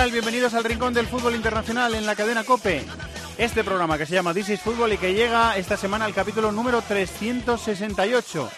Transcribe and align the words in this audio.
Tal? 0.00 0.12
Bienvenidos 0.12 0.54
al 0.54 0.64
Rincón 0.64 0.94
del 0.94 1.06
Fútbol 1.06 1.34
Internacional 1.34 1.94
en 1.94 2.06
la 2.06 2.16
cadena 2.16 2.42
COPE. 2.42 2.86
Este 3.36 3.62
programa 3.62 3.98
que 3.98 4.06
se 4.06 4.14
llama 4.14 4.32
This 4.32 4.48
is 4.48 4.60
Fútbol 4.60 4.94
y 4.94 4.96
que 4.96 5.12
llega 5.12 5.58
esta 5.58 5.76
semana 5.76 6.06
al 6.06 6.14
capítulo 6.14 6.52
número 6.52 6.80
368, 6.80 8.50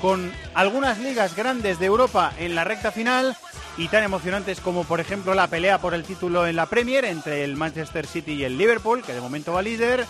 con 0.00 0.32
algunas 0.54 0.98
ligas 0.98 1.36
grandes 1.36 1.78
de 1.78 1.86
Europa 1.86 2.32
en 2.40 2.56
la 2.56 2.64
recta 2.64 2.90
final 2.90 3.36
y 3.76 3.86
tan 3.86 4.02
emocionantes 4.02 4.60
como 4.60 4.82
por 4.82 4.98
ejemplo 4.98 5.34
la 5.34 5.46
pelea 5.46 5.78
por 5.78 5.94
el 5.94 6.02
título 6.02 6.48
en 6.48 6.56
la 6.56 6.66
Premier 6.66 7.04
entre 7.04 7.44
el 7.44 7.54
Manchester 7.54 8.04
City 8.04 8.32
y 8.32 8.42
el 8.42 8.58
Liverpool, 8.58 9.04
que 9.04 9.14
de 9.14 9.20
momento 9.20 9.52
va 9.52 9.62
líder, 9.62 10.04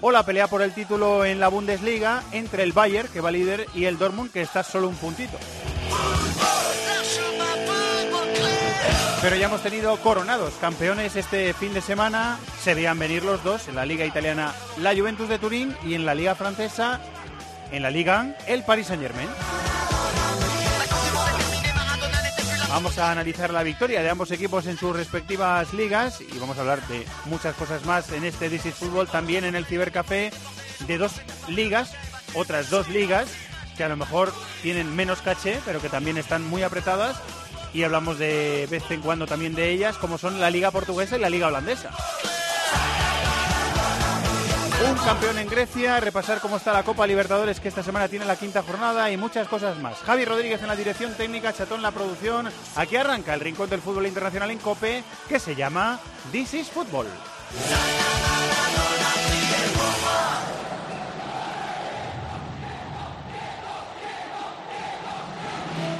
o 0.00 0.10
la 0.10 0.24
pelea 0.24 0.46
por 0.46 0.62
el 0.62 0.72
título 0.72 1.26
en 1.26 1.38
la 1.38 1.48
Bundesliga 1.48 2.22
entre 2.32 2.62
el 2.62 2.72
Bayern, 2.72 3.08
que 3.08 3.20
va 3.20 3.30
líder, 3.30 3.66
y 3.74 3.84
el 3.84 3.98
Dortmund, 3.98 4.32
que 4.32 4.40
está 4.40 4.62
solo 4.62 4.88
un 4.88 4.96
puntito. 4.96 5.36
Pero 9.22 9.36
ya 9.36 9.46
hemos 9.46 9.62
tenido 9.62 9.96
coronados 9.98 10.54
campeones 10.60 11.14
este 11.14 11.52
fin 11.52 11.74
de 11.74 11.82
semana. 11.82 12.38
Se 12.62 12.74
veían 12.74 12.98
venir 12.98 13.22
los 13.22 13.44
dos. 13.44 13.68
En 13.68 13.74
la 13.74 13.84
Liga 13.84 14.06
Italiana, 14.06 14.54
la 14.78 14.94
Juventus 14.94 15.28
de 15.28 15.38
Turín. 15.38 15.76
Y 15.84 15.94
en 15.94 16.06
la 16.06 16.14
Liga 16.14 16.34
Francesa, 16.34 17.00
en 17.70 17.82
la 17.82 17.90
Liga 17.90 18.22
1, 18.22 18.34
el 18.46 18.62
Paris 18.62 18.86
Saint-Germain. 18.86 19.28
Vamos 22.70 22.98
a 22.98 23.10
analizar 23.10 23.52
la 23.52 23.64
victoria 23.64 24.00
de 24.00 24.08
ambos 24.08 24.30
equipos 24.30 24.66
en 24.66 24.78
sus 24.78 24.94
respectivas 24.94 25.74
ligas 25.74 26.20
y 26.20 26.38
vamos 26.38 26.56
a 26.56 26.60
hablar 26.60 26.86
de 26.86 27.04
muchas 27.24 27.56
cosas 27.56 27.84
más 27.84 28.10
en 28.12 28.24
este 28.24 28.46
is 28.46 28.62
Fútbol, 28.74 29.08
también 29.08 29.44
en 29.44 29.56
el 29.56 29.66
Cibercafé, 29.66 30.30
de 30.86 30.96
dos 30.96 31.20
ligas, 31.48 31.92
otras 32.34 32.70
dos 32.70 32.88
ligas 32.88 33.26
que 33.76 33.82
a 33.82 33.88
lo 33.88 33.96
mejor 33.96 34.32
tienen 34.62 34.94
menos 34.94 35.20
caché, 35.20 35.58
pero 35.64 35.80
que 35.82 35.88
también 35.88 36.16
están 36.16 36.48
muy 36.48 36.62
apretadas 36.62 37.16
y 37.72 37.82
hablamos 37.82 38.18
de 38.18 38.66
vez 38.70 38.90
en 38.90 39.00
cuando 39.00 39.26
también 39.26 39.54
de 39.54 39.70
ellas, 39.70 39.96
como 39.98 40.18
son 40.18 40.40
la 40.40 40.50
Liga 40.50 40.70
Portuguesa 40.70 41.16
y 41.16 41.20
la 41.20 41.30
Liga 41.30 41.48
Holandesa. 41.48 41.90
Un 44.88 44.96
campeón 44.96 45.36
en 45.38 45.48
Grecia, 45.48 46.00
repasar 46.00 46.40
cómo 46.40 46.56
está 46.56 46.72
la 46.72 46.82
Copa 46.82 47.06
Libertadores 47.06 47.60
que 47.60 47.68
esta 47.68 47.82
semana 47.82 48.08
tiene 48.08 48.24
la 48.24 48.36
quinta 48.36 48.62
jornada 48.62 49.10
y 49.10 49.18
muchas 49.18 49.46
cosas 49.46 49.78
más. 49.78 49.98
Javi 49.98 50.24
Rodríguez 50.24 50.62
en 50.62 50.68
la 50.68 50.76
dirección 50.76 51.12
técnica, 51.14 51.52
Chatón 51.52 51.78
en 51.78 51.82
la 51.82 51.90
producción. 51.90 52.50
Aquí 52.76 52.96
arranca 52.96 53.34
el 53.34 53.40
rincón 53.40 53.68
del 53.68 53.82
fútbol 53.82 54.06
internacional 54.06 54.50
en 54.50 54.58
Cope 54.58 55.04
que 55.28 55.38
se 55.38 55.54
llama 55.54 56.00
This 56.32 56.54
is 56.54 56.68
Football. 56.70 57.08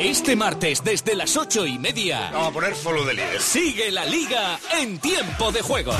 Este 0.03 0.35
martes 0.35 0.83
desde 0.83 1.15
las 1.15 1.37
ocho 1.37 1.67
y 1.67 1.79
media 1.79 2.31
Vamos 2.33 2.49
a 2.49 2.53
poner 2.53 2.75
follow 2.75 3.05
de 3.05 3.13
líder. 3.13 3.39
sigue 3.39 3.91
la 3.93 4.07
liga 4.07 4.59
en 4.81 4.99
tiempo 4.99 5.53
de 5.53 5.61
juego. 5.61 5.93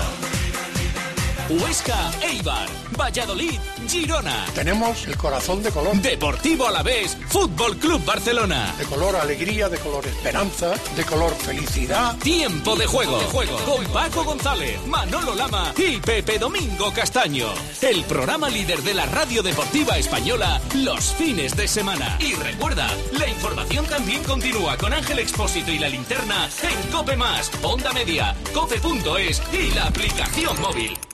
Huesca, 1.51 2.13
Eibar, 2.23 2.69
Valladolid, 2.97 3.59
Girona. 3.89 4.47
Tenemos 4.55 5.07
el 5.09 5.17
corazón 5.17 5.63
de 5.65 5.71
color. 5.71 5.97
Deportivo 5.97 6.69
Alavés, 6.69 7.17
Fútbol 7.29 7.77
Club 7.77 8.05
Barcelona. 8.05 8.73
De 8.79 8.85
color 8.85 9.17
alegría, 9.17 9.69
de 9.69 9.79
color 9.79 10.07
esperanza, 10.07 10.75
de 10.95 11.05
color 11.05 11.35
felicidad. 11.35 12.17
Tiempo 12.19 12.77
de 12.77 12.87
juego. 12.87 13.19
Con 13.67 13.85
Paco 13.87 14.23
González, 14.23 14.79
Manolo 14.87 15.35
Lama 15.35 15.75
y 15.77 15.97
Pepe 15.97 16.39
Domingo 16.39 16.93
Castaño. 16.93 17.49
El 17.81 18.05
programa 18.05 18.49
líder 18.49 18.83
de 18.83 18.95
la 18.95 19.07
radio 19.07 19.43
deportiva 19.43 19.99
española 19.99 20.61
los 20.77 21.15
fines 21.15 21.57
de 21.57 21.67
semana. 21.67 22.17
Y 22.21 22.35
recuerda, 22.35 22.89
la 23.19 23.27
información 23.27 23.87
también 23.87 24.23
continúa 24.23 24.77
con 24.77 24.93
Ángel 24.93 25.19
Expósito 25.19 25.73
y 25.73 25.81
la 25.81 25.89
linterna 25.89 26.49
en 26.63 26.93
Cope 26.93 27.17
Más, 27.17 27.51
Onda 27.63 27.93
Media, 27.93 28.37
Cope.es 28.55 29.43
y 29.53 29.75
la 29.75 29.87
aplicación 29.87 30.61
móvil. 30.61 31.10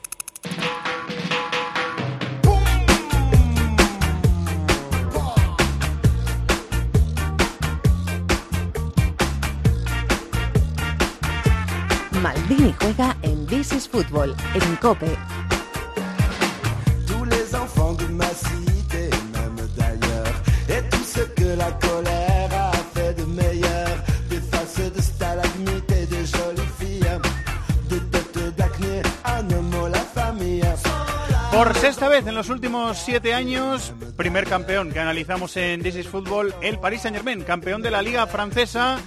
Des 27.89 28.01
têtes 28.11 28.57
d'acné, 28.57 29.03
animaux 29.25 29.89
la 29.89 29.99
famille. 29.99 30.63
Por 31.51 31.75
sexta 31.77 32.09
vez 32.09 32.27
en 32.27 32.35
los 32.35 32.51
últimos 32.51 32.99
siete 32.99 33.35
años, 33.35 33.93
primer 34.17 34.47
campeón 34.47 34.93
que 34.93 35.01
analizamos 35.01 35.57
en 35.57 35.83
This 35.83 35.97
is 35.97 36.07
Football, 36.07 36.55
el 36.61 36.79
Paris 36.79 37.03
Saint 37.03 37.17
Germain, 37.17 37.43
campeón 37.43 37.83
de 37.83 37.91
la 37.91 38.03
Liga 38.03 38.27
Francesa, 38.27 38.99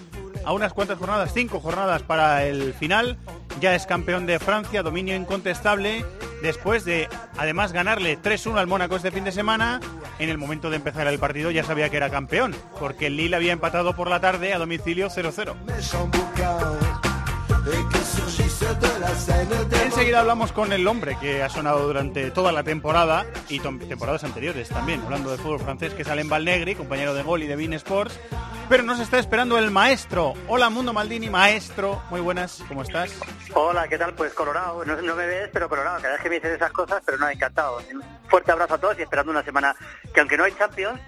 a 0.43 0.53
unas 0.53 0.73
cuantas 0.73 0.97
jornadas, 0.97 1.31
cinco 1.33 1.59
jornadas 1.59 2.01
para 2.03 2.45
el 2.45 2.73
final, 2.73 3.17
ya 3.59 3.75
es 3.75 3.85
campeón 3.85 4.25
de 4.25 4.39
Francia, 4.39 4.83
dominio 4.83 5.15
incontestable, 5.15 6.05
después 6.41 6.85
de 6.85 7.09
además 7.37 7.73
ganarle 7.73 8.17
3-1 8.19 8.57
al 8.57 8.67
Mónaco 8.67 8.95
este 8.95 9.11
fin 9.11 9.23
de 9.23 9.31
semana, 9.31 9.79
en 10.19 10.29
el 10.29 10.37
momento 10.37 10.69
de 10.69 10.77
empezar 10.77 11.07
el 11.07 11.19
partido 11.19 11.51
ya 11.51 11.63
sabía 11.63 11.89
que 11.89 11.97
era 11.97 12.09
campeón, 12.09 12.55
porque 12.79 13.07
el 13.07 13.17
Lille 13.17 13.35
había 13.35 13.53
empatado 13.53 13.95
por 13.95 14.09
la 14.09 14.19
tarde 14.19 14.53
a 14.53 14.57
domicilio 14.57 15.09
0-0. 15.09 15.55
Enseguida 19.83 20.19
hablamos 20.19 20.51
con 20.51 20.71
el 20.71 20.87
hombre 20.87 21.17
que 21.19 21.43
ha 21.43 21.49
sonado 21.49 21.85
durante 21.85 22.31
toda 22.31 22.51
la 22.51 22.63
temporada 22.63 23.25
y 23.47 23.59
temporadas 23.59 24.23
anteriores 24.23 24.69
también, 24.69 25.01
hablando 25.01 25.31
de 25.31 25.37
fútbol 25.37 25.59
francés, 25.59 25.93
que 25.93 26.03
es 26.03 26.07
Alain 26.07 26.29
Valnegri, 26.29 26.75
compañero 26.75 27.13
de 27.13 27.23
gol 27.23 27.43
y 27.43 27.47
de 27.47 27.55
Bein 27.55 27.73
Sports. 27.73 28.19
Pero 28.69 28.83
nos 28.83 28.99
está 28.99 29.17
esperando 29.17 29.57
el 29.57 29.71
maestro. 29.71 30.35
Hola, 30.47 30.69
Mundo 30.69 30.93
Maldini, 30.93 31.29
maestro. 31.29 32.01
Muy 32.11 32.21
buenas, 32.21 32.63
¿cómo 32.67 32.83
estás? 32.83 33.19
Hola, 33.55 33.87
¿qué 33.87 33.97
tal? 33.97 34.13
Pues 34.13 34.33
colorado. 34.33 34.85
No, 34.85 35.01
no 35.01 35.15
me 35.15 35.25
ves, 35.25 35.49
pero 35.51 35.67
colorado. 35.67 35.99
Cada 36.01 36.13
vez 36.13 36.21
que 36.21 36.29
me 36.29 36.35
dices 36.35 36.51
esas 36.51 36.71
cosas, 36.71 37.01
pero 37.03 37.17
no, 37.17 37.27
encantado. 37.27 37.81
Un 37.91 38.03
fuerte 38.29 38.51
abrazo 38.51 38.75
a 38.75 38.77
todos 38.77 38.99
y 38.99 39.01
esperando 39.01 39.31
una 39.31 39.43
semana 39.43 39.75
que 40.13 40.19
aunque 40.19 40.37
no 40.37 40.43
hay 40.43 40.53
Champions, 40.53 40.99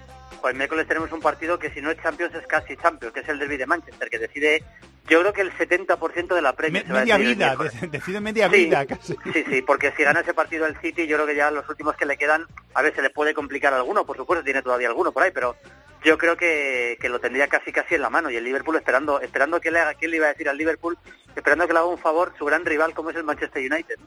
pues 0.42 0.54
el 0.54 0.58
miércoles 0.58 0.88
tenemos 0.88 1.12
un 1.12 1.20
partido 1.20 1.60
que 1.60 1.70
si 1.70 1.82
no 1.82 1.92
es 1.92 2.02
Champions 2.02 2.34
es 2.34 2.48
casi 2.48 2.76
Champions, 2.78 3.14
que 3.14 3.20
es 3.20 3.30
el 3.30 3.38
derby 3.38 3.58
de 3.58 3.68
Manchester, 3.68 4.10
que 4.10 4.18
decide, 4.18 4.64
yo 5.10 5.20
creo 5.22 5.34
que 5.34 5.42
el 5.42 5.52
70% 5.52 6.36
de 6.36 6.42
la 6.42 6.52
Me- 6.52 6.56
Premier. 6.56 6.86
a 6.90 6.94
media 6.94 7.18
vida, 7.18 7.56
decide 7.92 8.22
media 8.22 8.50
Sí, 8.50 8.66
vida 8.66 8.86
casi. 8.86 9.16
Sí, 9.34 9.44
sí, 9.50 9.62
porque 9.62 9.92
si 9.98 10.04
gana 10.04 10.22
ese 10.22 10.34
partido 10.34 10.66
el 10.66 10.78
City, 10.78 11.06
yo 11.08 11.18
creo 11.18 11.28
que 11.28 11.36
ya 11.36 11.52
los 11.52 11.68
últimos 11.68 11.96
que 11.96 12.06
le 12.06 12.18
quedan, 12.18 12.46
a 12.74 12.82
ver, 12.82 12.96
se 12.96 13.02
le 13.02 13.10
puede 13.10 13.34
complicar 13.34 13.74
alguno, 13.74 14.06
por 14.06 14.16
supuesto, 14.18 14.44
tiene 14.44 14.62
todavía 14.62 14.88
alguno 14.88 15.12
por 15.12 15.24
ahí, 15.24 15.32
pero 15.32 15.56
yo 16.03 16.18
creo 16.18 16.36
que, 16.38 16.98
que 17.00 17.09
lo 17.09 17.20
tendría 17.20 17.48
casi 17.48 17.72
casi 17.72 17.96
en 17.96 18.02
la 18.02 18.09
mano 18.09 18.30
y 18.30 18.36
el 18.38 18.44
Liverpool 18.44 18.76
esperando 18.76 19.22
esperando 19.22 19.59
que 19.62 19.72
le 19.72 19.80
haga, 19.80 19.94
¿quién 19.94 20.12
le 20.12 20.18
iba 20.18 20.26
a 20.28 20.30
decir 20.32 20.50
al 20.50 20.58
Liverpool? 20.58 20.98
Esperando 21.36 21.68
que 21.68 21.74
le 21.74 21.80
haga 21.80 21.88
un 21.88 21.98
favor 22.00 22.34
su 22.38 22.46
gran 22.46 22.66
rival 22.66 22.94
como 22.94 23.09
es 23.12 23.16
el 23.16 23.24
Manchester 23.24 23.62
United. 23.72 23.98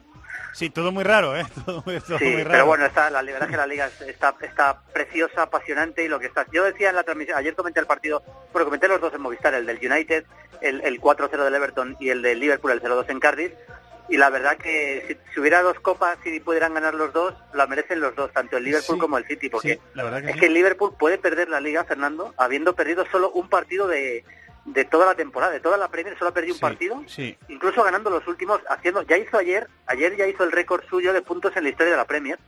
Sí, 0.53 0.71
todo 0.71 0.93
muy 0.93 1.03
raro, 1.05 1.37
¿eh? 1.37 1.45
Todo, 1.65 1.83
muy- 1.85 2.01
todo 2.01 2.19
Sí, 2.19 2.25
muy 2.27 2.43
raro. 2.43 2.51
pero 2.51 2.67
bueno, 2.67 2.87
está, 2.87 3.11
la 3.11 3.23
verdad 3.23 3.45
es 3.45 3.49
que 3.51 3.57
la 3.57 3.67
liga 3.67 3.91
está, 4.07 4.35
está 4.43 4.81
preciosa, 4.93 5.43
apasionante 5.43 6.05
y 6.05 6.09
lo 6.09 6.21
que 6.21 6.27
está. 6.27 6.47
Yo 6.53 6.63
decía 6.65 6.91
en 6.91 6.97
la 6.97 7.03
transmisión, 7.03 7.39
ayer 7.39 7.55
comenté 7.57 7.81
el 7.81 7.87
partido, 7.87 8.23
bueno, 8.53 8.65
comenté 8.67 8.87
los 8.87 9.01
dos 9.01 9.13
en 9.15 9.21
Movistar, 9.21 9.55
el 9.55 9.67
del 9.67 9.79
United, 9.79 10.25
el, 10.61 10.81
el 10.83 11.01
4-0 11.01 11.31
del 11.45 11.55
Everton 11.55 11.97
y 11.99 12.11
el 12.11 12.23
del 12.23 12.39
Liverpool, 12.39 12.71
el 12.73 12.81
0-2 12.83 13.05
en 13.09 13.21
Cardiff. 13.21 13.53
Y 14.09 14.17
la 14.19 14.29
verdad 14.31 14.57
que 14.59 15.05
si, 15.09 15.33
si 15.33 15.41
hubiera 15.41 15.63
dos 15.63 15.81
copas 15.81 16.19
y 16.25 16.39
pudieran 16.41 16.75
ganar 16.75 16.95
los 16.95 17.13
dos, 17.13 17.35
la 17.55 17.67
merecen 17.67 18.01
los 18.01 18.15
dos, 18.15 18.33
tanto 18.33 18.57
el 18.59 18.65
Liverpool 18.65 18.97
Sí, 18.97 19.01
como 19.01 19.17
el 19.19 19.27
City, 19.27 19.49
porque 19.49 19.75
sí, 19.75 19.81
la 19.95 20.05
verdad 20.05 20.21
que 20.21 20.27
es 20.29 20.35
sí. 20.35 20.41
que 20.41 20.47
el 20.47 20.55
Liverpool 20.55 20.95
puede 20.99 21.17
perder 21.19 21.49
la 21.49 21.61
liga, 21.61 21.85
Fernando, 21.85 22.35
habiendo 22.37 22.75
perdido 22.75 23.07
solo 23.11 23.31
un 23.31 23.49
partido 23.49 23.89
de, 23.89 24.25
de 24.67 24.85
toda 24.85 25.07
la 25.07 25.15
temporada, 25.15 25.53
de 25.53 25.61
toda 25.61 25.77
la 25.77 25.89
Premier, 25.89 26.19
solo 26.19 26.31
ha 26.31 26.35
perdido 26.35 26.55
un 26.55 26.61
partido 26.61 27.03
sí. 27.07 27.37
incluso 27.49 27.83
ganando 27.83 28.11
los 28.11 28.27
últimos, 28.27 28.61
haciendo, 28.69 29.03
ya 29.03 29.17
hizo 29.17 29.39
ayer, 29.39 29.69
ayer 29.87 30.17
ya 30.17 30.27
hizo 30.27 30.45
el 30.45 30.53
récord 30.53 30.83
suyo 30.89 31.13
de 31.13 31.23
puntos 31.23 31.57
en 31.57 31.65
la 31.65 31.71
historia 31.71 31.93
de 31.93 31.99
la 31.99 32.07
Premier. 32.07 32.39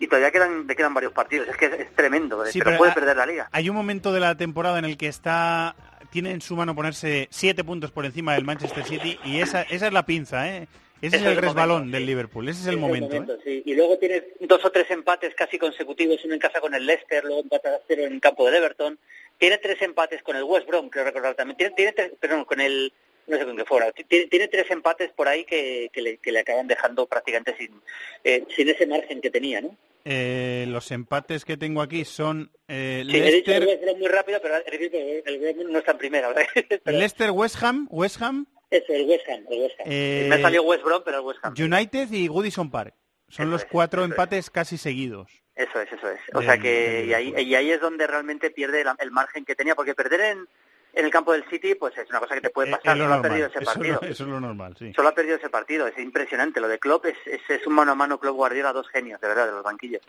Y 0.00 0.08
todavía 0.08 0.32
quedan, 0.32 0.66
le 0.66 0.74
quedan 0.74 0.94
varios 0.94 1.12
partidos. 1.12 1.46
Es 1.48 1.56
que 1.56 1.66
es, 1.66 1.72
es 1.74 1.94
tremendo, 1.94 2.44
Sí, 2.46 2.58
pero, 2.58 2.70
pero 2.70 2.78
puede 2.78 2.92
perder 2.92 3.16
la 3.16 3.26
liga. 3.26 3.48
Hay 3.52 3.68
un 3.68 3.76
momento 3.76 4.12
de 4.12 4.18
la 4.20 4.36
temporada 4.36 4.78
en 4.78 4.86
el 4.86 4.96
que 4.96 5.06
está 5.06 5.76
tiene 6.10 6.32
en 6.32 6.40
su 6.40 6.56
mano 6.56 6.74
ponerse 6.74 7.28
siete 7.30 7.62
puntos 7.62 7.92
por 7.92 8.04
encima 8.04 8.34
del 8.34 8.44
Manchester 8.44 8.84
City 8.84 9.18
y 9.24 9.40
esa, 9.40 9.62
esa 9.62 9.86
es 9.86 9.92
la 9.92 10.04
pinza, 10.04 10.48
¿eh? 10.48 10.66
Ese 11.00 11.16
es 11.16 11.22
el 11.22 11.28
es 11.28 11.36
el 11.38 11.42
resbalón 11.42 11.78
momento, 11.78 11.96
del 11.96 12.02
sí. 12.02 12.06
Liverpool, 12.06 12.48
ese 12.48 12.60
es 12.60 12.66
el 12.66 12.76
momento. 12.76 13.16
¿eh? 13.16 13.38
sí. 13.42 13.62
Y 13.64 13.74
luego 13.74 13.96
tienes 13.98 14.24
dos 14.40 14.62
o 14.64 14.70
tres 14.70 14.90
empates 14.90 15.34
casi 15.34 15.58
consecutivos, 15.58 16.22
uno 16.24 16.34
en 16.34 16.40
casa 16.40 16.60
con 16.60 16.74
el 16.74 16.84
Leicester, 16.84 17.24
luego 17.24 17.40
empata 17.40 17.70
a 17.70 17.80
cero 17.86 18.02
en 18.04 18.14
el 18.14 18.20
campo 18.20 18.44
del 18.44 18.56
Everton. 18.56 18.98
Tiene 19.38 19.56
tres 19.58 19.80
empates 19.80 20.22
con 20.22 20.36
el 20.36 20.42
West 20.42 20.66
Brom, 20.66 20.90
creo 20.90 21.04
recordar 21.04 21.34
también. 21.34 21.56
Tiene, 21.56 21.74
tiene 21.74 21.92
tres, 21.92 22.12
perdón, 22.20 22.44
con 22.44 22.60
el, 22.60 22.92
no 23.28 23.38
sé 23.38 23.46
con 23.46 23.56
qué 23.56 23.64
fuera. 23.64 23.90
Tiene, 23.92 24.26
tiene 24.26 24.48
tres 24.48 24.70
empates 24.70 25.10
por 25.12 25.26
ahí 25.26 25.44
que, 25.44 25.88
que, 25.90 26.02
le, 26.02 26.16
que 26.18 26.32
le 26.32 26.40
acaban 26.40 26.66
dejando 26.66 27.06
prácticamente 27.06 27.56
sin, 27.56 27.80
eh, 28.22 28.44
sin 28.54 28.68
ese 28.68 28.86
margen 28.86 29.22
que 29.22 29.30
tenía, 29.30 29.62
¿no? 29.62 29.74
Eh, 30.04 30.64
los 30.68 30.90
empates 30.90 31.44
que 31.44 31.56
tengo 31.56 31.82
aquí 31.82 32.04
son 32.04 32.50
eh, 32.68 33.02
Sí, 33.06 33.16
he 33.16 33.22
dicho 33.32 33.52
el 33.52 33.64
Leicester, 33.64 33.90
Brom 33.90 33.98
muy 33.98 34.08
rápido, 34.08 34.38
pero 34.42 34.54
he 34.66 34.80
el 35.26 35.38
no 35.70 35.78
está 35.78 35.92
en 35.92 35.98
primera, 35.98 36.28
¿verdad? 36.28 36.44
Leicester, 36.86 37.30
West 37.32 37.62
Ham, 37.62 37.86
West 37.90 38.20
Ham, 38.22 38.46
Eso, 38.70 38.92
el 38.92 39.06
West 39.08 39.28
Ham, 39.28 39.44
el 39.50 39.60
West 39.60 39.80
Ham. 39.80 39.86
Eh, 39.90 40.26
Me 40.28 40.34
ha 40.36 40.40
salido 40.40 40.62
West 40.62 40.82
Brom, 40.84 41.02
pero 41.04 41.18
el 41.18 41.24
West 41.24 41.40
Ham. 41.42 41.54
United 41.58 42.10
y 42.12 42.28
Goodison 42.28 42.70
Park. 42.70 42.94
Son 43.28 43.44
Eso 43.46 43.52
los 43.52 43.64
cuatro 43.66 44.00
eso 44.02 44.06
es. 44.06 44.10
empates 44.12 44.50
casi 44.50 44.76
seguidos. 44.78 45.30
Eso 45.54 45.80
es, 45.80 45.92
eso 45.92 46.10
es. 46.10 46.18
O 46.34 46.38
del- 46.38 46.46
sea 46.48 46.58
que 46.58 47.04
y 47.06 47.12
ahí, 47.12 47.34
y 47.36 47.54
ahí 47.54 47.70
es 47.70 47.80
donde 47.80 48.06
realmente 48.06 48.50
pierde 48.50 48.82
la- 48.82 48.96
el 48.98 49.10
margen 49.10 49.44
que 49.44 49.54
tenía, 49.54 49.74
porque 49.74 49.94
perder 49.94 50.20
en, 50.20 50.48
en 50.92 51.04
el 51.04 51.10
campo 51.10 51.32
del 51.32 51.44
City, 51.48 51.74
pues 51.74 51.96
es 51.98 52.08
una 52.10 52.20
cosa 52.20 52.34
que 52.34 52.40
te 52.40 52.50
puede 52.50 52.68
Eh, 52.68 52.72
pasar. 52.72 52.96
Solo 52.98 53.14
ha 53.14 53.22
perdido 53.22 53.46
ese 53.46 53.58
eso, 53.60 53.72
partido. 53.72 53.98
lo- 54.02 54.08
eso 54.08 54.22
es 54.24 54.28
lo 54.30 54.40
normal, 54.40 54.76
sí. 54.78 54.92
Solo 54.94 55.08
ha 55.08 55.14
perdido 55.14 55.36
ese 55.36 55.48
partido, 55.50 55.86
es 55.86 55.98
impresionante. 55.98 56.60
Lo 56.60 56.68
de 56.68 56.78
Klopp 56.78 57.06
es, 57.06 57.16
es, 57.26 57.40
es 57.48 57.66
un 57.66 57.74
mano 57.74 57.92
a 57.92 57.94
mano 57.94 58.18
Klopp 58.18 58.36
Guardiola, 58.36 58.72
dos 58.72 58.88
genios, 58.88 59.20
de 59.20 59.28
verdad, 59.28 59.46
de 59.46 59.52
los 59.52 59.62
banquillos. 59.64 60.02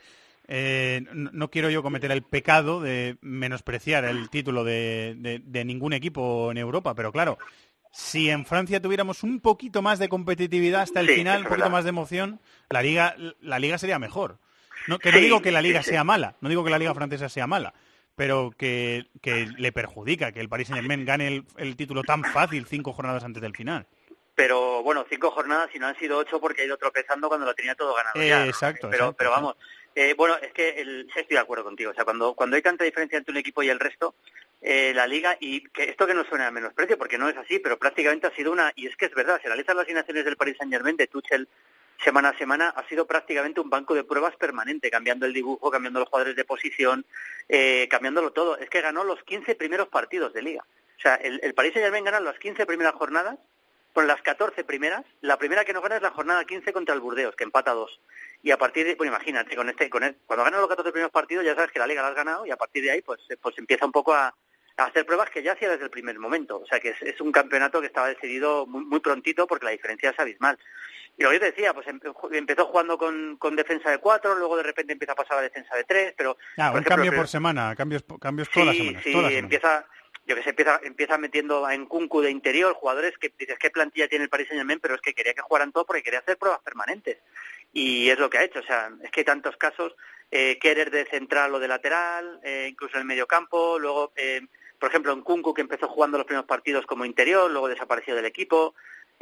Eh, 0.47 1.05
no, 1.13 1.49
quiero 1.49 1.69
yo 1.69 1.81
cometer 1.83 2.11
el 2.11 2.23
pecado 2.23 2.81
de 2.81 3.17
menospreciar 3.21 4.05
el 4.05 4.29
título 4.29 4.63
de, 4.63 5.15
de- 5.17 5.39
de 5.43 5.65
ningún 5.65 5.93
equipo 5.93 6.51
en 6.51 6.57
Europa, 6.57 6.93
pero 6.95 7.11
claro, 7.11 7.37
si 7.93 8.29
en 8.29 8.45
Francia 8.45 8.81
tuviéramos 8.81 9.23
un 9.23 9.39
poquito 9.39 9.81
más 9.81 9.99
de 9.99 10.09
competitividad 10.09 10.81
hasta 10.81 10.99
el 10.99 11.07
Sí, 11.07 11.15
final, 11.15 11.41
un 11.41 11.43
poquito 11.47 11.65
verdad. 11.65 11.71
más 11.71 11.83
de 11.83 11.89
emoción, 11.89 12.39
la 12.69 12.81
liga, 12.81 13.15
la 13.41 13.59
liga 13.59 13.77
sería 13.77 13.99
mejor. 13.99 14.37
No, 14.87 14.97
que 14.97 15.11
no 15.11 15.19
Sí, 15.19 15.25
digo 15.25 15.41
que 15.41 15.51
la 15.51 15.61
liga 15.61 15.83
sí. 15.83 15.91
sea 15.91 16.03
mala, 16.03 16.35
no 16.41 16.49
digo 16.49 16.63
que 16.63 16.71
la 16.71 16.79
liga 16.79 16.93
francesa 16.95 17.29
sea 17.29 17.45
mala, 17.47 17.73
pero 18.15 18.51
que, 18.57 19.05
que 19.21 19.47
le 19.57 19.71
perjudica 19.71 20.31
que 20.31 20.39
el 20.39 20.49
Paris 20.49 20.67
Saint 20.67 20.81
Germain 20.81 21.05
gane 21.05 21.27
el, 21.27 21.45
el 21.57 21.75
título 21.75 22.03
tan 22.03 22.23
fácil 22.23 22.65
cinco 22.67 22.93
jornadas 22.93 23.23
antes 23.23 23.41
del 23.41 23.55
final. 23.55 23.87
Pero 24.35 24.81
bueno, 24.83 25.05
cinco 25.09 25.31
jornadas 25.31 25.69
y 25.73 25.79
no 25.79 25.87
han 25.87 25.97
sido 25.97 26.17
ocho 26.17 26.39
porque 26.39 26.61
ha 26.61 26.65
ido 26.65 26.77
tropezando 26.77 27.27
cuando 27.27 27.45
lo 27.45 27.53
tenía 27.53 27.75
todo 27.75 27.93
ganado. 27.93 28.19
Eh, 28.19 28.27
ya, 28.27 28.39
¿no? 28.39 28.45
exacto, 28.45 28.89
Pero, 28.89 29.05
exacto, 29.05 29.17
pero 29.17 29.29
vamos, 29.31 29.55
eh, 29.95 30.13
bueno, 30.15 30.37
es 30.41 30.53
que 30.53 30.69
el, 30.81 31.07
sí 31.13 31.19
estoy 31.19 31.35
de 31.35 31.41
acuerdo 31.41 31.63
contigo. 31.63 31.91
O 31.91 31.93
sea, 31.93 32.05
cuando, 32.05 32.33
cuando 32.33 32.55
hay 32.55 32.61
tanta 32.61 32.83
diferencia 32.83 33.17
entre 33.17 33.31
un 33.31 33.37
equipo 33.37 33.61
y 33.61 33.69
el 33.69 33.79
resto, 33.79 34.15
eh, 34.61 34.93
la 34.95 35.07
liga, 35.07 35.37
y 35.39 35.61
que 35.69 35.89
esto 35.89 36.07
que 36.07 36.13
no 36.13 36.23
suena 36.23 36.47
a 36.47 36.51
menosprecio, 36.51 36.97
porque 36.97 37.17
no 37.17 37.27
es 37.27 37.37
así, 37.37 37.59
pero 37.59 37.77
prácticamente 37.77 38.27
ha 38.27 38.35
sido 38.35 38.51
una, 38.51 38.71
y 38.75 38.87
es 38.87 38.95
que 38.95 39.05
es 39.05 39.13
verdad, 39.13 39.39
si 39.41 39.47
analizas 39.47 39.75
las 39.75 39.83
asignaciones 39.83 40.23
del 40.23 40.37
Paris 40.37 40.55
Saint 40.57 40.71
Germain 40.71 40.95
de 40.95 41.07
Tuchel 41.07 41.47
semana 42.03 42.29
a 42.29 42.37
semana, 42.37 42.69
ha 42.69 42.87
sido 42.87 43.05
prácticamente 43.05 43.59
un 43.59 43.69
banco 43.69 43.93
de 43.93 44.03
pruebas 44.03 44.35
permanente, 44.35 44.89
cambiando 44.89 45.25
el 45.25 45.33
dibujo, 45.33 45.69
cambiando 45.71 45.99
los 45.99 46.09
jugadores 46.09 46.35
de 46.35 46.45
posición, 46.45 47.05
eh, 47.49 47.87
cambiándolo 47.89 48.31
todo. 48.31 48.57
Es 48.57 48.69
que 48.69 48.81
ganó 48.81 49.03
los 49.03 49.23
15 49.23 49.55
primeros 49.55 49.87
partidos 49.87 50.33
de 50.33 50.41
liga. 50.41 50.65
O 50.97 51.01
sea, 51.01 51.15
el, 51.15 51.39
el 51.43 51.53
Paris 51.53 51.73
Saint 51.73 51.85
Germain 51.85 52.03
gana 52.03 52.19
las 52.19 52.37
15 52.39 52.65
primeras 52.65 52.93
jornadas, 52.93 53.37
con 53.93 54.07
las 54.07 54.21
14 54.21 54.63
primeras, 54.63 55.03
la 55.21 55.37
primera 55.37 55.65
que 55.65 55.73
no 55.73 55.81
gana 55.81 55.97
es 55.97 56.01
la 56.01 56.11
jornada 56.11 56.45
15 56.45 56.71
contra 56.71 56.95
el 56.95 57.01
Burdeos, 57.01 57.35
que 57.35 57.43
empata 57.43 57.73
dos. 57.73 57.99
Y 58.41 58.51
a 58.51 58.57
partir 58.57 58.85
de, 58.85 58.95
bueno, 58.95 59.11
imagínate, 59.13 59.55
con 59.55 59.69
este, 59.69 59.89
con 59.89 60.03
el- 60.03 60.15
cuando 60.25 60.45
ganas 60.45 60.61
los 60.61 60.69
14 60.69 60.91
primeros 60.91 61.11
partidos 61.11 61.45
ya 61.45 61.55
sabes 61.55 61.71
que 61.71 61.79
la 61.79 61.87
liga 61.87 62.01
la 62.01 62.09
has 62.09 62.15
ganado 62.15 62.45
y 62.45 62.51
a 62.51 62.55
partir 62.57 62.83
de 62.83 62.91
ahí 62.91 63.01
pues, 63.01 63.19
eh, 63.29 63.37
pues 63.41 63.57
empieza 63.57 63.85
un 63.85 63.91
poco 63.91 64.13
a, 64.13 64.33
hacer 64.77 65.05
pruebas 65.05 65.29
que 65.29 65.43
ya 65.43 65.51
hacía 65.51 65.69
desde 65.69 65.83
el 65.83 65.91
primer 65.91 66.17
momento. 66.17 66.59
O 66.59 66.65
sea 66.65 66.79
que 66.79 66.89
es, 66.89 67.01
es 67.01 67.21
un 67.21 67.31
campeonato 67.31 67.81
que 67.81 67.87
estaba 67.87 68.07
decidido 68.07 68.65
muy, 68.65 68.83
muy 68.85 68.99
prontito 68.99 69.45
porque 69.45 69.65
la 69.65 69.71
diferencia 69.71 70.09
es 70.09 70.19
abismal. 70.19 70.57
Y 71.17 71.23
lo 71.23 71.29
que 71.29 71.39
yo 71.39 71.45
decía, 71.45 71.73
pues 71.73 71.87
em- 71.87 71.99
empezó 72.31 72.65
jugando 72.65 72.97
con, 72.97 73.37
con 73.37 73.55
defensa 73.55 73.91
de 73.91 73.99
cuatro, 73.99 74.33
luego 74.35 74.57
de 74.57 74.63
repente 74.63 74.93
empieza 74.93 75.13
a 75.13 75.15
pasar 75.15 75.37
a 75.37 75.41
defensa 75.41 75.75
de 75.75 75.83
tres, 75.83 76.13
pero... 76.17 76.37
Ah, 76.57 76.71
un 76.71 76.77
ejemplo, 76.77 76.89
cambio 76.95 77.13
por 77.13 77.27
semana, 77.27 77.75
cambios, 77.75 78.03
cambios 78.19 78.49
todas 78.49 78.67
las 78.67 78.75
Sí, 78.75 78.81
semanas. 78.83 79.03
sí, 79.03 79.11
todas 79.11 79.23
las 79.23 79.31
semanas. 79.33 79.43
empieza, 79.43 79.85
yo 80.25 80.35
que 80.35 80.43
sé, 80.43 80.49
empieza, 80.49 80.79
empieza 80.83 81.17
metiendo 81.17 81.69
en 81.69 81.85
Kunku 81.85 82.21
de 82.21 82.31
interior 82.31 82.73
jugadores 82.73 83.17
que 83.17 83.31
dices 83.37 83.57
qué 83.59 83.69
plantilla 83.69 84.07
tiene 84.07 84.23
el 84.23 84.29
Paris 84.29 84.47
Saint 84.47 84.59
Germain, 84.61 84.79
pero 84.79 84.95
es 84.95 85.01
que 85.01 85.13
quería 85.13 85.33
que 85.33 85.41
jugaran 85.41 85.71
todos 85.71 85.85
porque 85.85 86.01
quería 86.03 86.19
hacer 86.19 86.37
pruebas 86.37 86.61
permanentes. 86.61 87.17
Y 87.73 88.09
es 88.09 88.17
lo 88.19 88.29
que 88.29 88.37
ha 88.39 88.43
hecho, 88.43 88.59
o 88.59 88.63
sea, 88.63 88.89
es 89.03 89.11
que 89.11 89.21
hay 89.21 89.25
tantos 89.25 89.55
casos, 89.57 89.95
eh, 90.31 90.57
Kerer 90.59 90.91
de 90.91 91.05
central 91.05 91.53
o 91.53 91.59
de 91.59 91.67
lateral, 91.67 92.39
eh, 92.43 92.67
incluso 92.69 92.95
en 92.95 93.01
el 93.01 93.07
medio 93.07 93.27
campo, 93.27 93.77
luego, 93.79 94.11
eh, 94.15 94.41
por 94.79 94.89
ejemplo, 94.89 95.13
en 95.13 95.21
Kunku 95.21 95.53
que 95.53 95.61
empezó 95.61 95.87
jugando 95.87 96.17
los 96.17 96.25
primeros 96.25 96.47
partidos 96.47 96.85
como 96.85 97.05
interior, 97.05 97.49
luego 97.51 97.67
desapareció 97.67 98.15
del 98.15 98.25
equipo, 98.25 98.73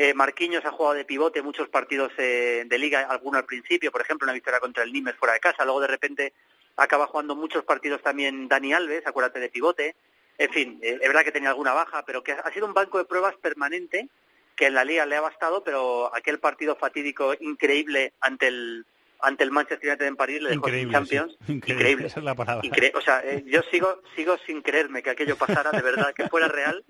eh, 0.02 0.14
Marquinhos 0.14 0.64
ha 0.64 0.72
jugado 0.72 0.96
de 0.96 1.04
pivote 1.04 1.42
muchos 1.42 1.68
partidos 1.68 2.14
eh, 2.18 2.64
de 2.66 2.78
liga, 2.78 3.02
alguno 3.02 3.38
al 3.38 3.44
principio, 3.44 3.92
por 3.92 4.00
ejemplo, 4.00 4.26
una 4.26 4.32
victoria 4.32 4.62
contra 4.62 4.82
el 4.82 4.94
Nimes 4.94 5.18
fuera 5.18 5.34
de 5.34 5.42
casa, 5.42 5.66
luego 5.66 5.82
de 5.82 5.88
repente 5.88 6.32
acaba 6.78 7.08
jugando 7.08 7.36
muchos 7.36 7.66
partidos 7.66 8.02
también 8.02 8.48
Dani 8.48 8.72
Alves, 8.72 9.06
acuérdate 9.06 9.42
de 9.42 9.50
pivote, 9.50 9.98
en 10.38 10.50
fin, 10.52 10.80
eh, 10.82 11.00
es 11.02 11.08
verdad 11.10 11.26
que 11.26 11.34
tenía 11.34 11.50
alguna 11.50 11.74
baja, 11.74 12.06
pero 12.06 12.24
que 12.24 12.32
ha 12.32 12.50
sido 12.54 12.66
un 12.66 12.74
banco 12.74 12.98
de 12.98 13.04
pruebas 13.04 13.36
permanente 13.42 14.08
que 14.56 14.68
en 14.68 14.76
la 14.76 14.86
liga 14.86 15.06
le 15.06 15.18
ha 15.18 15.22
bastado, 15.22 15.66
pero 15.66 16.16
aquel 16.16 16.40
partido 16.40 16.78
fatídico 16.78 17.34
increíble 17.38 18.14
ante 18.22 18.48
el 18.48 18.86
ante 19.22 19.44
el 19.44 19.52
Manchester 19.52 19.90
United 19.90 20.06
en 20.08 20.16
París 20.16 20.42
le 20.42 20.50
dejó 20.52 20.68
Increíble, 20.68 20.94
Champions, 20.94 21.38
sí. 21.46 21.54
Increíble, 21.54 21.74
increíble. 21.74 22.08
esa 22.08 22.20
es 22.20 22.24
la 22.26 22.36
palabra. 22.36 22.68
Incre- 22.68 22.92
o 22.96 23.02
sea, 23.02 23.22
eh, 23.24 23.44
yo 23.46 23.62
sigo 23.72 24.02
sigo 24.16 24.38
sin 24.46 24.62
creerme 24.62 25.04
que 25.04 25.10
aquello 25.10 25.36
pasara 25.36 25.72
de 25.72 25.82
verdad, 25.82 26.14
que 26.14 26.28
fuera 26.30 26.48
real, 26.48 26.84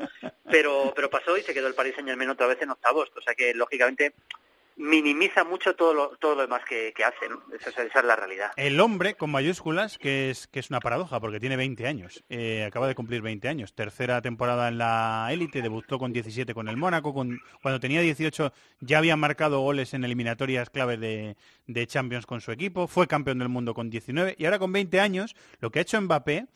pero 0.52 0.94
pero 0.96 1.10
pasó 1.10 1.38
y 1.38 1.42
se 1.42 1.54
quedó 1.54 1.68
el 1.68 1.74
Paris 1.76 1.94
Saint 1.96 2.08
Germain 2.10 2.30
otra 2.30 2.48
vez 2.48 2.62
en 2.62 2.70
octavos, 2.70 3.10
o 3.16 3.22
sea 3.22 3.34
que 3.36 3.54
lógicamente 3.54 4.14
minimiza 4.80 5.44
mucho 5.44 5.76
todo 5.76 5.94
lo 5.94 6.08
todo 6.18 6.36
lo 6.36 6.42
demás 6.44 6.62
que, 6.68 6.94
que 6.96 7.04
hace, 7.04 7.28
¿no? 7.30 7.44
Esa, 7.54 7.70
es- 7.70 7.78
esa 7.78 8.00
es 8.00 8.06
la 8.06 8.16
realidad. 8.16 8.52
El 8.56 8.80
hombre 8.80 9.16
con 9.16 9.30
mayúsculas, 9.30 9.98
que 9.98 10.30
es, 10.30 10.48
que 10.48 10.60
es 10.60 10.70
una 10.70 10.80
paradoja 10.80 11.20
porque 11.20 11.40
tiene 11.40 11.58
20 11.58 11.86
años, 11.86 12.24
eh, 12.30 12.64
acaba 12.66 12.88
de 12.88 12.96
cumplir 12.96 13.22
20 13.22 13.48
años, 13.50 13.74
tercera 13.76 14.22
temporada 14.22 14.70
en 14.70 14.78
la 14.78 15.28
élite, 15.31 15.62
debutó 15.62 16.00
con 16.00 16.14
17 16.14 16.54
con 16.54 16.70
el 16.70 16.78
Mónaco, 16.78 17.14
con, 17.14 17.40
cuando 17.62 17.80
tenía 17.81 18.00
18 18.02 18.54
ya 18.80 18.98
había 19.00 19.18
marcado 19.18 19.60
goles 19.60 19.94
en 19.94 20.06
eliminatorias 20.06 20.70
clave 20.70 20.96
de, 20.98 21.36
de 21.68 21.86
Champions 21.88 22.26
con 22.26 22.40
su 22.40 22.52
equipo, 22.54 22.88
fue 22.88 23.06
campeón 23.08 23.40
del 23.40 23.50
mundo 23.50 23.74
con 23.74 23.90
19 23.90 24.36
y 24.40 24.46
ahora 24.46 24.60
con 24.60 24.72
20 24.72 25.00
años 25.02 25.36
lo 25.60 25.72
que 25.72 25.80
ha 25.80 25.81
hecho 25.81 26.00
Mbappé, 26.02 26.48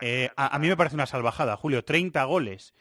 eh, 0.00 0.30
a, 0.36 0.56
a 0.56 0.58
mí 0.58 0.68
me 0.68 0.76
parece 0.78 0.96
una 0.96 1.06
salvajada, 1.06 1.56
Julio, 1.56 1.84
30 1.84 2.24
goles. 2.24 2.72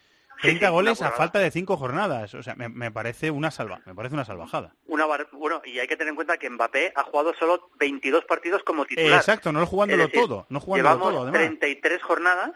30 0.41 0.67
sí, 0.67 0.71
goles 0.73 1.01
a 1.01 1.11
falta 1.11 1.39
de 1.39 1.51
5 1.51 1.77
jornadas, 1.77 2.33
o 2.33 2.43
sea, 2.43 2.55
me, 2.55 2.69
me 2.69 2.91
parece 2.91 3.31
una 3.31 3.51
salva, 3.51 3.81
me 3.85 3.95
parece 3.95 4.15
una 4.15 4.25
salvajada. 4.25 4.73
Una 4.87 5.05
bar- 5.05 5.27
bueno, 5.31 5.61
y 5.65 5.79
hay 5.79 5.87
que 5.87 5.95
tener 5.97 6.09
en 6.09 6.15
cuenta 6.15 6.37
que 6.37 6.49
Mbappé 6.49 6.93
ha 6.95 7.03
jugado 7.03 7.33
solo 7.39 7.69
22 7.79 8.25
partidos 8.25 8.63
como 8.63 8.83
Eh, 8.83 8.87
titular. 8.87 9.19
exacto, 9.19 9.51
no 9.51 9.65
jugándolo 9.65 10.03
decir, 10.07 10.21
todo, 10.21 10.45
no 10.49 10.59
jugándolo 10.59 10.95
llevamos 10.95 11.13
todo, 11.13 11.21
además. 11.23 11.39
33 11.41 12.03
jornadas 12.03 12.51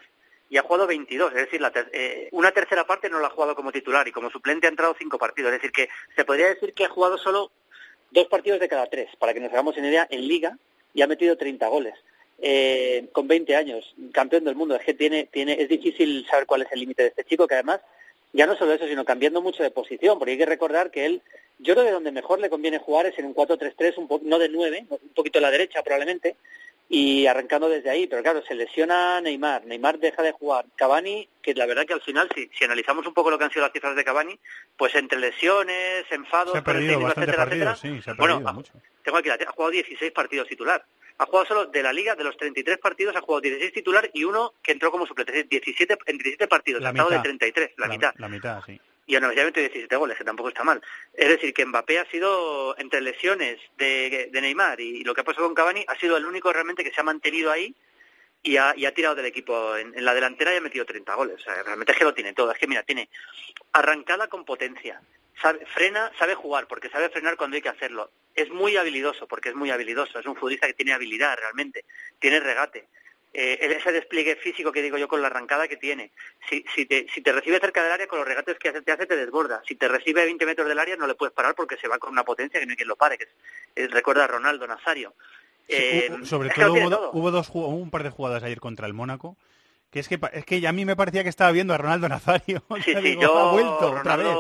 y 0.50 0.57
ha 0.57 0.63
jugado 0.63 0.88
22, 0.88 1.29
es 1.33 1.38
decir, 1.45 1.62
la 1.62 1.71
ter- 1.71 1.89
eh, 1.93 2.27
una 2.31 2.51
tercera 2.51 2.86
parte 2.88 3.09
no 3.09 3.19
la 3.19 3.27
ha 3.27 3.31
jugado 3.31 3.55
como 3.55 3.71
titular 3.71 4.07
y 4.07 4.12
como 4.12 4.29
suplente 4.29 4.67
ha 4.67 4.69
entrado 4.69 4.95
cinco 4.98 5.17
partidos, 5.19 5.51
es 5.53 5.57
decir, 5.62 5.71
que 5.71 5.89
se 6.15 6.25
podría 6.25 6.48
decir 6.48 6.74
que 6.74 6.86
ha 6.86 6.89
jugado 6.89 7.17
solo 7.17 7.51
dos 8.12 8.25
partidos 8.27 8.59
de 8.59 8.67
cada 8.67 8.88
tres, 8.88 9.09
para 9.19 9.33
que 9.33 9.39
nos 9.39 9.51
hagamos 9.51 9.77
una 9.77 9.88
idea, 9.89 10.07
en 10.09 10.27
Liga 10.27 10.57
y 10.93 11.03
ha 11.03 11.07
metido 11.07 11.38
30 11.38 11.67
goles. 11.67 11.93
Eh, 12.41 13.08
con 13.12 13.27
20 13.27 13.55
años, 13.55 13.93
campeón 14.13 14.46
del 14.46 14.55
mundo, 14.55 14.75
es 14.75 14.84
que 14.86 14.93
tiene, 14.93 15.25
tiene, 15.25 15.62
es 15.62 15.67
difícil 15.67 16.25
saber 16.29 16.46
cuál 16.46 16.62
es 16.62 16.72
el 16.72 16.79
límite 16.79 17.03
de 17.03 17.10
este 17.10 17.25
chico, 17.25 17.48
que 17.48 17.55
además, 17.55 17.81
ya 18.31 18.46
no 18.46 18.55
solo 18.55 18.74
eso, 18.74 18.88
sino 18.88 19.03
cambiando 19.03 19.41
mucho 19.41 19.62
de 19.63 19.72
posición, 19.72 20.17
porque 20.17 20.31
hay 20.34 20.38
que 20.38 20.46
recordar 20.46 20.89
que 20.89 21.05
él, 21.05 21.22
yo 21.58 21.74
creo 21.74 21.86
que 21.86 21.91
donde 21.91 22.12
mejor 22.13 22.39
le 22.39 22.50
conviene 22.50 22.77
jugar 22.77 23.08
es 23.08 23.19
en 23.19 23.25
un 23.25 23.36
4-3-3, 23.36 23.98
un 23.98 24.08
po- 24.08 24.22
no 24.24 24.39
de 24.39 24.48
9, 24.48 24.86
un 24.89 25.10
poquito 25.13 25.39
a 25.39 25.41
la 25.41 25.51
derecha 25.51 25.84
probablemente, 25.84 26.38
y 26.91 27.27
arrancando 27.27 27.67
desde 27.69 27.89
ahí, 27.89 28.08
pero 28.08 28.24
claro, 28.24 28.41
se 28.48 28.55
lesiona 28.55 29.19
Neymar, 29.22 29.65
Neymar 29.65 30.00
deja 30.00 30.24
de 30.24 30.31
jugar, 30.31 30.65
Cavani, 30.75 31.27
que 31.41 31.53
la 31.53 31.65
verdad 31.67 31.86
que 31.86 31.93
al 31.93 32.01
final, 32.01 32.29
si, 32.34 32.50
si 32.58 32.63
analizamos 32.63 33.05
un 33.05 33.13
poco 33.13 33.29
lo 33.29 33.38
que 33.38 33.43
han 33.43 33.51
sido 33.51 33.63
las 33.63 33.74
cifras 33.74 33.96
de 33.98 34.03
Cavani, 34.05 34.39
pues 34.77 34.96
entre 34.96 35.19
lesiones, 35.19 36.05
enfados, 36.10 36.53
Se 36.53 36.60
ha 36.60 36.63
perdido 36.63 36.93
etcétera, 37.01 37.36
partidos, 37.46 37.48
etcétera, 37.48 37.75
sí, 37.98 38.01
se 38.01 38.10
ha 38.10 38.13
bueno, 38.13 38.36
perdido 38.36 38.50
ha- 38.50 38.53
mucho. 38.53 38.74
tengo 39.03 39.17
aquí 39.17 39.27
la 39.27 39.36
ha 39.36 39.51
jugado 39.51 39.72
16 39.72 40.12
partidos 40.13 40.48
titular. 40.48 40.84
Ha 41.19 41.25
jugado 41.25 41.45
solo 41.45 41.65
de 41.65 41.83
la 41.83 41.93
liga, 41.93 42.15
de 42.15 42.23
los 42.23 42.38
33 42.38 42.77
partidos, 42.77 43.15
ha 43.15 43.21
jugado 43.21 43.41
16 43.41 43.73
titular 43.73 44.09
y 44.13 44.23
uno 44.23 44.53
que 44.63 44.71
entró 44.71 44.89
como 44.89 45.05
suplente. 45.05 45.31
Es 45.31 45.49
decir, 45.49 45.61
17, 45.63 45.97
en 46.05 46.17
17 46.17 46.47
partidos, 46.47 46.81
La 46.81 46.89
ha 46.89 46.91
estado 46.91 47.09
de 47.09 47.17
mitad. 47.17 47.23
33, 47.23 47.71
la, 47.77 47.88
mitad. 47.88 48.13
La 48.17 48.29
mitad, 48.29 48.63
sí. 48.65 48.79
Y 49.05 49.19
metió 49.19 49.43
17 49.51 49.95
goles, 49.95 50.17
que 50.17 50.23
tampoco 50.23 50.49
está 50.49 50.63
mal. 50.63 50.81
Es 51.13 51.27
decir, 51.27 51.53
que 51.53 51.65
Mbappé 51.65 51.99
ha 51.99 52.05
sido, 52.05 52.77
entre 52.77 53.01
lesiones 53.01 53.59
de, 53.77 54.29
de 54.31 54.41
Neymar 54.41 54.79
y 54.79 55.03
lo 55.03 55.13
que 55.13 55.21
ha 55.21 55.23
pasado 55.23 55.47
con 55.47 55.55
Cavani, 55.55 55.83
ha 55.88 55.95
sido 55.95 56.15
el 56.15 56.25
único 56.25 56.53
realmente 56.53 56.83
que 56.83 56.91
se 56.91 57.01
ha 57.01 57.03
mantenido 57.03 57.51
ahí 57.51 57.75
y 58.43 58.57
ha, 58.57 58.73
y 58.77 58.85
ha 58.85 58.93
tirado 58.93 59.15
del 59.15 59.25
equipo 59.25 59.75
en, 59.75 59.97
en 59.97 60.05
la 60.05 60.13
delantera 60.13 60.53
y 60.53 60.57
ha 60.57 60.61
metido 60.61 60.85
30 60.85 61.15
goles. 61.15 61.35
O 61.35 61.39
sea, 61.39 61.63
realmente 61.63 61.91
es 61.91 61.97
que 61.97 62.03
lo 62.03 62.13
tiene 62.13 62.33
todo. 62.33 62.51
Es 62.51 62.59
que 62.59 62.67
mira, 62.67 62.83
tiene 62.83 63.09
arrancada 63.73 64.27
con 64.27 64.45
potencia, 64.45 65.01
sabe, 65.41 65.65
frena, 65.65 66.11
sabe 66.17 66.35
jugar, 66.35 66.67
porque 66.67 66.89
sabe 66.89 67.09
frenar 67.09 67.35
cuando 67.35 67.55
hay 67.55 67.61
que 67.61 67.69
hacerlo. 67.69 68.11
Es 68.41 68.50
muy 68.50 68.75
habilidoso, 68.77 69.27
porque 69.27 69.50
es 69.50 69.55
muy 69.55 69.72
habilidoso, 69.72 70.19
es 70.19 70.25
un 70.25 70.36
futbolista 70.36 70.67
que 70.67 70.74
tiene 70.74 70.93
habilidad 70.93 71.38
realmente, 71.38 71.86
tiene 72.19 72.39
regate. 72.39 72.88
Eh, 73.31 73.60
ese 73.79 73.91
despliegue 73.91 74.36
físico 74.38 74.72
que 74.72 74.81
digo 74.81 74.98
yo 74.98 75.08
con 75.08 75.22
la 75.22 75.27
arrancada 75.27 75.67
que 75.67 75.77
tiene. 75.77 76.12
Si, 76.50 76.65
si, 76.74 76.86
te, 76.88 77.05
si 77.13 77.22
te 77.22 77.31
recibe 77.31 77.60
cerca 77.60 77.84
del 77.84 77.91
área, 77.91 78.08
con 78.08 78.17
los 78.17 78.27
regates 78.27 78.58
que 78.58 78.69
hace, 78.69 78.81
te 78.81 78.91
hace, 78.91 79.05
te 79.05 79.15
desborda. 79.15 79.62
Si 79.67 79.75
te 79.75 79.88
recibe 79.88 80.22
a 80.22 80.25
20 80.25 80.46
metros 80.48 80.67
del 80.67 80.79
área, 80.79 80.96
no 80.96 81.05
le 81.05 81.13
puedes 81.13 81.34
parar 81.36 81.53
porque 81.53 81.77
se 81.77 81.88
va 81.88 82.00
con 82.00 82.12
una 82.12 82.24
potencia 82.24 82.60
que 82.60 82.65
no 82.65 82.72
hay 82.72 82.75
quien 82.75 82.88
lo 82.88 82.96
pare, 82.96 83.19
que 83.19 83.25
es, 83.25 83.29
es- 83.75 83.91
recuerda 83.91 84.24
a 84.24 84.27
Ronaldo 84.27 84.65
Nazario. 84.65 85.13
Eh, 85.67 86.10
Sobre 86.24 86.50
todo 86.50 86.74
hubo, 86.74 86.89
todo. 86.89 87.12
hubo 87.13 87.29
dos 87.31 87.51
ju- 87.51 87.67
un 87.67 87.91
par 87.91 88.01
de 88.01 88.10
jugadas 88.10 88.41
ayer 88.41 88.60
contra 88.60 88.88
el 88.88 88.93
Mónaco 88.96 89.38
que 89.91 90.00
es 90.00 90.08
que 90.08 90.19
es 90.34 90.46
que 90.46 90.67
a 90.67 90.72
mí 90.72 90.86
me 90.86 90.96
parecía 90.96 91.24
que 91.24 91.29
estaba 91.29 91.51
viendo 91.51 91.74
a 91.74 91.77
Ronaldo 91.77 92.08
Nazario. 92.10 92.63
Sí, 92.86 92.93
sí, 92.93 93.01
digo, 93.01 93.22
yo, 93.24 93.38
ha 93.39 93.51
vuelto 93.51 93.91
otra 93.91 94.15
vez. 94.17 94.38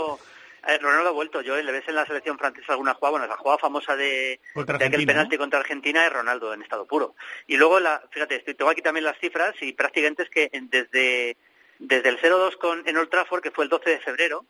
Ronaldo, 0.61 0.67
eh, 0.67 0.77
Ronaldo 0.81 1.09
ha 1.09 1.13
vuelto. 1.13 1.41
Yo 1.41 1.55
le 1.61 1.71
ves 1.71 1.87
en 1.87 1.95
la 1.95 2.05
selección 2.05 2.37
francesa 2.37 2.73
alguna 2.73 2.93
jugada, 2.93 3.11
bueno, 3.11 3.27
la 3.27 3.37
jugada 3.37 3.57
famosa 3.57 3.95
de, 3.95 4.39
aquel 4.87 4.99
penalti 5.07 5.35
¿no? 5.35 5.39
contra 5.41 5.59
Argentina 5.59 6.05
es 6.05 6.13
Ronaldo 6.13 6.53
en 6.53 6.61
estado 6.61 6.85
puro. 6.85 7.15
Y 7.47 7.57
luego, 7.57 7.79
la, 7.79 8.01
fíjate, 8.11 8.35
estoy- 8.37 8.55
tengo 8.55 8.71
aquí 8.71 8.81
también 8.81 9.03
las 9.05 9.17
cifras 9.19 9.55
y 9.61 9.73
prácticamente 9.73 10.23
es 10.23 10.29
que 10.29 10.49
desde, 10.63 11.37
desde 11.79 12.09
el 12.09 12.19
0-2 12.19 12.57
con, 12.57 12.87
en 12.87 12.97
Old 12.97 13.09
Trafford, 13.09 13.41
que 13.41 13.51
fue 13.51 13.63
el 13.63 13.69
12 13.69 13.89
de 13.89 13.99
febrero, 13.99 14.45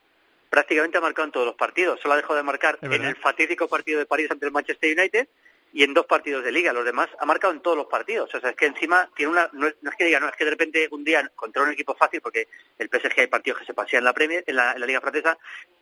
prácticamente 0.50 0.98
ha 0.98 1.02
marcado 1.02 1.26
en 1.28 1.32
todos 1.32 1.46
los 1.46 1.56
partidos. 1.56 2.00
Solo 2.02 2.16
ha 2.16 2.18
dejado 2.18 2.36
de 2.36 2.44
marcar 2.44 2.80
en 2.82 3.06
el 3.06 3.16
fatídico 3.18 3.68
partido 3.68 4.00
de 4.00 4.06
París 4.06 4.32
ante 4.32 4.46
el 4.46 4.52
Manchester 4.52 4.98
United 4.98 5.28
y 5.72 5.84
en 5.84 5.94
dos 5.94 6.06
partidos 6.08 6.44
de 6.44 6.52
liga. 6.52 6.74
Los 6.74 6.86
demás 6.86 7.10
ha 7.20 7.26
marcado 7.26 7.54
en 7.54 7.62
todos 7.62 7.78
los 7.78 7.86
partidos. 7.88 8.34
O 8.34 8.40
sea, 8.40 8.50
es 8.50 8.56
que 8.56 8.66
encima 8.66 9.10
tiene 9.16 9.32
una... 9.32 9.50
No 9.54 9.68
es, 9.68 9.76
no 9.82 9.92
es 9.92 9.96
que 9.98 10.06
diga, 10.06 10.20
no, 10.20 10.28
es 10.28 10.36
que 10.36 10.46
de 10.46 10.52
repente 10.52 10.88
un 10.92 11.04
día 11.04 11.30
contra 11.36 11.62
un 11.64 11.70
equipo 11.72 11.96
fácil, 11.96 12.22
porque 12.22 12.48
el 12.78 12.90
PSG 12.90 13.20
hay 13.20 13.28
partidos 13.28 13.60
que 13.60 13.66
se 13.66 13.74
pasean 13.74 14.02
en 14.02 14.06
la 14.06 14.14
Premier, 14.14 14.44
en 14.48 14.56
la, 14.56 14.74
en 14.74 14.80
la 14.80 14.86
Liga 14.88 15.02
Francesa, 15.02 15.38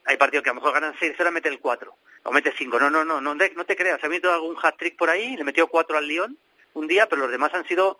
hay 0.05 0.17
partidos 0.17 0.43
que 0.43 0.49
a 0.49 0.53
lo 0.53 0.59
mejor 0.61 0.73
ganan 0.73 0.93
6, 0.99 1.15
ahora 1.19 1.31
mete 1.31 1.49
el 1.49 1.59
4, 1.59 1.95
o 2.23 2.31
mete 2.31 2.51
5. 2.57 2.79
No, 2.79 2.89
no, 2.89 3.05
no, 3.05 3.21
no, 3.21 3.37
te- 3.37 3.53
no 3.55 3.65
te 3.65 3.75
creas. 3.75 4.03
Ha 4.03 4.09
metido 4.09 4.33
algún 4.33 4.57
hat-trick 4.61 4.97
por 4.97 5.09
ahí, 5.09 5.37
le 5.37 5.43
metió 5.43 5.67
4 5.67 5.97
al 5.97 6.07
Lyon 6.07 6.37
un 6.73 6.87
día, 6.87 7.07
pero 7.07 7.21
los 7.23 7.31
demás 7.31 7.53
han 7.53 7.65
sido 7.67 7.97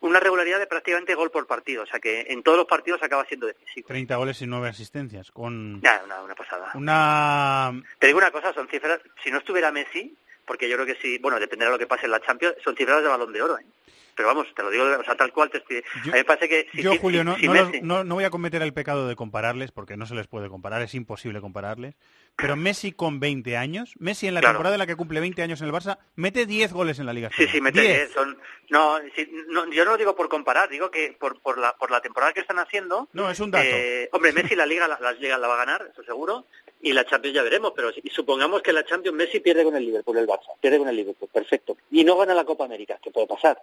una 0.00 0.20
regularidad 0.20 0.58
de 0.58 0.66
prácticamente 0.66 1.14
gol 1.14 1.30
por 1.30 1.46
partido. 1.46 1.82
O 1.84 1.86
sea, 1.86 1.98
que 1.98 2.26
en 2.28 2.42
todos 2.42 2.58
los 2.58 2.66
partidos 2.66 3.02
acaba 3.02 3.24
siendo 3.24 3.46
decisivo. 3.46 3.88
30 3.88 4.16
goles 4.16 4.42
y 4.42 4.46
9 4.46 4.68
asistencias 4.68 5.30
con 5.32 5.80
Ya, 5.80 6.02
una, 6.04 6.20
una 6.22 6.34
pasada. 6.34 6.72
una 6.74 7.72
Te 7.98 8.06
digo 8.08 8.18
una 8.18 8.30
cosa, 8.30 8.52
son 8.52 8.68
cifras, 8.68 9.00
si 9.24 9.30
no 9.30 9.38
estuviera 9.38 9.72
Messi, 9.72 10.14
porque 10.48 10.68
yo 10.68 10.74
creo 10.76 10.86
que 10.86 11.00
sí, 11.00 11.18
bueno, 11.18 11.38
dependerá 11.38 11.70
de 11.70 11.74
lo 11.76 11.78
que 11.78 11.86
pase 11.86 12.06
en 12.06 12.10
la 12.12 12.20
Champions, 12.20 12.56
son 12.64 12.74
cifras 12.74 13.02
de 13.02 13.08
balón 13.08 13.32
de 13.32 13.42
oro, 13.42 13.58
¿eh? 13.58 13.64
Pero 14.16 14.26
vamos, 14.30 14.48
te 14.52 14.64
lo 14.64 14.70
digo, 14.70 14.82
o 14.84 15.04
sea, 15.04 15.14
tal 15.14 15.32
cual 15.32 15.48
te 15.48 15.58
estoy... 15.58 15.76
Yo- 16.04 16.10
a 16.10 16.16
mí 16.16 16.18
me 16.18 16.24
parece 16.24 16.48
que... 16.48 16.66
si- 16.72 16.82
Yo, 16.82 16.90
si- 16.90 16.98
Julio, 16.98 17.20
si- 17.36 17.46
no, 17.46 17.54
no 17.54 17.60
Messi- 17.70 17.80
no- 17.82 18.02
no 18.02 18.14
voy 18.16 18.24
a 18.24 18.30
cometer 18.30 18.60
el 18.62 18.72
pecado 18.74 19.06
de 19.06 19.14
compararles, 19.14 19.70
porque 19.70 19.96
no 19.96 20.06
se 20.06 20.16
les 20.16 20.26
puede 20.26 20.48
comparar, 20.48 20.82
es 20.82 20.92
imposible 20.94 21.40
compararles. 21.40 21.94
Pero 22.34 22.56
Messi 22.56 22.90
con 22.90 23.20
20 23.20 23.56
años, 23.56 23.92
Messi 24.00 24.26
en 24.26 24.34
la 24.34 24.40
Claro. 24.40 24.54
temporada 24.54 24.74
en 24.74 24.80
la 24.80 24.86
que 24.88 24.96
cumple 24.96 25.20
20 25.20 25.40
años 25.42 25.60
en 25.60 25.68
el 25.68 25.72
Barça, 25.72 25.98
mete 26.16 26.46
10 26.46 26.72
goles 26.72 26.98
en 26.98 27.06
la 27.06 27.12
Liga 27.12 27.30
Sí, 27.36 27.46
sí, 27.46 27.60
mete 27.60 27.80
10. 27.80 27.96
10, 27.96 28.12
son... 28.12 28.36
No, 28.70 28.98
yo 29.70 29.84
no 29.84 29.92
lo 29.92 29.96
digo 29.96 30.16
por 30.16 30.28
comparar, 30.28 30.68
digo 30.68 30.90
que 30.90 31.16
por, 31.18 31.40
por, 31.40 31.56
la, 31.56 31.74
por 31.76 31.92
la 31.92 32.00
temporada 32.00 32.32
que 32.32 32.40
están 32.40 32.58
haciendo... 32.58 33.08
No, 33.12 33.30
es 33.30 33.38
un 33.38 33.52
dato. 33.52 33.64
eh, 33.68 34.08
hombre, 34.10 34.32
Messi 34.32 34.56
la 34.56 34.66
Liga 34.66 34.88
la, 34.88 34.98
la 35.00 35.12
Liga 35.12 35.38
la 35.38 35.46
va 35.46 35.54
a 35.54 35.58
ganar, 35.64 35.88
eso 35.92 36.02
seguro, 36.02 36.44
y 36.82 36.92
la 36.92 37.04
Champions 37.04 37.34
ya 37.36 37.42
veremos, 37.42 37.72
pero 37.74 37.92
si- 37.92 38.02
supongamos 38.10 38.62
que 38.62 38.72
la 38.72 38.84
Champions 38.84 39.16
Messi 39.16 39.40
pierde 39.40 39.64
con 39.64 39.74
el 39.76 39.84
Liverpool, 39.84 40.16
el 40.18 40.26
Barça, 40.26 40.52
pierde 40.60 40.78
con 40.78 40.88
el 40.88 40.96
Liverpool, 40.96 41.28
perfecto, 41.32 41.76
y 41.90 42.04
no 42.04 42.16
gana 42.16 42.34
la 42.34 42.44
Copa 42.44 42.64
América, 42.64 42.98
que 43.02 43.10
puede 43.10 43.26
pasar. 43.26 43.60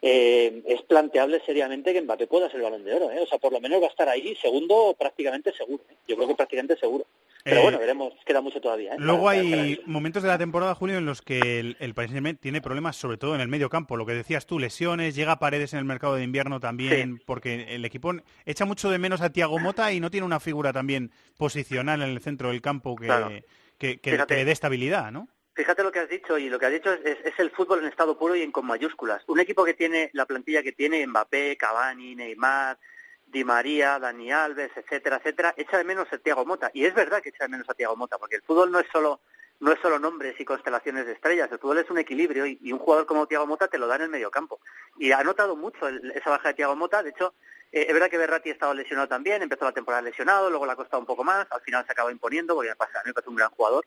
Eh, 0.00 0.62
es 0.66 0.82
planteable 0.82 1.40
seriamente 1.44 1.92
que 1.92 2.00
Mbappé 2.00 2.28
pueda 2.28 2.46
ser 2.48 2.56
el 2.58 2.62
balón 2.62 2.84
de 2.84 2.94
oro, 2.94 3.10
¿eh? 3.10 3.18
o 3.20 3.26
sea, 3.26 3.38
por 3.38 3.52
lo 3.52 3.60
menos 3.60 3.82
va 3.82 3.86
a 3.86 3.90
estar 3.90 4.08
ahí, 4.08 4.36
segundo 4.40 4.94
prácticamente 4.98 5.52
seguro, 5.52 5.82
¿eh? 5.90 5.94
yo 6.06 6.14
creo 6.14 6.28
que 6.28 6.34
prácticamente 6.36 6.76
seguro. 6.76 7.04
Pero 7.42 7.60
Eh, 7.60 7.62
bueno, 7.62 7.78
veremos, 7.78 8.12
queda 8.26 8.40
mucho 8.40 8.60
todavía. 8.60 8.92
¿eh? 8.92 8.96
Luego 8.98 9.24
Para- 9.24 9.38
para- 9.38 9.50
para 9.50 9.62
hay 9.62 9.80
momentos 9.86 10.22
de 10.22 10.28
la 10.28 10.38
temporada, 10.38 10.74
Julio, 10.74 10.98
en 10.98 11.06
los 11.06 11.20
que 11.22 11.58
el, 11.60 11.76
el 11.80 11.94
Paris 11.94 12.10
Saint-Germain 12.10 12.36
tiene 12.36 12.60
problemas, 12.60 12.96
sobre 12.96 13.16
todo 13.16 13.34
en 13.34 13.40
el 13.40 13.48
medio 13.48 13.68
campo. 13.70 13.96
Lo 13.96 14.06
que 14.06 14.12
decías 14.12 14.46
tú, 14.46 14.58
lesiones, 14.58 15.14
llega 15.16 15.32
a 15.32 15.38
paredes 15.38 15.72
en 15.72 15.78
el 15.80 15.84
mercado 15.84 16.14
de 16.16 16.22
invierno 16.24 16.60
también, 16.60 17.20
porque 17.26 17.74
el 17.74 17.84
equipo 17.84 18.12
echa 18.44 18.64
mucho 18.66 18.90
de 18.90 18.98
menos 18.98 19.20
a 19.20 19.30
Thiago 19.32 19.58
Mota 19.58 19.92
y 19.92 19.98
no 20.00 20.10
tiene 20.10 20.26
una 20.26 20.40
figura 20.40 20.72
también 20.72 21.10
posicional 21.38 22.02
en 22.02 22.10
el 22.10 22.20
centro 22.20 22.50
del 22.50 22.60
campo 22.60 22.94
que, 22.96 23.06
Claro. 23.06 23.30
que, 23.78 23.98
que- 24.00 24.10
Fíjate. 24.12 24.34
que 24.34 24.40
le 24.40 24.44
dé 24.44 24.52
estabilidad, 24.52 25.10
¿no? 25.10 25.28
Fíjate 25.58 25.82
lo 25.82 25.90
que 25.90 25.98
has 25.98 26.08
dicho, 26.08 26.38
y 26.38 26.48
lo 26.48 26.56
que 26.56 26.66
has 26.66 26.72
dicho 26.72 26.92
es, 26.92 27.18
el 27.36 27.50
fútbol 27.50 27.80
en 27.80 27.86
estado 27.86 28.16
puro 28.16 28.36
y 28.36 28.42
en 28.42 28.52
con 28.52 28.64
mayúsculas. 28.64 29.24
Un 29.26 29.40
equipo 29.40 29.64
que 29.64 29.74
tiene 29.74 30.08
la 30.12 30.24
plantilla 30.24 30.62
que 30.62 30.70
tiene 30.70 31.04
Mbappé, 31.04 31.56
Cavani, 31.56 32.14
Neymar, 32.14 32.78
Di 33.26 33.42
María, 33.42 33.98
Dani 33.98 34.30
Alves, 34.30 34.70
etcétera, 34.76 35.16
etcétera, 35.16 35.54
echa 35.56 35.76
de 35.78 35.82
menos 35.82 36.06
a 36.12 36.18
Thiago 36.18 36.46
Mota. 36.46 36.70
Y 36.72 36.84
es 36.84 36.94
verdad 36.94 37.20
que 37.20 37.30
echa 37.30 37.42
de 37.42 37.48
menos 37.48 37.68
a 37.68 37.74
Thiago 37.74 37.96
Mota, 37.96 38.18
porque 38.18 38.36
el 38.36 38.42
fútbol 38.42 38.70
no 38.70 38.78
es 38.78 38.86
solo 38.92 39.20
no 39.58 39.72
es 39.72 39.80
solo 39.80 39.98
nombres 39.98 40.38
y 40.38 40.44
constelaciones 40.44 41.06
de 41.06 41.14
estrellas, 41.14 41.50
el 41.50 41.58
fútbol 41.58 41.78
es 41.78 41.90
un 41.90 41.98
equilibrio 41.98 42.46
y, 42.46 42.72
un 42.72 42.78
jugador 42.78 43.06
como 43.06 43.26
Thiago 43.26 43.44
Mota 43.44 43.66
te 43.66 43.78
lo 43.78 43.88
da 43.88 43.96
en 43.96 44.02
el 44.02 44.10
mediocampo. 44.10 44.60
Y 44.96 45.10
ha 45.10 45.24
notado 45.24 45.56
mucho 45.56 45.88
el- 45.88 46.12
esa 46.12 46.30
baja 46.30 46.50
de 46.50 46.54
Thiago 46.54 46.76
Mota, 46.76 47.02
de 47.02 47.10
hecho, 47.10 47.34
eh, 47.72 47.86
es 47.88 47.92
verdad 47.92 48.08
que 48.08 48.18
Berratti 48.18 48.50
ha 48.50 48.52
estado 48.52 48.74
lesionado 48.74 49.08
también, 49.08 49.42
empezó 49.42 49.64
la 49.64 49.72
temporada 49.72 50.02
lesionado, 50.02 50.50
luego 50.50 50.64
le 50.66 50.70
ha 50.70 50.76
costado 50.76 51.00
un 51.00 51.06
poco 51.06 51.24
más, 51.24 51.48
al 51.50 51.60
final 51.62 51.84
se 51.84 51.90
acaba 51.90 52.12
imponiendo, 52.12 52.54
porque 52.54 52.72
pasa, 52.76 53.00
a 53.00 53.02
mí 53.02 53.08
me 53.08 53.14
parece 53.14 53.30
un 53.30 53.34
gran 53.34 53.50
jugador, 53.50 53.84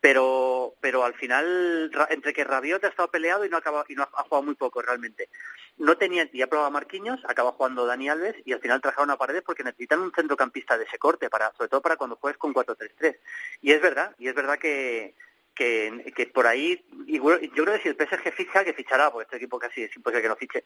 pero 0.00 0.74
pero 0.80 1.04
al 1.04 1.14
final 1.14 1.90
entre 2.10 2.32
que 2.32 2.44
Rabiot 2.44 2.84
ha 2.84 2.88
estado 2.88 3.10
peleado 3.10 3.44
y 3.44 3.48
no 3.48 3.56
acaba, 3.56 3.84
y 3.88 3.94
no 3.94 4.02
ha, 4.02 4.10
ha 4.14 4.22
jugado 4.24 4.42
muy 4.42 4.54
poco 4.54 4.82
realmente. 4.82 5.28
No 5.76 5.96
tenía 5.96 6.28
y 6.32 6.42
ha 6.42 6.46
probado 6.46 6.68
a 6.68 6.70
Marquinhos 6.70 7.20
acaba 7.26 7.52
jugando 7.52 7.86
Dani 7.86 8.08
Alves 8.08 8.36
y 8.44 8.52
al 8.52 8.60
final 8.60 8.80
trajeron 8.80 9.10
a 9.10 9.16
Paredes 9.16 9.42
porque 9.44 9.64
necesitan 9.64 10.00
un 10.00 10.12
centrocampista 10.12 10.78
de 10.78 10.84
ese 10.84 10.98
corte 10.98 11.30
para 11.30 11.52
sobre 11.52 11.68
todo 11.68 11.82
para 11.82 11.96
cuando 11.96 12.16
juegues 12.16 12.38
con 12.38 12.54
4-3-3 12.54 13.16
y 13.62 13.72
es 13.72 13.80
verdad 13.80 14.14
y 14.18 14.28
es 14.28 14.34
verdad 14.34 14.58
que 14.58 15.14
que, 15.58 16.30
por 16.32 16.46
ahí 16.46 16.84
yo 17.08 17.64
creo 17.64 17.76
que 17.76 17.82
si 17.82 17.88
el 17.88 17.96
PSG 17.96 18.32
ficha 18.32 18.64
que 18.64 18.72
fichará 18.72 19.10
porque 19.10 19.24
este 19.24 19.36
equipo 19.38 19.58
casi 19.58 19.82
es 19.82 19.96
imposible 19.96 20.22
que 20.22 20.28
no 20.28 20.36
fiche. 20.36 20.64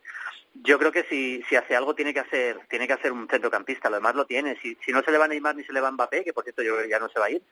Yo 0.55 0.79
creo 0.79 0.93
que 0.93 1.05
si, 1.05 1.43
si 1.49 1.57
hace 1.57 1.75
algo 1.75 1.95
tiene 1.95 2.13
que 2.13 2.21
hacer 2.21 2.59
tiene 2.69 2.87
que 2.87 2.93
hacer 2.93 3.11
un 3.11 3.27
centrocampista. 3.29 3.89
Lo 3.89 3.97
demás 3.97 4.15
lo 4.15 4.27
tiene. 4.27 4.59
Si, 4.61 4.77
si 4.85 4.93
no 4.93 5.03
se 5.03 5.11
le 5.11 5.19
va 5.19 5.29
Neymar 5.29 5.57
ni 5.57 5.65
se 5.65 5.73
le 5.73 5.81
va 5.81 5.91
Mbappé 5.91 6.25
que 6.25 6.35
por 6.35 6.45
cierto 6.45 6.63
yo 6.63 6.75
creo 6.75 6.85
que 6.85 6.91
ya 6.91 6.99
no 6.99 7.09
se 7.09 7.19
va 7.19 7.27
a 7.27 7.31
ir 7.31 7.43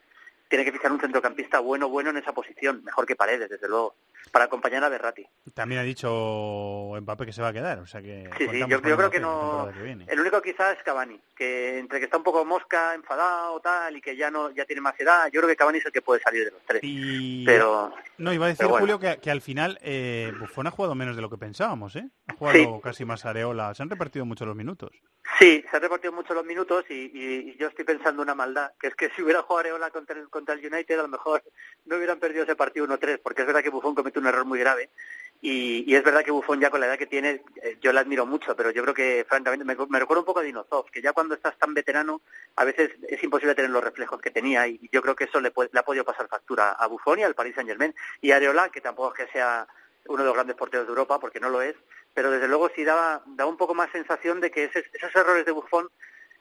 tiene 0.51 0.65
que 0.65 0.73
fichar 0.73 0.91
un 0.91 1.01
centrocampista 1.01 1.61
bueno, 1.61 1.89
bueno 1.89 2.11
en 2.11 2.17
esa 2.17 2.33
posición, 2.33 2.83
mejor 2.85 3.07
que 3.07 3.15
Paredes, 3.15 3.49
desde 3.49 3.69
luego, 3.69 3.95
para 4.33 4.47
acompañar 4.47 4.83
a 4.83 4.89
Berratti. 4.89 5.25
También 5.55 5.81
ha 5.81 5.85
dicho 5.85 6.91
Mbappé 7.01 7.25
que 7.27 7.33
se 7.33 7.41
va 7.41 7.49
a 7.49 7.53
quedar, 7.53 7.79
o 7.79 7.87
sea 7.87 8.03
que 8.03 8.29
Sí, 8.37 8.47
yo, 8.69 8.83
creo 8.83 8.97
Mbappé 8.97 9.11
que 9.13 9.21
no... 9.21 9.71
que. 9.73 10.13
El 10.13 10.21
único 10.21 10.43
quizás 10.43 10.77
es 10.77 10.83
Cavani, 10.83 11.21
que 11.37 11.79
entre 11.79 12.01
que 12.01 12.07
está 12.07 12.17
un 12.17 12.25
poco 12.25 12.45
mosca, 12.45 12.95
enfadado, 12.95 13.61
tal, 13.61 13.97
y 13.97 14.01
que 14.01 14.17
ya 14.17 14.31
no 14.31 14.51
ya 14.51 14.65
tiene 14.65 14.83
más 14.83 14.99
edad, 14.99 15.27
yo 15.33 15.41
creo 15.41 15.49
que 15.49 15.57
Cavani 15.57 15.79
es 15.79 15.87
el 15.87 15.93
que 15.93 16.03
puede 16.03 16.21
salir 16.21 16.45
de 16.45 16.51
los 16.51 16.61
tres. 16.67 16.81
Y 16.83 17.45
Pero 17.47 17.95
no, 18.19 18.33
iba 18.33 18.47
a 18.47 18.49
decir 18.49 18.67
bueno. 18.67 18.81
Julio 18.81 18.99
que, 18.99 19.19
que 19.21 19.31
al 19.31 19.41
final 19.43 19.79
eh, 19.83 20.33
Buffon 20.41 20.67
ha 20.67 20.73
jugado 20.73 20.97
menos 20.97 21.15
de 21.15 21.23
lo 21.23 21.31
que 21.31 21.39
pensábamos, 21.39 21.95
¿eh? 21.95 22.09
Ha 22.27 22.35
jugado 22.35 22.59
Sí. 22.59 22.69
casi 22.83 23.05
más 23.05 23.25
Areola, 23.25 23.73
se 23.75 23.85
han 23.85 23.89
repartido 23.91 24.27
mucho 24.27 24.45
los 24.45 24.57
minutos. 24.57 24.91
Sí, 25.39 25.65
se 25.71 25.77
han 25.77 25.83
repartido 25.83 26.13
mucho 26.13 26.35
los 26.35 26.45
minutos 26.45 26.85
y, 26.89 26.95
y- 26.95 27.51
y 27.51 27.57
yo 27.57 27.69
estoy 27.69 27.85
pensando 27.85 28.23
una 28.23 28.35
maldad, 28.35 28.73
que 28.81 28.89
es 28.89 28.95
que 28.95 29.11
si 29.11 29.23
hubiera 29.23 29.43
jugado 29.43 29.61
Areola 29.61 29.91
contra 29.91 30.19
el, 30.19 30.29
contra 30.29 30.55
el 30.55 30.67
United, 30.67 30.99
a 30.99 31.03
lo 31.03 31.09
mejor 31.09 31.43
no 31.87 31.97
hubieran 31.97 32.19
perdido 32.19 32.45
ese 32.45 32.57
partido 32.57 32.87
1-3, 32.87 33.21
porque 33.23 33.43
es 33.43 33.47
verdad 33.47 33.63
que 33.63 33.71
Buffon 33.71 33.95
comete 33.95 34.19
un 34.19 34.27
error 34.27 34.45
muy 34.45 34.59
grave. 34.59 34.91
Y, 35.43 35.85
y 35.91 35.95
es 35.97 36.05
verdad 36.05 36.23
que 36.23 36.31
Buffon 36.33 36.61
ya 36.61 36.69
con 36.71 36.81
la 36.81 36.87
edad 36.87 36.99
que 36.99 37.07
tiene, 37.07 37.43
eh, 37.63 37.79
yo 37.81 37.93
le 37.95 38.01
admiro 38.01 38.27
mucho, 38.27 38.55
pero 38.55 38.71
yo 38.73 38.83
creo 38.83 38.95
que 38.95 39.25
francamente 39.27 39.65
me, 39.65 39.75
me 39.89 39.99
recuerda 39.99 40.21
un 40.21 40.27
poco 40.27 40.41
a 40.41 40.43
Dinozov, 40.43 40.91
que 40.91 41.01
ya 41.01 41.15
cuando 41.15 41.35
estás 41.35 41.57
tan 41.59 41.73
veterano 41.73 42.21
a 42.57 42.65
veces 42.65 42.91
es 43.09 43.23
imposible 43.25 43.55
tener 43.55 43.71
los 43.71 43.83
reflejos 43.83 44.21
que 44.21 44.31
tenía 44.31 44.67
y 44.69 44.79
yo 44.93 45.01
creo 45.01 45.17
que 45.17 45.25
eso 45.25 45.41
le, 45.41 45.51
le 45.73 45.81
ha 45.81 45.83
podido 45.85 46.05
pasar 46.05 46.29
factura 46.29 46.73
a 46.73 46.87
Buffon 46.89 47.21
y 47.21 47.23
al 47.23 47.35
Paris 47.35 47.55
Saint 47.55 47.71
Germain 47.71 47.95
y 48.21 48.33
Areola, 48.33 48.69
que 48.69 48.83
tampoco 48.83 49.15
es 49.15 49.25
que 49.27 49.33
sea 49.33 49.67
uno 50.07 50.23
de 50.23 50.27
los 50.27 50.35
grandes 50.35 50.57
porteros 50.57 50.87
de 50.87 50.91
Europa, 50.91 51.19
porque 51.21 51.41
no 51.41 51.49
lo 51.49 51.63
es, 51.63 51.75
pero 52.15 52.31
desde 52.31 52.49
luego 52.49 52.71
sí 52.75 52.85
daba, 52.85 53.23
daba 53.27 53.51
un 53.51 53.57
poco 53.57 53.75
más 53.75 53.91
sensación 53.93 54.41
de 54.41 54.51
que 54.51 54.65
ese- 54.65 54.85
esos 54.93 55.15
errores 55.15 55.45
de 55.45 55.53
Buffon 55.53 55.89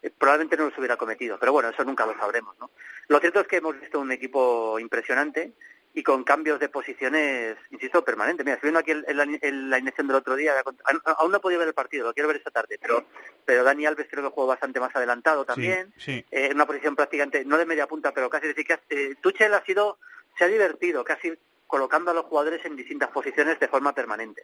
eh, 0.02 0.10
probablemente 0.18 0.56
no 0.56 0.66
los 0.70 0.78
hubiera 0.78 0.96
cometido, 0.98 1.38
pero 1.40 1.52
bueno, 1.52 1.70
eso 1.70 1.84
nunca 1.84 2.06
lo 2.06 2.18
sabremos, 2.18 2.58
¿no? 2.60 2.72
Lo 3.10 3.20
cierto 3.20 3.42
es 3.42 3.48
que 3.48 3.58
hemos 3.58 3.78
visto 3.80 4.00
un 4.00 4.12
equipo 4.14 4.80
impresionante 4.80 5.52
y 5.94 6.04
con 6.04 6.24
cambios 6.24 6.60
de 6.60 6.70
posiciones, 6.70 7.58
insisto, 7.72 8.06
permanentes. 8.06 8.46
Mira, 8.46 8.56
estoy 8.56 8.68
viendo 8.68 8.80
aquí 8.80 8.92
el- 8.92 9.04
el- 9.08 9.40
el- 9.42 9.70
la 9.70 9.76
alineación 9.76 10.08
del 10.08 10.16
otro 10.16 10.36
día, 10.36 10.54
a- 10.58 11.12
aún 11.20 11.32
no 11.32 11.38
he 11.38 11.42
podido 11.42 11.60
ver 11.60 11.68
el 11.68 11.74
partido, 11.74 12.06
lo 12.08 12.14
quiero 12.14 12.28
ver 12.28 12.38
esta 12.38 12.52
tarde, 12.52 12.78
pero 12.80 13.06
pero 13.44 13.64
Dani 13.64 13.88
Alves 13.88 14.08
creo 14.10 14.24
que 14.24 14.30
jugó 14.30 14.46
bastante 14.48 14.80
más 14.80 14.96
adelantado 14.96 15.44
también, 15.44 15.92
Sí, 15.98 16.04
sí. 16.06 16.26
eh, 16.32 16.46
en 16.46 16.54
una 16.56 16.68
posición 16.68 16.96
prácticamente, 16.96 17.44
no 17.44 17.58
de 17.58 17.66
media 17.66 17.88
punta, 17.88 18.14
pero 18.14 18.30
casi 18.30 18.48
decir 18.48 18.66
que 18.66 18.80
eh, 18.90 19.16
Tuchel 19.20 19.54
ha 19.56 19.66
sido, 19.66 19.98
se 20.38 20.44
ha 20.46 20.48
divertido 20.48 21.04
casi 21.04 21.34
colocando 21.68 22.12
a 22.12 22.14
los 22.14 22.26
jugadores 22.26 22.64
en 22.66 22.76
distintas 22.76 23.10
posiciones 23.10 23.60
de 23.60 23.68
forma 23.68 23.94
permanente. 23.94 24.44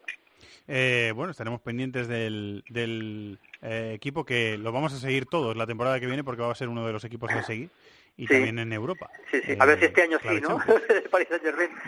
Eh, 0.68 1.12
bueno, 1.16 1.32
estaremos 1.32 1.62
pendientes 1.62 2.08
del, 2.08 2.64
del 2.70 3.38
eh, 3.62 3.92
equipo 3.96 4.26
que 4.26 4.58
lo 4.58 4.72
vamos 4.72 4.94
a 4.94 4.98
seguir 5.00 5.26
todos 5.28 5.56
la 5.56 5.68
temporada 5.68 6.00
que 6.00 6.08
viene 6.08 6.24
porque 6.24 6.42
va 6.42 6.52
a 6.52 6.56
ser 6.56 6.70
uno 6.70 6.86
de 6.88 6.94
los 6.94 7.04
equipos 7.04 7.32
a 7.32 7.44
seguir 7.44 7.70
y 8.18 8.28
Sí. 8.28 8.34
también 8.34 8.60
en 8.60 8.72
Europa. 8.74 9.10
Sí, 9.30 9.42
sí. 9.46 9.52
Eh, 9.52 9.58
A 9.60 9.66
ver 9.66 9.78
si 9.78 9.86
este 9.86 10.02
año 10.04 10.18
sí, 10.22 10.40
¿no? 10.42 10.58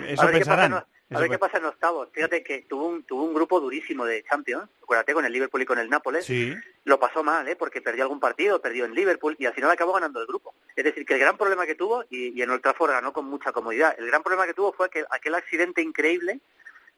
Eso 0.08 0.22
a 0.22 0.26
ver 0.26 0.40
qué 0.40 0.46
pasa, 0.46 0.86
a 1.10 1.20
ver 1.20 1.30
qué 1.30 1.40
pasa 1.40 1.58
en 1.58 1.66
octavos. 1.66 2.10
Fíjate 2.12 2.44
que 2.44 2.64
tuvo 2.64 2.88
un, 2.88 3.04
tuvo 3.04 3.24
un 3.24 3.34
grupo 3.34 3.60
durísimo 3.62 4.04
de 4.06 4.24
Champions. 4.30 4.70
Acuérdate, 4.84 5.14
con 5.14 5.26
el 5.26 5.32
Liverpool 5.32 5.62
y 5.62 5.66
con 5.66 5.80
el 5.80 5.90
Nápoles. 5.90 6.26
Sí, 6.26 6.54
Lo 6.84 7.00
pasó 7.00 7.24
mal, 7.24 7.48
¿eh? 7.48 7.56
Porque 7.56 7.82
perdió 7.82 8.04
algún 8.04 8.20
partido, 8.20 8.62
perdió 8.62 8.84
en 8.86 8.94
Liverpool 8.94 9.36
y 9.40 9.46
al 9.46 9.54
final 9.54 9.72
acabó 9.72 9.94
ganando 9.94 10.20
el 10.20 10.28
grupo. 10.28 10.54
Es 10.76 10.84
decir, 10.84 11.06
que 11.06 11.14
el 11.14 11.20
gran 11.20 11.38
problema 11.38 11.66
que 11.66 11.76
tuvo, 11.76 12.04
y, 12.10 12.38
y 12.38 12.42
en 12.42 12.50
Old 12.50 12.62
Trafford 12.62 12.92
ganó 12.92 13.14
con 13.14 13.26
mucha 13.26 13.52
comodidad, 13.54 13.96
el 13.98 14.08
gran 14.08 14.22
problema 14.22 14.46
que 14.46 14.54
tuvo 14.54 14.74
fue 14.74 14.90
que 14.90 15.06
aquel 15.10 15.36
accidente 15.36 15.82
increíble 15.82 16.40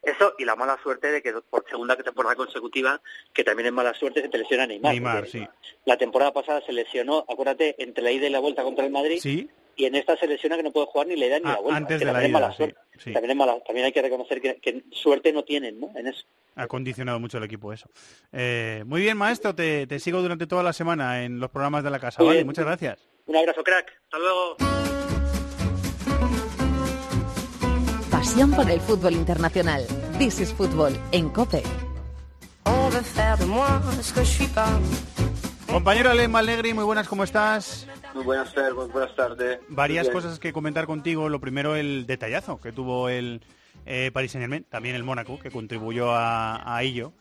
eso 0.03 0.33
y 0.37 0.45
la 0.45 0.55
mala 0.55 0.77
suerte 0.81 1.11
de 1.11 1.21
que 1.21 1.33
por 1.49 1.65
segunda 1.69 1.95
temporada 1.95 2.35
consecutiva, 2.35 3.01
que 3.33 3.43
también 3.43 3.67
es 3.67 3.73
mala 3.73 3.93
suerte, 3.93 4.21
se 4.21 4.29
te 4.29 4.37
lesiona 4.37 4.65
Neymar. 4.67 4.91
Neymar, 4.93 5.27
sí. 5.27 5.47
La 5.85 5.97
temporada 5.97 6.31
pasada 6.31 6.61
se 6.65 6.71
lesionó, 6.73 7.25
acuérdate, 7.29 7.75
entre 7.83 8.03
la 8.03 8.11
ida 8.11 8.27
y 8.27 8.29
la 8.29 8.39
vuelta 8.39 8.63
contra 8.63 8.85
el 8.85 8.91
Madrid. 8.91 9.19
Sí, 9.21 9.49
Y 9.75 9.85
en 9.85 9.95
esta 9.95 10.17
se 10.17 10.27
lesiona 10.27 10.57
que 10.57 10.63
no 10.63 10.71
puede 10.71 10.87
jugar 10.87 11.07
ni 11.07 11.15
la 11.15 11.25
ida 11.27 11.39
ni 11.39 11.45
Ah, 11.49 11.53
la 11.53 11.59
vuelta. 11.61 11.77
antes 11.77 11.99
de 11.99 12.05
la 12.05 12.23
ida, 12.27 12.29
mala 12.33 12.53
sí. 12.53 13.13
También, 13.13 13.31
es 13.31 13.37
mala, 13.37 13.59
también 13.65 13.85
hay 13.85 13.93
que 13.93 14.01
reconocer 14.01 14.41
que, 14.41 14.55
que 14.59 14.83
suerte 14.91 15.31
no 15.31 15.43
tienen, 15.45 15.79
¿no? 15.79 15.89
En 15.95 16.07
eso. 16.07 16.25
ha 16.55 16.67
condicionado 16.67 17.17
mucho 17.19 17.37
el 17.37 17.45
equipo 17.45 17.71
eso. 17.71 17.89
Eh, 18.33 18.83
muy 18.85 18.99
bien, 19.01 19.17
maestro, 19.17 19.55
te, 19.55 19.87
te 19.87 19.99
sigo 19.99 20.21
durante 20.21 20.47
toda 20.47 20.63
la 20.63 20.73
semana 20.73 21.23
en 21.23 21.39
los 21.39 21.49
programas 21.49 21.83
de 21.85 21.89
la 21.91 21.99
casa. 21.99 22.21
¿vale? 22.23 22.43
Muchas 22.43 22.65
gracias. 22.65 23.07
Un 23.25 23.37
abrazo, 23.37 23.63
crack. 23.63 23.89
Hasta 24.03 24.17
luego. 24.19 24.98
Pasión 28.29 28.51
por 28.51 28.69
el 28.69 28.79
fútbol 28.79 29.13
internacional. 29.13 29.87
This 30.19 30.39
is 30.39 30.53
Fútbol 30.53 30.95
en 31.11 31.29
COPE. 31.29 31.63
Compañero 35.65 36.11
Alen 36.11 36.29
Malnegri, 36.29 36.75
muy 36.75 36.83
buenas, 36.83 37.07
¿cómo 37.07 37.23
estás? 37.23 37.87
Muy 38.13 38.23
buenas 38.23 38.53
tardes, 38.53 38.75
muy 38.75 38.85
buenas 38.85 39.15
tardes. 39.15 39.59
Varias 39.69 40.05
bien. 40.05 40.13
cosas 40.13 40.37
que 40.37 40.53
comentar 40.53 40.85
contigo. 40.85 41.27
Lo 41.27 41.39
primero, 41.41 41.75
el 41.75 42.05
detallazo 42.05 42.61
que 42.61 42.71
tuvo 42.71 43.09
el 43.09 43.41
eh, 43.87 44.11
Paris 44.13 44.33
Saint 44.33 44.43
Germain, 44.43 44.63
también 44.63 44.93
el 44.93 45.03
Mónaco, 45.03 45.39
que 45.39 45.49
contribuyó 45.49 46.11
a, 46.11 46.75
a 46.75 46.83
ello, 46.83 47.13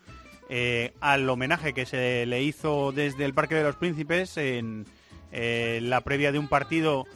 eh, 0.50 0.92
al 1.00 1.26
homenaje 1.30 1.72
que 1.72 1.86
se 1.86 2.26
le 2.26 2.42
hizo 2.42 2.92
desde 2.92 3.24
el 3.24 3.32
Parque 3.32 3.54
de 3.54 3.62
los 3.62 3.76
Príncipes 3.76 4.36
en 4.36 4.84
eh, 5.32 5.80
la 5.82 6.02
previa 6.02 6.32
de 6.32 6.38
un 6.38 6.48
partido 6.48 7.06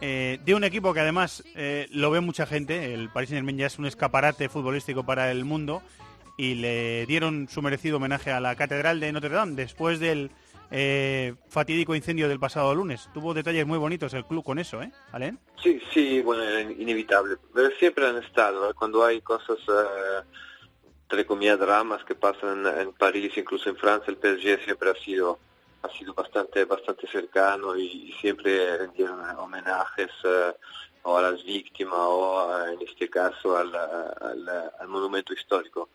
eh, 0.00 0.38
de 0.44 0.54
un 0.54 0.64
equipo 0.64 0.92
que 0.94 1.00
además 1.00 1.42
eh, 1.54 1.86
lo 1.92 2.10
ve 2.10 2.20
mucha 2.20 2.46
gente. 2.46 2.94
El 2.94 3.08
Paris 3.10 3.30
Saint 3.30 3.38
Germain 3.40 3.58
ya 3.58 3.66
es 3.66 3.78
un 3.78 3.86
escaparate 3.86 4.48
futbolístico 4.48 5.04
para 5.04 5.30
el 5.30 5.44
mundo 5.44 5.82
y 6.36 6.54
le 6.54 7.04
dieron 7.06 7.48
su 7.48 7.60
merecido 7.62 7.98
homenaje 7.98 8.30
a 8.30 8.40
la 8.40 8.56
Catedral 8.56 8.98
de 9.00 9.12
Notre 9.12 9.30
Dame 9.34 9.54
después 9.56 10.00
del 10.00 10.30
eh, 10.70 11.34
fatídico 11.48 11.94
incendio 11.94 12.28
del 12.28 12.38
pasado 12.40 12.74
lunes. 12.74 13.08
Tuvo 13.12 13.34
detalles 13.34 13.66
muy 13.66 13.76
bonitos 13.76 14.14
el 14.14 14.24
club 14.24 14.44
con 14.44 14.58
eso, 14.58 14.82
¿eh, 14.82 14.90
Alen? 15.12 15.38
Sí, 15.62 15.80
sí, 15.92 16.22
bueno, 16.22 16.42
era 16.44 16.60
in- 16.62 16.80
inevitable. 16.80 17.36
Pero 17.52 17.70
siempre 17.78 18.06
han 18.06 18.16
estado, 18.22 18.70
¿eh? 18.70 18.74
cuando 18.74 19.04
hay 19.04 19.20
cosas, 19.20 19.58
eh, 19.68 20.22
entre 21.02 21.26
comillas, 21.26 21.58
dramas 21.58 22.04
que 22.04 22.14
pasan 22.14 22.64
en 22.66 22.92
París, 22.92 23.32
incluso 23.36 23.68
en 23.68 23.76
Francia, 23.76 24.10
el 24.12 24.16
PSG 24.16 24.64
siempre 24.64 24.90
ha 24.90 24.94
sido 25.04 25.38
ha 25.82 25.88
sido 25.90 26.14
bastante 26.14 26.64
bastante 26.64 27.06
cercano 27.06 27.76
y, 27.76 28.12
siempre 28.20 28.76
rendieron 28.76 29.20
homenajes 29.38 30.10
eh, 30.24 30.52
o 31.02 31.16
a 31.16 31.22
las 31.22 31.42
víctimas 31.44 31.94
o 31.96 32.50
a, 32.50 32.72
en 32.72 32.82
este 32.82 33.08
caso 33.08 33.56
al, 33.56 33.74
al- 33.74 34.88
monumento 34.88 35.32
histórico. 35.32 35.88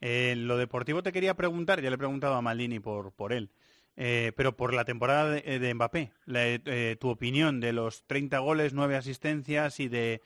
Eh, 0.00 0.34
lo 0.36 0.56
deportivo 0.56 1.02
te 1.02 1.12
quería 1.12 1.34
preguntar, 1.34 1.80
ya 1.80 1.90
le 1.90 1.94
he 1.94 1.98
preguntado 1.98 2.34
a 2.34 2.42
Maldini 2.42 2.80
por, 2.80 3.12
por 3.12 3.32
él, 3.32 3.50
eh, 3.96 4.32
pero 4.36 4.56
por 4.56 4.74
la 4.74 4.84
temporada 4.84 5.30
de, 5.30 5.58
de 5.58 5.74
Mbappé, 5.74 6.12
eh, 6.34 6.96
tu 6.98 7.08
opinión 7.08 7.60
de 7.60 7.72
los 7.72 8.04
30 8.06 8.38
goles, 8.38 8.72
9 8.72 8.96
asistencias 8.96 9.80
y 9.80 9.88
de 9.88 10.22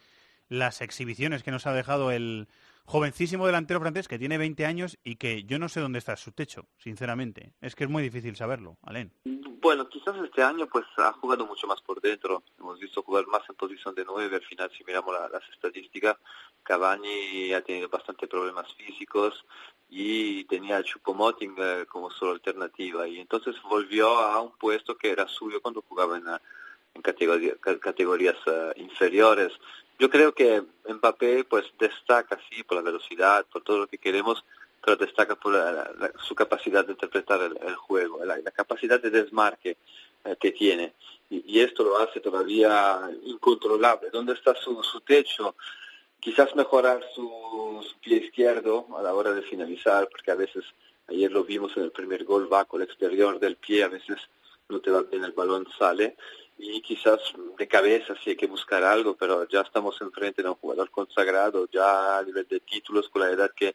las 0.48 0.80
exhibiciones 0.80 1.42
que 1.42 1.50
nos 1.50 1.66
ha 1.66 1.72
dejado 1.72 2.10
el 2.10 2.48
jovencísimo 2.86 3.46
delantero 3.46 3.80
francés 3.80 4.08
que 4.08 4.18
tiene 4.18 4.38
20 4.38 4.66
años 4.66 4.98
y 5.04 5.16
que 5.16 5.44
yo 5.44 5.58
no 5.58 5.68
sé 5.68 5.80
dónde 5.80 5.98
está 5.98 6.16
su 6.16 6.32
techo, 6.32 6.66
sinceramente. 6.78 7.52
Es 7.60 7.74
que 7.74 7.84
es 7.84 7.90
muy 7.90 8.02
difícil 8.02 8.36
saberlo, 8.36 8.76
Alen. 8.82 9.12
Bueno, 9.60 9.88
quizás 9.88 10.14
este 10.22 10.42
año 10.42 10.66
pues 10.66 10.84
ha 10.98 11.12
jugado 11.14 11.46
mucho 11.46 11.66
más 11.66 11.80
por 11.80 12.00
dentro. 12.00 12.42
Hemos 12.58 12.78
visto 12.78 13.02
jugar 13.02 13.26
más 13.26 13.42
en 13.48 13.56
posición 13.56 13.94
de 13.94 14.04
nueve. 14.04 14.36
Al 14.36 14.42
final, 14.42 14.70
si 14.76 14.84
miramos 14.84 15.14
la- 15.14 15.28
las 15.30 15.48
estadísticas, 15.50 16.16
Cavani 16.62 17.52
ha 17.54 17.62
tenido 17.62 17.88
bastante 17.88 18.26
problemas 18.26 18.72
físicos 18.74 19.44
y 19.88 20.44
tenía 20.44 20.76
el 20.76 20.84
Chupomoting 20.84 21.54
eh, 21.56 21.86
como 21.88 22.10
solo 22.10 22.32
alternativa. 22.32 23.08
Y 23.08 23.20
entonces 23.20 23.54
volvió 23.62 24.08
a 24.18 24.40
un 24.42 24.52
puesto 24.58 24.96
que 24.96 25.10
era 25.10 25.26
suyo 25.28 25.62
cuando 25.62 25.80
jugaba 25.82 26.18
en, 26.18 26.24
en 26.94 27.00
categoría- 27.02 27.56
ca- 27.58 27.78
categorías 27.78 28.36
eh, 28.46 28.72
inferiores. 28.76 29.52
Yo 29.98 30.10
creo 30.10 30.34
que 30.34 30.62
Mbappé 30.88 31.44
pues 31.44 31.64
destaca 31.78 32.38
sí 32.50 32.62
por 32.64 32.76
la 32.78 32.82
velocidad, 32.82 33.46
por 33.46 33.62
todo 33.62 33.78
lo 33.78 33.86
que 33.86 33.98
queremos, 33.98 34.44
pero 34.84 34.96
destaca 34.96 35.34
por 35.36 35.52
la- 35.54 36.12
su 36.26 36.34
capacidad 36.34 36.84
de 36.84 36.92
interpretar 36.92 37.40
el, 37.42 37.56
el 37.66 37.76
juego, 37.76 38.24
la, 38.24 38.40
capacidad 38.50 39.00
de 39.00 39.10
desmarque 39.10 39.76
eh, 40.24 40.36
que 40.38 40.52
tiene. 40.52 40.94
Y, 41.30 41.58
y 41.58 41.60
esto 41.60 41.84
lo 41.84 41.98
hace 41.98 42.20
todavía 42.20 43.00
incontrolable. 43.24 44.10
¿Dónde 44.10 44.34
está 44.34 44.54
su, 44.54 44.82
su 44.82 45.00
techo? 45.00 45.54
Quizás 46.20 46.54
mejorar 46.56 47.04
su, 47.14 47.82
su 47.88 47.98
pie 48.00 48.16
izquierdo 48.18 48.86
a 48.98 49.02
la 49.02 49.14
hora 49.14 49.32
de 49.32 49.42
finalizar, 49.42 50.08
porque 50.08 50.30
a 50.30 50.34
veces, 50.36 50.64
ayer 51.08 51.30
lo 51.30 51.44
vimos 51.44 51.76
en 51.76 51.84
el 51.84 51.92
primer 51.92 52.24
gol, 52.24 52.52
va 52.52 52.64
con 52.64 52.82
el 52.82 52.88
exterior 52.88 53.38
del 53.38 53.56
pie, 53.56 53.84
a 53.84 53.88
veces 53.88 54.18
no 54.68 54.80
te 54.80 54.90
va 54.90 55.02
bien, 55.02 55.24
el 55.24 55.32
balón 55.32 55.66
sale. 55.78 56.16
Y 56.58 56.80
quizás 56.82 57.20
de 57.58 57.68
cabeza 57.68 58.14
sí 58.22 58.30
hay 58.30 58.36
que 58.36 58.46
buscar 58.46 58.82
algo, 58.84 59.16
pero 59.16 59.48
ya 59.48 59.62
estamos 59.62 60.00
enfrente 60.00 60.42
de 60.42 60.48
un 60.48 60.54
jugador 60.54 60.90
consagrado, 60.90 61.68
ya 61.70 62.18
a 62.18 62.22
nivel 62.22 62.46
de 62.48 62.60
títulos, 62.60 63.08
con 63.08 63.22
la 63.22 63.30
edad 63.30 63.50
que, 63.54 63.74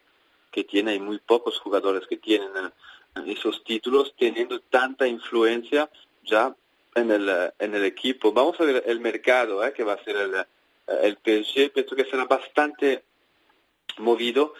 que 0.51 0.63
tiene, 0.63 0.91
hay 0.91 0.99
muy 0.99 1.19
pocos 1.19 1.59
jugadores 1.59 2.07
que 2.07 2.17
tienen 2.17 2.49
eh, 2.55 3.21
esos 3.27 3.63
títulos, 3.63 4.13
teniendo 4.17 4.59
tanta 4.61 5.07
influencia 5.07 5.89
ya 6.23 6.55
en 6.95 7.11
el, 7.11 7.29
eh, 7.29 7.53
en 7.59 7.75
el 7.75 7.85
equipo. 7.85 8.31
Vamos 8.31 8.59
a 8.59 8.63
ver 8.63 8.83
el 8.85 8.99
mercado 8.99 9.65
eh, 9.65 9.73
que 9.73 9.83
va 9.83 9.93
a 9.93 10.03
ser 10.03 10.15
el, 10.15 10.35
eh, 10.35 10.45
el 11.03 11.17
PSG, 11.17 11.71
pienso 11.71 11.95
que 11.95 12.05
será 12.05 12.25
bastante 12.25 13.03
movido 13.97 14.53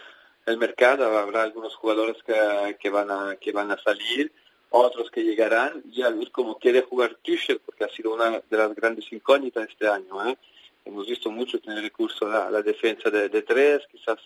el 0.45 0.57
mercado, 0.57 1.17
habrá 1.17 1.43
algunos 1.43 1.75
jugadores 1.75 2.17
que, 2.23 2.77
que 2.79 2.89
van 2.89 3.11
a 3.11 3.35
que 3.35 3.51
van 3.51 3.71
a 3.71 3.77
salir, 3.77 4.31
otros 4.69 5.09
que 5.11 5.23
llegarán, 5.23 5.83
y 5.91 6.01
a 6.03 6.09
ver 6.09 6.31
cómo 6.31 6.57
quiere 6.57 6.81
jugar 6.81 7.17
Tuchel, 7.21 7.59
porque 7.59 7.83
ha 7.83 7.89
sido 7.89 8.13
una 8.13 8.41
de 8.49 8.57
las 8.57 8.75
grandes 8.75 9.11
incógnitas 9.11 9.67
este 9.69 9.87
año. 9.87 10.27
¿eh? 10.27 10.37
Hemos 10.85 11.07
visto 11.07 11.31
mucho 11.31 11.59
tener 11.59 11.81
recurso 11.83 12.27
a 12.31 12.49
la, 12.49 12.61
defensa 12.61 13.09
de, 13.09 13.41
tres, 13.41 13.81
quizás 13.91 14.17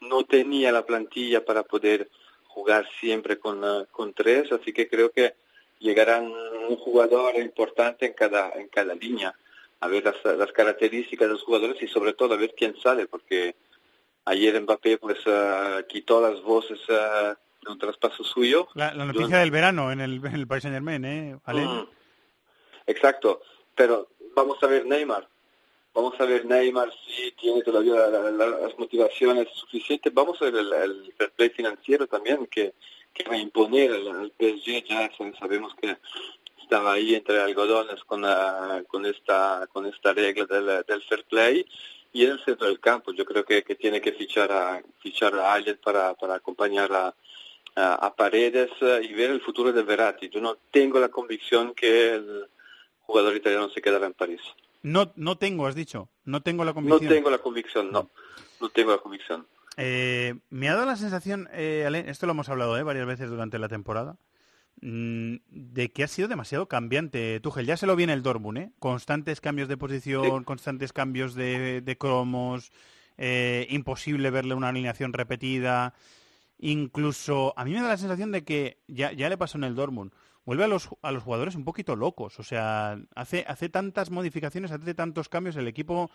no 0.00 0.24
tenía 0.24 0.72
la 0.72 0.84
plantilla 0.84 1.44
para 1.44 1.62
poder 1.62 2.08
jugar 2.48 2.86
siempre 3.00 3.38
con, 3.38 3.62
eh, 3.64 3.86
con 3.90 4.12
tres, 4.12 4.50
así 4.52 4.72
que 4.72 4.88
creo 4.88 5.10
que 5.10 5.34
llegarán 5.78 6.32
un 6.68 6.76
jugador 6.76 7.36
importante 7.36 8.06
en 8.06 8.12
cada, 8.12 8.50
en 8.52 8.68
cada 8.68 8.94
línea, 8.94 9.34
a 9.80 9.88
ver 9.88 10.04
las, 10.04 10.36
las 10.36 10.52
características 10.52 11.26
de 11.26 11.34
los 11.34 11.42
jugadores 11.42 11.82
y 11.82 11.88
sobre 11.88 12.12
todo 12.12 12.34
a 12.34 12.38
ver 12.38 12.54
quién 12.56 12.76
sale, 12.80 13.06
porque 13.06 13.54
ayer 14.24 14.60
Mbappé 14.60 14.98
pues 14.98 15.18
eh, 15.26 15.84
quitó 15.88 16.20
las 16.20 16.40
voces 16.42 16.80
eh, 16.88 17.34
de 17.62 17.70
un 17.70 17.78
traspaso 17.78 18.24
suyo. 18.24 18.68
La, 18.74 18.92
la 18.94 19.04
noticia 19.04 19.38
del 19.38 19.50
verano 19.50 19.92
en 19.92 20.00
el, 20.00 20.14
en 20.24 20.34
el 20.34 20.46
Paris 20.46 20.62
Saint 20.62 20.74
Germain, 20.74 21.04
¿eh? 21.04 21.38
Mm. 21.46 21.86
Exacto, 22.86 23.42
pero 23.74 24.08
vamos 24.34 24.62
a 24.62 24.66
ver 24.66 24.86
Neymar. 24.86 25.28
Vamos 25.94 26.14
a 26.18 26.24
ver 26.24 26.44
Neymar 26.46 26.90
si 27.06 27.32
tiene 27.32 27.62
todavía 27.62 27.94
la- 28.08 28.30
la- 28.30 28.46
las 28.46 28.78
motivaciones 28.78 29.48
suficientes. 29.54 30.12
Vamos 30.12 30.40
a 30.40 30.46
ver 30.46 30.56
el, 30.56 30.72
el 30.72 31.14
fair 31.18 31.30
play 31.32 31.50
financiero 31.50 32.06
también 32.06 32.46
que, 32.46 32.74
que 33.12 33.24
va 33.24 33.34
a 33.34 33.38
imponer 33.38 33.92
al 33.92 34.32
PSG. 34.38 34.84
Ya 34.88 35.10
sa- 35.16 35.38
sabemos 35.38 35.74
que 35.74 35.96
estaba 36.62 36.94
ahí 36.94 37.14
entre 37.14 37.40
algodones 37.42 38.02
con, 38.04 38.22
la- 38.22 38.82
con 38.88 39.04
esta 39.06 39.66
con 39.72 39.84
esta 39.86 40.12
regla 40.14 40.46
del, 40.46 40.84
del 40.86 41.02
fair 41.02 41.24
play 41.24 41.66
y 42.14 42.24
en 42.24 42.32
el 42.32 42.44
centro 42.44 42.66
del 42.66 42.80
campo 42.80 43.12
yo 43.12 43.24
creo 43.26 43.44
que, 43.44 43.62
que 43.62 43.74
tiene 43.74 44.00
que 44.00 44.12
fichar 44.12 44.50
a 44.50 44.82
fichar 45.00 45.34
a 45.34 45.52
alguien 45.52 45.78
para, 45.84 46.14
para 46.14 46.34
acompañar 46.36 46.90
a, 46.92 47.14
a, 47.76 47.94
a 47.94 48.14
Paredes 48.14 48.70
eh, 48.80 49.00
y 49.08 49.14
ver 49.14 49.30
el 49.30 49.40
futuro 49.40 49.72
de 49.72 49.82
Verratti. 49.82 50.28
Yo 50.28 50.40
no 50.40 50.56
tengo 50.70 50.98
la 51.00 51.08
convicción 51.08 51.74
que 51.74 52.14
el 52.14 52.46
jugador 53.00 53.36
italiano 53.36 53.68
se 53.70 53.80
quedará 53.82 54.06
en 54.06 54.14
París. 54.14 54.40
No, 54.82 55.12
no 55.16 55.36
tengo, 55.38 55.66
has 55.66 55.74
dicho. 55.74 56.08
No 56.24 56.42
tengo 56.42 56.64
la 56.64 56.70
No 56.72 56.74
convicción. 56.74 57.08
tengo 57.12 57.30
la 57.30 57.38
convicción, 57.38 57.92
no. 57.92 58.10
No 58.60 58.68
tengo 58.70 58.90
la 58.92 58.98
convicción. 58.98 59.46
Eh, 59.76 60.34
me 60.50 60.68
ha 60.68 60.74
dado 60.74 60.86
la 60.86 60.96
sensación, 60.96 61.48
eh, 61.52 61.84
Alen, 61.86 62.08
esto 62.08 62.26
lo 62.26 62.32
hemos 62.32 62.48
hablado 62.48 62.76
eh, 62.76 62.82
varias 62.82 63.06
veces 63.06 63.30
durante 63.30 63.58
la 63.58 63.68
temporada, 63.68 64.16
mm, 64.82 65.36
de 65.48 65.90
que 65.92 66.04
ha 66.04 66.08
sido 66.08 66.28
demasiado 66.28 66.66
cambiante 66.66 67.40
Tuchel. 67.40 67.64
Ya 67.66 67.76
se 67.76 67.86
lo 67.86 67.96
viene 67.96 68.12
el 68.12 68.22
Dortmund, 68.22 68.58
¿eh? 68.58 68.70
Constantes 68.78 69.40
cambios 69.40 69.68
de 69.68 69.76
posición, 69.78 70.44
constantes 70.44 70.92
cambios 70.92 71.34
de, 71.34 71.80
de 71.80 71.96
cromos, 71.96 72.70
eh, 73.18 73.66
imposible 73.70 74.30
verle 74.30 74.54
una 74.54 74.68
alineación 74.68 75.12
repetida. 75.12 75.94
Incluso, 76.62 77.52
a 77.56 77.64
mí 77.64 77.72
me 77.72 77.82
da 77.82 77.88
la 77.88 77.96
sensación 77.96 78.30
de 78.30 78.44
que 78.44 78.78
ya, 78.86 79.10
ya 79.12 79.28
le 79.28 79.36
pasó 79.36 79.58
en 79.58 79.64
el 79.64 79.74
Dortmund. 79.74 80.12
Vuelve 80.44 80.62
a 80.62 80.68
los, 80.68 80.88
a 81.02 81.10
los 81.10 81.24
jugadores 81.24 81.56
un 81.56 81.64
poquito 81.64 81.96
locos. 81.96 82.38
O 82.38 82.44
sea, 82.44 82.98
hace, 83.16 83.44
hace 83.48 83.68
tantas 83.68 84.10
modificaciones, 84.12 84.70
hace 84.70 84.94
tantos 84.94 85.28
cambios, 85.28 85.56
el 85.56 85.66
equipo 85.66 86.08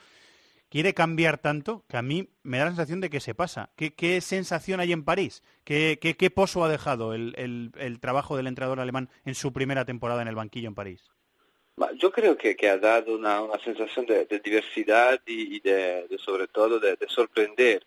quiere 0.70 0.94
cambiar 0.94 1.38
tanto 1.38 1.84
que 1.90 1.98
a 1.98 2.02
mí 2.02 2.30
me 2.44 2.60
da 2.60 2.64
la 2.66 2.72
sensación 2.72 3.02
de 3.02 3.10
que 3.10 3.20
se 3.20 3.36
pasa. 3.36 3.72
¿Qué, 3.76 3.94
qué 3.94 4.22
sensación 4.22 4.80
hay 4.80 4.94
en 4.94 5.04
París? 5.04 5.44
¿Qué, 5.66 6.00
qué, 6.02 6.16
qué 6.16 6.30
pozo 6.30 6.64
ha 6.64 6.70
dejado 6.70 7.14
el, 7.14 7.34
el- 7.38 7.72
el 7.78 8.00
trabajo 8.00 8.38
del 8.38 8.48
entrenador 8.48 8.80
alemán 8.80 9.10
en 9.26 9.36
su 9.36 9.52
primera 9.52 9.84
temporada 9.84 10.22
en 10.22 10.30
el 10.30 10.36
banquillo 10.36 10.70
en 10.70 10.76
París? 10.76 11.12
Yo 12.00 12.10
creo 12.12 12.38
que, 12.38 12.56
que 12.56 12.70
ha 12.70 12.78
dado 12.78 13.16
una, 13.18 13.42
una 13.42 13.60
sensación 13.60 14.06
de, 14.06 14.26
diversidad 14.44 15.20
y, 15.26 15.60
de, 15.60 16.08
sobre 16.26 16.48
todo 16.48 16.80
de 16.80 16.98
sorprender 17.08 17.86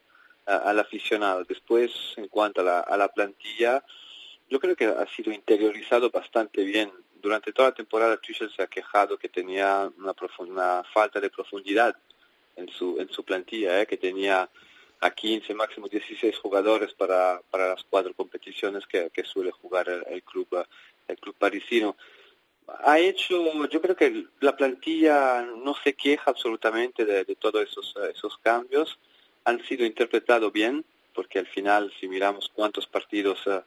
al 0.57 0.79
aficionado. 0.79 1.45
Después, 1.45 1.93
en 2.17 2.29
cuanto 2.29 2.61
a 2.61 2.65
la, 2.65 2.81
a 2.81 2.97
la 2.97 3.09
plantilla, 3.09 3.85
yo 4.49 4.59
creo 4.59 4.77
que 4.77 4.87
ha 4.87 5.07
sido 5.15 5.33
interiorizado 5.33 6.11
bastante 6.11 6.65
bien. 6.65 6.91
Durante 7.23 7.53
toda 7.53 7.69
la 7.69 7.75
temporada 7.75 8.17
Tuchel 8.17 8.51
se 8.55 8.63
ha 8.63 8.67
quejado 8.67 9.19
que 9.19 9.29
tenía 9.29 9.91
una, 9.99 10.15
una 10.39 10.85
falta 10.93 11.21
de 11.21 11.31
profundidad 11.31 11.95
en 12.57 12.69
su, 12.69 12.99
en 12.99 13.09
su 13.11 13.25
plantilla, 13.25 13.81
¿eh? 13.81 13.87
que 13.87 13.97
tenía 13.97 14.49
a 15.01 15.11
15, 15.11 15.55
máximo 15.55 15.89
16 15.89 16.37
jugadores 16.39 16.93
para, 16.95 17.41
para 17.51 17.69
las 17.69 17.85
cuatro 17.85 18.13
competiciones 18.15 18.87
que, 18.87 19.11
suele 19.25 19.51
jugar 19.51 19.89
el, 19.89 20.05
el 20.09 20.23
club, 20.23 20.49
el 21.09 21.17
club 21.19 21.35
parisino 21.39 21.97
ha 22.85 22.99
hecho, 22.99 23.67
yo 23.69 23.81
creo 23.81 23.97
que 23.97 24.27
la 24.41 24.57
plantilla 24.57 25.43
no 25.43 25.75
se 25.83 25.95
queja 25.95 26.31
absolutamente 26.31 27.05
de, 27.05 27.25
de 27.25 27.37
todos 27.37 27.63
esos, 27.63 27.95
esos 28.15 28.39
cambios, 28.39 28.99
han 29.45 29.65
sido 29.67 29.85
interpretados 29.85 30.53
bien, 30.53 30.85
porque 31.15 31.39
al 31.39 31.47
final 31.47 31.93
si 31.99 32.09
miramos 32.09 32.51
cuántos 32.55 32.87
partidos 32.87 33.39
eh, 33.47 33.61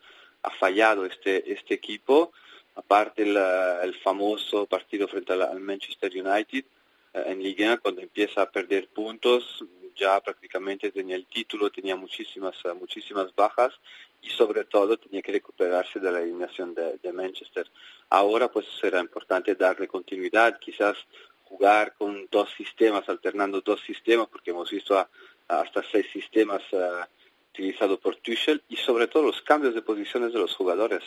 ha 0.43 0.49
fallado 0.51 1.05
este, 1.05 1.51
este 1.51 1.73
equipo, 1.73 2.31
aparte 2.75 3.23
el, 3.23 3.37
eh, 3.37 3.77
el 3.83 3.95
famoso 3.95 4.65
partido 4.65 5.07
frente 5.07 5.33
al, 5.33 5.59
Manchester 5.59 6.11
United 6.11 6.65
eh, 7.13 7.23
en 7.27 7.41
Liga, 7.41 7.77
cuando 7.77 8.01
empieza 8.01 8.41
a 8.41 8.51
perder 8.51 8.87
puntos, 8.89 9.63
ya 9.95 10.19
prácticamente 10.21 10.91
tenía 10.91 11.15
el 11.15 11.25
título, 11.25 11.71
tenía 11.71 11.95
muchísimas, 11.95 12.55
eh, 12.65 12.73
muchísimas 12.73 13.33
bajas 13.35 13.73
y 14.21 14.29
sobre 14.29 14.65
todo 14.65 14.97
tenía 14.97 15.21
que 15.21 15.33
recuperarse 15.33 15.99
de 15.99 16.11
la 16.11 16.19
eliminación 16.19 16.73
de, 16.73 16.97
de 16.97 17.13
Manchester. 17.13 17.69
Ahora 18.09 18.49
pues 18.51 18.65
será 18.79 18.99
importante 18.99 19.55
darle 19.55 19.87
continuidad, 19.87 20.59
quizás 20.59 20.97
jugar 21.43 21.93
con 21.93 22.27
dos 22.31 22.49
sistemas, 22.57 23.07
alternando 23.07 23.61
dos 23.61 23.81
sistemas, 23.81 24.27
porque 24.27 24.51
hemos 24.51 24.71
visto 24.71 24.97
a 24.97 25.07
hasta 25.47 25.83
seis 25.91 26.07
sistemas 26.11 26.61
eh, 26.71 26.77
utilizados 27.51 27.99
por 27.99 28.15
Tuchel 28.17 28.63
y 28.69 28.75
sobre 28.77 29.07
todo 29.07 29.23
los 29.23 29.41
cambios 29.41 29.75
de 29.75 29.81
posiciones 29.81 30.33
de 30.33 30.39
los 30.39 30.55
jugadores, 30.55 31.03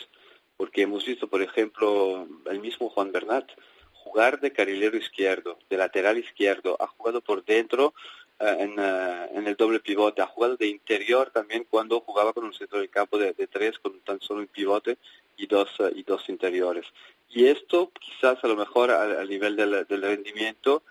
porque 0.55 0.83
hemos 0.83 1.05
visto, 1.05 1.27
por 1.27 1.41
ejemplo, 1.41 2.27
el 2.49 2.59
mismo 2.59 2.89
Juan 2.89 3.11
Bernat 3.11 3.49
jugar 3.91 4.39
de 4.39 4.53
carrilero 4.53 4.97
izquierdo, 4.97 5.59
de 5.69 5.77
lateral 5.77 6.17
izquierdo, 6.17 6.77
ha 6.79 6.87
jugado 6.87 7.19
por 7.21 7.43
dentro 7.43 7.93
eh, 8.39 8.55
en, 8.59 8.75
eh, 8.77 9.29
en 9.33 9.47
el 9.47 9.55
doble 9.55 9.81
pivote, 9.81 10.21
ha 10.21 10.27
jugado 10.27 10.55
de 10.55 10.67
interior 10.67 11.29
también 11.31 11.65
cuando 11.69 11.99
jugaba 11.99 12.31
con 12.31 12.45
un 12.45 12.53
centro 12.53 12.79
del 12.79 12.89
campo 12.89 13.17
de, 13.17 13.33
de 13.33 13.47
tres, 13.47 13.77
con 13.79 13.99
tan 14.01 14.21
solo 14.21 14.39
un 14.41 14.47
pivote 14.47 14.97
y 15.35 15.47
dos, 15.47 15.69
y 15.93 16.03
dos 16.03 16.29
interiores. 16.29 16.85
Y 17.29 17.47
esto 17.47 17.91
quizás 17.99 18.43
a 18.43 18.47
lo 18.47 18.55
mejor 18.55 18.91
al 18.91 19.29
nivel 19.29 19.55
del, 19.55 20.01
rendimiento 20.01 20.83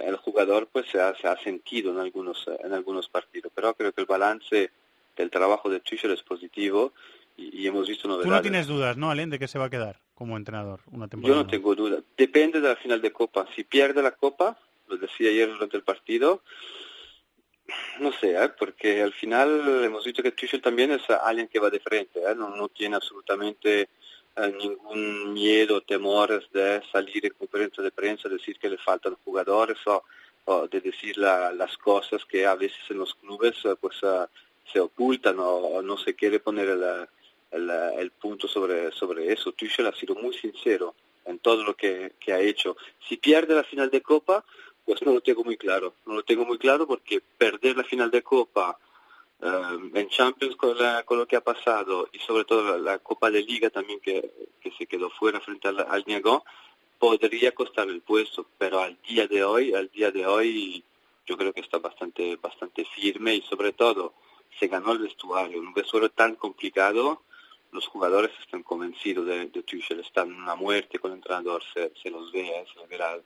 el 0.00 0.16
jugador 0.16 0.68
pues 0.72 0.86
se 0.90 1.00
ha, 1.00 1.14
se 1.14 1.26
ha 1.28 1.36
sentido 1.38 1.92
en 1.92 1.98
algunos, 1.98 2.46
eh, 2.48 2.56
en 2.64 2.72
algunos 2.72 3.08
partidos, 3.08 3.52
pero 3.54 3.74
creo 3.74 3.92
que 3.92 4.00
el 4.00 4.06
balance 4.06 4.70
del 5.16 5.30
trabajo 5.30 5.68
de 5.68 5.80
Tuchel 5.80 6.12
es 6.12 6.22
positivo 6.22 6.92
y, 7.36 7.62
y 7.62 7.66
hemos 7.66 7.86
visto 7.88 8.02
Tú 8.02 8.08
novedades. 8.08 8.30
no 8.32 8.42
tienes 8.42 8.66
dudas, 8.66 8.96
¿no, 8.96 9.10
Alen, 9.10 9.30
de 9.30 9.38
que 9.38 9.48
se 9.48 9.58
va 9.58 9.66
a 9.66 9.70
quedar 9.70 9.98
como 10.14 10.36
entrenador 10.36 10.80
una 10.90 11.06
Yo 11.06 11.10
temporada? 11.10 11.42
no 11.42 11.46
tengo 11.48 11.74
duda. 11.74 12.00
Depende 12.16 12.60
de 12.60 12.68
la 12.68 12.76
final 12.76 13.00
de 13.02 13.12
Copa. 13.12 13.46
Si 13.54 13.64
pierde 13.64 14.02
la 14.02 14.12
Copa, 14.12 14.58
lo 14.88 14.96
decía 14.96 15.30
ayer 15.30 15.48
durante 15.50 15.76
el 15.76 15.82
partido, 15.82 16.42
no 18.00 18.12
sé, 18.12 18.32
¿eh? 18.32 18.50
porque 18.58 19.02
al 19.02 19.12
final 19.12 19.84
hemos 19.84 20.04
visto 20.04 20.22
que 20.22 20.32
Tuchel 20.32 20.60
también 20.60 20.90
es 20.92 21.02
alguien 21.08 21.48
que 21.48 21.58
va 21.58 21.70
de 21.70 21.80
frente, 21.80 22.20
¿eh? 22.20 22.34
no, 22.36 22.54
no 22.54 22.68
tiene 22.68 22.96
absolutamente 22.96 23.82
eh, 23.82 23.88
ningún 24.36 25.32
miedo, 25.34 25.80
temores 25.82 26.44
de 26.52 26.82
salir 26.90 27.26
en 27.26 27.32
conferencia 27.34 27.82
de 27.82 27.90
prensa, 27.90 28.28
decir 28.28 28.58
que 28.58 28.68
le 28.70 28.78
faltan 28.78 29.16
jugadores 29.24 29.78
o, 29.86 30.02
o 30.46 30.66
de 30.68 30.80
decir 30.80 31.18
la- 31.18 31.52
las 31.52 31.76
cosas 31.76 32.24
que 32.24 32.46
a 32.46 32.54
veces 32.54 32.80
en 32.88 32.98
los 32.98 33.14
clubes 33.14 33.54
eh, 33.64 33.74
pues 33.80 33.96
eh, 34.02 34.26
se 34.72 34.80
ocultan 34.80 35.36
o, 35.38 35.82
no 35.82 35.98
se 35.98 36.14
quiere 36.14 36.40
poner 36.40 36.68
el, 37.50 38.10
punto 38.12 38.48
sobre, 38.48 38.90
sobre 38.92 39.32
eso. 39.32 39.52
Tuchel 39.52 39.86
ha 39.86 39.92
sido 39.94 40.14
muy 40.14 40.32
sincero 40.34 40.94
en 41.26 41.38
todo 41.38 41.62
lo 41.64 41.74
que 41.74 42.12
ha 42.28 42.40
hecho. 42.40 42.76
Si 43.06 43.16
pierde 43.18 43.54
la 43.54 43.64
final 43.64 43.90
de 43.90 44.00
Copa, 44.00 44.44
pues 44.84 45.02
no 45.02 45.12
lo 45.12 45.20
tengo 45.20 45.44
muy 45.44 45.56
claro. 45.56 45.94
No 46.06 46.14
lo 46.14 46.22
tengo 46.22 46.44
muy 46.44 46.58
claro 46.58 46.86
porque 46.86 47.20
perder 47.20 47.76
la 47.76 47.84
final 47.84 48.10
de 48.10 48.22
Copa 48.22 48.78
eh, 49.42 49.90
en 49.94 50.08
Champions 50.08 50.56
con, 50.56 50.78
la- 50.78 51.02
con 51.04 51.18
lo 51.18 51.26
que 51.26 51.36
ha 51.36 51.40
pasado 51.42 52.08
y 52.12 52.18
sobre 52.20 52.44
todo 52.44 52.78
la, 52.78 52.98
Copa 52.98 53.30
de 53.30 53.42
Liga 53.42 53.70
también 53.70 54.00
que, 54.00 54.30
se 54.78 54.86
quedó 54.86 55.10
fuera 55.10 55.40
frente 55.40 55.68
al, 55.68 55.80
al 55.80 56.04
podría 56.98 57.52
costar 57.52 57.88
el 57.88 58.00
puesto, 58.00 58.46
pero 58.58 58.80
al 58.80 58.96
día 59.08 59.26
de 59.26 59.42
hoy, 59.44 59.74
al 59.74 59.90
día 59.90 60.10
de 60.12 60.24
hoy 60.24 60.84
yo 61.26 61.36
creo 61.36 61.52
que 61.52 61.60
está 61.60 61.78
bastante, 61.78 62.36
bastante 62.36 62.84
firme 62.84 63.34
y 63.34 63.42
sobre 63.42 63.72
todo 63.72 64.14
se 64.60 64.68
ganó 64.68 64.92
el 64.92 64.98
vestuario, 64.98 65.58
un 65.60 65.74
vestuario 65.74 66.10
tan 66.10 66.36
complicado, 66.36 67.22
los 67.72 67.86
jugadores 67.88 68.30
están 68.40 68.62
convencidos 68.62 69.26
de, 69.26 69.46
de 69.46 69.62
Tuchel, 69.64 70.00
están 70.00 70.48
a 70.48 70.54
muerte 70.54 70.98
con 71.00 71.10
el 71.10 71.16
entrenador, 71.16 71.62
se, 71.74 71.92
se 72.00 72.10
los 72.10 72.30
ve, 72.30 72.46
eh, 72.48 72.64
se 72.72 72.86
verá 72.86 73.18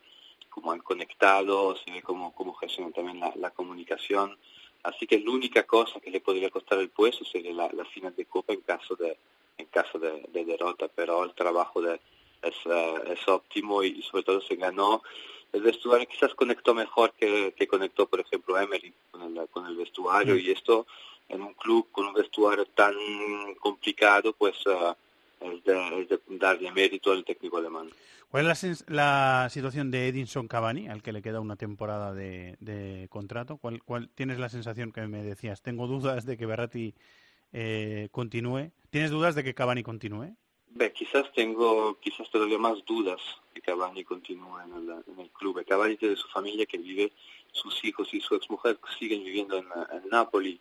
cómo 0.48 0.72
han 0.72 0.79
conectado, 0.81 1.76
se 1.76 1.90
ve 1.90 2.00
cómo, 2.00 2.35
cómo 2.35 2.55
gestionan 2.55 2.92
también 2.94 3.20
la 3.37 3.50
comunicación. 3.50 4.38
Así 4.87 5.07
que 5.07 5.18
la 5.18 5.33
única 5.33 5.64
cosa 5.64 5.99
que 5.99 6.12
le 6.12 6.20
podría 6.20 6.49
costar 6.49 6.79
el 6.79 6.90
puesto 6.90 7.25
sería 7.25 7.53
la, 7.53 7.68
la 7.72 7.85
final 7.85 8.14
de 8.14 8.25
Copa 8.25 8.53
en 8.53 8.61
caso 8.61 8.94
de, 8.94 9.18
en 9.59 9.66
caso 9.66 9.99
de, 9.99 10.25
de 10.33 10.44
derrota, 10.44 10.88
pero 10.94 11.25
el 11.25 11.35
trabajo 11.35 11.83
de, 11.83 12.01
es, 12.42 12.55
eh, 12.66 12.94
es 13.09 13.27
óptimo 13.27 13.83
y, 13.83 13.88
y 13.99 14.03
sobre 14.03 14.22
todo 14.22 14.40
se 14.40 14.55
ganó. 14.55 15.03
El 15.53 15.62
vestuario 15.62 16.07
quizás 16.07 16.35
conectó 16.35 16.72
mejor 16.72 17.12
que, 17.14 17.53
que 17.57 17.66
conectó, 17.66 18.07
por 18.07 18.20
ejemplo, 18.20 18.59
Emery 18.59 18.94
con 19.11 19.22
el, 19.22 19.49
con 19.49 19.66
el 19.66 19.77
vestuario 19.77 20.37
y 20.37 20.53
esto 20.53 20.87
en 21.29 21.42
un 21.42 21.55
club 21.55 21.88
con 21.90 22.07
un 22.07 22.14
vestuario 22.14 22.66
tan 22.66 22.94
complicado, 23.59 24.35
pues 24.35 24.55
eh, 24.66 24.94
es, 25.40 25.64
de, 25.64 26.03
es 26.03 26.09
de 26.09 26.20
darle 26.38 26.70
mérito 26.72 27.12
al 27.12 27.25
técnico 27.25 27.59
alemán. 27.59 27.90
¿Cuál 28.31 28.51
es 28.51 28.85
la, 28.88 29.42
la 29.42 29.49
situación 29.51 29.90
de 29.90 30.09
Edinson 30.09 30.49
Cavani, 30.49 30.88
al 30.88 31.03
que 31.03 31.12
le 31.12 31.22
queda 31.22 31.40
una 31.40 31.57
temporada 31.57 32.12
de, 32.12 32.57
de 32.61 33.07
contrato? 33.09 33.57
¿Cuál, 33.57 33.83
cuál, 33.85 34.09
¿Tienes 34.11 34.38
la 34.38 34.49
sensación 34.49 34.92
que 34.92 35.07
me 35.07 35.22
decías? 35.22 35.62
Tengo 35.62 35.87
dudas 35.87 36.27
de 36.27 36.37
que 36.37 36.46
Berratti 36.46 36.94
eh, 37.53 38.09
continúe. 38.11 38.72
¿Tienes 38.90 39.11
dudas 39.11 39.35
de 39.35 39.44
que 39.44 39.55
Cavani 39.55 39.83
continúe? 39.83 40.37
Beh, 40.70 40.92
quizás 40.92 41.33
tengo 41.33 41.99
quizás 42.01 42.29
todavía 42.31 42.59
más 42.59 42.85
dudas 42.85 43.20
que 43.55 43.62
Cavani 43.62 44.05
continúe 44.05 44.59
en 44.61 44.72
el, 44.75 44.90
en 45.07 45.20
el 45.20 45.31
club. 45.31 45.64
Cavani 45.64 45.96
tiene 45.96 46.16
su 46.16 46.29
familia 46.29 46.66
que 46.66 46.79
vive, 46.79 47.12
sus 47.53 47.83
hijos 47.85 48.12
y 48.12 48.20
su 48.20 48.35
exmujer 48.35 48.79
siguen 48.99 49.25
viviendo 49.25 49.57
en, 49.57 49.66
en 49.92 50.09
Napoli. 50.11 50.61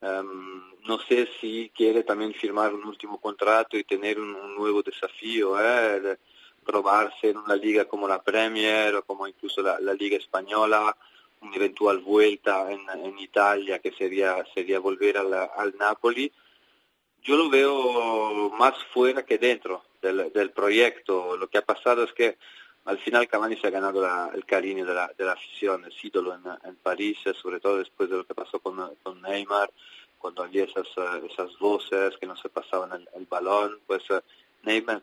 Em, 0.00 0.78
no 0.86 0.98
sé 1.00 1.28
si 1.40 1.70
quiere 1.74 2.04
también 2.04 2.32
firmar 2.32 2.72
un 2.72 2.84
último 2.84 3.20
contrato 3.20 3.76
y 3.76 3.84
tener 3.84 4.18
un, 4.20 4.54
nuevo 4.54 4.82
desafío, 4.82 5.58
¿eh? 5.60 6.18
probarse 6.64 7.30
en 7.30 7.38
una 7.38 7.56
liga 7.56 7.86
como 7.86 8.06
la 8.06 8.22
Premier 8.22 8.94
o 8.94 9.04
como 9.04 9.26
incluso 9.26 9.62
la, 9.62 9.94
Liga 9.94 10.16
Española, 10.16 10.96
una 11.40 11.56
eventual 11.56 11.98
vuelta 11.98 12.70
en, 12.70 13.18
Italia 13.18 13.78
que 13.80 13.92
sería, 13.92 14.44
sería 14.54 14.78
volver 14.78 15.18
al, 15.18 15.76
Napoli 15.78 16.30
yo 17.22 17.36
lo 17.36 17.50
veo 17.50 18.50
más 18.50 18.74
fuera 18.92 19.24
que 19.24 19.38
dentro 19.38 19.84
del 20.00 20.50
proyecto. 20.52 21.36
Lo 21.36 21.48
que 21.48 21.58
ha 21.58 21.64
pasado 21.64 22.04
es 22.04 22.12
que 22.12 22.38
al 22.84 22.98
final 22.98 23.28
Cavani 23.28 23.56
se 23.56 23.66
ha 23.66 23.70
ganado 23.70 24.00
la- 24.00 24.30
el 24.34 24.44
cariño 24.44 24.84
de 24.86 24.94
la, 24.94 25.12
de 25.16 25.24
la 25.24 25.32
afición, 25.32 25.84
es 25.84 26.04
ídolo 26.04 26.34
en, 26.34 26.42
en 26.68 26.76
París, 26.76 27.18
sobre 27.40 27.60
todo 27.60 27.76
después 27.78 28.08
de 28.10 28.16
lo 28.16 28.24
que 28.26 28.34
pasó 28.34 28.60
con, 28.60 28.94
con 29.02 29.20
Neymar, 29.22 29.70
cuando 30.18 30.42
había 30.42 30.64
esas, 30.64 30.86
eh, 30.96 31.28
esas 31.30 31.56
voces 31.58 32.16
que 32.18 32.26
no 32.26 32.36
se 32.36 32.48
pasaban 32.48 32.92
el, 32.92 33.08
el 33.14 33.26
balón, 33.26 33.78
pues 33.86 34.02
eh, 34.10 34.20
Neymar 34.62 35.02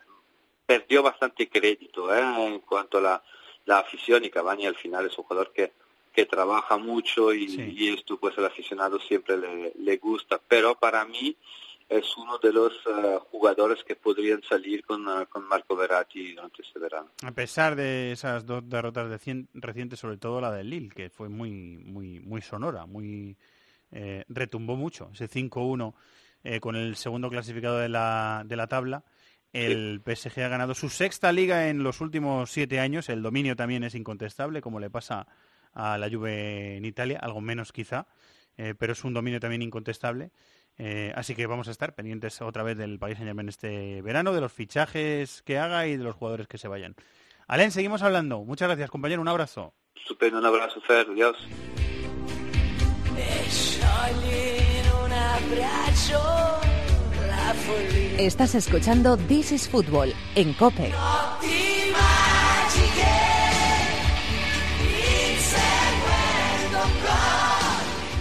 perdió 0.65 1.03
bastante 1.03 1.47
crédito 1.47 2.13
¿eh? 2.13 2.21
en 2.47 2.59
cuanto 2.61 2.97
a 2.97 3.01
la, 3.01 3.23
la 3.65 3.77
afición 3.79 4.25
y 4.25 4.29
Cavani 4.29 4.65
al 4.65 4.75
final 4.75 5.05
es 5.05 5.17
un 5.17 5.23
jugador 5.25 5.51
que, 5.53 5.71
que 6.11 6.25
trabaja 6.25 6.77
mucho 6.77 7.33
y, 7.33 7.45
y 7.77 7.93
esto 7.93 8.17
pues 8.17 8.37
al 8.37 8.45
aficionado 8.45 8.99
siempre 8.99 9.37
le, 9.37 9.73
le 9.77 9.97
gusta, 9.97 10.41
pero 10.47 10.73
para 10.75 11.05
mí 11.05 11.35
es 11.87 12.17
uno 12.17 12.37
de 12.39 12.51
los 12.51 12.73
eh, 12.87 13.19
jugadores 13.31 13.83
que 13.83 13.95
podrían 13.95 14.41
salir 14.43 14.83
con, 14.83 15.07
eh, 15.07 15.25
con 15.29 15.47
Marco 15.47 15.75
Verratti 15.75 16.33
durante 16.33 16.61
este 16.63 16.79
verano. 16.79 17.11
A 17.23 17.31
pesar 17.31 17.75
de 17.75 18.11
esas 18.11 18.45
dos 18.45 18.67
derrotas 18.67 19.09
de 19.09 19.17
cien- 19.19 19.47
recientes, 19.53 19.99
sobre 19.99 20.17
todo 20.17 20.41
la 20.41 20.51
del 20.51 20.69
Lille, 20.69 20.89
que 20.89 21.09
fue 21.09 21.29
muy, 21.29 21.51
muy, 21.77 22.19
muy 22.19 22.41
sonora, 22.41 22.85
muy 22.85 23.37
eh, 23.91 24.23
retumbó 24.29 24.75
mucho. 24.75 25.09
Ese 25.13 25.29
5-1 25.29 25.93
eh, 26.43 26.59
con 26.59 26.75
el 26.75 26.95
segundo 26.95 27.29
clasificado 27.29 27.77
de 27.79 27.89
la, 27.89 28.43
de 28.45 28.55
la 28.55 28.67
tabla. 28.67 29.03
El 29.53 30.01
PSG 30.03 30.41
ha 30.41 30.49
ganado 30.49 30.73
su 30.75 30.89
sexta 30.89 31.31
liga 31.31 31.69
en 31.69 31.81
los 31.81 32.01
últimos 32.01 32.51
siete 32.51 32.79
años. 32.81 33.07
El 33.09 33.21
dominio 33.21 33.55
también 33.55 33.83
es 33.85 33.95
incontestable, 33.95 34.59
como 34.61 34.79
le 34.81 34.89
pasa 34.89 35.27
a 35.73 35.97
la 35.97 36.09
Juve 36.09 36.75
en 36.77 36.83
Italia, 36.85 37.19
algo 37.21 37.39
menos 37.41 37.71
quizá, 37.71 38.05
eh, 38.57 38.73
pero 38.77 38.91
es 38.93 39.03
un 39.05 39.13
dominio 39.13 39.39
también 39.39 39.61
incontestable. 39.61 40.31
Eh, 40.77 41.13
así 41.15 41.35
que 41.35 41.47
vamos 41.47 41.67
a 41.67 41.71
estar 41.71 41.95
pendientes 41.95 42.41
otra 42.41 42.63
vez 42.63 42.77
del 42.77 42.99
País 42.99 43.17
Saint 43.17 43.27
Germain 43.27 43.49
este 43.49 44.01
verano, 44.01 44.33
de 44.33 44.41
los 44.41 44.51
fichajes 44.51 45.41
que 45.43 45.57
haga 45.57 45.87
y 45.87 45.97
de 45.97 46.03
los 46.03 46.15
jugadores 46.15 46.47
que 46.47 46.57
se 46.57 46.67
vayan. 46.67 46.95
Alen, 47.47 47.71
seguimos 47.71 48.01
hablando. 48.01 48.43
Muchas 48.43 48.67
gracias, 48.67 48.89
compañero. 48.89 49.21
Un 49.21 49.27
abrazo. 49.27 49.73
Estupendo, 49.95 50.39
un 50.39 50.45
abrazo, 50.45 50.81
Fer. 50.81 51.07
Adiós. 51.09 51.37
Estás 58.17 58.55
escuchando 58.55 59.17
This 59.17 59.51
is 59.51 59.69
Football 59.69 60.13
en 60.35 60.53
Cope. 60.53 60.91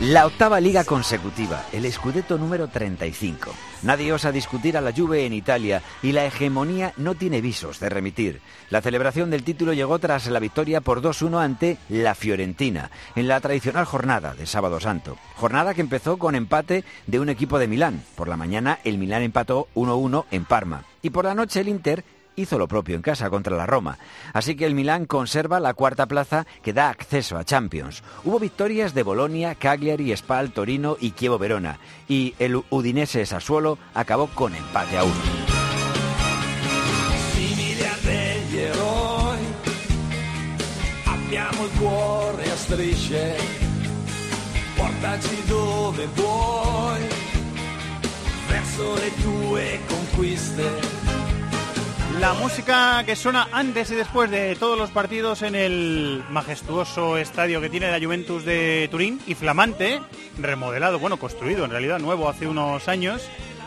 La 0.08 0.26
octava 0.26 0.60
liga 0.60 0.84
consecutiva, 0.84 1.64
el 1.72 1.90
Scudetto 1.90 2.36
número 2.36 2.68
35. 2.68 3.50
Nadie 3.84 4.12
osa 4.12 4.32
discutir 4.32 4.76
a 4.76 4.82
la 4.82 4.92
Juve 4.92 5.24
en 5.24 5.32
Italia 5.32 5.80
y 6.02 6.12
la 6.12 6.26
hegemonía 6.26 6.92
no 6.98 7.14
tiene 7.14 7.40
visos 7.40 7.80
de 7.80 7.88
remitir. 7.88 8.42
La 8.68 8.82
celebración 8.82 9.30
del 9.30 9.44
título 9.44 9.72
llegó 9.72 9.98
tras 9.98 10.26
la 10.26 10.40
victoria 10.40 10.82
por 10.82 11.00
2-1 11.00 11.42
ante 11.42 11.78
la 11.88 12.14
Fiorentina 12.14 12.90
en 13.16 13.28
la 13.28 13.40
tradicional 13.40 13.86
jornada 13.86 14.34
de 14.34 14.44
Sábado 14.44 14.78
Santo. 14.78 15.16
Jornada 15.36 15.72
que 15.72 15.80
empezó 15.80 16.18
con 16.18 16.34
empate 16.34 16.84
de 17.06 17.20
un 17.20 17.30
equipo 17.30 17.58
de 17.58 17.68
Milán. 17.68 18.04
Por 18.14 18.28
la 18.28 18.36
mañana 18.36 18.80
el 18.84 18.98
Milán 18.98 19.22
empató 19.22 19.68
1-1 19.74 20.26
en 20.30 20.44
Parma 20.44 20.84
y 21.00 21.10
por 21.10 21.24
la 21.24 21.34
noche 21.34 21.60
el 21.60 21.68
Inter 21.68 22.04
hizo 22.36 22.58
lo 22.58 22.68
propio 22.68 22.96
en 22.96 23.02
casa 23.02 23.30
contra 23.30 23.56
la 23.56 23.66
Roma. 23.66 23.98
Así 24.32 24.56
que 24.56 24.66
el 24.66 24.74
Milán 24.74 25.06
conserva 25.06 25.60
la 25.60 25.74
cuarta 25.74 26.06
plaza 26.06 26.46
que 26.62 26.72
da 26.72 26.88
acceso 26.88 27.36
a 27.36 27.44
Champions. 27.44 28.02
Hubo 28.24 28.38
victorias 28.38 28.94
de 28.94 29.02
Bolonia, 29.02 29.54
Cagliari, 29.54 30.16
Spal, 30.16 30.52
Torino 30.52 30.96
y 31.00 31.12
Chievo 31.12 31.38
Verona. 31.38 31.78
Y 32.08 32.34
el 32.38 32.62
Udinese 32.70 33.26
Sassuolo 33.26 33.78
acabó 33.94 34.28
con 34.28 34.54
empate 34.54 34.98
a 34.98 35.04
uno. 35.04 35.14
La 52.24 52.32
música 52.32 53.04
que 53.04 53.16
suena 53.16 53.48
antes 53.52 53.90
y 53.90 53.96
después 53.96 54.30
de 54.30 54.56
todos 54.56 54.78
los 54.78 54.88
partidos 54.88 55.42
en 55.42 55.54
el 55.54 56.24
majestuoso 56.30 57.18
estadio 57.18 57.60
que 57.60 57.68
tiene 57.68 57.90
la 57.90 58.02
Juventus 58.02 58.46
de 58.46 58.88
Turín 58.90 59.20
y 59.26 59.34
flamante, 59.34 60.00
remodelado, 60.38 60.98
bueno, 60.98 61.18
construido 61.18 61.66
en 61.66 61.70
realidad, 61.70 61.98
nuevo 61.98 62.30
hace 62.30 62.46
unos 62.46 62.88
años. 62.88 63.20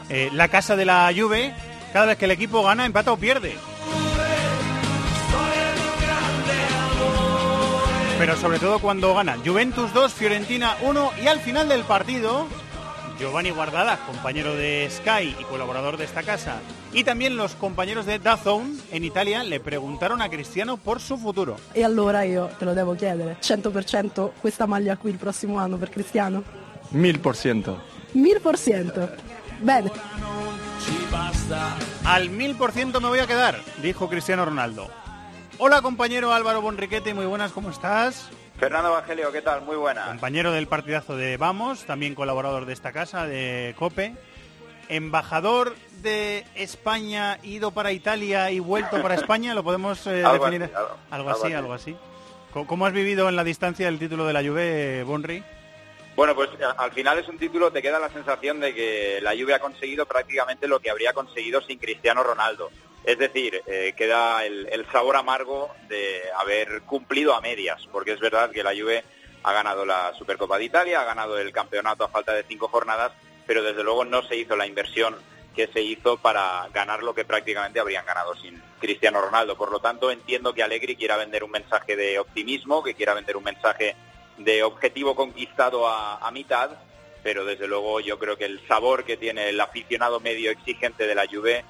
Eh, 0.09 0.31
la 0.33 0.47
casa 0.47 0.75
de 0.75 0.85
la 0.85 1.13
Juve, 1.15 1.53
cada 1.93 2.07
vez 2.07 2.17
que 2.17 2.25
el 2.25 2.31
equipo 2.31 2.63
gana, 2.63 2.87
empata 2.87 3.11
o 3.11 3.17
pierde. 3.17 3.55
Pero 8.17 8.35
sobre 8.37 8.57
todo 8.57 8.79
cuando 8.79 9.13
gana 9.13 9.37
Juventus 9.45 9.93
2, 9.93 10.11
Fiorentina 10.15 10.77
1 10.81 11.11
y 11.23 11.27
al 11.27 11.41
final 11.41 11.69
del 11.69 11.83
partido, 11.83 12.47
Giovanni 13.19 13.49
Guardada, 13.49 13.97
compañero 14.05 14.55
de 14.55 14.87
Sky 14.89 15.35
y 15.39 15.43
colaborador 15.45 15.97
de 15.97 16.05
esta 16.05 16.21
casa, 16.21 16.59
y 16.93 17.03
también 17.03 17.35
los 17.35 17.55
compañeros 17.55 18.05
de 18.05 18.19
DAZN 18.19 18.79
en 18.91 19.03
Italia 19.03 19.43
le 19.43 19.59
preguntaron 19.59 20.21
a 20.21 20.29
Cristiano 20.29 20.77
por 20.77 20.99
su 20.99 21.17
futuro. 21.17 21.57
E 21.73 21.83
allora 21.83 22.25
io 22.25 22.47
te 22.59 22.65
lo 22.65 22.75
devo 22.75 22.95
chiedere, 22.95 23.37
100% 23.41 24.33
questa 24.39 24.67
maglia 24.67 24.97
qui 24.97 25.11
il 25.11 25.17
prossimo 25.17 25.57
anno 25.57 25.77
per 25.77 25.89
Cristiano? 25.89 26.43
Mil 26.91 27.19
por 27.19 27.35
ciento. 27.35 27.81
1000%. 28.13 29.09
Bene. 29.61 29.91
Al 32.03 32.29
mil 32.29 32.55
por 32.55 32.71
ciento 32.71 33.01
me 33.01 33.07
voy 33.07 33.19
a 33.19 33.27
quedar, 33.27 33.59
dijo 33.81 34.07
Cristiano 34.09 34.45
Ronaldo. 34.45 34.87
Hola 35.57 35.81
compañero 35.81 36.33
Álvaro 36.33 36.61
Bonriquete, 36.61 37.15
muy 37.15 37.25
buenas, 37.25 37.51
¿cómo 37.51 37.71
estás? 37.71 38.29
Fernando 38.59 38.89
Evangelio, 38.89 39.31
¿qué 39.31 39.41
tal? 39.41 39.61
Muy 39.61 39.75
buena. 39.75 40.05
Compañero 40.07 40.51
del 40.51 40.67
partidazo 40.67 41.15
de 41.15 41.37
Vamos, 41.37 41.85
también 41.85 42.15
colaborador 42.15 42.65
de 42.65 42.73
esta 42.73 42.91
casa, 42.91 43.27
de 43.27 43.75
COPE. 43.77 44.15
Embajador 44.89 45.75
de 46.01 46.45
España, 46.55 47.39
ido 47.43 47.71
para 47.71 47.91
Italia 47.91 48.49
y 48.51 48.59
vuelto 48.59 49.01
para 49.01 49.15
España, 49.15 49.53
¿lo 49.53 49.63
podemos 49.63 50.07
eh, 50.07 50.23
Algo 50.25 50.45
definir? 50.45 50.63
así, 50.63 50.73
algo- 50.75 50.97
algo 51.11 51.29
así, 51.29 51.53
algo 51.53 51.73
así. 51.73 51.95
¿Cómo- 52.51 52.65
¿Cómo 52.65 52.85
has 52.85 52.93
vivido 52.93 53.29
en 53.29 53.35
la 53.35 53.43
distancia 53.43 53.87
el 53.87 53.99
título 53.99 54.25
de 54.25 54.33
la 54.33 54.41
Juve, 54.41 55.03
Bonri? 55.03 55.43
Bueno, 56.15 56.33
pues 56.33 56.49
a- 56.61 56.71
al 56.81 56.91
final 56.93 57.19
es 57.19 57.27
un 57.27 57.37
título, 57.37 57.71
te 57.71 57.81
queda 57.83 57.99
la 57.99 58.09
sensación 58.09 58.59
de 58.59 58.73
que 58.73 59.19
la 59.21 59.31
Juve 59.33 59.53
ha 59.53 59.59
conseguido 59.59 60.05
prácticamente 60.07 60.67
lo 60.67 60.79
que 60.79 60.89
habría 60.89 61.13
conseguido 61.13 61.61
sin 61.61 61.77
Cristiano 61.77 62.23
Ronaldo. 62.23 62.71
Es 63.07 63.17
decir, 63.17 63.63
eh, 63.67 63.93
queda 63.95 64.45
el, 64.45 64.85
sabor 64.91 65.15
amargo 65.15 65.73
de 65.87 66.23
haber 66.37 66.81
cumplido 66.81 67.33
a 67.33 67.39
medias, 67.39 67.87
porque 67.89 68.11
es 68.11 68.19
verdad 68.19 68.51
que 68.51 68.63
la 68.63 68.75
Juve 68.75 69.01
ha 69.43 69.53
ganado 69.53 69.85
la 69.85 70.13
Supercopa 70.15 70.57
de 70.57 70.65
Italia, 70.65 70.99
ha 70.99 71.05
ganado 71.05 71.39
el 71.39 71.53
campeonato 71.53 72.03
a 72.03 72.09
falta 72.09 72.33
de 72.33 72.43
cinco 72.43 72.67
jornadas, 72.67 73.13
pero 73.45 73.63
desde 73.63 73.81
luego 73.81 74.03
no 74.03 74.23
se 74.23 74.35
hizo 74.35 74.57
la 74.57 74.67
inversión 74.67 75.15
que 75.55 75.67
se 75.67 75.81
hizo 75.81 76.17
para 76.17 76.67
ganar 76.73 77.01
lo 77.01 77.15
que 77.15 77.23
prácticamente 77.23 77.79
habrían 77.79 78.05
ganado 78.05 78.35
sin 78.35 78.61
Cristiano 78.77 79.21
Ronaldo. 79.21 79.55
Por 79.55 79.71
lo 79.71 79.79
tanto, 79.79 80.11
entiendo 80.11 80.53
que 80.53 80.63
Allegri 80.63 80.97
quiera 80.97 81.15
vender 81.15 81.45
un 81.45 81.51
mensaje 81.51 81.95
de 81.95 82.19
optimismo, 82.19 82.83
que 82.83 82.93
quiera 82.93 83.13
vender 83.13 83.37
un 83.37 83.45
mensaje 83.45 83.95
de 84.37 84.63
objetivo 84.63 85.15
conquistado 85.15 85.87
a, 85.87 86.17
a 86.17 86.29
mitad, 86.31 86.71
pero 87.23 87.45
desde 87.45 87.67
luego 87.67 88.01
yo 88.01 88.19
creo 88.19 88.37
que 88.37 88.43
el 88.43 88.67
sabor 88.67 89.05
que 89.05 89.15
tiene 89.15 89.47
el 89.47 89.61
aficionado 89.61 90.19
medio 90.19 90.51
exigente 90.51 91.07
de 91.07 91.15
la 91.15 91.25
Juve 91.25 91.63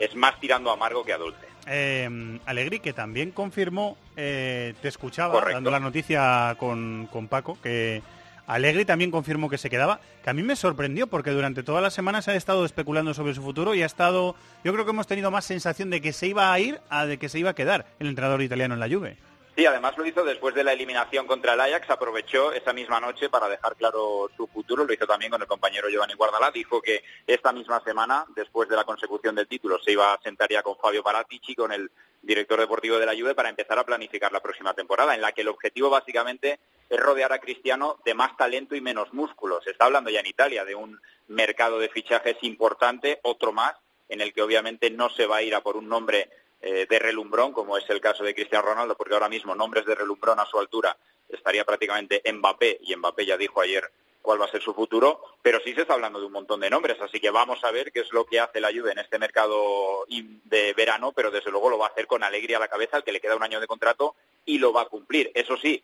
es 0.00 0.16
más 0.16 0.40
tirando 0.40 0.70
a 0.70 0.72
amargo 0.72 1.04
que 1.04 1.12
a 1.12 1.18
dulce. 1.18 1.46
Eh, 1.66 2.38
Alegri, 2.46 2.80
que 2.80 2.92
también 2.92 3.30
confirmó, 3.30 3.96
eh, 4.16 4.74
te 4.82 4.88
escuchaba 4.88 5.34
Correcto. 5.34 5.54
dando 5.54 5.70
la 5.70 5.78
noticia 5.78 6.56
con, 6.58 7.06
con 7.12 7.28
Paco, 7.28 7.58
que 7.62 8.02
Alegri 8.46 8.84
también 8.84 9.12
confirmó 9.12 9.48
que 9.48 9.58
se 9.58 9.70
quedaba, 9.70 10.00
que 10.24 10.30
a 10.30 10.32
mí 10.32 10.42
me 10.42 10.56
sorprendió 10.56 11.06
porque 11.06 11.30
durante 11.30 11.62
todas 11.62 11.82
las 11.82 11.94
semanas 11.94 12.24
se 12.24 12.32
ha 12.32 12.34
estado 12.34 12.64
especulando 12.64 13.14
sobre 13.14 13.34
su 13.34 13.42
futuro 13.42 13.74
y 13.74 13.82
ha 13.82 13.86
estado, 13.86 14.34
yo 14.64 14.72
creo 14.72 14.84
que 14.84 14.90
hemos 14.90 15.06
tenido 15.06 15.30
más 15.30 15.44
sensación 15.44 15.90
de 15.90 16.00
que 16.00 16.12
se 16.12 16.26
iba 16.26 16.52
a 16.52 16.58
ir 16.58 16.80
a 16.88 17.06
de 17.06 17.18
que 17.18 17.28
se 17.28 17.38
iba 17.38 17.50
a 17.50 17.54
quedar 17.54 17.86
el 18.00 18.08
entrenador 18.08 18.42
italiano 18.42 18.74
en 18.74 18.80
la 18.80 18.88
Juve. 18.88 19.18
Sí, 19.60 19.66
además 19.66 19.94
lo 19.98 20.06
hizo 20.06 20.24
después 20.24 20.54
de 20.54 20.64
la 20.64 20.72
eliminación 20.72 21.26
contra 21.26 21.52
el 21.52 21.60
Ajax, 21.60 21.90
aprovechó 21.90 22.50
esa 22.50 22.72
misma 22.72 22.98
noche 22.98 23.28
para 23.28 23.46
dejar 23.46 23.76
claro 23.76 24.30
su 24.34 24.46
futuro, 24.46 24.86
lo 24.86 24.94
hizo 24.94 25.06
también 25.06 25.30
con 25.30 25.42
el 25.42 25.46
compañero 25.46 25.90
Giovanni 25.90 26.14
Guardalá, 26.14 26.50
dijo 26.50 26.80
que 26.80 27.04
esta 27.26 27.52
misma 27.52 27.82
semana, 27.84 28.24
después 28.34 28.70
de 28.70 28.76
la 28.76 28.84
consecución 28.84 29.34
del 29.34 29.46
título, 29.46 29.78
se 29.78 29.92
iba 29.92 30.14
a 30.14 30.22
sentar 30.22 30.48
ya 30.50 30.62
con 30.62 30.78
Fabio 30.78 31.02
Paratici, 31.02 31.54
con 31.54 31.72
el 31.72 31.90
director 32.22 32.58
deportivo 32.58 32.98
de 32.98 33.04
la 33.04 33.12
Juve, 33.12 33.34
para 33.34 33.50
empezar 33.50 33.78
a 33.78 33.84
planificar 33.84 34.32
la 34.32 34.40
próxima 34.40 34.72
temporada, 34.72 35.14
en 35.14 35.20
la 35.20 35.32
que 35.32 35.42
el 35.42 35.48
objetivo 35.48 35.90
básicamente 35.90 36.58
es 36.88 36.98
rodear 36.98 37.30
a 37.34 37.38
Cristiano 37.38 37.98
de 38.02 38.14
más 38.14 38.34
talento 38.38 38.74
y 38.74 38.80
menos 38.80 39.12
músculos. 39.12 39.62
Se 39.64 39.72
está 39.72 39.84
hablando 39.84 40.08
ya 40.08 40.20
en 40.20 40.26
Italia 40.26 40.64
de 40.64 40.74
un 40.74 40.98
mercado 41.28 41.78
de 41.78 41.90
fichajes 41.90 42.38
importante, 42.40 43.20
otro 43.24 43.52
más, 43.52 43.74
en 44.08 44.22
el 44.22 44.32
que 44.32 44.40
obviamente 44.40 44.90
no 44.90 45.10
se 45.10 45.26
va 45.26 45.36
a 45.36 45.42
ir 45.42 45.54
a 45.54 45.60
por 45.60 45.76
un 45.76 45.86
nombre 45.86 46.30
eh, 46.62 46.86
de 46.88 46.98
relumbrón, 46.98 47.52
como 47.52 47.76
es 47.78 47.88
el 47.88 48.00
caso 48.00 48.22
de 48.22 48.34
Cristiano 48.34 48.66
Ronaldo, 48.66 48.96
porque 48.96 49.14
ahora 49.14 49.28
mismo 49.28 49.54
nombres 49.54 49.86
de 49.86 49.94
relumbrón 49.94 50.40
a 50.40 50.46
su 50.46 50.58
altura 50.58 50.96
estaría 51.28 51.64
prácticamente 51.64 52.22
Mbappé, 52.30 52.80
y 52.82 52.94
Mbappé 52.96 53.26
ya 53.26 53.36
dijo 53.36 53.60
ayer 53.60 53.90
cuál 54.22 54.40
va 54.40 54.44
a 54.44 54.50
ser 54.50 54.60
su 54.60 54.74
futuro, 54.74 55.22
pero 55.42 55.60
sí 55.64 55.72
se 55.74 55.82
está 55.82 55.94
hablando 55.94 56.20
de 56.20 56.26
un 56.26 56.32
montón 56.32 56.60
de 56.60 56.68
nombres, 56.68 57.00
así 57.00 57.18
que 57.20 57.30
vamos 57.30 57.64
a 57.64 57.70
ver 57.70 57.90
qué 57.92 58.00
es 58.00 58.12
lo 58.12 58.26
que 58.26 58.40
hace 58.40 58.60
la 58.60 58.70
Juve 58.70 58.92
en 58.92 58.98
este 58.98 59.18
mercado 59.18 60.04
de 60.08 60.74
verano, 60.74 61.12
pero 61.12 61.30
desde 61.30 61.50
luego 61.50 61.70
lo 61.70 61.78
va 61.78 61.86
a 61.86 61.90
hacer 61.90 62.06
con 62.06 62.22
alegría 62.22 62.58
a 62.58 62.60
la 62.60 62.68
cabeza, 62.68 62.98
al 62.98 63.04
que 63.04 63.12
le 63.12 63.20
queda 63.20 63.36
un 63.36 63.42
año 63.42 63.60
de 63.60 63.66
contrato 63.66 64.14
y 64.44 64.58
lo 64.58 64.72
va 64.72 64.82
a 64.82 64.86
cumplir. 64.86 65.30
Eso 65.34 65.56
sí, 65.56 65.82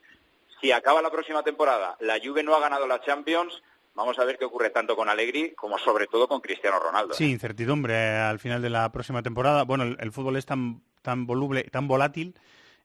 si 0.60 0.72
acaba 0.72 1.00
la 1.00 1.10
próxima 1.10 1.42
temporada, 1.42 1.96
la 2.00 2.18
Juve 2.22 2.42
no 2.42 2.54
ha 2.54 2.60
ganado 2.60 2.86
la 2.86 3.00
Champions, 3.00 3.62
vamos 3.96 4.16
a 4.20 4.24
ver 4.24 4.38
qué 4.38 4.44
ocurre 4.44 4.70
tanto 4.70 4.94
con 4.94 5.08
Allegri 5.08 5.52
como 5.54 5.78
sobre 5.78 6.06
todo 6.06 6.28
con 6.28 6.40
Cristiano 6.40 6.78
Ronaldo. 6.78 7.14
Sí, 7.14 7.28
incertidumbre 7.30 7.96
al 8.18 8.38
final 8.38 8.62
de 8.62 8.70
la 8.70 8.92
próxima 8.92 9.22
temporada. 9.22 9.64
Bueno, 9.64 9.82
el, 9.84 9.96
el 9.98 10.12
fútbol 10.12 10.36
es 10.36 10.46
tan, 10.46 10.82
tan 11.02 11.26
voluble, 11.26 11.64
tan 11.64 11.88
volátil, 11.88 12.38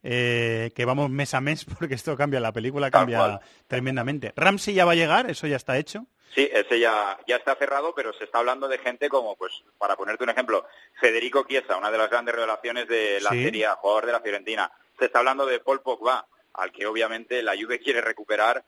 eh, 0.04 0.72
que 0.76 0.86
vamos 0.86 1.10
mes 1.12 1.34
a 1.36 1.42
mes 1.42 1.66
porque 1.78 1.94
esto 1.96 2.18
cambia, 2.18 2.40
la 2.40 2.52
película 2.54 2.90
cambia 2.90 3.40
tremendamente. 3.68 4.34
Ramsey 4.36 4.74
ya 4.74 4.86
va 4.86 4.94
a 4.94 4.96
llegar, 4.96 5.30
eso 5.30 5.46
ya 5.46 5.58
está 5.58 5.78
hecho. 5.78 6.08
Sí, 6.34 6.50
ese 6.52 6.80
ya, 6.80 7.20
ya 7.28 7.36
está 7.36 7.56
cerrado, 7.56 7.94
pero 7.94 8.14
se 8.14 8.24
está 8.24 8.38
hablando 8.40 8.70
de 8.70 8.78
gente 8.78 9.10
como, 9.10 9.36
pues, 9.36 9.52
para 9.78 9.98
ponerte 9.98 10.24
un 10.24 10.30
ejemplo, 10.30 10.66
Federico 11.02 11.46
Chiesa, 11.46 11.76
una 11.76 11.92
de 11.92 11.98
las 11.98 12.10
grandes 12.10 12.34
revelaciones 12.34 12.88
de 12.88 13.20
la 13.20 13.32
Sí. 13.32 13.44
Serie 13.44 13.66
A, 13.66 13.76
jugador 13.76 14.06
de 14.06 14.12
la 14.14 14.22
Fiorentina. 14.22 14.72
Se 14.98 15.06
está 15.06 15.20
hablando 15.20 15.46
de 15.46 15.60
Paul 15.60 15.82
Pogba, 15.82 16.26
al 16.54 16.72
que 16.72 16.86
obviamente 16.86 17.44
la 17.44 17.54
Juve 17.62 17.80
quiere 17.80 18.00
recuperar, 18.00 18.64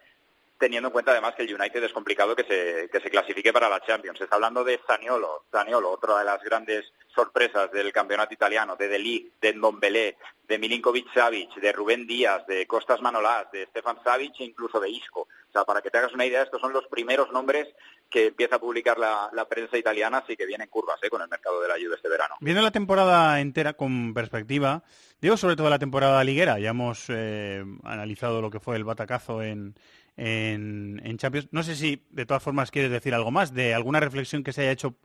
teniendo 0.64 0.88
en 0.88 0.94
cuenta 0.94 1.12
además 1.12 1.36
que 1.36 1.44
el 1.44 1.54
United 1.54 1.84
es 1.84 1.92
complicado 1.92 2.38
que 2.38 2.46
se, 2.46 2.90
que 2.90 3.02
se 3.02 3.10
clasifique 3.10 3.52
para 3.52 3.68
la 3.68 3.82
Champions. 3.82 4.18
Se 4.18 4.24
está 4.24 4.38
hablando 4.38 4.64
de 4.64 4.80
Zaniolo, 4.88 5.44
Zaniolo, 5.52 5.92
otra 5.92 6.20
de 6.20 6.24
las 6.24 6.42
grandes 6.42 6.86
sorpresas 7.14 7.70
del 7.70 7.92
campeonato 7.92 8.34
italiano, 8.34 8.78
de 8.78 8.88
Deli, 8.88 9.30
de 9.42 9.54
Ndombele, 9.56 10.18
de 10.48 10.58
Milinkovic 10.58 11.14
Savic, 11.14 11.54
de 11.56 11.74
Rubén 11.74 12.08
Díaz, 12.08 12.48
de 12.48 12.66
Costas 12.66 13.02
Manolás, 13.02 13.52
de 13.52 13.66
Stefan 13.66 14.02
Savic 14.06 14.40
e 14.40 14.46
incluso 14.46 14.80
de 14.80 14.90
Isco. 14.90 15.22
O 15.24 15.52
sea, 15.52 15.66
para 15.66 15.82
que 15.82 15.92
te 15.92 15.98
hagas 15.98 16.14
una 16.14 16.26
idea, 16.26 16.44
estos 16.44 16.62
son 16.62 16.72
los 16.72 16.88
primeros 16.88 17.30
nombres 17.34 17.68
que 18.14 18.28
empieza 18.28 18.58
a 18.58 18.60
publicar 18.60 19.00
la, 19.00 19.32
la 19.34 19.46
prensa 19.46 19.76
italiana 19.76 20.24
sí 20.28 20.38
que 20.38 20.46
vienen 20.46 20.70
curvas 20.70 21.02
¿eh? 21.02 21.10
con 21.10 21.24
el 21.24 21.28
mercado 21.28 21.60
de 21.60 21.68
la 21.68 21.74
Juve 21.74 21.96
este 21.96 22.08
verano. 22.08 22.36
Viendo 22.42 22.62
la 22.62 22.70
temporada 22.70 23.42
entera 23.42 23.74
con 23.74 24.14
perspectiva, 24.14 24.84
digo 25.20 25.36
sobre 25.36 25.56
todo 25.56 25.68
la 25.72 25.80
temporada 25.80 26.24
liguera, 26.24 26.60
ya 26.60 26.70
hemos 26.70 27.06
eh, 27.10 27.66
analizado 27.84 28.40
lo 28.40 28.52
que 28.52 28.60
fue 28.60 28.76
el 28.76 28.84
batacazo 28.84 29.42
en, 29.42 29.74
en, 30.16 31.02
en 31.04 31.18
Champions. 31.18 31.48
No 31.50 31.64
sé 31.64 31.76
si 31.76 32.06
de 32.12 32.28
todas 32.28 32.44
formas 32.44 32.70
quieres 32.70 32.92
decir 32.92 33.16
algo 33.16 33.32
más, 33.32 33.52
de 33.52 33.74
alguna 33.74 34.00
reflexión 34.00 34.44
que 34.44 34.54
se 34.54 34.62
haya 34.62 34.72
hecho 34.72 34.96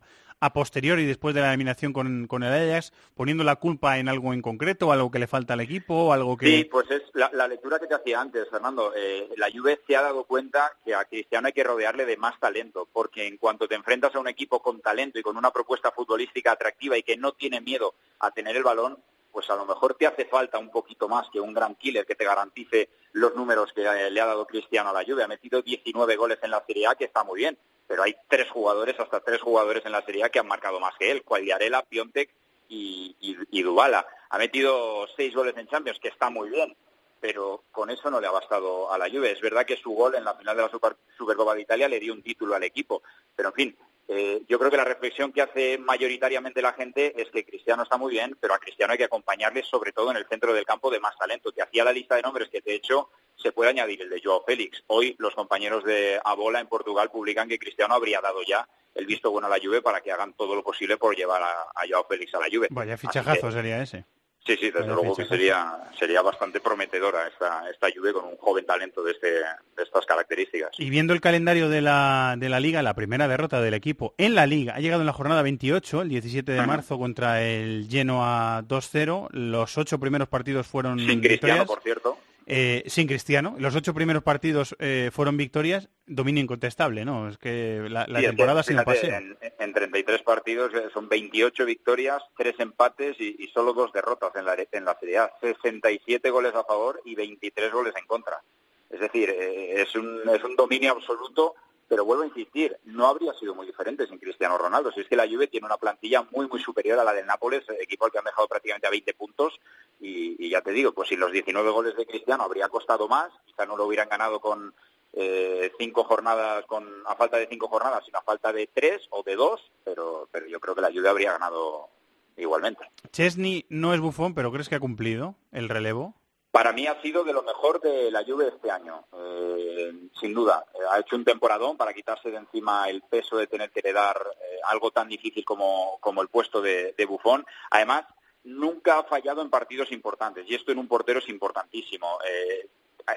a 0.41 0.53
posteriori 0.53 1.05
después 1.05 1.35
de 1.35 1.41
la 1.41 1.49
eliminación 1.49 1.93
con, 1.93 2.27
con 2.27 2.43
el 2.43 2.53
Ajax, 2.53 2.93
poniendo 3.15 3.45
la 3.45 3.57
culpa 3.57 3.99
en 3.99 4.09
algo 4.09 4.33
en 4.33 4.43
concreto, 4.43 4.93
algo 4.93 5.11
que 5.11 5.19
le 5.19 5.27
falta 5.27 5.55
al 5.55 5.61
equipo, 5.61 6.13
algo 6.13 6.37
que... 6.37 6.47
Sí, 6.47 6.65
pues 6.65 6.91
es 6.91 7.03
la, 7.15 7.49
lectura 7.49 7.79
que 7.79 7.87
te 7.87 7.95
hacía 7.95 8.21
antes, 8.21 8.49
Fernando. 8.49 8.93
Eh, 8.95 9.29
la 9.37 9.51
Juve 9.51 9.81
se 9.87 9.97
ha 9.97 10.03
dado 10.03 10.25
cuenta 10.25 10.73
que 10.85 10.95
a 10.95 11.05
Cristiano 11.05 11.49
hay 11.49 11.53
que 11.53 11.65
rodearle 11.65 12.07
de 12.07 12.17
más 12.17 12.39
talento, 12.39 12.89
porque 12.93 13.27
en 13.27 13.37
cuanto 13.37 13.67
te 13.67 13.75
enfrentas 13.75 14.15
a 14.15 14.21
un 14.21 14.29
equipo 14.29 14.61
con 14.61 14.81
talento 14.81 15.19
y 15.19 15.23
con 15.23 15.37
una 15.37 15.51
propuesta 15.51 15.91
futbolística 15.91 16.53
atractiva 16.53 16.97
y 16.97 17.03
que 17.03 17.17
no 17.17 17.33
tiene 17.33 17.61
miedo 17.61 17.95
a 18.21 18.31
tener 18.31 18.57
el 18.57 18.63
balón, 18.63 18.99
pues 19.33 19.51
a 19.51 19.57
lo 19.57 19.67
mejor 19.67 19.95
te 19.95 20.07
hace 20.07 20.25
falta 20.25 20.59
un 20.59 20.71
poquito 20.71 21.09
más 21.09 21.29
que 21.31 21.41
un 21.41 21.53
gran 21.53 21.75
killer 21.75 22.07
que 22.07 22.15
te 22.15 22.25
garantice 22.25 22.89
los 23.13 23.35
números 23.35 23.73
que 23.73 23.83
eh, 23.83 24.11
le 24.11 24.21
ha 24.21 24.27
dado 24.27 24.47
Cristiano 24.47 24.91
a 24.91 24.93
la 24.93 25.05
Juve. 25.05 25.25
Ha 25.25 25.29
metido 25.29 25.63
19 25.63 26.17
goles 26.17 26.39
en 26.43 26.51
la 26.51 26.65
Serie 26.67 26.87
A, 26.87 26.95
que 26.95 27.05
está 27.05 27.25
muy 27.25 27.41
bien, 27.41 27.59
pero 27.89 28.03
hay 28.03 28.15
tres 28.29 28.49
jugadores, 28.51 29.01
hasta 29.01 29.21
tres 29.21 29.41
jugadores 29.41 29.85
en 29.87 29.93
la 29.93 30.03
Serie 30.03 30.23
A 30.23 30.29
que 30.29 30.39
han 30.39 30.47
marcado 30.47 30.79
más 30.79 30.95
que 30.99 31.11
él, 31.11 31.25
Quagliarella, 31.25 31.83
Piontek 31.83 32.31
y, 32.69 33.17
y, 33.21 33.63
Dybala. 33.63 34.07
Ha 34.29 34.39
metido 34.39 35.09
seis 35.17 35.35
goles 35.35 35.57
en 35.57 35.67
Champions, 35.67 35.99
que 35.99 36.09
está 36.09 36.29
muy 36.29 36.51
bien, 36.51 36.77
pero 37.19 37.65
con 37.73 37.89
eso 37.89 38.11
no 38.11 38.21
le 38.21 38.27
ha 38.27 38.31
bastado 38.31 38.93
a 38.93 38.99
la 38.99 39.09
Juve. 39.09 39.33
Es 39.33 39.41
verdad 39.41 39.65
que 39.65 39.79
su 39.79 39.91
gol 39.93 40.15
en 40.15 40.25
la 40.25 40.35
final 40.35 40.55
de 40.55 40.63
la 40.63 40.69
Super, 40.69 40.97
Supercopa 41.17 41.55
de 41.55 41.63
Italia 41.63 41.89
le 41.89 41.99
dio 41.99 42.13
un 42.13 42.23
título 42.23 42.55
al 42.55 42.63
equipo, 42.63 43.03
pero 43.35 43.49
en 43.49 43.55
fin, 43.55 43.77
eh, 44.11 44.43
yo 44.49 44.59
creo 44.59 44.71
que 44.71 44.79
la 44.79 44.85
reflexión 44.85 45.33
que 45.33 45.43
hace 45.43 45.77
mayoritariamente 45.77 46.63
la 46.63 46.73
gente 46.73 47.21
es 47.21 47.29
que 47.31 47.45
Cristiano 47.45 47.83
está 47.83 47.99
muy 47.99 48.13
bien, 48.13 48.37
pero 48.41 48.55
a 48.55 48.59
Cristiano 48.59 48.93
hay 48.93 48.99
que 48.99 49.05
acompañarle 49.05 49.63
sobre 49.63 49.93
todo 49.93 50.11
en 50.11 50.17
el 50.17 50.27
centro 50.27 50.55
del 50.55 50.65
campo 50.65 50.91
de 50.91 50.99
más 50.99 51.15
talento. 51.19 51.53
Te 51.53 51.63
hacía 51.63 51.85
la 51.85 51.93
lista 51.93 52.17
de 52.17 52.23
nombres 52.23 52.49
que 52.49 52.63
te 52.63 52.73
he 52.73 52.77
hecho, 52.77 53.11
se 53.37 53.53
puede 53.53 53.69
añadir 53.69 54.01
el 54.01 54.09
de 54.09 54.21
Joao 54.25 54.45
Félix. 54.47 54.83
Hoy 54.87 55.15
los 55.19 55.35
compañeros 55.35 55.85
de 55.85 56.19
Abola 56.25 56.59
en 56.59 56.69
Portugal 56.69 57.11
publican 57.11 57.49
que 57.49 57.59
Cristiano 57.59 57.95
habría 57.95 58.23
dado 58.23 58.41
ya 58.43 58.67
el 58.95 59.05
visto 59.05 59.31
bueno 59.31 59.47
a 59.47 59.51
la 59.51 59.59
Juve 59.63 59.83
para 59.83 60.01
que 60.01 60.11
hagan 60.11 60.33
todo 60.33 60.55
lo 60.55 60.63
posible 60.63 60.97
por 60.97 61.15
llevar 61.15 61.43
a, 61.43 61.63
a 61.75 61.87
Joao 61.87 62.07
Félix 62.09 62.35
a 62.35 62.41
la 62.41 62.49
Juve. 62.51 62.69
Vaya 62.71 62.97
fichajazo 62.97 63.49
que... 63.49 63.53
sería 63.53 63.83
ese. 63.83 64.07
Sí, 64.49 64.57
sí, 64.57 64.71
desde 64.71 64.87
luego 64.87 65.15
que 65.15 65.27
sería, 65.27 65.77
sería 65.99 66.23
bastante 66.23 66.59
prometedora 66.61 67.29
esta, 67.29 67.69
esta 67.69 67.89
Juve 67.95 68.15
con 68.15 68.25
un 68.25 68.39
joven 68.39 68.65
talento 68.65 69.03
de, 69.03 69.13
este, 69.13 69.27
de 69.31 69.83
estas 69.83 70.07
características. 70.07 70.71
Y 70.79 70.89
viendo 70.89 71.13
el 71.13 71.21
calendario 71.21 71.69
de 71.69 71.83
la, 71.83 72.35
de 72.39 72.49
la 72.49 72.59
Liga, 72.59 72.81
la 72.81 72.95
primera 72.95 73.29
derrota 73.29 73.61
del 73.61 73.75
equipo 73.75 74.15
en 74.17 74.35
la 74.35 74.47
Liga 74.47 74.75
ha 74.75 74.81
llegado 74.81 75.03
en 75.03 75.07
la 75.07 75.13
jornada 75.13 75.43
28, 75.43 76.01
el 76.01 76.09
17 76.09 76.51
de 76.51 76.67
marzo, 76.67 76.99
contra 76.99 77.43
el 77.43 77.89
Genoa 77.91 78.63
2-0. 78.63 79.29
Los 79.33 79.77
ocho 79.77 80.01
primeros 80.01 80.29
partidos 80.29 80.67
fueron 80.67 80.99
Sin 80.99 81.21
Cristiano, 81.21 81.67
por 81.67 81.83
cierto. 81.83 82.17
Eh, 82.51 82.83
sin 82.87 83.07
Cristiano. 83.07 83.57
Los 83.59 83.77
ocho 83.77 83.93
primeros 83.93 84.23
partidos 84.23 84.75
eh, 84.79 85.11
fueron 85.13 85.37
victorias, 85.37 85.91
dominio 86.07 86.43
incontestable, 86.43 87.05
¿no? 87.05 87.29
Es 87.29 87.37
que 87.37 87.87
la, 87.91 88.07
la 88.09 88.21
sí, 88.21 88.27
temporada 88.27 88.65
un 88.67 88.85
paseo. 88.85 89.15
En, 89.15 89.39
en, 89.59 89.73
33 89.75 90.23
partidos 90.23 90.73
eh, 90.73 90.89
son 90.95 91.11
28 91.11 91.67
victorias, 91.67 92.23
3 92.39 92.61
empates 92.61 93.21
y, 93.21 93.37
y, 93.39 93.49
solo 93.49 93.75
dos 93.75 93.93
derrotas 93.93 94.35
en 94.35 94.47
la, 94.47 94.57
en 94.73 94.85
la 94.87 94.99
Serie 94.99 95.19
A. 95.19 95.31
67 95.43 96.31
goles 96.31 96.55
a 96.55 96.65
favor 96.65 97.03
y 97.05 97.15
23 97.15 97.71
goles 97.71 97.93
en 97.95 98.07
contra. 98.07 98.41
Es 98.89 99.01
decir, 99.01 99.29
eh, 99.29 99.83
es, 99.83 99.95
un, 99.95 100.23
es 100.31 100.43
un 100.43 100.57
dominio 100.57 100.93
absoluto 100.93 101.55
pero 101.89 102.05
vuelvo 102.05 102.23
a 102.23 102.27
insistir, 102.27 102.77
no 102.85 103.07
habría 103.07 103.33
sido 103.35 103.55
muy 103.55 103.67
diferente 103.67 104.07
sin 104.07 104.19
Cristiano 104.19 104.59
Ronaldo. 104.59 104.93
Si 104.93 105.01
es 105.01 105.09
que 105.09 105.17
la 105.17 105.27
Juve 105.27 105.47
tiene 105.47 105.67
una 105.67 105.79
plantilla 105.79 106.23
muy, 106.31 106.47
muy 106.47 106.61
superior 106.61 106.99
a 106.99 107.05
la 107.05 107.15
del 107.15 107.27
Nápoles, 107.27 107.65
equipo 107.81 108.05
al 108.05 108.13
que 108.13 108.19
han 108.19 108.25
dejado 108.25 108.47
prácticamente 108.47 108.87
a 108.87 108.91
20 108.91 109.15
puntos. 109.15 109.59
Y, 110.01 110.37
y 110.39 110.51
ya 110.51 110.61
te 110.61 110.73
digo, 110.73 110.93
pues 110.93 111.09
si 111.09 111.17
los 111.17 111.33
19 111.33 111.71
goles 111.71 111.97
de 111.97 112.07
Cristiano 112.07 112.45
habría 112.45 112.69
costado 112.69 113.09
más, 113.09 113.33
quizá 113.47 113.65
no 113.67 113.77
lo 113.77 113.87
hubieran 113.87 114.09
ganado 114.09 114.41
con 114.41 114.75
eh, 115.15 115.73
cinco 115.79 116.05
jornadas, 116.05 116.65
con 116.67 116.87
a 117.07 117.17
falta 117.17 117.39
de 117.39 117.49
cinco 117.49 117.69
jornadas, 117.69 118.05
sino 118.05 118.19
a 118.19 118.23
falta 118.23 118.53
de 118.53 118.69
tres 118.73 119.03
o 119.11 119.23
de 119.23 119.37
dos, 119.37 119.61
pero, 119.85 120.29
pero 120.31 120.47
yo 120.47 120.61
creo 120.61 120.75
que 120.75 120.83
la 120.83 120.93
Juve 120.93 121.09
habría 121.09 121.33
ganado 121.33 121.89
igualmente. 122.37 122.85
Chesney 123.11 123.65
no 123.69 123.95
es 123.95 124.01
bufón, 124.01 124.35
pero 124.35 124.53
¿crees 124.53 124.69
que 124.69 124.75
ha 124.75 124.81
cumplido 124.81 125.35
el 125.51 125.69
relevo? 125.69 126.15
Para 126.51 126.73
mí 126.73 126.87
ha 126.87 127.01
sido 127.03 127.25
de 127.25 127.33
lo 127.33 127.43
mejor 127.43 127.81
de 127.81 128.11
la 128.11 128.25
Juve 128.25 128.49
este 128.49 128.71
año, 128.71 129.05
eh, 129.13 129.93
sin 130.19 130.33
duda. 130.33 130.65
Eh, 130.75 130.79
ha 130.91 130.99
hecho 130.99 131.17
un 131.17 131.25
temporadón 131.25 131.77
para 131.77 131.93
quitarse 131.93 132.31
de 132.31 132.39
encima 132.39 132.89
el 132.89 133.03
peso 133.03 133.37
de 133.37 133.47
tener 133.47 133.71
que 133.71 133.81
heredar 133.81 134.19
eh, 134.41 134.59
algo 134.65 134.91
tan 134.91 135.09
difícil 135.09 135.45
como, 135.45 135.99
como 136.01 136.23
el 136.23 136.29
puesto 136.29 136.63
de, 136.63 136.95
de, 136.97 137.05
Bufón. 137.05 137.45
Además, 137.71 138.05
nunca 138.45 138.99
ha 138.99 139.05
fallado 139.05 139.43
en 139.43 139.51
partidos 139.51 139.93
importantes 139.93 140.47
y 140.49 140.55
esto 140.55 140.73
en 140.73 140.79
un 140.79 140.89
portero 140.89 141.19
es 141.19 141.29
importantísimo. 141.29 142.19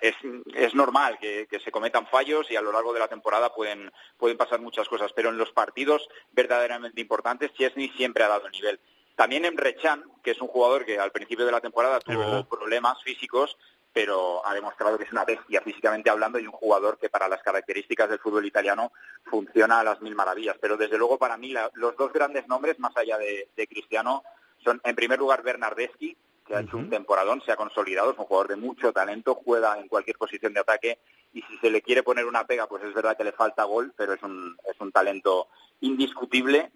Es, 0.02 0.16
es, 0.56 0.74
normal 0.74 1.18
que, 1.20 1.48
que, 1.50 1.60
se 1.60 1.72
cometan 1.72 2.08
fallos 2.08 2.50
y 2.50 2.56
a 2.56 2.62
lo 2.62 2.72
largo 2.72 2.94
de 2.94 3.00
la 3.00 3.10
temporada 3.10 3.54
pueden, 3.54 3.92
pueden 4.18 4.38
pasar 4.38 4.62
muchas 4.62 4.88
cosas, 4.88 5.12
pero 5.14 5.30
en 5.30 5.38
los 5.38 5.52
partidos 5.52 6.08
verdaderamente 6.32 7.02
importantes 7.02 7.54
Chesney 7.54 7.90
siempre 7.98 8.24
ha 8.24 8.30
dado 8.30 8.46
el 8.46 8.54
nivel. 8.54 8.80
También 9.16 9.46
Emre 9.46 9.76
Can, 9.76 10.04
que 10.24 10.32
es 10.32 10.42
un 10.42 10.48
jugador 10.48 10.86
que 10.86 11.00
al 11.00 11.12
principio 11.12 11.46
de 11.46 11.52
la 11.52 11.62
temporada 11.62 12.00
tuvo 12.00 12.44
problemas 12.46 13.02
físicos, 13.04 13.58
pero 13.94 14.46
ha 14.48 14.54
demostrado 14.54 14.98
que 14.98 15.04
es 15.04 15.12
una 15.12 15.26
bestia 15.26 15.62
físicamente 15.62 16.10
hablando 16.10 16.40
y 16.40 16.48
un 16.48 16.54
jugador 16.54 16.98
que 16.98 17.10
para 17.10 17.28
las 17.28 17.44
características 17.44 18.10
del 18.10 18.20
fútbol 18.20 18.46
italiano 18.46 18.92
funciona 19.26 19.80
a 19.80 19.84
las 19.84 20.02
mil 20.02 20.16
maravillas. 20.16 20.56
Pero 20.62 20.78
desde 20.78 20.98
luego 20.98 21.18
para 21.18 21.38
mí 21.38 21.52
la, 21.52 21.70
los 21.74 21.96
dos 21.98 22.14
grandes 22.14 22.48
nombres, 22.48 22.80
más 22.80 22.96
allá 22.96 23.18
de, 23.18 23.50
de, 23.56 23.68
Cristiano, 23.68 24.24
son 24.64 24.80
en 24.84 24.96
primer 24.96 25.20
lugar 25.20 25.44
Bernardeschi, 25.44 26.16
que 26.46 26.56
ha 26.56 26.62
hecho 26.62 26.78
un 26.78 26.90
temporadón, 26.90 27.42
se 27.46 27.52
ha 27.52 27.56
consolidado, 27.56 28.12
es 28.12 28.18
un 28.18 28.26
jugador 28.26 28.50
de 28.50 28.56
mucho 28.56 28.92
talento, 28.92 29.36
juega 29.36 29.78
en 29.78 29.88
cualquier 29.88 30.18
posición 30.18 30.54
de 30.54 30.62
ataque 30.62 31.00
y 31.34 31.42
si 31.44 31.58
se 31.58 31.70
le 31.70 31.82
quiere 31.82 32.04
poner 32.04 32.26
una 32.26 32.46
pega, 32.46 32.68
pues 32.68 32.84
es 32.84 32.94
verdad 32.94 33.16
que 33.16 33.24
le 33.24 33.32
falta 33.32 33.64
gol, 33.64 33.94
pero 33.96 34.14
es 34.14 34.24
un, 34.24 34.58
es 34.70 34.80
un 34.80 34.92
talento 34.92 35.48
indiscutible 35.82 36.72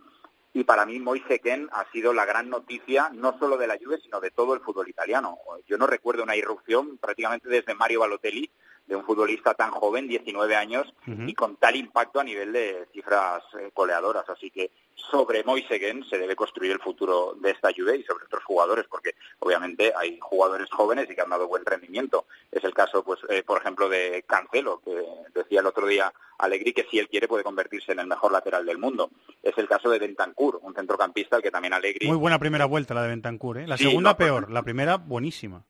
y 0.55 0.63
para 0.63 0.85
mí 0.85 1.01
Moise 1.01 1.39
Ken 1.41 1.67
ha 1.73 1.85
sido 1.91 2.13
la 2.13 2.23
gran 2.23 2.49
noticia 2.49 3.09
no 3.13 3.37
solo 3.37 3.57
de 3.57 3.67
la 3.67 3.77
Juve 3.77 3.99
sino 4.01 4.21
de 4.21 4.31
todo 4.31 4.53
el 4.53 4.61
fútbol 4.61 4.87
italiano. 4.87 5.37
Yo 5.67 5.77
no 5.77 5.85
recuerdo 5.85 6.23
una 6.23 6.37
irrupción 6.37 6.97
prácticamente 6.97 7.49
desde 7.49 7.75
Mario 7.75 7.99
Balotelli 7.99 8.49
de 8.87 8.95
un 8.95 9.03
futbolista 9.03 9.53
tan 9.53 9.71
joven, 9.71 10.07
19 10.07 10.55
años, 10.55 10.93
uh 11.07 11.11
-huh. 11.11 11.29
y 11.29 11.33
con 11.33 11.55
tal 11.57 11.75
impacto 11.75 12.19
a 12.19 12.23
nivel 12.23 12.53
de 12.53 12.87
cifras 12.93 13.43
eh, 13.59 13.71
goleadoras. 13.73 14.27
Así 14.29 14.51
que 14.51 14.71
sobre 14.95 15.43
Moise 15.43 15.79
Ken 15.79 16.03
se 16.03 16.17
debe 16.17 16.35
construir 16.35 16.71
el 16.71 16.79
futuro 16.79 17.35
de 17.39 17.51
esta 17.51 17.69
Juve 17.75 17.97
y 17.97 18.03
sobre 18.03 18.25
otros 18.25 18.43
jugadores, 18.43 18.85
porque 18.89 19.15
obviamente 19.39 19.91
hay 19.95 20.19
jugadores 20.19 20.69
jóvenes 20.69 21.09
y 21.09 21.15
que 21.15 21.21
han 21.21 21.29
dado 21.29 21.47
buen 21.47 21.65
rendimiento. 21.65 22.25
Es 22.51 22.63
el 22.63 22.73
caso, 22.73 23.03
pues, 23.03 23.19
eh, 23.29 23.43
por 23.43 23.59
ejemplo, 23.59 23.89
de 23.89 24.23
Cancelo, 24.27 24.81
que 24.83 25.03
decía 25.33 25.59
el 25.59 25.67
otro 25.67 25.87
día 25.87 26.11
Alegri 26.37 26.73
que 26.73 26.85
si 26.89 26.99
él 26.99 27.07
quiere 27.07 27.27
puede 27.27 27.43
convertirse 27.43 27.91
en 27.91 27.99
el 27.99 28.07
mejor 28.07 28.31
lateral 28.31 28.65
del 28.65 28.77
mundo. 28.77 29.09
Es 29.41 29.57
el 29.57 29.67
caso 29.67 29.89
de 29.89 29.99
Bentancur, 29.99 30.59
un 30.61 30.73
centrocampista 30.73 31.37
al 31.37 31.41
que 31.41 31.51
también 31.51 31.73
Alegri... 31.73 32.07
Muy 32.07 32.17
buena 32.17 32.39
primera 32.39 32.65
vuelta 32.65 32.93
la 32.93 33.03
de 33.03 33.09
Bentancur, 33.09 33.57
¿eh? 33.57 33.67
La 33.67 33.77
sí, 33.77 33.85
segunda 33.85 34.11
no, 34.11 34.17
peor, 34.17 34.51
la 34.51 34.63
primera 34.63 34.97
buenísima. 34.97 35.63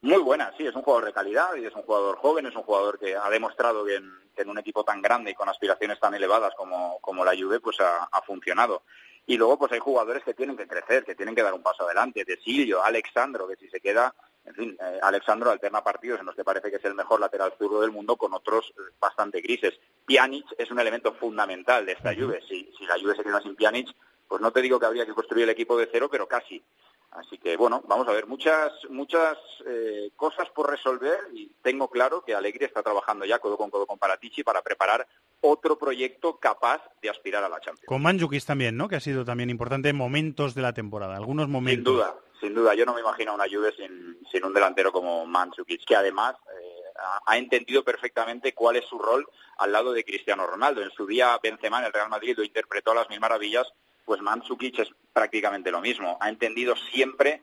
Muy 0.00 0.22
buena, 0.22 0.52
sí, 0.56 0.64
es 0.64 0.74
un 0.76 0.82
jugador 0.82 1.06
de 1.06 1.12
calidad 1.12 1.56
y 1.56 1.64
es 1.64 1.74
un 1.74 1.82
jugador 1.82 2.16
joven, 2.18 2.46
es 2.46 2.54
un 2.54 2.62
jugador 2.62 3.00
que 3.00 3.16
ha 3.16 3.28
demostrado 3.30 3.84
que 3.84 3.96
en, 3.96 4.12
que 4.34 4.42
en 4.42 4.50
un 4.50 4.58
equipo 4.58 4.84
tan 4.84 5.02
grande 5.02 5.32
y 5.32 5.34
con 5.34 5.48
aspiraciones 5.48 5.98
tan 5.98 6.14
elevadas 6.14 6.54
como, 6.56 7.00
como 7.00 7.24
la 7.24 7.36
Juve, 7.36 7.58
pues 7.58 7.80
ha, 7.80 8.04
ha, 8.04 8.22
funcionado. 8.22 8.82
Y 9.26 9.36
luego 9.36 9.58
pues 9.58 9.72
hay 9.72 9.80
jugadores 9.80 10.22
que 10.22 10.34
tienen 10.34 10.56
que 10.56 10.68
crecer, 10.68 11.04
que 11.04 11.16
tienen 11.16 11.34
que 11.34 11.42
dar 11.42 11.52
un 11.52 11.62
paso 11.64 11.84
adelante. 11.84 12.24
De 12.24 12.36
Silvio, 12.36 12.82
Alexandro, 12.82 13.48
que 13.48 13.56
si 13.56 13.68
se 13.68 13.80
queda, 13.80 14.14
en 14.44 14.54
fin, 14.54 14.76
eh, 14.80 15.00
Alexandro 15.02 15.50
alterna 15.50 15.82
partidos 15.82 16.20
en 16.20 16.26
los 16.26 16.36
que 16.36 16.44
parece 16.44 16.70
que 16.70 16.76
es 16.76 16.84
el 16.84 16.94
mejor 16.94 17.18
lateral 17.18 17.52
zurdo 17.58 17.80
del 17.80 17.90
mundo 17.90 18.16
con 18.16 18.32
otros 18.32 18.72
eh, 18.78 18.94
bastante 19.00 19.40
grises. 19.40 19.74
Pjanic 20.06 20.46
es 20.56 20.70
un 20.70 20.78
elemento 20.78 21.12
fundamental 21.14 21.84
de 21.84 21.92
esta 21.92 22.14
Juve. 22.14 22.40
Si, 22.48 22.72
si 22.78 22.86
la 22.86 22.98
Juve 23.00 23.16
se 23.16 23.24
queda 23.24 23.42
sin 23.42 23.56
Pjanic, 23.56 23.88
pues 24.28 24.40
no 24.40 24.52
te 24.52 24.62
digo 24.62 24.78
que 24.78 24.86
habría 24.86 25.04
que 25.04 25.12
construir 25.12 25.44
el 25.44 25.50
equipo 25.50 25.76
de 25.76 25.88
cero, 25.90 26.08
pero 26.08 26.28
casi. 26.28 26.62
Así 27.10 27.38
que 27.38 27.56
bueno, 27.56 27.82
vamos 27.88 28.06
a 28.06 28.12
ver, 28.12 28.26
muchas 28.26 28.70
muchas 28.90 29.38
eh, 29.66 30.10
cosas 30.14 30.48
por 30.50 30.70
resolver 30.70 31.18
y 31.32 31.50
tengo 31.62 31.88
claro 31.88 32.22
que 32.22 32.34
Alegri 32.34 32.66
está 32.66 32.82
trabajando 32.82 33.24
ya 33.24 33.38
codo 33.38 33.56
con 33.56 33.70
codo 33.70 33.86
con 33.86 33.98
Paratici 33.98 34.42
para 34.42 34.62
preparar 34.62 35.06
otro 35.40 35.78
proyecto 35.78 36.36
capaz 36.36 36.82
de 37.00 37.08
aspirar 37.08 37.42
a 37.42 37.48
la 37.48 37.60
Champions. 37.60 37.86
Con 37.86 38.02
Manjukis 38.02 38.44
también, 38.44 38.76
¿no? 38.76 38.88
Que 38.88 38.96
ha 38.96 39.00
sido 39.00 39.24
también 39.24 39.48
importante 39.48 39.88
en 39.88 39.96
momentos 39.96 40.54
de 40.54 40.62
la 40.62 40.74
temporada, 40.74 41.16
algunos 41.16 41.48
momentos. 41.48 41.92
Sin 41.92 41.96
duda, 41.96 42.14
sin 42.40 42.54
duda. 42.54 42.74
Yo 42.74 42.84
no 42.84 42.92
me 42.92 43.00
imagino 43.00 43.34
una 43.34 43.48
Juve 43.50 43.72
sin, 43.74 44.18
sin 44.30 44.44
un 44.44 44.52
delantero 44.52 44.92
como 44.92 45.24
Manjukis, 45.24 45.84
que 45.86 45.96
además 45.96 46.36
eh, 46.60 46.78
ha 47.26 47.38
entendido 47.38 47.82
perfectamente 47.84 48.52
cuál 48.52 48.76
es 48.76 48.84
su 48.84 48.98
rol 48.98 49.26
al 49.58 49.72
lado 49.72 49.92
de 49.92 50.04
Cristiano 50.04 50.46
Ronaldo. 50.46 50.82
En 50.82 50.90
su 50.90 51.06
día 51.06 51.38
Benzema 51.42 51.78
en 51.78 51.86
el 51.86 51.92
Real 51.92 52.10
Madrid 52.10 52.34
lo 52.36 52.44
interpretó 52.44 52.92
a 52.92 52.96
las 52.96 53.08
mil 53.08 53.20
maravillas 53.20 53.66
pues 54.08 54.22
Mandzukic 54.22 54.78
es 54.78 54.88
prácticamente 55.12 55.70
lo 55.70 55.82
mismo. 55.82 56.16
Ha 56.22 56.30
entendido 56.30 56.74
siempre 56.90 57.42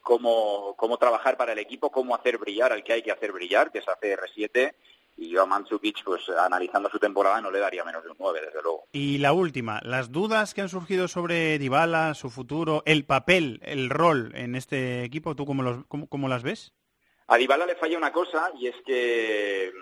cómo, 0.00 0.76
cómo 0.76 0.96
trabajar 0.96 1.36
para 1.36 1.54
el 1.54 1.58
equipo, 1.58 1.90
cómo 1.90 2.14
hacer 2.14 2.38
brillar 2.38 2.72
al 2.72 2.84
que 2.84 2.92
hay 2.92 3.02
que 3.02 3.10
hacer 3.10 3.32
brillar, 3.32 3.72
que 3.72 3.80
es 3.80 3.84
ACR7, 3.86 4.74
y 5.16 5.30
yo 5.30 5.42
a 5.42 5.46
Mandzukic, 5.46 6.04
pues 6.04 6.28
analizando 6.28 6.88
su 6.88 7.00
temporada, 7.00 7.40
no 7.40 7.50
le 7.50 7.58
daría 7.58 7.84
menos 7.84 8.04
de 8.04 8.10
un 8.10 8.16
9, 8.16 8.42
desde 8.46 8.62
luego. 8.62 8.86
Y 8.92 9.18
la 9.18 9.32
última, 9.32 9.80
las 9.82 10.12
dudas 10.12 10.54
que 10.54 10.60
han 10.60 10.68
surgido 10.68 11.08
sobre 11.08 11.58
Dybala, 11.58 12.14
su 12.14 12.30
futuro, 12.30 12.84
el 12.86 13.04
papel, 13.04 13.58
el 13.64 13.90
rol 13.90 14.30
en 14.36 14.54
este 14.54 15.02
equipo, 15.02 15.34
¿tú 15.34 15.46
cómo, 15.46 15.64
los, 15.64 15.84
cómo, 15.86 16.08
cómo 16.08 16.28
las 16.28 16.44
ves? 16.44 16.72
A 17.26 17.36
Dybala 17.36 17.66
le 17.66 17.74
falla 17.74 17.98
una 17.98 18.12
cosa 18.12 18.52
y 18.56 18.68
es 18.68 18.76
que 18.86 19.72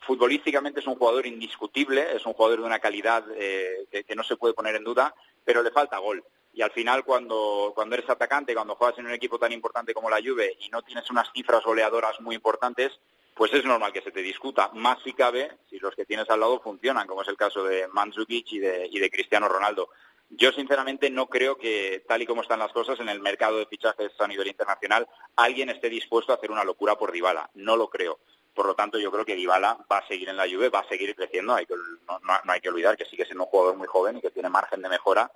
futbolísticamente 0.00 0.80
es 0.80 0.86
un 0.86 0.96
jugador 0.96 1.26
indiscutible, 1.26 2.16
es 2.16 2.24
un 2.26 2.32
jugador 2.32 2.60
de 2.60 2.66
una 2.66 2.78
calidad 2.78 3.24
eh, 3.36 3.86
que, 4.06 4.14
no 4.14 4.22
se 4.22 4.36
puede 4.36 4.54
poner 4.54 4.76
en 4.76 4.84
duda, 4.84 5.14
pero 5.44 5.62
le 5.62 5.70
falta 5.70 5.98
gol. 5.98 6.24
Y 6.54 6.62
al 6.62 6.70
final, 6.70 7.04
cuando, 7.04 7.72
cuando 7.74 7.94
eres 7.94 8.08
atacante, 8.08 8.54
cuando 8.54 8.74
juegas 8.74 8.98
en 8.98 9.06
un 9.06 9.12
equipo 9.12 9.38
tan 9.38 9.52
importante 9.52 9.94
como 9.94 10.10
la 10.10 10.20
Juve 10.20 10.56
y 10.60 10.68
no 10.70 10.82
tienes 10.82 11.08
unas 11.10 11.30
cifras 11.32 11.62
goleadoras 11.62 12.20
muy 12.20 12.34
importantes, 12.34 12.98
pues 13.34 13.52
es 13.54 13.64
normal 13.64 13.92
que 13.92 14.02
se 14.02 14.10
te 14.10 14.22
discuta. 14.22 14.70
Más 14.74 14.98
si 15.04 15.12
cabe 15.12 15.58
si 15.70 15.78
los 15.78 15.94
que 15.94 16.04
tienes 16.04 16.28
al 16.30 16.40
lado 16.40 16.60
funcionan, 16.60 17.06
como 17.06 17.22
es 17.22 17.28
el 17.28 17.36
caso 17.36 17.62
de 17.62 17.86
Mandzukic 17.88 18.52
y 18.52 18.58
de, 18.58 18.88
y 18.90 18.98
de 18.98 19.10
Cristiano 19.10 19.48
Ronaldo. 19.48 19.90
Yo 20.30 20.52
sinceramente 20.52 21.08
no 21.08 21.26
creo 21.28 21.56
que, 21.56 22.04
tal 22.06 22.20
y 22.20 22.26
como 22.26 22.42
están 22.42 22.58
las 22.58 22.72
cosas 22.72 22.98
en 23.00 23.08
el 23.08 23.20
mercado 23.20 23.58
de 23.58 23.66
fichajes 23.66 24.12
a 24.18 24.26
nivel 24.26 24.48
internacional, 24.48 25.08
alguien 25.36 25.70
esté 25.70 25.88
dispuesto 25.88 26.32
a 26.32 26.36
hacer 26.36 26.50
una 26.50 26.64
locura 26.64 26.96
por 26.96 27.12
Dybala. 27.12 27.48
No 27.54 27.76
lo 27.76 27.88
creo. 27.88 28.18
Por 28.58 28.66
lo 28.66 28.74
tanto, 28.74 28.98
yo 28.98 29.12
creo 29.12 29.24
que 29.24 29.36
Dybala 29.36 29.78
va 29.88 29.98
a 29.98 30.08
seguir 30.08 30.28
en 30.28 30.36
la 30.36 30.48
Juve, 30.48 30.68
va 30.68 30.80
a 30.80 30.88
seguir 30.88 31.14
creciendo. 31.14 31.54
Hay 31.54 31.64
que, 31.64 31.76
no, 31.76 32.52
hay 32.52 32.60
que 32.60 32.68
olvidar 32.68 32.96
que 32.96 33.04
sigue 33.04 33.24
siendo 33.24 33.44
un 33.44 33.50
jugador 33.50 33.76
muy 33.76 33.86
joven 33.86 34.16
y 34.16 34.20
que 34.20 34.32
tiene 34.32 34.48
margen 34.48 34.82
de 34.82 34.88
mejora. 34.88 35.30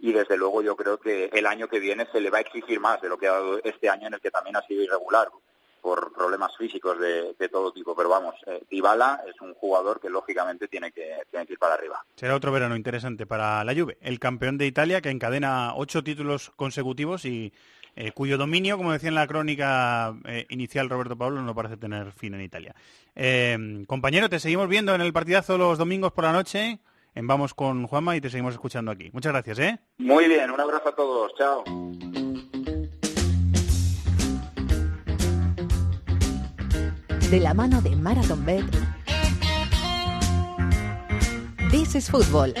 Y 0.00 0.12
desde 0.12 0.36
luego 0.36 0.60
yo 0.60 0.74
creo 0.74 0.98
que 0.98 1.26
el 1.32 1.46
año 1.46 1.68
que 1.68 1.78
viene 1.78 2.08
se 2.10 2.20
le 2.20 2.30
va 2.30 2.38
a 2.38 2.40
exigir 2.40 2.80
más 2.80 3.00
de 3.00 3.08
lo 3.08 3.16
que 3.16 3.28
ha 3.28 3.34
dado 3.34 3.60
este 3.62 3.88
año 3.88 4.08
en 4.08 4.14
el 4.14 4.20
que 4.20 4.32
también 4.32 4.56
ha 4.56 4.66
sido 4.66 4.82
irregular 4.82 5.28
por 5.80 6.12
problemas 6.12 6.50
físicos 6.56 6.98
de, 6.98 7.36
de 7.38 7.48
todo 7.48 7.72
tipo. 7.72 7.94
Pero 7.94 8.08
vamos, 8.08 8.34
eh, 8.44 8.64
Dybala 8.68 9.22
es 9.28 9.40
un 9.40 9.54
jugador 9.54 10.00
que 10.00 10.10
lógicamente 10.10 10.66
tiene 10.66 10.90
que, 10.90 11.18
tiene 11.30 11.46
que 11.46 11.52
ir 11.52 11.60
para 11.60 11.74
arriba. 11.74 12.04
Será 12.16 12.34
otro 12.34 12.50
verano 12.50 12.74
interesante 12.74 13.24
para 13.24 13.62
la 13.62 13.72
Juve. 13.72 13.98
El 14.00 14.18
campeón 14.18 14.58
de 14.58 14.66
Italia 14.66 15.00
que 15.00 15.10
encadena 15.10 15.76
ocho 15.76 16.02
títulos 16.02 16.50
consecutivos 16.56 17.24
y 17.24 17.52
eh, 17.96 18.12
cuyo 18.12 18.36
dominio, 18.36 18.76
como 18.76 18.92
decía 18.92 19.08
en 19.08 19.14
la 19.14 19.26
crónica 19.26 20.14
eh, 20.24 20.46
inicial 20.50 20.88
Roberto 20.88 21.16
Pablo, 21.16 21.42
no 21.42 21.54
parece 21.54 21.76
tener 21.76 22.12
fin 22.12 22.34
en 22.34 22.40
Italia. 22.40 22.74
Eh, 23.14 23.84
compañero, 23.86 24.28
te 24.28 24.40
seguimos 24.40 24.68
viendo 24.68 24.94
en 24.94 25.00
el 25.00 25.12
partidazo 25.12 25.56
los 25.58 25.78
domingos 25.78 26.12
por 26.12 26.24
la 26.24 26.32
noche. 26.32 26.80
En 27.14 27.28
Vamos 27.28 27.54
con 27.54 27.86
Juanma 27.86 28.16
y 28.16 28.20
te 28.20 28.28
seguimos 28.28 28.54
escuchando 28.54 28.90
aquí. 28.90 29.10
Muchas 29.12 29.32
gracias, 29.32 29.58
¿eh? 29.60 29.78
Muy 29.98 30.26
bien, 30.26 30.50
un 30.50 30.60
abrazo 30.60 30.88
a 30.88 30.96
todos. 30.96 31.32
Chao. 31.38 31.62
De 37.30 37.40
la 37.40 37.54
mano 37.54 37.80
de 37.80 37.94
Marathon 37.94 38.44
Bet, 38.44 38.64
This 41.70 41.94
is 41.94 42.10
Football. 42.10 42.54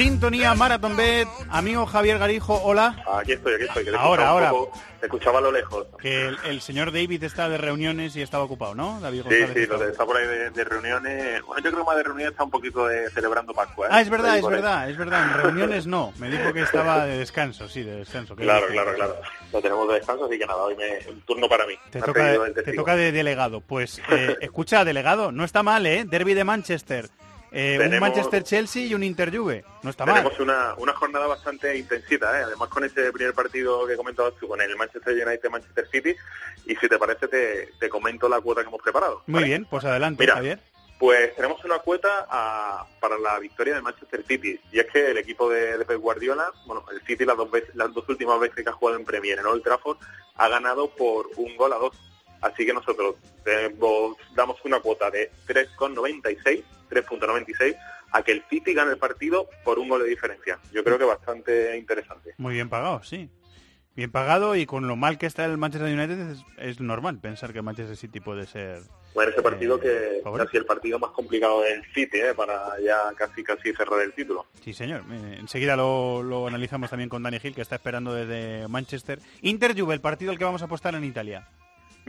Sintonía 0.00 0.54
Marathon 0.54 0.96
Bet, 0.96 1.28
amigo 1.50 1.84
Javier 1.84 2.18
Garijo, 2.18 2.58
hola. 2.64 3.04
Aquí 3.06 3.32
estoy, 3.32 3.56
aquí 3.56 3.64
estoy. 3.64 3.84
Que 3.84 3.94
ahora, 3.94 4.28
ahora. 4.28 4.48
Poco, 4.48 4.72
te 4.98 5.04
escuchaba 5.04 5.40
a 5.40 5.42
lo 5.42 5.52
lejos. 5.52 5.88
Que 6.00 6.28
el, 6.28 6.38
el, 6.46 6.62
señor 6.62 6.90
David 6.90 7.22
está 7.22 7.50
de 7.50 7.58
reuniones 7.58 8.16
y 8.16 8.22
estaba 8.22 8.44
ocupado, 8.44 8.74
¿no? 8.74 8.98
David 8.98 9.24
sí, 9.28 9.34
sí, 9.52 9.66
de, 9.66 9.90
está 9.90 10.06
por 10.06 10.16
ahí 10.16 10.26
de, 10.26 10.50
de, 10.52 10.64
reuniones. 10.64 11.42
Bueno, 11.42 11.62
yo 11.62 11.70
creo 11.70 11.84
que 11.84 11.86
más 11.86 11.96
de 11.96 12.02
reuniones 12.02 12.30
está 12.30 12.44
un 12.44 12.50
poquito 12.50 12.86
de, 12.86 13.10
celebrando 13.10 13.52
Pascua. 13.52 13.88
¿eh? 13.88 13.90
Ah, 13.92 14.00
es 14.00 14.08
verdad, 14.08 14.38
es 14.38 14.46
verdad, 14.46 14.78
ahí. 14.78 14.92
es 14.92 14.96
verdad. 14.96 15.22
En 15.22 15.42
reuniones 15.42 15.86
no. 15.86 16.14
Me 16.16 16.30
dijo 16.30 16.50
que 16.54 16.62
estaba 16.62 17.04
de 17.04 17.18
descanso, 17.18 17.68
sí, 17.68 17.82
de 17.82 17.96
descanso. 17.96 18.34
Claro, 18.34 18.68
claro, 18.68 18.94
claro. 18.94 19.16
Lo 19.52 19.60
tenemos 19.60 19.86
de 19.86 19.94
descanso, 19.96 20.24
así 20.24 20.38
que 20.38 20.46
nada, 20.46 20.62
hoy 20.62 20.76
me, 20.76 21.10
un 21.10 21.20
turno 21.26 21.46
para 21.46 21.66
mí. 21.66 21.74
Te, 21.90 22.00
toca 22.00 22.24
de, 22.24 22.52
te 22.54 22.72
toca 22.72 22.96
de 22.96 23.12
delegado. 23.12 23.60
Pues, 23.60 24.00
eh, 24.10 24.34
escucha, 24.40 24.82
delegado, 24.82 25.30
no 25.30 25.44
está 25.44 25.62
mal, 25.62 25.84
¿eh? 25.84 26.06
Derby 26.08 26.32
de 26.32 26.44
Manchester. 26.44 27.10
Eh, 27.52 27.76
tenemos, 27.78 27.94
un 27.94 28.00
Manchester-Chelsea 28.00 28.86
y 28.86 28.94
un 28.94 29.02
Inter-Juve. 29.02 29.64
No 29.82 29.90
está 29.90 30.04
tenemos 30.04 30.24
mal. 30.24 30.32
Tenemos 30.32 30.40
una, 30.40 30.74
una 30.76 30.92
jornada 30.94 31.26
bastante 31.26 31.76
intensita, 31.76 32.38
¿eh? 32.38 32.44
además 32.44 32.68
con 32.68 32.84
ese 32.84 33.12
primer 33.12 33.34
partido 33.34 33.86
que 33.86 33.96
comentabas 33.96 34.34
tú, 34.38 34.48
con 34.48 34.60
el 34.60 34.76
Manchester 34.76 35.14
United-Manchester 35.14 35.88
City. 35.90 36.14
Y 36.66 36.76
si 36.76 36.88
te 36.88 36.98
parece, 36.98 37.28
te, 37.28 37.72
te, 37.78 37.88
comento 37.88 38.28
la 38.28 38.40
cuota 38.40 38.62
que 38.62 38.68
hemos 38.68 38.82
preparado. 38.82 39.22
Muy 39.26 39.34
¿vale? 39.34 39.46
bien, 39.46 39.66
pues 39.68 39.84
adelante, 39.84 40.22
Mira, 40.22 40.34
Javier. 40.34 40.60
Pues 41.00 41.34
tenemos 41.34 41.64
una 41.64 41.78
cuota 41.78 42.26
a, 42.28 42.86
para 43.00 43.16
la 43.18 43.38
victoria 43.38 43.74
de 43.74 43.80
Manchester 43.80 44.22
City. 44.28 44.60
Y 44.70 44.78
es 44.78 44.86
que 44.92 45.10
el 45.10 45.16
equipo 45.16 45.48
de, 45.48 45.78
de 45.78 45.84
Pep 45.86 45.98
Guardiola, 45.98 46.52
bueno, 46.66 46.84
el 46.92 47.00
City 47.06 47.24
las 47.24 47.38
dos, 47.38 47.50
veces, 47.50 47.74
las 47.74 47.92
dos 47.94 48.06
últimas 48.08 48.38
veces 48.38 48.62
que 48.62 48.68
ha 48.68 48.74
jugado 48.74 48.98
en 48.98 49.06
Premier 49.06 49.38
en 49.38 49.46
Old 49.46 49.62
Trafford, 49.62 49.96
ha 50.36 50.48
ganado 50.48 50.90
por 50.90 51.28
un 51.36 51.56
gol 51.56 51.72
a 51.72 51.76
dos. 51.76 51.96
Así 52.40 52.64
que 52.64 52.72
nosotros 52.72 53.16
damos 54.34 54.64
una 54.64 54.80
cuota 54.80 55.10
de 55.10 55.30
3,96, 55.46 56.62
3.96 56.90 57.76
a 58.12 58.22
que 58.22 58.32
el 58.32 58.42
City 58.48 58.74
gane 58.74 58.92
el 58.92 58.98
partido 58.98 59.48
por 59.64 59.78
un 59.78 59.88
gol 59.88 60.02
de 60.02 60.08
diferencia. 60.08 60.58
Yo 60.72 60.82
creo 60.82 60.98
que 60.98 61.04
bastante 61.04 61.76
interesante. 61.76 62.34
Muy 62.38 62.54
bien 62.54 62.68
pagado, 62.68 63.02
sí. 63.02 63.30
Bien 63.96 64.10
pagado 64.10 64.54
y 64.56 64.66
con 64.66 64.86
lo 64.86 64.96
mal 64.96 65.18
que 65.18 65.26
está 65.26 65.44
el 65.44 65.58
Manchester 65.58 65.92
United 65.92 66.30
es, 66.30 66.44
es 66.58 66.80
normal 66.80 67.18
pensar 67.18 67.52
que 67.52 67.60
Manchester 67.60 67.96
City 67.96 68.20
puede 68.20 68.46
ser. 68.46 68.80
Bueno, 69.14 69.32
ese 69.32 69.42
partido 69.42 69.76
eh, 69.76 69.80
que 69.80 70.20
favorito. 70.22 70.46
casi 70.46 70.56
el 70.58 70.64
partido 70.64 70.98
más 71.00 71.10
complicado 71.10 71.62
del 71.62 71.84
City, 71.92 72.18
¿eh? 72.20 72.34
para 72.34 72.80
ya 72.80 73.12
casi 73.16 73.42
casi 73.42 73.72
cerrar 73.72 74.00
el 74.00 74.12
título. 74.12 74.46
Sí, 74.64 74.72
señor. 74.72 75.02
Eh, 75.10 75.38
enseguida 75.40 75.74
lo, 75.74 76.22
lo, 76.22 76.46
analizamos 76.46 76.88
también 76.88 77.08
con 77.08 77.22
Dani 77.22 77.40
Gil, 77.40 77.54
que 77.54 77.62
está 77.62 77.74
esperando 77.74 78.14
desde 78.14 78.68
Manchester. 78.68 79.18
Inter 79.42 79.78
Juve, 79.78 79.94
el 79.94 80.00
partido 80.00 80.30
al 80.30 80.38
que 80.38 80.44
vamos 80.44 80.62
a 80.62 80.66
apostar 80.66 80.94
en 80.94 81.04
Italia. 81.04 81.48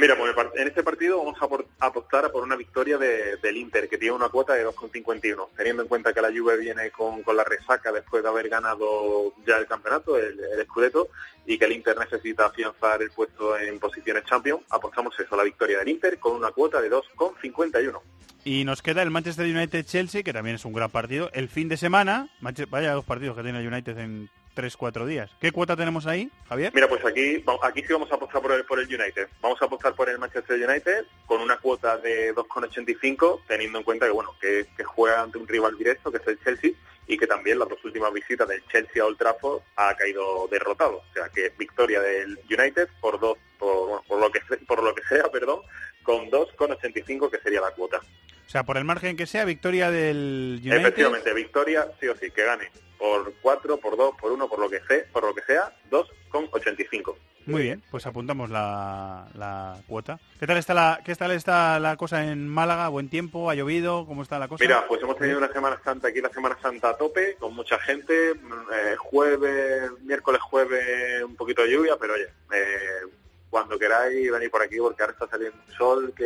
Mira, 0.02 0.16
pues 0.18 0.34
en 0.56 0.68
este 0.68 0.82
partido 0.82 1.20
vamos 1.20 1.38
a 1.80 1.86
apostar 1.86 2.32
por 2.32 2.42
una 2.42 2.56
victoria 2.56 2.98
de, 2.98 3.38
del 3.38 3.56
Inter, 3.56 3.88
que 3.88 4.00
tiene 4.00 4.16
una 4.16 4.30
cuota 4.30 4.56
de 4.56 4.66
2,51, 4.66 5.50
teniendo 5.56 5.84
en 5.84 5.88
cuenta 5.88 6.12
que 6.12 6.24
la 6.24 6.30
Juve 6.30 6.58
viene 6.58 6.90
con, 6.90 7.22
la 7.36 7.44
resaca 7.44 7.92
después 7.92 8.24
de 8.24 8.30
haber 8.30 8.50
ganado 8.50 9.36
ya 9.46 9.58
el 9.58 9.68
campeonato, 9.68 10.18
el, 10.18 10.40
el 10.40 10.68
y 11.46 11.56
que 11.56 11.66
el 11.66 11.74
Inter 11.74 11.96
necesita 12.00 12.48
afianzar 12.48 13.04
el 13.04 13.12
puesto 13.12 13.56
en 13.56 13.78
posiciones 13.78 14.26
Champions, 14.26 14.64
apostamos 14.72 15.14
eso, 15.20 15.36
la 15.36 15.44
victoria 15.44 15.78
del 15.78 15.90
Inter 15.90 16.18
con 16.18 16.36
una 16.36 16.50
cuota 16.50 16.82
de 16.82 16.90
2,51. 16.90 18.00
Y 18.44 18.64
nos 18.64 18.82
queda 18.82 19.04
el 19.04 19.12
Manchester 19.12 19.46
United-Chelsea, 19.46 20.24
que 20.24 20.34
también 20.34 20.56
es 20.56 20.66
un 20.66 20.74
gran 20.74 20.90
partido, 20.90 21.30
el 21.34 21.48
fin 21.48 21.70
de 21.70 21.78
semana, 21.78 22.28
vaya 22.72 22.94
dos 22.94 23.06
partidos 23.06 23.38
que 23.38 23.44
tiene 23.44 23.68
United 23.68 23.96
en 24.00 24.32
tres, 24.54 24.78
cuatro 24.78 25.06
días. 25.06 25.32
¿Qué 25.40 25.52
cuota 25.52 25.76
tenemos 25.76 26.06
ahí, 26.08 26.32
Javier? 26.48 26.72
Mira, 26.74 26.88
pues 26.88 27.04
aquí, 27.06 27.44
aquí 27.64 27.82
sí 27.82 27.94
vamos 27.94 28.12
a 28.12 28.16
apostar 28.16 28.42
por 28.42 28.52
el, 28.52 28.66
por 28.66 28.80
el 28.80 28.88
United. 28.88 29.28
Vamos 29.42 29.62
a 29.62 29.66
apostar 29.66 29.94
por 29.96 30.10
el 30.10 30.20
Manchester 30.20 30.58
United 30.58 31.06
con 31.26 31.42
una 31.42 31.58
cuota 31.58 31.98
de 31.98 32.34
2,85, 32.36 33.42
teniendo 33.48 33.80
en 33.80 33.84
cuenta 33.84 34.06
que, 34.06 34.12
bueno, 34.12 34.36
que, 34.40 34.68
juega 34.84 35.22
ante 35.22 35.38
un 35.38 35.48
rival 35.48 35.78
directo, 35.78 36.12
que 36.12 36.18
es 36.18 36.28
el 36.28 36.40
Chelsea, 36.44 36.72
y 37.08 37.18
que 37.18 37.28
también 37.28 37.60
las 37.60 37.70
dos 37.70 37.84
últimas 37.84 38.14
visitas 38.14 38.48
del 38.48 38.64
Chelsea 38.68 39.02
a 39.02 39.06
Old 39.06 39.18
Trafford 39.18 39.62
ha 39.76 39.96
caído 39.96 40.48
derrotado. 40.50 40.98
O 40.98 41.14
sea, 41.14 41.30
que 41.30 41.52
victoria 41.58 42.02
del 42.02 42.40
United 42.50 42.90
por 43.00 43.20
dos, 43.20 43.38
por, 43.58 43.88
bueno, 43.88 44.04
por, 44.08 44.20
lo, 44.20 44.32
que, 44.32 44.40
por 44.66 44.84
lo 44.84 44.94
que 44.94 45.04
sea, 45.04 45.30
perdón, 45.30 45.62
con 46.04 46.30
2,85 46.30 47.30
que 47.30 47.40
sería 47.40 47.62
la 47.62 47.72
cuota. 47.72 48.02
O 48.52 48.54
sea, 48.54 48.64
por 48.64 48.76
el 48.76 48.84
margen 48.84 49.16
que 49.16 49.28
sea, 49.28 49.46
victoria 49.46 49.90
del 49.92 50.60
United. 50.60 50.82
Efectivamente, 50.82 51.34
victoria 51.34 51.88
sí 52.02 52.10
o 52.10 52.18
sí, 52.18 52.32
que 52.32 52.44
gane 52.44 52.70
por 52.98 53.34
4, 53.42 53.78
por 53.78 53.96
2, 53.96 54.16
por 54.20 54.30
1, 54.30 54.50
por 54.50 54.60
lo 54.60 54.70
que 54.70 54.82
sea, 54.82 55.06
por 55.14 55.24
lo 55.24 55.34
que 55.34 55.42
sea, 55.44 55.74
2,85. 55.90 57.16
Muy 57.46 57.62
bien, 57.62 57.82
pues 57.90 58.06
apuntamos 58.06 58.50
la, 58.50 59.26
la, 59.36 59.78
cuota. 59.88 60.20
¿Qué 60.38 60.46
tal 60.46 60.58
está 60.58 60.74
la 60.74 61.00
qué 61.06 61.16
tal 61.16 61.32
está 61.32 61.80
la 61.80 61.96
cosa 61.96 62.26
en 62.26 62.46
Málaga? 62.50 62.90
¿Buen 62.90 63.08
tiempo? 63.10 63.50
¿Ha 63.50 63.56
llovido? 63.56 64.06
¿Cómo 64.06 64.22
está 64.22 64.38
la 64.38 64.50
cosa? 64.50 64.66
Mira, 64.66 64.86
pues 64.86 65.02
hemos 65.02 65.16
tenido 65.16 65.38
una 65.38 65.54
Semana 65.54 65.80
Santa 65.82 66.10
aquí, 66.10 66.20
la 66.20 66.30
Semana 66.30 66.58
Santa 66.62 66.90
a 66.90 66.98
tope, 66.98 67.38
con 67.40 67.56
mucha 67.56 67.80
gente. 67.80 68.32
Eh, 68.32 68.96
jueves, 68.98 69.92
miércoles, 70.02 70.42
jueves, 70.42 71.24
un 71.24 71.38
poquito 71.38 71.62
de 71.62 71.72
lluvia, 71.72 71.96
pero 71.98 72.16
oye, 72.16 72.28
eh, 72.54 73.08
cuando 73.52 73.78
queráis 73.78 74.32
venir 74.32 74.50
por 74.50 74.64
aquí 74.64 74.78
porque 74.78 75.04
ahora 75.04 75.12
está 75.12 75.28
saliendo 75.28 75.58
un 75.68 75.74
sol 75.76 76.14
que 76.16 76.26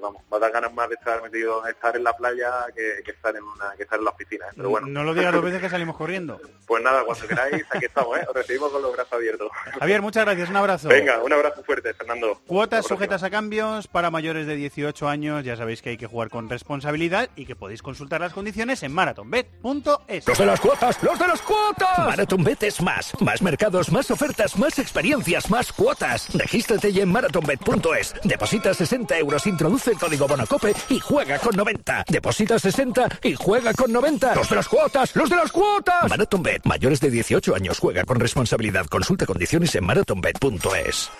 vamos 0.00 0.22
va 0.32 0.36
a 0.36 0.40
dar 0.40 0.52
ganas 0.52 0.72
más 0.72 0.88
de 0.88 0.94
estar 0.94 1.20
metido 1.20 1.66
estar 1.66 1.96
en 1.96 2.04
la 2.04 2.16
playa 2.16 2.66
que, 2.74 3.02
que 3.04 3.10
estar 3.10 3.34
en 3.34 3.42
una 3.42 3.74
que 3.76 3.82
estar 3.82 3.98
en 3.98 4.04
las 4.04 4.14
piscinas 4.14 4.50
pero 4.56 4.70
bueno. 4.70 4.86
no 4.86 5.02
lo 5.02 5.12
digas 5.14 5.34
dos 5.34 5.42
veces 5.42 5.60
que 5.60 5.68
salimos 5.74 5.96
corriendo. 5.96 6.40
Pues 6.66 6.82
nada 6.82 7.02
cuando 7.04 7.26
queráis 7.26 7.64
aquí 7.68 7.86
estamos 7.86 8.16
¿eh? 8.18 8.24
os 8.28 8.34
recibimos 8.34 8.70
con 8.70 8.82
los 8.82 8.92
brazos 8.92 9.12
abiertos. 9.12 9.50
Javier 9.80 10.00
muchas 10.00 10.24
gracias 10.24 10.48
un 10.48 10.56
abrazo. 10.56 10.88
Venga 10.88 11.20
un 11.22 11.32
abrazo 11.32 11.64
fuerte 11.64 11.92
Fernando. 11.92 12.40
Cuotas 12.46 12.86
sujetas 12.86 13.24
a 13.24 13.30
cambios 13.30 13.88
para 13.88 14.12
mayores 14.12 14.46
de 14.46 14.54
18 14.54 15.08
años. 15.08 15.44
Ya 15.44 15.56
sabéis 15.56 15.82
que 15.82 15.90
hay 15.90 15.96
que 15.96 16.06
jugar 16.06 16.30
con 16.30 16.48
responsabilidad 16.48 17.30
y 17.34 17.46
que 17.46 17.56
podéis 17.56 17.82
consultar 17.82 18.20
las 18.20 18.32
condiciones 18.32 18.84
en 18.84 18.92
marathonbet.es 18.92 20.28
los 20.28 20.38
de 20.38 20.46
las 20.46 20.60
cuotas 20.60 21.02
los 21.02 21.18
de 21.18 21.26
las 21.26 21.42
cuotas. 21.42 21.98
Marathonbet 21.98 22.62
es 22.62 22.80
más 22.80 23.20
más 23.20 23.42
mercados 23.42 23.90
más 23.90 24.08
ofertas 24.12 24.56
más 24.56 24.78
experiencias 24.78 25.50
más 25.50 25.72
cuotas 25.72 26.28
Regístrate 26.44 26.92
ya 26.92 27.04
en 27.04 27.10
marathonbet.es. 27.10 28.14
Deposita 28.22 28.74
60 28.74 29.18
euros, 29.18 29.46
introduce 29.46 29.92
el 29.92 29.98
código 29.98 30.28
Bonacope 30.28 30.74
y 30.90 31.00
juega 31.00 31.38
con 31.38 31.56
90. 31.56 32.04
Deposita 32.06 32.58
60 32.58 33.20
y 33.22 33.34
juega 33.34 33.72
con 33.72 33.90
90. 33.90 34.34
¡Los 34.34 34.50
de 34.50 34.56
las 34.56 34.68
cuotas! 34.68 35.16
¡Los 35.16 35.30
de 35.30 35.36
las 35.36 35.50
cuotas! 35.50 36.06
Marathonbet. 36.10 36.66
Mayores 36.66 37.00
de 37.00 37.10
18 37.10 37.54
años. 37.54 37.78
Juega 37.78 38.04
con 38.04 38.20
responsabilidad. 38.20 38.84
Consulta 38.86 39.24
condiciones 39.24 39.74
en 39.74 39.86
marathonbet.es. 39.86 41.10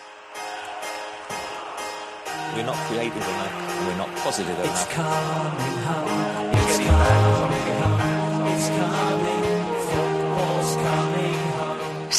We're 2.54 2.66
not 2.66 2.76
creative 2.86 3.16
enough. 3.16 3.88
We're 3.88 3.96
not 3.96 4.14
positive 4.22 4.54
enough. 4.62 5.24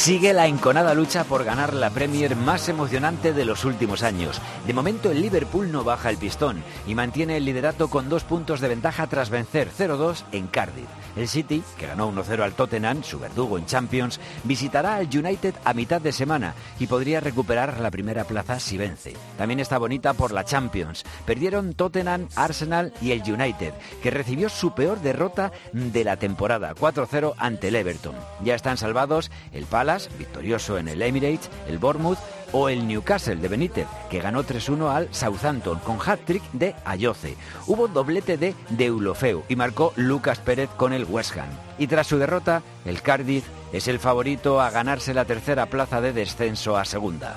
Sigue 0.05 0.33
la 0.33 0.45
enconada 0.45 0.93
lucha 0.93 1.23
por 1.23 1.43
ganar 1.43 1.73
la 1.73 1.89
Premier 1.89 2.35
más 2.35 2.69
emocionante 2.69 3.33
de 3.33 3.43
los 3.43 3.65
últimos 3.65 4.03
años. 4.03 4.39
De 4.67 4.71
momento 4.71 5.09
el 5.09 5.19
Liverpool 5.19 5.71
no 5.71 5.83
baja 5.83 6.11
el 6.11 6.19
pistón 6.19 6.63
y 6.85 6.93
mantiene 6.93 7.37
el 7.37 7.45
liderato 7.45 7.89
con 7.89 8.07
dos 8.07 8.23
puntos 8.23 8.61
de 8.61 8.67
ventaja 8.67 9.07
tras 9.07 9.31
vencer 9.31 9.67
0-2 9.75 10.25
en 10.31 10.45
Cardiff. 10.45 10.85
El 11.15 11.27
City, 11.27 11.63
que 11.79 11.87
ganó 11.87 12.11
1-0 12.11 12.43
al 12.43 12.53
Tottenham, 12.53 13.01
su 13.01 13.17
verdugo 13.19 13.57
en 13.57 13.65
Champions, 13.65 14.19
visitará 14.43 14.95
al 14.95 15.07
United 15.07 15.55
a 15.63 15.73
mitad 15.73 16.01
de 16.01 16.11
semana 16.11 16.53
y 16.77 16.87
podría 16.87 17.19
recuperar 17.19 17.79
la 17.79 17.89
primera 17.89 18.25
plaza 18.25 18.59
si 18.59 18.77
vence. 18.77 19.15
También 19.37 19.59
está 19.59 19.77
bonita 19.77 20.13
por 20.13 20.33
la 20.33 20.43
Champions. 20.43 21.03
Perdieron 21.25 21.73
Tottenham, 21.73 22.27
Arsenal 22.35 22.93
y 23.01 23.11
el 23.11 23.21
United, 23.21 23.73
que 24.03 24.11
recibió 24.11 24.49
su 24.49 24.75
peor 24.75 24.99
derrota 24.99 25.51
de 25.71 26.03
la 26.03 26.17
temporada, 26.17 26.75
4-0 26.75 27.33
ante 27.37 27.69
el 27.69 27.75
Everton. 27.77 28.15
Ya 28.43 28.53
están 28.53 28.77
salvados 28.77 29.31
el 29.53 29.65
Palace, 29.65 29.94
victorioso 30.17 30.77
en 30.77 30.87
el 30.87 31.01
Emirates, 31.01 31.49
el 31.67 31.79
Bournemouth 31.79 32.19
o 32.51 32.69
el 32.69 32.87
Newcastle 32.87 33.35
de 33.35 33.47
Benítez, 33.47 33.87
que 34.09 34.19
ganó 34.19 34.43
3-1 34.43 34.89
al 34.89 35.13
Southampton 35.13 35.79
con 35.79 35.97
hat-trick 35.99 36.43
de 36.53 36.75
Ayoce. 36.85 37.35
Hubo 37.67 37.87
doblete 37.87 38.37
de 38.37 38.55
Deulofeu 38.69 39.43
y 39.49 39.55
marcó 39.55 39.93
Lucas 39.95 40.39
Pérez 40.39 40.69
con 40.77 40.93
el 40.93 41.05
West 41.05 41.37
Ham. 41.37 41.49
Y 41.77 41.87
tras 41.87 42.07
su 42.07 42.17
derrota, 42.17 42.61
el 42.85 43.01
Cardiff 43.01 43.45
es 43.73 43.87
el 43.87 43.99
favorito 43.99 44.61
a 44.61 44.69
ganarse 44.69 45.13
la 45.13 45.25
tercera 45.25 45.65
plaza 45.65 46.01
de 46.01 46.13
descenso 46.13 46.77
a 46.77 46.85
segunda. 46.85 47.35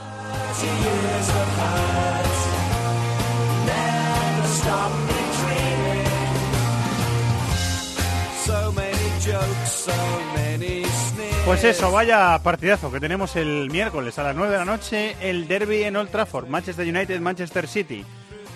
Pues 11.49 11.64
eso, 11.64 11.90
vaya 11.90 12.38
partidazo 12.44 12.92
que 12.92 13.01
tenemos 13.01 13.34
el 13.34 13.70
miércoles 13.70 14.18
a 14.18 14.22
las 14.22 14.36
9 14.36 14.53
de 14.53 14.59
la 14.59 14.66
noche, 14.66 15.16
el 15.22 15.49
derby 15.49 15.82
en 15.82 15.96
Old 15.96 16.11
Trafford, 16.11 16.46
Manchester 16.46 16.86
United, 16.86 17.18
Manchester 17.20 17.66
City. 17.66 18.05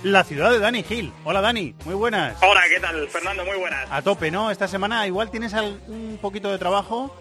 La 0.02 0.24
ciudad 0.24 0.50
de 0.50 0.58
Dani 0.58 0.82
Gil. 0.82 1.10
Hola 1.24 1.40
Dani, 1.40 1.74
muy 1.86 1.94
buenas. 1.94 2.36
Hola, 2.42 2.60
¿qué 2.68 2.78
tal, 2.80 3.08
Fernando? 3.08 3.46
Muy 3.46 3.56
buenas. 3.56 3.90
A 3.90 4.02
tope, 4.02 4.30
¿no? 4.30 4.50
Esta 4.50 4.68
semana 4.68 5.06
igual 5.06 5.30
tienes 5.30 5.54
un 5.54 6.18
poquito 6.20 6.52
de 6.52 6.58
trabajo. 6.58 7.16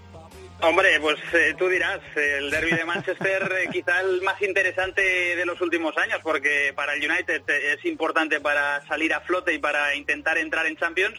Hombre, 0.63 0.99
pues 0.99 1.17
eh, 1.33 1.55
tú 1.57 1.69
dirás, 1.69 2.01
el 2.15 2.51
derby 2.51 2.71
de 2.71 2.85
Manchester 2.85 3.51
eh, 3.63 3.69
quizá 3.71 4.01
el 4.01 4.21
más 4.21 4.39
interesante 4.41 5.01
de 5.01 5.45
los 5.45 5.59
últimos 5.61 5.97
años, 5.97 6.19
porque 6.21 6.73
para 6.75 6.93
el 6.93 7.09
United 7.09 7.43
eh, 7.47 7.75
es 7.77 7.85
importante 7.85 8.39
para 8.41 8.85
salir 8.87 9.11
a 9.13 9.21
flote 9.21 9.53
y 9.53 9.57
para 9.57 9.95
intentar 9.95 10.37
entrar 10.37 10.67
en 10.67 10.75
Champions, 10.75 11.17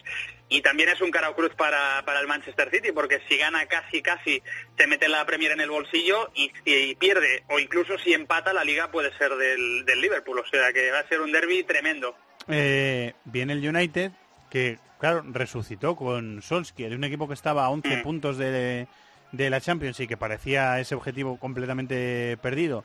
y 0.57 0.63
también 0.63 0.89
es 0.91 1.01
un 1.01 1.11
cara 1.11 1.31
o 1.31 1.35
cruz 1.35 1.53
para, 1.57 2.03
para 2.05 2.21
el 2.21 2.27
Manchester 2.27 2.71
City, 2.71 2.93
porque 2.93 3.21
si 3.29 3.37
gana 3.37 3.67
casi, 3.67 4.03
casi, 4.03 4.43
se 4.77 4.87
mete 4.87 5.09
la 5.09 5.25
Premier 5.25 5.53
en 5.53 5.61
el 5.61 5.71
bolsillo 5.71 6.31
y, 6.35 6.51
y 6.65 6.95
pierde, 6.97 7.43
o 7.49 7.59
incluso 7.59 7.99
si 7.99 8.13
empata, 8.13 8.53
la 8.53 8.65
liga 8.65 8.91
puede 8.91 9.17
ser 9.19 9.31
del, 9.37 9.85
del 9.85 10.01
Liverpool, 10.01 10.39
o 10.39 10.47
sea 10.47 10.73
que 10.73 10.91
va 10.91 11.01
a 11.01 11.09
ser 11.09 11.21
un 11.21 11.33
derby 11.33 11.63
tremendo. 11.65 12.15
Eh, 12.49 13.15
viene 13.25 13.53
el 13.55 13.69
United, 13.69 14.13
que 14.51 14.79
claro, 14.99 15.23
resucitó 15.31 15.97
con 15.97 16.43
Solskjaer, 16.43 16.95
un 16.95 17.05
equipo 17.05 17.27
que 17.29 17.35
estaba 17.35 17.65
a 17.65 17.71
11 17.71 17.97
Mm. 17.97 18.03
puntos 18.03 18.39
de, 18.39 18.87
de 19.33 19.51
la 19.51 19.61
Champions 19.61 19.99
y 20.01 20.07
que 20.07 20.17
parecía 20.17 20.79
ese 20.81 20.95
objetivo 20.95 21.39
completamente 21.39 22.37
perdido. 22.43 22.85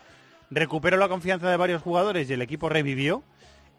Recuperó 0.49 0.95
la 0.97 1.09
confianza 1.09 1.49
de 1.51 1.57
varios 1.57 1.82
jugadores 1.82 2.30
y 2.30 2.34
el 2.34 2.41
equipo 2.41 2.70
revivió. 2.70 3.24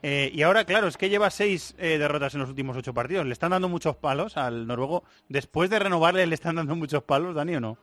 Eh, 0.03 0.31
y 0.33 0.43
ahora, 0.43 0.65
claro, 0.65 0.87
es 0.87 0.97
que 0.97 1.09
lleva 1.09 1.31
seis 1.31 1.75
eh, 1.79 1.99
derrotas 1.99 2.35
en 2.35 2.41
los 2.41 2.49
últimos 2.49 2.77
ocho 2.77 2.95
partidos. 2.95 3.27
Le 3.27 3.33
están 3.33 3.51
dando 3.51 3.69
muchos 3.69 3.97
palos 3.97 4.37
al 4.37 4.67
noruego. 4.67 5.05
Después 5.29 5.71
de 5.71 5.79
renovarle, 5.79 6.27
¿le 6.27 6.35
están 6.35 6.57
dando 6.57 6.77
muchos 6.77 7.03
palos, 7.03 7.35
Dani, 7.35 7.57
o 7.57 7.61
no? 7.61 7.79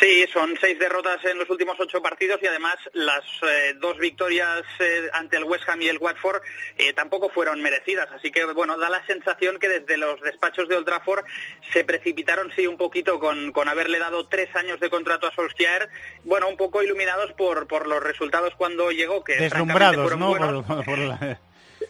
Sí, 0.00 0.26
son 0.32 0.54
seis 0.60 0.78
derrotas 0.78 1.24
en 1.24 1.38
los 1.38 1.48
últimos 1.50 1.78
ocho 1.80 2.02
partidos 2.02 2.40
y 2.42 2.46
además 2.46 2.76
las 2.92 3.24
eh, 3.42 3.74
dos 3.80 3.98
victorias 3.98 4.62
eh, 4.80 5.08
ante 5.12 5.36
el 5.36 5.44
West 5.44 5.68
Ham 5.68 5.82
y 5.82 5.88
el 5.88 5.98
Watford 5.98 6.42
eh, 6.76 6.92
tampoco 6.92 7.28
fueron 7.30 7.60
merecidas. 7.62 8.08
Así 8.12 8.30
que, 8.30 8.44
bueno, 8.44 8.76
da 8.78 8.88
la 8.90 9.04
sensación 9.06 9.58
que 9.58 9.68
desde 9.68 9.96
los 9.96 10.20
despachos 10.20 10.68
de 10.68 10.76
Old 10.76 10.86
Trafford 10.86 11.24
se 11.72 11.84
precipitaron, 11.84 12.52
sí, 12.54 12.66
un 12.66 12.76
poquito 12.76 13.18
con, 13.18 13.52
con 13.52 13.68
haberle 13.68 13.98
dado 13.98 14.26
tres 14.28 14.54
años 14.56 14.80
de 14.80 14.90
contrato 14.90 15.26
a 15.26 15.32
Solskjaer, 15.34 15.88
bueno, 16.24 16.48
un 16.48 16.56
poco 16.56 16.82
iluminados 16.82 17.32
por, 17.32 17.66
por 17.66 17.86
los 17.86 18.02
resultados 18.02 18.54
cuando 18.56 18.90
llegó, 18.90 19.24
que 19.24 19.36
Deslumbrados, 19.36 20.16
¿no? 20.16 20.36
Por, 20.64 20.84
por 20.84 20.98
la- 20.98 21.40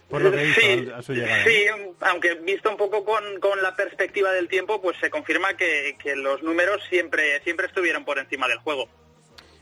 por 0.09 0.23
lo 0.23 0.31
que 0.33 0.47
hizo 0.47 0.61
Sí, 0.61 0.89
a 0.95 1.03
su 1.03 1.13
llegada. 1.15 1.45
Sí, 1.45 1.65
aunque 2.01 2.35
visto 2.37 2.71
un 2.71 2.77
poco 2.77 3.05
con, 3.05 3.23
con 3.41 3.63
la 3.63 3.75
perspectiva 3.77 4.33
del 4.33 4.49
tiempo, 4.49 4.81
pues 4.83 4.97
se 4.99 5.11
confirma 5.11 5.55
que, 5.57 5.97
que 6.03 6.15
los 6.17 6.43
números 6.43 6.83
siempre, 6.89 7.41
siempre 7.43 7.67
estuvieron 7.67 8.05
por 8.05 8.19
encima 8.19 8.47
del 8.49 8.59
juego. 8.59 8.89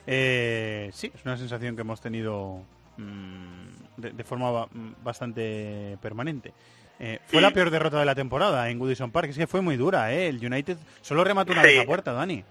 Eh, 0.06 0.90
sí, 0.92 1.12
es 1.14 1.24
una 1.24 1.36
sensación 1.36 1.76
que 1.76 1.82
hemos 1.82 2.00
tenido 2.00 2.62
mm, 2.96 3.66
de, 3.98 4.10
de 4.10 4.24
forma 4.24 4.50
ba- 4.50 4.68
bastante 5.02 5.96
permanente. 6.02 6.52
Eh, 6.98 7.18
fue 7.26 7.40
la 7.40 7.50
peor 7.50 7.70
derrota 7.70 7.98
de 7.98 8.04
la 8.04 8.14
temporada 8.14 8.68
en 8.70 8.78
Goodison 8.78 9.10
Park. 9.10 9.30
Es 9.30 9.36
que 9.38 9.46
fue 9.46 9.60
muy 9.60 9.76
dura, 9.76 10.12
¿eh? 10.12 10.28
El 10.28 10.44
United 10.44 10.76
solo 11.00 11.24
remató 11.24 11.52
una 11.52 11.62
Sí. 11.62 11.68
vez 11.68 11.80
a 11.80 11.84
puerta, 11.84 12.12
Dani. 12.12 12.44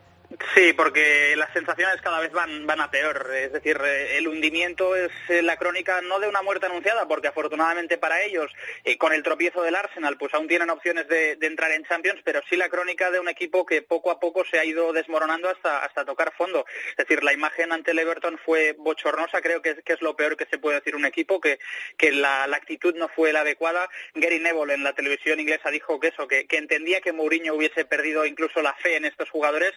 Sí, 0.56 0.74
porque 0.74 1.36
las 1.36 1.52
sensaciones 1.54 2.02
cada 2.02 2.20
vez 2.20 2.32
van, 2.32 2.66
van 2.66 2.82
a 2.82 2.90
peor. 2.90 3.30
Es 3.34 3.52
decir, 3.52 3.78
eh, 3.84 4.18
el 4.18 4.28
hundimiento 4.28 4.96
es 4.96 5.12
eh, 5.30 5.42
la 5.42 5.58
crónica 5.58 6.02
no 6.02 6.20
de 6.20 6.28
una 6.28 6.42
muerte 6.42 6.66
anunciada, 6.68 7.08
porque 7.08 7.28
afortunadamente 7.28 7.98
para 7.98 8.22
ellos, 8.22 8.52
eh, 8.84 8.98
con 8.98 9.14
el 9.14 9.24
tropiezo 9.24 9.62
del 9.62 9.76
Arsenal, 9.76 10.18
pues 10.18 10.34
aún 10.34 10.48
tienen 10.48 10.70
opciones 10.70 11.08
de, 11.08 11.38
entrar 11.42 11.72
en 11.72 11.86
Champions, 11.86 12.22
pero 12.24 12.42
sí 12.50 12.56
la 12.56 12.70
crónica 12.70 13.12
de 13.12 13.20
un 13.20 13.28
equipo 13.28 13.66
que 13.66 13.82
poco 13.82 14.12
a 14.12 14.20
poco 14.20 14.46
se 14.46 14.60
ha 14.60 14.66
ido 14.66 14.94
desmoronando 14.94 15.50
hasta, 15.50 15.84
hasta 15.84 16.06
tocar 16.06 16.34
fondo. 16.38 16.66
Es 16.92 16.98
decir, 16.98 17.24
la 17.24 17.34
imagen 17.34 17.72
ante 17.74 17.92
el 17.92 18.00
Everton 18.00 18.40
fue 18.46 18.74
bochornosa, 18.78 19.42
creo 19.42 19.62
que 19.62 19.72
es, 19.72 19.84
que 19.84 19.94
es 19.94 20.02
lo 20.02 20.16
peor 20.16 20.38
que 20.38 20.46
se 20.46 20.58
puede 20.58 20.78
decir 20.78 20.96
un 20.96 21.06
equipo, 21.06 21.42
que, 21.42 21.60
que 21.98 22.12
la, 22.12 22.48
la 22.48 22.58
actitud 22.58 22.96
no 22.96 23.10
fue 23.10 23.34
la 23.34 23.42
adecuada. 23.42 23.90
Gary 24.16 24.40
Neville 24.40 24.74
en 24.74 24.84
la 24.84 24.94
televisión 24.94 25.40
inglesa 25.40 25.72
dijo 25.72 26.00
que 26.00 26.08
eso, 26.10 26.28
que, 26.28 26.46
entendía 26.50 27.02
que 27.02 27.14
Mourinho 27.14 27.56
hubiese 27.56 27.86
perdido 27.86 28.26
incluso 28.26 28.62
la 28.62 28.74
fe 28.76 28.96
en 28.96 29.06
estos 29.06 29.30
jugadores 29.30 29.74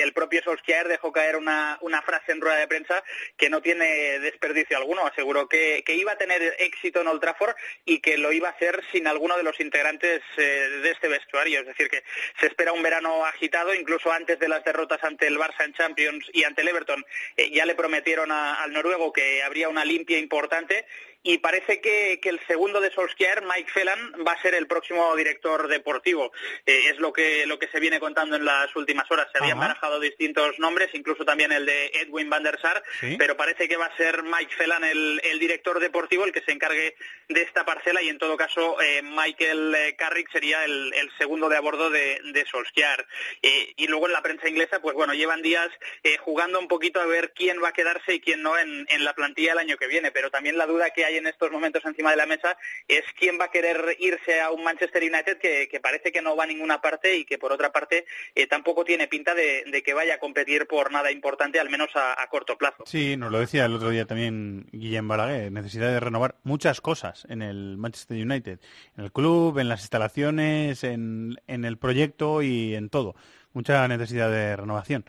el 0.00 0.12
propio 0.12 0.42
Solskjaer 0.42 0.88
dejó 0.88 1.12
caer 1.12 1.36
una, 1.36 1.78
frase 2.04 2.32
en 2.32 2.40
rueda 2.40 2.56
de 2.56 2.68
prensa 2.68 3.02
que 3.36 3.50
no 3.50 3.60
tiene 3.62 4.18
desperdicio 4.20 4.76
alguno. 4.76 5.06
Aseguró 5.06 5.48
que, 5.48 5.82
iba 5.88 6.12
a 6.12 6.18
tener 6.18 6.56
éxito 6.58 7.00
en 7.00 7.08
Old 7.08 7.20
Trafford 7.20 7.56
y 7.84 8.00
que 8.00 8.18
lo 8.18 8.32
iba 8.32 8.48
a 8.48 8.52
hacer 8.52 8.82
sin 8.92 9.06
alguno 9.06 9.36
de 9.36 9.42
los 9.42 9.58
integrantes 9.60 10.22
eh, 10.36 10.42
de 10.82 10.90
este 10.90 11.08
vestuario. 11.08 11.60
Es 11.60 11.66
decir, 11.66 11.88
que 11.88 12.02
se 12.40 12.46
espera 12.46 12.72
un 12.72 12.82
verano 12.82 13.24
agitado, 13.24 13.74
incluso 13.74 14.12
antes 14.12 14.38
de 14.38 14.48
las 14.48 14.64
derrotas 14.64 15.02
ante 15.02 15.26
el 15.26 15.38
Barça 15.38 15.64
en 15.64 15.72
Champions 15.72 16.24
y 16.32 16.44
ante 16.44 16.62
el 16.62 16.68
Everton. 16.68 17.04
eh, 17.36 17.50
ya 17.50 17.66
le 17.66 17.74
prometieron 17.74 18.30
al 18.30 18.72
noruego 18.72 19.12
que 19.12 19.42
habría 19.42 19.68
una 19.68 19.84
limpia 19.84 20.18
importante 20.18 20.86
y 21.22 21.38
parece 21.38 21.80
que, 21.80 22.20
que 22.22 22.28
el 22.28 22.40
segundo 22.46 22.80
de 22.80 22.90
Solskjaer, 22.92 23.42
Mike 23.42 23.70
Phelan, 23.72 24.14
va 24.26 24.32
a 24.32 24.42
ser 24.42 24.54
el 24.54 24.66
próximo 24.66 25.14
director 25.16 25.68
deportivo. 25.68 26.32
Eh, 26.64 26.90
es 26.90 26.98
lo 26.98 27.12
que, 27.12 27.44
lo 27.46 27.58
que 27.58 27.68
se 27.68 27.80
viene 27.80 28.00
contando 28.00 28.36
en 28.36 28.44
las 28.44 28.74
últimas 28.76 29.10
horas. 29.10 29.26
Se 29.32 29.38
habían 29.38 29.58
Ajá. 29.58 29.68
barajado 29.68 30.00
distintos 30.00 30.58
nombres, 30.58 30.88
incluso 30.94 31.24
también 31.24 31.52
el 31.52 31.66
de 31.66 31.86
Edwin 31.94 32.30
van 32.30 32.42
der 32.44 32.58
Sar, 32.60 32.82
Sí. 33.00 33.16
pero 33.18 33.36
parece 33.36 33.68
que 33.68 33.76
va 33.76 33.86
a 33.86 33.96
ser 33.96 34.22
Mike 34.22 34.54
Phelan 34.56 34.84
el, 34.84 35.20
el 35.24 35.38
director 35.38 35.80
deportivo 35.80 36.24
el 36.24 36.32
que 36.32 36.40
se 36.42 36.52
encargue 36.52 36.94
de 37.28 37.42
esta 37.42 37.64
parcela 37.64 38.00
y 38.02 38.08
en 38.08 38.18
todo 38.18 38.36
caso 38.36 38.80
eh, 38.80 39.02
Michael 39.02 39.74
eh, 39.74 39.96
Carrick 39.96 40.30
sería 40.30 40.64
el, 40.64 40.92
el 40.94 41.10
segundo 41.18 41.48
de 41.48 41.56
a 41.56 41.60
bordo 41.60 41.90
de, 41.90 42.20
de 42.32 42.46
Solskjaer. 42.46 43.06
Eh, 43.42 43.74
y 43.76 43.86
luego 43.88 44.06
en 44.06 44.12
la 44.12 44.22
prensa 44.22 44.48
inglesa, 44.48 44.80
pues 44.80 44.94
bueno, 44.94 45.14
llevan 45.14 45.42
días 45.42 45.68
eh, 46.04 46.16
jugando 46.18 46.58
un 46.58 46.68
poquito 46.68 47.00
a 47.00 47.06
ver 47.06 47.32
quién 47.34 47.62
va 47.62 47.68
a 47.68 47.72
quedarse 47.72 48.14
y 48.14 48.20
quién 48.20 48.42
no 48.42 48.56
en, 48.58 48.86
en 48.88 49.04
la 49.04 49.14
plantilla 49.14 49.52
el 49.52 49.58
año 49.58 49.76
que 49.76 49.86
viene, 49.88 50.10
pero 50.12 50.30
también 50.30 50.56
la 50.56 50.66
duda 50.66 50.90
que 50.90 51.04
hay 51.04 51.07
en 51.16 51.26
estos 51.26 51.50
momentos 51.50 51.84
encima 51.84 52.10
de 52.10 52.16
la 52.16 52.26
mesa 52.26 52.56
es 52.86 53.02
quién 53.18 53.38
va 53.40 53.46
a 53.46 53.50
querer 53.50 53.96
irse 53.98 54.40
a 54.40 54.50
un 54.50 54.62
Manchester 54.62 55.02
United 55.02 55.38
que, 55.38 55.80
parece 55.80 56.12
que 56.12 56.22
no 56.22 56.36
va 56.36 56.44
a 56.44 56.46
ninguna 56.46 56.80
parte 56.80 57.16
y 57.16 57.24
que 57.24 57.38
por 57.38 57.52
otra 57.52 57.72
parte 57.72 58.04
eh, 58.34 58.46
tampoco 58.46 58.84
tiene 58.84 59.08
pinta 59.08 59.34
de, 59.34 59.82
que 59.84 59.94
vaya 59.94 60.14
a 60.14 60.18
competir 60.18 60.66
por 60.66 60.92
nada 60.92 61.10
importante, 61.10 61.60
al 61.60 61.70
menos 61.70 61.90
a, 61.94 62.26
corto 62.30 62.58
plazo. 62.58 62.84
Sí, 62.86 63.16
nos 63.16 63.32
lo 63.32 63.40
decía 63.40 63.64
el 63.64 63.74
otro 63.74 63.90
día 63.90 64.04
también 64.04 64.66
Guillem 64.72 65.08
Balaguer, 65.08 65.50
necesidad 65.50 65.90
de 65.90 66.00
renovar 66.00 66.36
muchas 66.42 66.80
cosas 66.80 67.26
en 67.30 67.42
el 67.42 67.76
Manchester 67.78 68.16
United, 68.16 68.58
en 68.96 69.04
el 69.04 69.12
club, 69.12 69.58
en 69.58 69.68
las 69.68 69.80
instalaciones, 69.80 70.84
en, 70.84 71.40
en 71.46 71.64
el 71.64 71.78
proyecto 71.78 72.42
y 72.42 72.74
en 72.74 72.90
todo. 72.90 73.14
mucha 73.52 73.86
necesidad 73.88 74.30
de 74.30 74.56
renovación. 74.56 75.04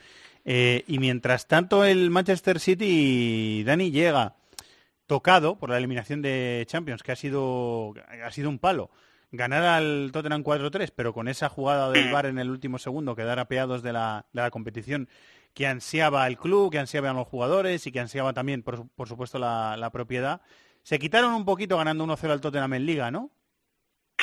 Eh, 0.45 0.83
y 0.87 0.99
mientras 0.99 1.47
tanto 1.47 1.83
el 1.85 2.09
Manchester 2.09 2.59
City, 2.59 3.63
Dani, 3.63 3.91
llega 3.91 4.35
tocado 5.09 5.57
por 5.57 5.71
la 5.71 5.77
eliminación 5.77 6.21
de 6.21 6.63
Champions, 6.67 7.01
que 7.01 7.11
ha 7.11 7.15
sido, 7.15 7.95
ha 8.23 8.31
sido 8.31 8.47
un 8.47 8.59
palo. 8.59 8.91
Ganar 9.31 9.63
al 9.63 10.11
Tottenham 10.13 10.43
4-3, 10.43 10.93
pero 10.95 11.13
con 11.13 11.27
esa 11.27 11.49
jugada 11.49 11.91
del 11.91 12.11
VAR 12.11 12.27
en 12.27 12.37
el 12.37 12.49
último 12.49 12.77
segundo, 12.77 13.15
quedar 13.15 13.39
apeados 13.39 13.81
de 13.81 13.91
la, 13.91 14.27
de 14.33 14.41
la 14.41 14.51
competición 14.51 15.09
que 15.53 15.65
ansiaba 15.65 16.27
el 16.27 16.37
club, 16.37 16.71
que 16.71 16.79
ansiaban 16.79 17.15
los 17.15 17.27
jugadores 17.27 17.85
y 17.87 17.91
que 17.91 17.99
ansiaba 17.99 18.33
también, 18.33 18.61
por, 18.61 18.87
por 18.89 19.07
supuesto, 19.07 19.39
la, 19.39 19.75
la 19.77 19.89
propiedad. 19.89 20.41
Se 20.83 20.99
quitaron 20.99 21.33
un 21.33 21.43
poquito 21.43 21.77
ganando 21.77 22.05
1-0 22.05 22.29
al 22.29 22.41
Tottenham 22.41 22.75
en 22.75 22.85
Liga, 22.85 23.11
¿no? 23.11 23.31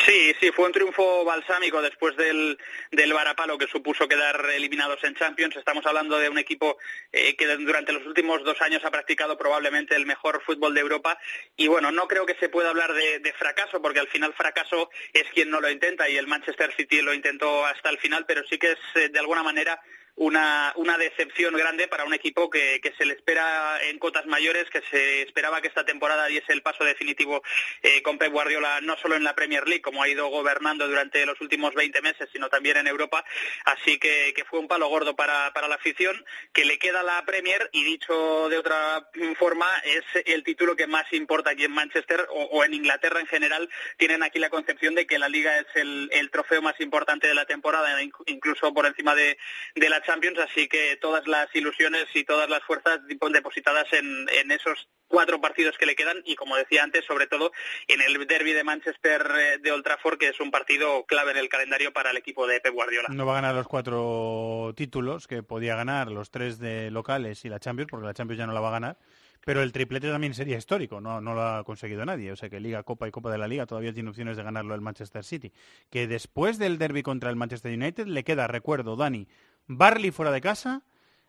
Sí, 0.07 0.33
sí, 0.39 0.53
fue 0.53 0.67
un 0.67 0.73
triunfo 0.73 1.25
balsámico 1.25 1.83
después 1.83 2.17
del, 2.17 2.57
del 2.93 3.13
varapalo 3.13 3.59
que 3.59 3.67
supuso 3.67 4.07
quedar 4.07 4.41
eliminados 4.55 5.03
en 5.03 5.17
Champions. 5.17 5.57
Estamos 5.57 5.85
hablando 5.85 6.17
de 6.17 6.29
un 6.29 6.39
equipo 6.39 6.79
eh, 7.11 7.35
que 7.35 7.49
durante 7.57 7.93
los 7.93 8.07
últimos 8.07 8.45
dos 8.45 8.63
años 8.63 8.85
ha 8.85 8.93
practicado 8.93 9.37
probablemente 9.37 9.97
el 9.97 10.07
mejor 10.07 10.41
fútbol 10.47 10.75
de 10.75 10.83
Europa. 10.83 11.19
Y 11.57 11.67
bueno, 11.67 11.91
no 11.91 12.07
creo 12.07 12.25
que 12.25 12.37
se 12.37 12.49
pueda 12.49 12.71
hablar 12.71 12.93
de, 12.93 13.19
de 13.19 13.33
fracaso, 13.33 13.83
porque 13.83 13.99
al 13.99 14.07
final 14.07 14.33
fracaso 14.33 14.91
es 15.13 15.25
quien 15.35 15.51
no 15.51 15.61
lo 15.61 15.69
intenta 15.69 16.09
y 16.09 16.17
el 16.17 16.29
Manchester 16.29 16.73
City 16.77 17.03
lo 17.03 17.13
intentó 17.13 17.67
hasta 17.67 17.91
el 17.91 17.99
final, 17.99 18.27
pero 18.29 18.45
sí 18.49 18.59
que 18.59 18.73
es 18.73 18.79
eh, 18.95 19.09
de 19.09 19.19
alguna 19.19 19.43
manera 19.43 19.83
una, 20.17 20.73
una 20.77 20.97
decepción 20.99 21.55
grande 21.55 21.89
para 21.89 22.05
un 22.05 22.15
equipo 22.15 22.49
que, 22.51 22.81
que 22.83 22.93
se 22.97 23.05
le 23.05 23.15
espera 23.15 23.79
en 23.83 23.99
cotas 23.99 24.27
mayores, 24.27 24.69
que 24.71 24.83
se 24.91 25.23
esperaba 25.23 25.61
que 25.61 25.69
esta 25.69 25.85
temporada 25.85 26.27
diese 26.27 26.53
el 26.53 26.63
paso 26.63 26.85
definitivo 26.85 27.43
eh, 27.83 28.03
con 28.03 28.19
Pep 28.19 28.33
Guardiola, 28.33 28.81
no 28.81 28.97
solo 28.97 29.15
en 29.17 29.25
la 29.25 29.35
Premier 29.35 29.67
League, 29.69 29.83
como 29.83 30.03
ha 30.03 30.09
ido 30.09 30.29
gobernando 30.29 30.89
durante 30.89 31.25
los 31.27 31.41
últimos 31.41 31.75
20 31.75 32.01
meses, 32.03 32.29
sino 32.33 32.49
también 32.49 32.79
en 32.79 32.87
Europa. 32.87 33.25
Así 33.65 33.99
que, 33.99 34.33
que 34.35 34.45
fue 34.45 34.59
un 34.59 34.69
palo 34.69 34.89
gordo 34.89 35.15
para, 35.15 35.53
para 35.53 35.69
la 35.69 35.75
afición, 35.75 36.25
que 36.53 36.65
le 36.65 36.79
queda 36.79 37.03
la 37.03 37.25
Premier 37.27 37.69
y 37.73 37.85
dicho 37.85 38.49
de 38.49 38.59
otra 38.59 39.09
forma, 39.39 39.67
es 39.85 40.05
el 40.25 40.43
título 40.45 40.77
que 40.77 40.87
más 40.87 41.13
importa 41.13 41.51
aquí 41.51 41.65
en 41.65 41.73
Manchester 41.73 42.27
o, 42.31 42.65
en 42.65 42.73
Inglaterra 42.75 43.21
en 43.21 43.27
general. 43.27 43.69
Tienen 43.99 44.23
aquí 44.23 44.39
la 44.39 44.49
concepción 44.51 44.95
de 44.95 45.07
que 45.07 45.19
la 45.19 45.29
Liga 45.29 45.59
es 45.59 45.67
el, 45.75 46.31
trofeo 46.33 46.63
más 46.63 46.81
importante 46.81 47.29
de 47.29 47.35
la 47.35 47.45
temporada, 47.47 48.03
inc- 48.03 48.23
incluso 48.27 48.73
por 48.75 48.87
encima 48.87 49.15
de, 49.15 49.39
de 49.75 49.89
la 49.89 50.03
Champions, 50.07 50.39
así 50.39 50.69
que 50.69 50.97
todas 51.01 51.27
las 51.27 51.55
ilusiones 51.55 52.07
y 52.15 52.25
todas 52.25 52.49
las 52.49 52.63
fuerzas 52.63 53.01
depositadas 53.07 53.87
en, 53.93 54.51
esos 54.51 54.89
cuatro 55.09 55.41
partidos 55.41 55.77
que 55.77 55.87
le 55.87 55.97
quedan 55.97 56.23
y 56.25 56.37
como 56.37 56.57
decía 56.57 56.83
antes, 56.83 57.05
sobre 57.05 57.27
todo 57.27 57.53
en 57.89 58.01
el 58.01 58.27
derby 58.27 58.53
de 58.53 58.65
Manchester 58.65 59.27
eh, 59.39 59.59
de 59.59 59.73
Old 59.73 59.85
Trafford, 59.85 60.19
que 60.19 60.29
es 60.29 60.41
un 60.41 60.51
partido 60.51 61.05
clave 61.05 61.33
en 61.33 61.39
el 61.39 61.49
calendario 61.49 61.93
para 61.93 62.11
el 62.11 62.17
equipo 62.17 62.47
de 62.47 62.61
Pep 62.61 62.73
Guardiola. 62.73 63.09
No 63.11 63.27
va 63.27 63.33
a 63.33 63.43
ganar 63.43 63.55
los 63.55 63.69
cuatro 63.69 64.73
títulos 64.77 65.27
que 65.27 65.43
podía 65.43 65.77
ganar, 65.77 66.09
los 66.11 66.31
tres 66.31 66.59
de 66.59 66.91
locales 66.91 67.45
y 67.45 67.49
la 67.49 67.61
Champions, 67.61 67.91
porque 67.91 68.07
la 68.07 68.15
Champions 68.15 68.39
ya 68.39 68.47
no 68.47 68.53
la 68.53 68.61
va 68.61 68.69
a 68.69 68.73
ganar. 68.73 68.99
Pero 69.47 69.63
el 69.63 69.71
triplete 69.71 70.11
también 70.11 70.35
sería 70.35 70.59
histórico, 70.59 71.01
no 71.01 71.21
lo 71.21 71.41
ha 71.41 71.63
conseguido 71.63 72.05
nadie. 72.05 72.33
O 72.33 72.37
sea 72.37 72.49
que 72.49 72.59
Liga, 72.59 72.83
Copa 72.83 73.07
y 73.07 73.13
Copa 73.13 73.31
de 73.31 73.39
la 73.39 73.47
Liga 73.47 73.65
todavía 73.65 73.93
tiene 73.93 74.11
opciones 74.11 74.37
de 74.37 74.43
ganarlo 74.43 74.75
el 74.75 74.81
Manchester 74.81 75.23
City. 75.23 75.53
Que 75.89 76.09
después 76.09 76.59
del 76.59 76.79
derby 76.79 77.05
contra 77.05 77.31
el 77.31 77.37
Manchester 77.37 77.73
United 77.73 78.09
le 78.09 78.25
queda, 78.25 78.49
recuerdo, 78.49 78.97
Dani, 78.97 79.29
Barley 79.67 80.11
fuera 80.11 80.31
de 80.31 80.41
casa, 80.41 80.83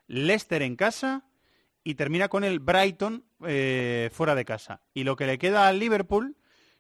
Leicester 0.08 0.62
en 0.62 0.76
casa 0.76 1.26
y 1.84 1.96
termina 1.96 2.28
con 2.28 2.44
el 2.44 2.60
Brighton 2.60 3.24
eh, 3.46 4.10
fuera 4.12 4.36
de 4.36 4.46
casa. 4.46 4.82
Y 4.94 5.04
lo 5.04 5.16
que 5.16 5.26
le 5.26 5.38
queda 5.38 5.68
al 5.68 5.80
Liverpool, 5.80 6.36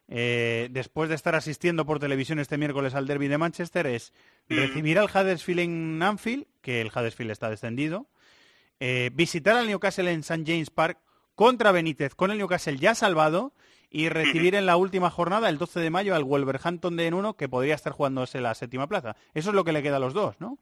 eh, 0.07 0.69
después 0.71 1.09
de 1.09 1.15
estar 1.15 1.35
asistiendo 1.35 1.85
por 1.85 1.99
televisión 1.99 2.39
este 2.39 2.57
miércoles 2.57 2.93
al 2.95 3.07
derby 3.07 3.27
de 3.27 3.37
Manchester, 3.37 3.87
es 3.87 4.13
recibir 4.49 4.99
al 4.99 5.05
Huddersfield 5.05 5.59
en 5.61 6.03
Anfield, 6.03 6.45
que 6.61 6.81
el 6.81 6.87
Huddersfield 6.87 7.31
está 7.31 7.49
descendido, 7.49 8.07
eh, 8.79 9.09
visitar 9.13 9.55
al 9.55 9.67
Newcastle 9.67 10.11
en 10.11 10.19
St. 10.19 10.43
James 10.45 10.69
Park 10.69 10.99
contra 11.35 11.71
Benítez, 11.71 12.15
con 12.15 12.31
el 12.31 12.37
Newcastle 12.37 12.77
ya 12.77 12.95
salvado, 12.95 13.53
y 13.89 14.09
recibir 14.09 14.55
en 14.55 14.65
la 14.65 14.75
última 14.75 15.09
jornada, 15.09 15.47
el 15.47 15.57
12 15.57 15.79
de 15.79 15.89
mayo, 15.89 16.15
al 16.15 16.25
Wolverhampton 16.25 16.97
de 16.97 17.07
en 17.07 17.13
uno, 17.13 17.35
que 17.35 17.47
podría 17.47 17.75
estar 17.75 17.93
jugándose 17.93 18.41
la 18.41 18.53
séptima 18.53 18.87
plaza. 18.87 19.15
Eso 19.33 19.49
es 19.49 19.55
lo 19.55 19.63
que 19.63 19.71
le 19.71 19.81
queda 19.81 19.95
a 19.95 19.99
los 19.99 20.13
dos, 20.13 20.35
¿no? 20.39 20.57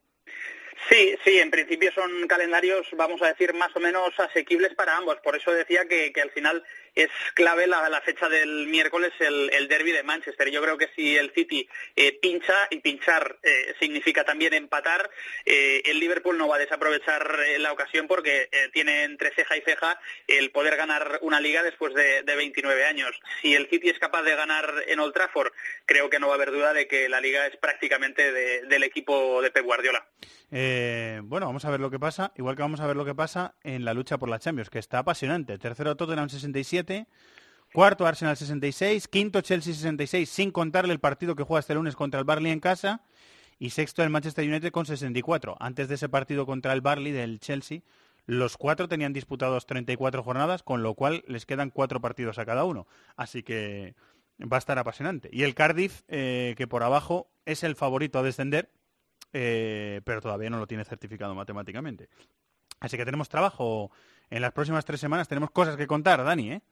Sí, 0.88 1.16
sí, 1.24 1.38
en 1.38 1.50
principio 1.50 1.90
son 1.92 2.28
calendarios, 2.28 2.86
vamos 2.92 3.20
a 3.22 3.28
decir, 3.28 3.52
más 3.54 3.74
o 3.74 3.80
menos 3.80 4.18
asequibles 4.18 4.74
para 4.74 4.96
ambos. 4.96 5.16
Por 5.16 5.34
eso 5.36 5.50
decía 5.50 5.86
que, 5.86 6.12
que 6.12 6.20
al 6.20 6.30
final 6.30 6.62
es 6.96 7.10
clave 7.34 7.66
la, 7.68 8.00
fecha 8.00 8.28
del 8.28 8.66
miércoles, 8.66 9.12
el, 9.20 9.68
derby 9.68 9.92
de 9.92 10.02
Manchester. 10.02 10.50
Yo 10.50 10.60
creo 10.62 10.76
que 10.78 10.88
si 10.96 11.16
el 11.16 11.30
City 11.32 11.68
eh, 11.94 12.18
pincha, 12.20 12.54
y 12.70 12.78
pinchar 12.80 13.38
eh, 13.42 13.74
significa 13.78 14.24
también 14.24 14.54
empatar, 14.54 15.08
eh, 15.44 15.82
el 15.84 16.00
Liverpool 16.00 16.36
no 16.38 16.48
va 16.48 16.56
a 16.56 16.58
desaprovechar 16.60 17.38
eh, 17.46 17.58
la 17.58 17.72
ocasión 17.72 18.08
porque 18.08 18.48
tiene 18.72 19.04
entre 19.04 19.32
ceja 19.34 19.56
y 19.56 19.60
ceja 19.60 19.98
el 20.26 20.50
poder 20.50 20.76
ganar 20.76 21.18
una 21.22 21.38
liga 21.40 21.62
después 21.62 21.94
de, 21.94 22.22
de 22.22 22.34
29 22.36 22.84
años. 22.86 23.10
Si 23.42 23.54
el 23.54 23.68
City 23.68 23.90
es 23.90 23.98
capaz 23.98 24.22
de 24.22 24.34
ganar 24.34 24.72
en 24.88 24.98
Old 24.98 25.12
Trafford, 25.14 25.52
creo 25.84 26.08
que 26.10 26.18
no 26.18 26.28
va 26.28 26.32
a 26.32 26.36
haber 26.36 26.50
duda 26.50 26.72
de 26.72 26.88
que 26.88 27.08
la 27.08 27.20
liga 27.20 27.46
es 27.46 27.56
prácticamente 27.58 28.32
de- 28.32 28.62
del 28.62 28.82
equipo 28.82 29.42
de 29.42 29.50
Pep 29.50 29.64
Guardiola. 29.64 30.06
Eh, 30.52 31.20
bueno, 31.24 31.46
vamos 31.46 31.64
a 31.64 31.70
ver 31.70 31.80
lo 31.80 31.90
que 31.90 31.98
pasa, 31.98 32.32
igual 32.36 32.54
que 32.56 32.62
vamos 32.62 32.80
a 32.80 32.86
ver 32.86 32.96
lo 32.96 33.04
que 33.04 33.14
pasa 33.14 33.56
en 33.64 33.84
la 33.84 33.92
lucha 33.94 34.16
por 34.16 34.28
la 34.28 34.38
Champions, 34.38 34.70
que 34.70 34.78
está 34.78 34.98
apasionante. 35.00 35.58
Tercero 35.58 35.96
Tottenham 35.96 36.28
67, 36.28 36.85
cuarto 37.72 38.06
Arsenal 38.06 38.36
66, 38.36 39.08
quinto 39.08 39.40
Chelsea 39.40 39.74
66, 39.74 40.28
sin 40.28 40.50
contarle 40.50 40.92
el 40.92 41.00
partido 41.00 41.36
que 41.36 41.42
juega 41.42 41.60
este 41.60 41.74
lunes 41.74 41.96
contra 41.96 42.20
el 42.20 42.24
Barley 42.24 42.52
en 42.52 42.60
casa, 42.60 43.02
y 43.58 43.70
sexto 43.70 44.02
el 44.02 44.10
Manchester 44.10 44.48
United 44.48 44.70
con 44.70 44.86
64. 44.86 45.56
Antes 45.60 45.88
de 45.88 45.94
ese 45.94 46.08
partido 46.08 46.46
contra 46.46 46.72
el 46.72 46.80
Barley 46.80 47.12
del 47.12 47.40
Chelsea, 47.40 47.80
los 48.26 48.56
cuatro 48.56 48.88
tenían 48.88 49.12
disputados 49.12 49.66
34 49.66 50.22
jornadas, 50.22 50.62
con 50.62 50.82
lo 50.82 50.94
cual 50.94 51.24
les 51.26 51.46
quedan 51.46 51.70
cuatro 51.70 52.00
partidos 52.00 52.38
a 52.38 52.44
cada 52.44 52.64
uno. 52.64 52.86
Así 53.16 53.42
que 53.42 53.94
va 54.40 54.56
a 54.56 54.58
estar 54.58 54.78
apasionante. 54.78 55.30
Y 55.32 55.44
el 55.44 55.54
Cardiff, 55.54 56.02
eh, 56.08 56.54
que 56.56 56.66
por 56.66 56.82
abajo 56.82 57.30
es 57.44 57.62
el 57.62 57.76
favorito 57.76 58.18
a 58.18 58.22
descender, 58.22 58.70
eh, 59.32 60.00
pero 60.04 60.20
todavía 60.20 60.50
no 60.50 60.58
lo 60.58 60.66
tiene 60.66 60.84
certificado 60.84 61.34
matemáticamente. 61.34 62.08
Así 62.80 62.96
que 62.96 63.04
tenemos 63.04 63.28
trabajo. 63.28 63.90
En 64.28 64.42
las 64.42 64.52
próximas 64.52 64.84
tres 64.84 65.00
semanas 65.00 65.28
tenemos 65.28 65.50
cosas 65.50 65.76
que 65.76 65.86
contar, 65.86 66.22
Dani, 66.24 66.52
¿eh? 66.52 66.62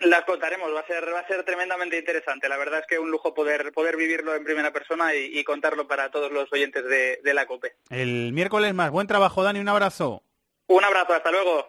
Las 0.00 0.24
contaremos, 0.24 0.74
va 0.74 0.80
a 0.80 0.86
ser 0.86 1.04
va 1.12 1.20
a 1.20 1.26
ser 1.26 1.44
tremendamente 1.44 1.98
interesante. 1.98 2.48
La 2.48 2.56
verdad 2.56 2.80
es 2.80 2.86
que 2.86 2.98
un 2.98 3.10
lujo 3.10 3.34
poder 3.34 3.72
poder 3.72 3.96
vivirlo 3.96 4.34
en 4.34 4.44
primera 4.44 4.72
persona 4.72 5.14
y, 5.14 5.38
y 5.38 5.44
contarlo 5.44 5.86
para 5.86 6.10
todos 6.10 6.32
los 6.32 6.52
oyentes 6.52 6.84
de, 6.84 7.20
de 7.22 7.34
la 7.34 7.46
COPE. 7.46 7.74
El 7.90 8.32
miércoles 8.32 8.74
más. 8.74 8.90
Buen 8.90 9.06
trabajo, 9.06 9.42
Dani. 9.42 9.60
Un 9.60 9.68
abrazo. 9.68 10.22
Un 10.66 10.84
abrazo, 10.84 11.12
hasta 11.14 11.30
luego. 11.30 11.68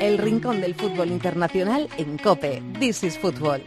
El 0.00 0.16
rincón 0.16 0.62
del 0.62 0.74
fútbol 0.74 1.08
internacional 1.08 1.88
en 1.98 2.16
Cope. 2.16 2.62
This 2.78 3.02
is 3.04 3.18
Football. 3.18 3.62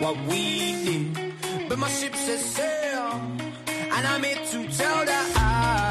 What 0.00 0.16
we 0.28 0.74
but 1.68 1.78
my 1.78 1.88
ship 1.88 2.14
and 2.14 2.40
to 4.50 4.66
tell 4.76 5.04
I 5.36 5.90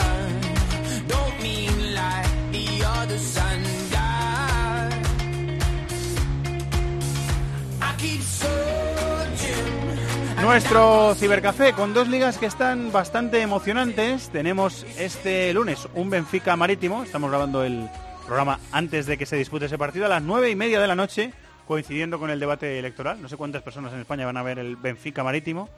don't 1.07 1.41
mean 1.41 1.93
the 2.51 2.83
and 3.37 3.65
I. 3.95 4.89
Keep. 7.97 8.21
Nuestro 10.41 11.13
cibercafé 11.15 11.73
con 11.73 11.93
dos 11.93 12.07
ligas 12.07 12.39
que 12.39 12.47
están 12.47 12.91
bastante 12.91 13.41
emocionantes. 13.41 14.29
Tenemos 14.29 14.83
este 14.97 15.53
lunes 15.53 15.87
un 15.93 16.09
Benfica 16.09 16.55
Marítimo. 16.55 17.03
Estamos 17.03 17.29
grabando 17.29 17.63
el 17.63 17.87
programa 18.25 18.59
antes 18.71 19.05
de 19.05 19.15
que 19.17 19.27
se 19.27 19.35
dispute 19.35 19.65
ese 19.65 19.77
partido 19.77 20.07
a 20.07 20.09
las 20.09 20.23
nueve 20.23 20.49
y 20.49 20.55
media 20.55 20.79
de 20.79 20.87
la 20.87 20.95
noche, 20.95 21.33
coincidiendo 21.69 22.17
con 22.17 22.31
el 22.31 22.39
debate 22.39 22.79
electoral. 22.79 23.21
No 23.21 23.29
sé 23.29 23.37
cuántas 23.37 23.61
personas 23.61 23.93
en 23.93 23.99
España 23.99 24.25
van 24.25 24.37
a 24.37 24.41
ver 24.41 24.57
el 24.57 24.75
Benfica 24.75 25.23
Marítimo. 25.23 25.69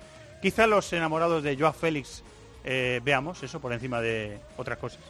Quizá 0.42 0.66
los 0.66 0.94
enamorados 0.94 1.44
de 1.44 1.58
Joao 1.58 1.74
Félix 1.74 2.24
eh, 2.64 3.02
veamos 3.04 3.44
eso 3.44 3.60
por 3.60 3.74
encima 3.74 4.00
de 4.00 4.39
otras 4.56 4.78
cosas. 4.78 5.02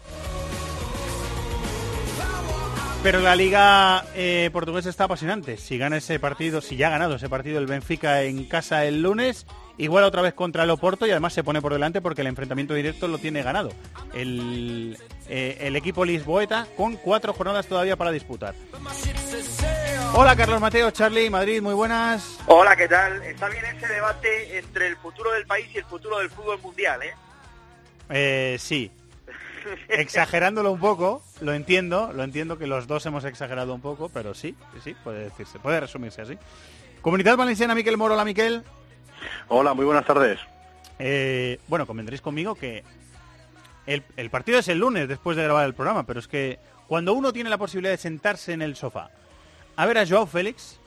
Pero 3.04 3.20
la 3.20 3.36
liga 3.36 4.06
eh, 4.16 4.50
portuguesa 4.52 4.90
está 4.90 5.04
apasionante. 5.04 5.58
Si 5.58 5.78
gana 5.78 5.98
ese 5.98 6.20
partido, 6.20 6.62
si 6.62 6.78
ya 6.78 6.88
ha 6.88 6.92
ganado 6.92 7.14
ese 7.14 7.30
partido 7.30 7.60
el 7.60 7.68
Benfica 7.68 8.24
en 8.24 8.46
casa 8.46 8.84
el 8.84 9.04
lunes, 9.04 9.46
igual 9.78 10.04
otra 10.04 10.24
vez 10.24 10.34
contra 10.34 10.64
el 10.64 10.72
Oporto 10.72 11.06
y 11.06 11.12
además 11.12 11.34
se 11.34 11.44
pone 11.44 11.62
por 11.62 11.74
delante 11.74 12.02
porque 12.02 12.22
el 12.22 12.28
enfrentamiento 12.28 12.74
directo 12.74 13.08
lo 13.08 13.20
tiene 13.20 13.44
ganado. 13.44 13.70
El, 14.16 14.98
eh, 15.30 15.58
el 15.62 15.76
equipo 15.76 16.06
lisboeta 16.06 16.66
con 16.76 16.96
cuatro 16.96 17.34
jornadas 17.34 17.68
todavía 17.68 17.96
para 17.98 18.12
disputar. 18.12 18.56
Hola 20.14 20.36
Carlos 20.36 20.60
Mateo, 20.60 20.92
Charlie, 20.92 21.30
Madrid, 21.30 21.62
muy 21.62 21.74
buenas. 21.74 22.38
Hola, 22.46 22.76
¿qué 22.76 22.90
tal? 22.90 23.24
Está 23.24 23.48
bien 23.48 23.64
ese 23.64 23.88
debate 23.88 24.58
entre 24.58 24.88
el 24.88 24.98
futuro 24.98 25.32
del 25.32 25.46
país 25.46 25.68
y 25.74 25.78
el 25.78 25.86
futuro 25.86 26.20
del 26.20 26.30
fútbol 26.30 26.60
mundial, 26.60 27.02
¿eh? 27.02 27.14
Eh, 28.10 28.58
sí. 28.60 28.92
Exagerándolo 29.88 30.74
un 30.74 30.82
poco, 30.82 31.24
lo 31.40 31.54
entiendo, 31.54 32.12
lo 32.14 32.24
entiendo 32.24 32.58
que 32.58 32.68
los 32.68 32.88
dos 32.88 33.06
hemos 33.06 33.24
exagerado 33.24 33.74
un 33.74 33.80
poco, 33.80 34.10
pero 34.10 34.34
sí, 34.34 34.54
sí, 34.84 34.94
puede 35.02 35.24
decirse, 35.24 35.60
puede 35.60 35.80
resumirse 35.80 36.24
así. 36.24 36.38
Comunidad 37.02 37.38
Valenciana, 37.38 37.74
Miquel 37.74 37.96
Moro, 37.96 38.16
hola 38.16 38.26
Miquel. 38.26 38.64
Hola, 39.48 39.74
muy 39.74 39.86
buenas 39.86 40.06
tardes. 40.06 40.40
Eh, 41.00 41.58
bueno, 41.70 41.88
convendréis 41.88 42.22
conmigo 42.22 42.56
que 42.56 42.84
el, 43.86 44.04
el 44.18 44.30
partido 44.30 44.60
es 44.60 44.68
el 44.68 44.80
lunes 44.80 45.08
después 45.08 45.38
de 45.38 45.44
grabar 45.44 45.66
el 45.66 45.74
programa, 45.74 46.06
pero 46.06 46.20
es 46.20 46.28
que 46.28 46.60
cuando 46.88 47.14
uno 47.14 47.32
tiene 47.32 47.50
la 47.50 47.58
posibilidad 47.58 47.94
de 47.94 47.98
sentarse 47.98 48.52
en 48.52 48.62
el 48.62 48.76
sofá 48.76 49.10
a 49.82 49.86
ver 49.88 49.98
a 49.98 50.06
Joao 50.06 50.28
Félix, 50.28 50.80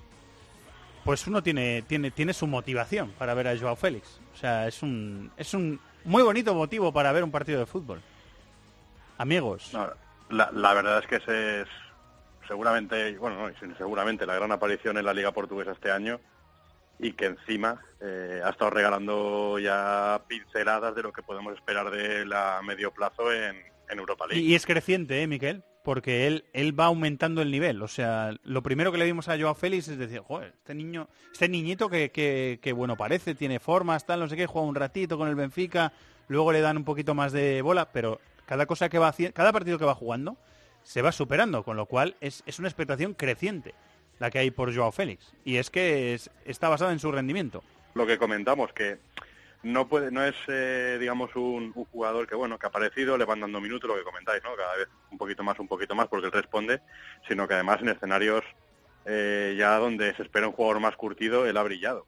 pues 1.05 1.27
uno 1.27 1.43
tiene, 1.43 1.83
tiene, 1.83 2.13
tiene 2.13 2.33
su 2.33 2.47
motivación 2.47 3.11
para 3.19 3.35
ver 3.35 3.49
a 3.49 3.59
Joao 3.59 3.75
Félix. 3.75 4.21
O 4.33 4.37
sea, 4.37 4.69
es 4.69 4.85
un, 4.85 5.33
es 5.37 5.53
un 5.53 5.81
muy 6.05 6.23
bonito 6.23 6.55
motivo 6.55 6.93
para 6.93 7.11
ver 7.11 7.25
un 7.25 7.33
partido 7.33 7.59
de 7.59 7.67
fútbol. 7.67 8.01
Amigos. 9.19 9.71
No, 9.73 9.91
la, 10.31 10.49
la 10.53 10.75
verdad 10.75 11.01
es 11.01 11.09
que 11.09 11.17
ese 11.17 11.63
es 11.63 11.69
seguramente, 12.47 13.19
bueno, 13.19 13.49
no, 13.49 13.75
seguramente 13.77 14.27
la 14.27 14.37
gran 14.37 14.53
aparición 14.53 14.97
en 14.97 15.07
la 15.07 15.13
Liga 15.13 15.33
Portuguesa 15.33 15.73
este 15.73 15.91
año 15.91 16.21
y 17.01 17.15
que 17.15 17.27
encima 17.27 17.83
eh, 18.01 18.43
ha 18.45 18.51
estado 18.51 18.71
regalando 18.71 19.59
ya 19.59 20.23
pinceladas 20.29 20.95
de 20.95 21.03
lo 21.03 21.13
que 21.13 21.25
podemos 21.25 21.53
esperar 21.55 21.91
de 21.91 22.27
la 22.27 22.61
medio 22.63 22.93
plazo 22.93 23.33
en, 23.33 23.57
en 23.89 23.99
Europa 23.99 24.29
League. 24.29 24.41
Y, 24.41 24.53
y 24.53 24.55
es 24.55 24.65
creciente, 24.65 25.21
¿eh, 25.21 25.27
Miquel? 25.27 25.65
Porque 25.85 26.27
él, 26.27 26.45
él 26.55 26.79
va 26.79 26.87
aumentando 26.87 27.43
el 27.43 27.51
nivel. 27.51 27.81
O 27.83 27.89
sea, 27.89 28.35
lo 28.43 28.63
primero 28.63 28.91
que 28.91 28.99
le 28.99 29.05
vimos 29.05 29.29
a 29.29 29.39
Joao 29.39 29.55
Félix 29.55 29.87
es 29.89 29.99
decir, 29.99 30.21
joder, 30.21 30.55
este 30.57 30.75
niño, 30.75 31.09
este 31.33 31.49
niñito 31.49 31.89
que, 31.91 32.11
que, 32.11 32.59
que 32.61 32.73
bueno 32.73 32.97
parece, 32.97 33.35
tiene 33.35 33.61
formas, 33.61 34.07
tal, 34.07 34.21
no 34.21 34.29
sé 34.29 34.35
qué, 34.37 34.47
juega 34.47 34.67
un 34.67 34.75
ratito 34.75 35.17
con 35.19 35.29
el 35.29 35.35
Benfica, 35.37 35.93
luego 36.29 36.51
le 36.53 36.63
dan 36.63 36.79
un 36.79 36.85
poquito 36.85 37.15
más 37.15 37.33
de 37.33 37.61
bola, 37.63 37.93
pero 37.93 38.19
cada 38.47 38.65
cosa 38.67 38.89
que 38.89 38.99
va 38.99 39.09
haciendo, 39.09 39.35
cada 39.35 39.53
partido 39.53 39.79
que 39.79 39.85
va 39.85 39.95
jugando, 39.95 40.39
se 40.83 41.03
va 41.03 41.13
superando, 41.13 41.63
con 41.63 41.77
lo 41.77 41.85
cual 41.87 42.17
es, 42.21 42.43
es 42.47 42.59
una 42.59 42.69
expectación 42.69 43.13
creciente 43.15 43.75
la 44.19 44.31
que 44.31 44.39
hay 44.39 44.51
por 44.51 44.75
Joao 44.75 44.91
Félix. 44.91 45.35
Y 45.45 45.57
es 45.57 45.69
que 45.71 46.15
es- 46.15 46.31
está 46.47 46.69
basada 46.71 46.93
en 46.93 46.99
su 46.99 47.13
rendimiento. 47.13 47.63
Lo 47.95 48.07
que 48.07 48.17
comentamos, 48.19 48.73
que 48.73 48.99
no 49.65 49.89
puede, 49.89 50.11
no 50.11 50.25
es, 50.25 50.37
eh, 50.49 50.99
digamos, 51.01 51.35
un, 51.35 51.73
un 51.75 51.85
jugador 51.87 52.29
que, 52.29 52.35
bueno, 52.35 52.59
que 52.59 52.67
ha 52.67 52.69
aparecido, 52.69 53.19
le 53.19 53.25
van 53.25 53.41
dando 53.41 53.61
minutos, 53.61 53.89
lo 53.89 53.97
que 53.97 54.05
comentáis, 54.05 54.43
¿no? 54.45 54.55
Cada 54.55 54.77
vez 54.77 54.89
un 55.11 55.19
poquito 55.19 55.43
más, 55.43 55.59
un 55.59 55.69
poquito 55.69 55.95
más, 55.95 56.07
porque 56.09 56.27
él 56.27 56.33
responde, 56.33 56.81
sino 57.27 57.49
que 57.49 57.55
además 57.55 57.81
en 57.81 57.89
escenarios 57.89 58.45
eh, 59.07 59.55
ya 59.59 59.77
donde 59.77 60.15
se 60.15 60.23
espera 60.23 60.47
un 60.47 60.55
jugador 60.55 60.81
más 60.81 60.97
curtido, 60.97 61.47
él 61.47 61.57
ha 61.57 61.63
brillado. 61.63 62.07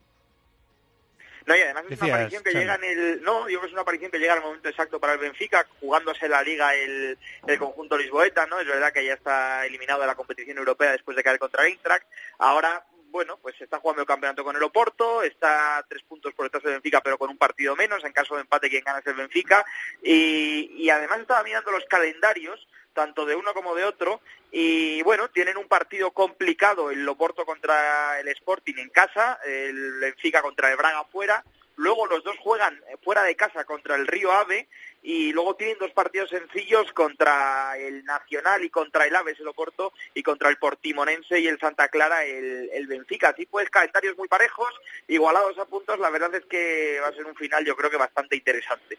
No, 1.45 1.55
y 1.55 1.61
además 1.61 1.83
es 1.83 1.91
Decías, 1.91 2.09
una 2.09 2.15
aparición 2.15 2.43
que 2.43 2.51
llega 2.51 2.75
en 2.75 2.83
el... 2.83 3.21
No, 3.23 3.45
digo 3.45 3.61
que 3.61 3.67
es 3.67 3.73
una 3.73 3.83
aparición 3.83 4.11
que 4.11 4.19
llega 4.19 4.33
al 4.33 4.41
momento 4.41 4.67
exacto 4.67 4.99
para 4.99 5.13
el 5.13 5.19
Benfica, 5.19 5.65
jugándose 5.79 6.27
la 6.27 6.43
Liga 6.43 6.75
el, 6.75 7.17
el 7.47 7.57
conjunto 7.57 7.97
lisboeta, 7.97 8.45
¿no? 8.47 8.59
Es 8.59 8.67
verdad 8.67 8.91
que 8.91 9.05
ya 9.05 9.13
está 9.13 9.65
eliminado 9.65 10.01
de 10.01 10.07
la 10.07 10.15
competición 10.15 10.57
europea 10.57 10.91
después 10.91 11.15
de 11.15 11.23
caer 11.23 11.39
contra 11.39 11.63
el 11.63 11.69
Eintracht. 11.69 12.05
Ahora, 12.37 12.85
bueno, 13.09 13.37
pues 13.41 13.59
está 13.61 13.79
jugando 13.79 14.01
el 14.01 14.07
campeonato 14.07 14.43
con 14.43 14.55
el 14.55 14.63
Oporto, 14.63 15.23
está 15.23 15.85
tres 15.89 16.03
puntos 16.03 16.33
por 16.33 16.45
detrás 16.45 16.63
del 16.63 16.73
Benfica, 16.73 17.01
pero 17.01 17.17
con 17.17 17.29
un 17.29 17.37
partido 17.37 17.75
menos. 17.75 18.03
En 18.03 18.13
caso 18.13 18.35
de 18.35 18.41
empate, 18.41 18.69
quien 18.69 18.83
gana 18.83 18.99
es 18.99 19.07
el 19.07 19.15
Benfica. 19.15 19.65
Y, 20.03 20.71
y 20.77 20.89
además 20.89 21.19
estaba 21.19 21.43
mirando 21.43 21.71
los 21.71 21.85
calendarios 21.85 22.67
tanto 22.97 23.27
de 23.27 23.35
uno 23.35 23.53
como 23.53 23.75
de 23.75 23.83
otro, 23.83 24.21
y 24.51 25.03
bueno, 25.03 25.29
tienen 25.29 25.55
un 25.55 25.67
partido 25.67 26.09
complicado, 26.09 26.89
el 26.89 27.05
Loporto 27.05 27.45
contra 27.45 28.19
el 28.19 28.27
Sporting 28.29 28.73
en 28.77 28.89
casa, 28.89 29.39
el 29.45 29.99
Benfica 29.99 30.41
contra 30.41 30.71
el 30.71 30.77
Braga 30.77 31.05
fuera, 31.05 31.43
luego 31.77 32.05
los 32.07 32.23
dos 32.23 32.35
juegan 32.39 32.75
eh, 32.89 32.97
fuera 33.01 33.23
de 33.23 33.35
casa 33.35 33.63
contra 33.63 33.95
el 33.95 34.05
Río 34.05 34.31
Ave, 34.31 34.67
y 35.01 35.31
luego 35.31 35.55
tienen 35.55 35.77
dos 35.79 35.91
partidos 35.91 36.29
sencillos 36.29 36.91
contra 36.91 37.77
el 37.77 38.03
Nacional 38.03 38.63
y 38.65 38.69
contra 38.69 39.05
el 39.05 39.15
Aves, 39.15 39.39
el 39.39 39.47
Oporto, 39.47 39.93
y 40.13 40.21
contra 40.21 40.49
el 40.49 40.57
Portimonense 40.57 41.39
y 41.39 41.47
el 41.47 41.59
Santa 41.59 41.87
Clara, 41.87 42.25
el, 42.25 42.69
el 42.73 42.87
Benfica. 42.87 43.29
Así 43.29 43.45
pues, 43.45 43.69
calendarios 43.69 44.17
muy 44.17 44.27
parejos, 44.27 44.73
igualados 45.07 45.57
a 45.59 45.65
puntos, 45.65 45.97
la 45.99 46.09
verdad 46.09 46.35
es 46.35 46.45
que 46.45 46.99
va 47.01 47.07
a 47.07 47.13
ser 47.13 47.25
un 47.25 47.35
final 47.35 47.63
yo 47.63 47.75
creo 47.77 47.89
que 47.89 47.97
bastante 47.97 48.35
interesante. 48.35 48.97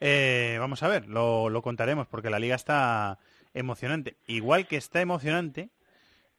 Eh, 0.00 0.56
vamos 0.58 0.82
a 0.82 0.88
ver, 0.88 1.06
lo, 1.06 1.48
lo 1.48 1.62
contaremos 1.62 2.08
porque 2.08 2.28
la 2.28 2.40
liga 2.40 2.56
está 2.56 3.18
emocionante. 3.54 4.16
Igual 4.26 4.66
que 4.66 4.76
está 4.76 5.00
emocionante 5.00 5.70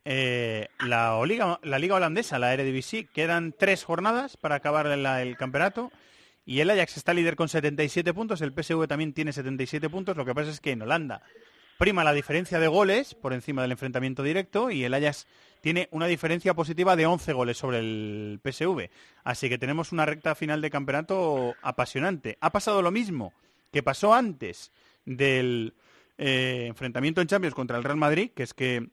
eh, 0.06 0.68
la, 0.80 1.24
liga, 1.26 1.60
la 1.64 1.80
liga 1.80 1.96
holandesa, 1.96 2.40
la 2.40 2.54
Eredivisie, 2.54 3.06
quedan 3.06 3.54
tres 3.58 3.84
jornadas 3.84 4.38
para 4.38 4.56
acabar 4.56 4.88
el 4.88 5.38
campeonato 5.38 5.92
y 6.46 6.60
el 6.60 6.70
Ajax 6.70 6.98
está 6.98 7.14
líder 7.14 7.36
con 7.36 7.50
77 7.50 8.14
puntos, 8.14 8.42
el 8.42 8.54
PSV 8.54 8.88
también 8.88 9.14
tiene 9.14 9.32
77 9.32 9.90
puntos, 9.90 10.18
lo 10.18 10.26
que 10.26 10.36
pasa 10.36 10.52
es 10.52 10.60
que 10.60 10.72
en 10.72 10.82
Holanda 10.82 11.22
prima 11.78 12.04
la 12.04 12.14
diferencia 12.14 12.60
de 12.60 12.68
goles 12.68 13.16
por 13.16 13.34
encima 13.34 13.62
del 13.62 13.72
enfrentamiento 13.72 14.24
directo 14.24 14.70
y 14.72 14.84
el 14.84 14.94
Ajax 14.94 15.28
tiene 15.62 15.88
una 15.92 16.08
diferencia 16.08 16.54
positiva 16.54 16.96
de 16.96 17.06
11 17.06 17.34
goles 17.34 17.58
sobre 17.58 17.80
el 17.80 18.40
PSV. 18.44 18.90
Así 19.24 19.50
que 19.50 19.58
tenemos 19.58 19.92
una 19.92 20.06
recta 20.06 20.36
final 20.36 20.62
de 20.62 20.70
campeonato 20.70 21.56
apasionante. 21.62 22.38
Ha 22.42 22.52
pasado 22.52 22.82
lo 22.82 22.92
mismo 22.92 23.34
que 23.72 23.84
pasó 23.84 24.14
antes 24.14 24.72
del 25.06 25.74
eh, 26.18 26.66
enfrentamiento 26.68 27.22
en 27.22 27.28
Champions 27.28 27.56
contra 27.56 27.78
el 27.78 27.84
Real 27.84 27.98
Madrid, 27.98 28.32
que 28.36 28.44
es 28.44 28.54
que 28.54 28.90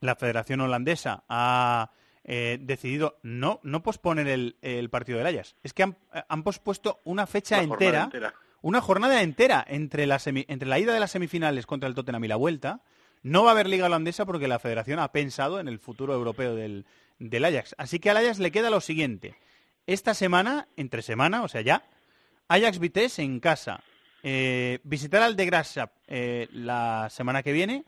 la 0.00 0.16
Federación 0.16 0.60
Holandesa 0.60 1.24
ha 1.28 1.90
eh, 2.24 2.58
decidido 2.60 3.18
no, 3.22 3.60
no 3.62 3.82
posponer 3.82 4.28
el, 4.28 4.56
el 4.62 4.90
partido 4.90 5.18
del 5.18 5.26
Ajax. 5.26 5.56
Es 5.62 5.72
que 5.72 5.82
han, 5.82 5.96
han 6.28 6.42
pospuesto 6.42 7.00
una 7.04 7.26
fecha 7.26 7.56
Una 7.62 7.72
entera, 7.74 8.02
entera. 8.04 8.34
una 8.62 8.80
jornada 8.80 9.22
entera 9.22 9.64
entre 9.68 10.06
la, 10.06 10.18
semi- 10.18 10.46
entre 10.48 10.68
la 10.68 10.78
ida 10.78 10.94
de 10.94 11.00
las 11.00 11.10
semifinales 11.10 11.66
contra 11.66 11.88
el 11.88 11.94
Tottenham 11.94 12.24
y 12.24 12.28
la 12.28 12.36
vuelta. 12.36 12.80
No 13.22 13.42
va 13.44 13.50
a 13.50 13.52
haber 13.52 13.68
liga 13.68 13.86
holandesa 13.86 14.26
porque 14.26 14.48
la 14.48 14.58
Federación 14.58 14.98
ha 14.98 15.10
pensado 15.12 15.58
en 15.60 15.68
el 15.68 15.78
futuro 15.78 16.12
europeo 16.14 16.54
del, 16.54 16.84
del 17.18 17.44
Ajax. 17.44 17.74
Así 17.78 17.98
que 17.98 18.10
al 18.10 18.18
Ajax 18.18 18.38
le 18.38 18.50
queda 18.52 18.68
lo 18.70 18.80
siguiente. 18.80 19.34
Esta 19.86 20.14
semana, 20.14 20.68
entre 20.76 21.02
semana, 21.02 21.42
o 21.42 21.48
sea 21.48 21.60
ya, 21.62 21.84
Ajax 22.48 22.78
Vitesse 22.78 23.20
en 23.22 23.40
casa. 23.40 23.80
Eh, 24.22 24.78
visitar 24.84 25.22
al 25.22 25.36
de 25.36 25.44
Graafschap 25.46 25.92
eh, 26.06 26.48
la 26.52 27.08
semana 27.10 27.42
que 27.42 27.52
viene, 27.52 27.84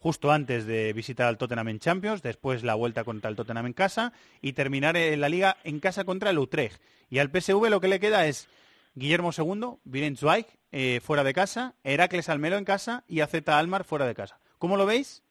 justo 0.00 0.32
antes 0.32 0.66
de 0.66 0.92
visitar 0.92 1.28
al 1.28 1.38
Tottenham 1.38 1.68
en 1.68 1.78
Champions, 1.78 2.22
después 2.22 2.64
la 2.64 2.74
vuelta 2.74 3.04
contra 3.04 3.30
el 3.30 3.36
Tottenham 3.36 3.66
en 3.66 3.72
casa 3.74 4.12
y 4.40 4.54
terminar 4.54 4.96
eh, 4.96 5.16
la 5.16 5.28
liga 5.28 5.58
en 5.62 5.78
casa 5.78 6.04
contra 6.04 6.30
el 6.30 6.38
Utrecht. 6.38 6.82
Y 7.08 7.18
al 7.18 7.30
PSV 7.30 7.68
lo 7.70 7.80
que 7.80 7.88
le 7.88 8.00
queda 8.00 8.26
es 8.26 8.48
Guillermo 8.94 9.30
II, 9.36 9.78
Viren 9.84 10.16
Zweig 10.16 10.46
eh, 10.72 11.00
fuera 11.00 11.22
de 11.22 11.34
casa, 11.34 11.74
Heracles 11.84 12.28
Almelo 12.28 12.56
en 12.56 12.64
casa 12.64 13.04
y 13.06 13.20
AZ 13.20 13.34
Almar 13.46 13.84
fuera 13.84 14.06
de 14.06 14.14
casa. 14.14 14.40
¿Cómo 14.58 14.76
lo 14.76 14.86
veis? 14.86 15.22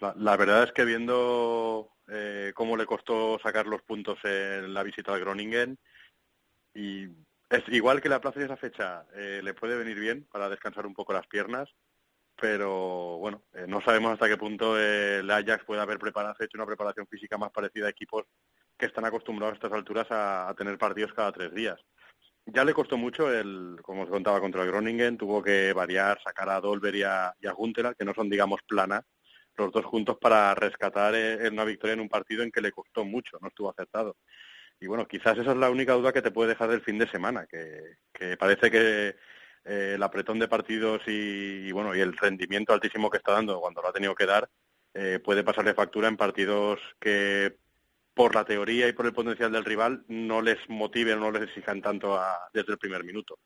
La, 0.00 0.14
la 0.16 0.36
verdad 0.36 0.64
es 0.64 0.72
que 0.72 0.84
viendo 0.84 1.90
eh, 2.08 2.52
cómo 2.54 2.76
le 2.76 2.86
costó 2.86 3.38
sacar 3.42 3.66
los 3.66 3.82
puntos 3.82 4.18
en 4.24 4.72
la 4.72 4.84
visita 4.84 5.12
al 5.12 5.20
Groningen, 5.20 5.78
y 6.72 7.06
es 7.50 7.62
igual 7.68 8.00
que 8.00 8.08
la 8.08 8.20
plaza 8.20 8.38
de 8.38 8.46
esa 8.46 8.56
fecha 8.56 9.06
eh, 9.14 9.40
le 9.42 9.54
puede 9.54 9.76
venir 9.76 9.98
bien 9.98 10.26
para 10.30 10.48
descansar 10.48 10.86
un 10.86 10.94
poco 10.94 11.12
las 11.12 11.26
piernas, 11.26 11.68
pero 12.40 13.18
bueno, 13.18 13.42
eh, 13.54 13.64
no 13.66 13.80
sabemos 13.80 14.12
hasta 14.12 14.28
qué 14.28 14.36
punto 14.36 14.78
el 14.78 15.30
Ajax 15.30 15.64
puede 15.64 15.80
haber 15.80 15.98
preparado, 15.98 16.34
hecho 16.38 16.58
una 16.58 16.66
preparación 16.66 17.06
física 17.06 17.38
más 17.38 17.50
parecida 17.50 17.86
a 17.86 17.90
equipos 17.90 18.24
que 18.76 18.86
están 18.86 19.04
acostumbrados 19.06 19.54
a 19.54 19.56
estas 19.56 19.72
alturas 19.72 20.06
a, 20.10 20.54
tener 20.56 20.76
partidos 20.76 21.14
cada 21.14 21.32
tres 21.32 21.52
días. 21.54 21.80
Ya 22.44 22.64
le 22.64 22.74
costó 22.74 22.96
mucho, 22.96 23.32
el, 23.32 23.78
como 23.82 24.02
os 24.02 24.10
contaba, 24.10 24.40
contra 24.40 24.62
el 24.62 24.68
Groningen, 24.68 25.16
tuvo 25.16 25.42
que 25.42 25.72
variar, 25.72 26.20
sacar 26.22 26.48
a 26.50 26.60
Dolber 26.60 26.94
y 26.94 27.02
a, 27.02 27.34
y 27.40 27.48
que 27.98 28.04
no 28.04 28.14
son, 28.14 28.30
digamos, 28.30 28.60
planas, 28.68 29.02
los 29.56 29.72
dos 29.72 29.84
juntos 29.84 30.18
para 30.20 30.54
rescatar 30.54 31.14
eh, 31.14 31.48
una 31.48 31.64
victoria 31.64 31.94
en 31.94 32.00
un 32.00 32.08
partido 32.08 32.42
en 32.42 32.52
que 32.52 32.60
le 32.60 32.70
costó 32.70 33.04
mucho, 33.04 33.38
no 33.40 33.48
estuvo 33.48 33.70
acertado. 33.70 34.16
Y 34.78 34.86
bueno, 34.86 35.08
quizás 35.08 35.38
esa 35.38 35.52
es 35.52 35.56
la 35.56 35.70
única 35.70 35.94
duda 35.94 36.12
que 36.12 36.22
te 36.22 36.30
puede 36.30 36.50
dejar 36.50 36.68
del 36.68 36.82
fin 36.82 36.98
de 36.98 37.08
semana, 37.08 37.46
que, 37.46 37.96
que 38.12 38.36
parece 38.36 38.70
que 38.70 39.16
eh, 39.66 39.92
el 39.96 40.02
apretón 40.02 40.38
de 40.38 40.48
partidos 40.48 41.02
y, 41.06 41.70
bueno 41.72 41.94
y 41.94 42.00
el 42.00 42.16
rendimiento 42.16 42.72
altísimo 42.72 43.10
que 43.10 43.18
está 43.18 43.32
dando 43.32 43.60
cuando 43.60 43.82
lo 43.82 43.88
ha 43.88 43.92
tenido 43.92 44.14
que 44.14 44.26
dar 44.26 44.48
eh, 44.94 45.20
puede 45.22 45.44
pasarle 45.44 45.74
factura 45.74 46.08
en 46.08 46.16
partidos 46.16 46.80
que 47.00 47.56
por 48.14 48.34
la 48.34 48.44
teoría 48.44 48.88
y 48.88 48.92
por 48.94 49.04
el 49.06 49.12
potencial 49.12 49.52
del 49.52 49.64
rival 49.64 50.04
no 50.08 50.40
les 50.40 50.58
motiven 50.68 51.18
o 51.18 51.20
no 51.20 51.30
les 51.32 51.42
exijan 51.48 51.82
tanto 51.82 52.16
a- 52.18 52.48
desde 52.52 52.72
el 52.72 52.78
primer 52.78 53.04
minuto. 53.04 53.38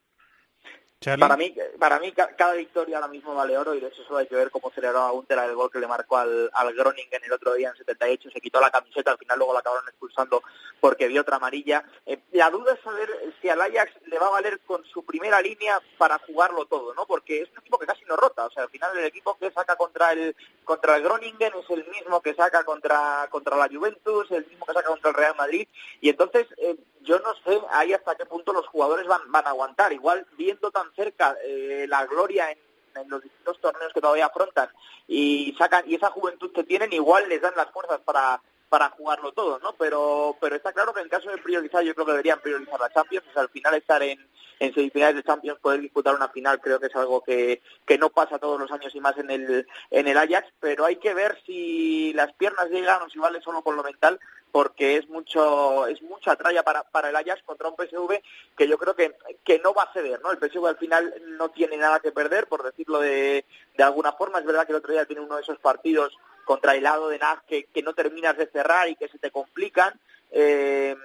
Para 1.18 1.34
mí, 1.38 1.54
para 1.78 1.98
mí 1.98 2.12
ca- 2.12 2.36
cada 2.36 2.52
victoria 2.52 2.98
ahora 2.98 3.08
mismo 3.08 3.34
vale 3.34 3.56
oro 3.56 3.74
y 3.74 3.80
de 3.80 3.86
hecho 3.88 4.04
solo 4.04 4.18
hay 4.18 4.26
que 4.26 4.34
ver 4.34 4.50
cómo 4.50 4.70
celebraba 4.70 5.10
Gunther 5.12 5.38
el 5.38 5.54
gol 5.54 5.70
que 5.70 5.78
le 5.78 5.86
marcó 5.86 6.18
al, 6.18 6.50
al 6.52 6.74
Groningen 6.74 7.24
el 7.24 7.32
otro 7.32 7.54
día 7.54 7.70
en 7.70 7.76
78, 7.76 8.28
se 8.30 8.38
quitó 8.42 8.60
la 8.60 8.70
camiseta, 8.70 9.10
al 9.12 9.16
final 9.16 9.38
luego 9.38 9.54
la 9.54 9.60
acabaron 9.60 9.88
expulsando 9.88 10.42
porque 10.78 11.08
vio 11.08 11.22
otra 11.22 11.36
amarilla. 11.36 11.82
Eh, 12.04 12.18
la 12.32 12.50
duda 12.50 12.74
es 12.74 12.80
saber 12.82 13.08
si 13.40 13.48
al 13.48 13.62
Ajax 13.62 13.92
le 14.08 14.18
va 14.18 14.26
a 14.26 14.30
valer 14.30 14.60
con 14.66 14.84
su 14.84 15.02
primera 15.02 15.40
línea 15.40 15.80
para 15.96 16.18
jugarlo 16.18 16.66
todo, 16.66 16.92
¿no? 16.92 17.06
Porque 17.06 17.40
es 17.40 17.50
un 17.52 17.60
equipo 17.60 17.78
que 17.78 17.86
casi 17.86 18.04
no 18.04 18.16
rota, 18.18 18.44
o 18.44 18.50
sea, 18.50 18.64
al 18.64 18.68
final 18.68 18.94
el 18.98 19.06
equipo 19.06 19.38
que 19.38 19.50
saca 19.52 19.76
contra 19.76 20.12
el 20.12 20.36
contra 20.64 20.96
el 20.96 21.02
Groningen 21.02 21.52
es 21.54 21.70
el 21.70 21.86
mismo 21.88 22.20
que 22.20 22.34
saca 22.34 22.62
contra 22.64 23.26
contra 23.30 23.56
la 23.56 23.68
Juventus, 23.68 24.30
el 24.32 24.46
mismo 24.46 24.66
que 24.66 24.74
saca 24.74 24.88
contra 24.90 25.08
el 25.08 25.16
Real 25.16 25.34
Madrid 25.36 25.66
y 26.02 26.10
entonces 26.10 26.46
eh, 26.58 26.76
yo 27.00 27.18
no 27.20 27.34
sé 27.44 27.60
ahí 27.70 27.92
hasta 27.92 28.14
qué 28.14 28.26
punto 28.26 28.52
los 28.52 28.66
jugadores 28.68 29.06
van, 29.06 29.20
van 29.28 29.46
a 29.46 29.50
aguantar. 29.50 29.92
Igual 29.92 30.26
viendo 30.36 30.70
tan 30.70 30.92
cerca 30.94 31.36
eh, 31.44 31.86
la 31.88 32.06
gloria 32.06 32.50
en, 32.50 32.58
en 32.94 33.08
los 33.08 33.22
distintos 33.22 33.60
torneos 33.60 33.92
que 33.92 34.00
todavía 34.00 34.26
afrontan 34.26 34.68
y 35.06 35.54
sacan 35.58 35.84
y 35.88 35.94
esa 35.94 36.10
juventud 36.10 36.52
que 36.52 36.64
tienen, 36.64 36.92
igual 36.92 37.28
les 37.28 37.40
dan 37.40 37.54
las 37.56 37.70
fuerzas 37.70 38.00
para 38.00 38.40
para 38.70 38.88
jugarlo 38.90 39.32
todo, 39.32 39.58
¿no? 39.58 39.74
Pero 39.74 40.36
pero 40.40 40.56
está 40.56 40.72
claro 40.72 40.94
que 40.94 41.00
en 41.00 41.08
caso 41.08 41.28
de 41.28 41.38
priorizar, 41.38 41.82
yo 41.82 41.92
creo 41.92 42.06
que 42.06 42.12
deberían 42.12 42.40
priorizar 42.40 42.80
la 42.80 42.88
Champions, 42.88 43.26
al 43.34 43.48
final 43.50 43.74
estar 43.74 44.00
en, 44.02 44.24
en 44.60 44.72
semifinales 44.72 45.16
de 45.16 45.24
Champions, 45.24 45.58
poder 45.58 45.80
disputar 45.80 46.14
una 46.14 46.28
final, 46.28 46.60
creo 46.60 46.78
que 46.78 46.86
es 46.86 46.94
algo 46.94 47.20
que, 47.20 47.60
que 47.84 47.98
no 47.98 48.10
pasa 48.10 48.38
todos 48.38 48.60
los 48.60 48.70
años 48.70 48.94
y 48.94 49.00
más 49.00 49.18
en 49.18 49.30
el, 49.30 49.66
en 49.90 50.06
el 50.06 50.16
Ajax, 50.16 50.48
pero 50.60 50.84
hay 50.84 50.96
que 50.96 51.14
ver 51.14 51.36
si 51.44 52.12
las 52.12 52.32
piernas 52.34 52.70
llegan 52.70 53.02
o 53.02 53.10
si 53.10 53.18
vale 53.18 53.40
solo 53.40 53.62
por 53.62 53.74
lo 53.74 53.82
mental, 53.82 54.20
porque 54.52 54.96
es 54.96 55.08
mucho 55.08 55.86
es 55.86 56.00
mucha 56.02 56.36
tralla 56.36 56.62
para, 56.62 56.84
para 56.84 57.10
el 57.10 57.16
Ajax 57.16 57.42
contra 57.44 57.68
un 57.68 57.76
PSV 57.76 58.22
que 58.56 58.68
yo 58.68 58.78
creo 58.78 58.94
que, 58.94 59.16
que 59.44 59.58
no 59.58 59.74
va 59.74 59.84
a 59.84 59.92
ceder, 59.92 60.20
¿no? 60.22 60.30
El 60.30 60.38
PSV 60.38 60.64
al 60.66 60.78
final 60.78 61.12
no 61.38 61.48
tiene 61.50 61.76
nada 61.76 61.98
que 61.98 62.12
perder, 62.12 62.46
por 62.46 62.62
decirlo 62.62 63.00
de, 63.00 63.44
de 63.76 63.82
alguna 63.82 64.12
forma, 64.12 64.38
es 64.38 64.44
verdad 64.44 64.64
que 64.64 64.72
el 64.72 64.78
otro 64.78 64.92
día 64.92 65.06
tiene 65.06 65.22
uno 65.22 65.34
de 65.34 65.42
esos 65.42 65.58
partidos 65.58 66.16
contra 66.50 66.74
el 66.74 66.82
lado 66.82 67.08
de 67.08 67.18
Naz 67.20 67.38
que, 67.46 67.66
que 67.72 67.80
no 67.82 67.92
terminas 67.94 68.36
de 68.36 68.48
cerrar 68.48 68.88
y 68.88 68.96
que 68.96 69.06
se 69.06 69.20
te 69.20 69.30
complican. 69.30 69.92
Eh, 70.32 70.96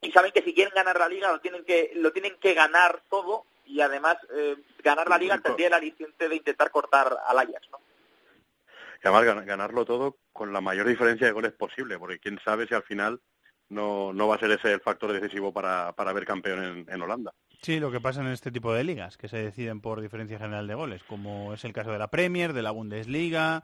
y 0.00 0.10
saben 0.12 0.32
que 0.32 0.40
si 0.42 0.54
quieren 0.54 0.72
ganar 0.74 0.98
la 0.98 1.08
liga 1.10 1.30
lo 1.30 1.40
tienen 1.40 1.62
que 1.64 1.92
lo 1.96 2.10
tienen 2.10 2.36
que 2.40 2.54
ganar 2.54 3.02
todo 3.10 3.44
y 3.66 3.82
además 3.82 4.16
eh, 4.34 4.56
ganar 4.82 5.10
la 5.10 5.18
liga 5.18 5.38
tendría 5.42 5.66
el 5.66 5.74
aliciente 5.74 6.26
de 6.26 6.36
intentar 6.36 6.70
cortar 6.70 7.18
al 7.26 7.38
Ajax, 7.38 7.68
¿no? 7.70 7.80
Y 9.04 9.06
además 9.08 9.24
gan- 9.26 9.44
ganarlo 9.44 9.84
todo 9.84 10.16
con 10.32 10.54
la 10.54 10.62
mayor 10.62 10.86
diferencia 10.88 11.26
de 11.26 11.32
goles 11.34 11.52
posible, 11.52 11.98
porque 11.98 12.18
quién 12.18 12.40
sabe 12.42 12.66
si 12.66 12.74
al 12.74 12.82
final 12.84 13.20
no, 13.68 14.12
no 14.14 14.26
va 14.26 14.36
a 14.36 14.38
ser 14.38 14.52
ese 14.52 14.72
el 14.72 14.80
factor 14.80 15.12
decisivo 15.12 15.52
para, 15.52 15.92
para 15.92 16.14
ver 16.14 16.24
campeón 16.24 16.64
en, 16.64 16.86
en 16.88 17.02
Holanda. 17.02 17.32
Sí, 17.60 17.78
lo 17.78 17.90
que 17.92 18.00
pasa 18.00 18.22
en 18.22 18.28
este 18.28 18.50
tipo 18.50 18.72
de 18.72 18.84
ligas, 18.84 19.16
que 19.18 19.28
se 19.28 19.36
deciden 19.36 19.80
por 19.82 20.00
diferencia 20.00 20.38
general 20.38 20.66
de 20.66 20.74
goles, 20.74 21.02
como 21.04 21.52
es 21.52 21.62
el 21.64 21.72
caso 21.72 21.92
de 21.92 21.98
la 21.98 22.08
Premier, 22.08 22.52
de 22.54 22.62
la 22.62 22.70
Bundesliga, 22.72 23.62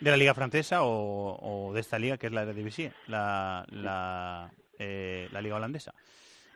de 0.00 0.10
la 0.10 0.16
Liga 0.16 0.34
Francesa 0.34 0.82
o, 0.82 1.68
o 1.68 1.72
de 1.72 1.80
esta 1.80 1.98
liga 1.98 2.16
que 2.16 2.26
es 2.26 2.32
la 2.32 2.42
Eredivisie, 2.42 2.92
la, 3.06 3.64
la, 3.70 4.50
eh, 4.78 5.28
la 5.32 5.42
Liga 5.42 5.56
Holandesa. 5.56 5.94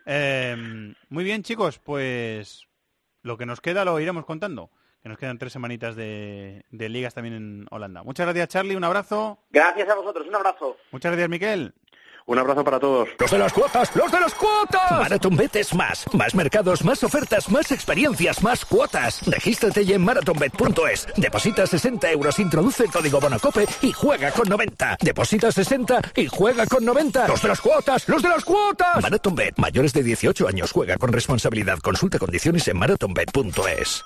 Eh, 0.05 0.93
muy 1.09 1.23
bien, 1.23 1.43
chicos, 1.43 1.79
pues 1.79 2.67
lo 3.21 3.37
que 3.37 3.45
nos 3.45 3.61
queda 3.61 3.85
lo 3.85 3.99
iremos 3.99 4.25
contando, 4.25 4.69
que 5.01 5.09
nos 5.09 5.17
quedan 5.17 5.37
tres 5.37 5.53
semanitas 5.53 5.95
de, 5.95 6.63
de 6.69 6.89
ligas 6.89 7.13
también 7.13 7.35
en 7.35 7.65
Holanda. 7.71 8.03
Muchas 8.03 8.25
gracias, 8.25 8.49
Charlie, 8.49 8.75
un 8.75 8.83
abrazo. 8.83 9.39
Gracias 9.49 9.89
a 9.89 9.95
vosotros, 9.95 10.27
un 10.27 10.35
abrazo. 10.35 10.77
Muchas 10.91 11.11
gracias, 11.11 11.29
Miquel. 11.29 11.73
Un 12.27 12.39
abrazo 12.39 12.63
para 12.63 12.79
todos. 12.79 13.09
¡Los 13.19 13.29
de 13.29 13.37
las 13.37 13.53
cuotas! 13.53 13.95
¡Los 13.95 14.11
de 14.11 14.19
las 14.19 14.33
cuotas! 14.33 14.91
MarathonBet 14.91 15.55
es 15.57 15.75
más. 15.75 16.05
Más 16.11 16.33
mercados, 16.33 16.83
más 16.83 17.03
ofertas, 17.03 17.49
más 17.49 17.71
experiencias, 17.71 18.41
más 18.41 18.65
cuotas. 18.65 19.21
Regístrate 19.27 19.85
ya 19.85 19.95
en 19.95 20.03
marathonbet.es. 20.03 21.07
Deposita 21.17 21.67
60 21.67 22.11
euros, 22.11 22.39
introduce 22.39 22.83
el 22.83 22.91
código 22.91 23.19
Bonacope 23.19 23.67
y 23.83 23.91
juega 23.91 24.31
con 24.31 24.49
90. 24.49 24.97
Deposita 25.01 25.51
60 25.51 26.01
y 26.15 26.25
juega 26.27 26.65
con 26.65 26.83
90. 26.83 27.27
¡Los 27.27 27.43
de 27.43 27.47
las 27.47 27.61
cuotas! 27.61 28.09
¡Los 28.09 28.23
de 28.23 28.29
las 28.29 28.43
cuotas! 28.43 29.03
MarathonBet. 29.03 29.57
Mayores 29.57 29.93
de 29.93 30.01
18 30.01 30.47
años. 30.47 30.71
Juega 30.71 30.97
con 30.97 31.13
responsabilidad. 31.13 31.77
Consulta 31.77 32.17
condiciones 32.17 32.67
en 32.67 32.77
marathonbet.es. 32.77 34.03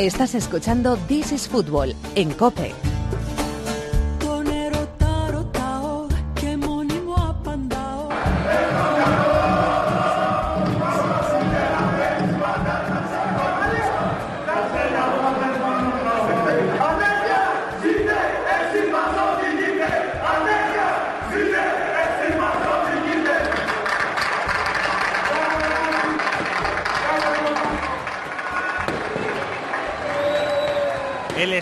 Estás 0.00 0.34
escuchando 0.34 0.96
This 1.08 1.30
is 1.30 1.46
Football 1.46 1.94
en 2.14 2.30
Cope. 2.32 2.89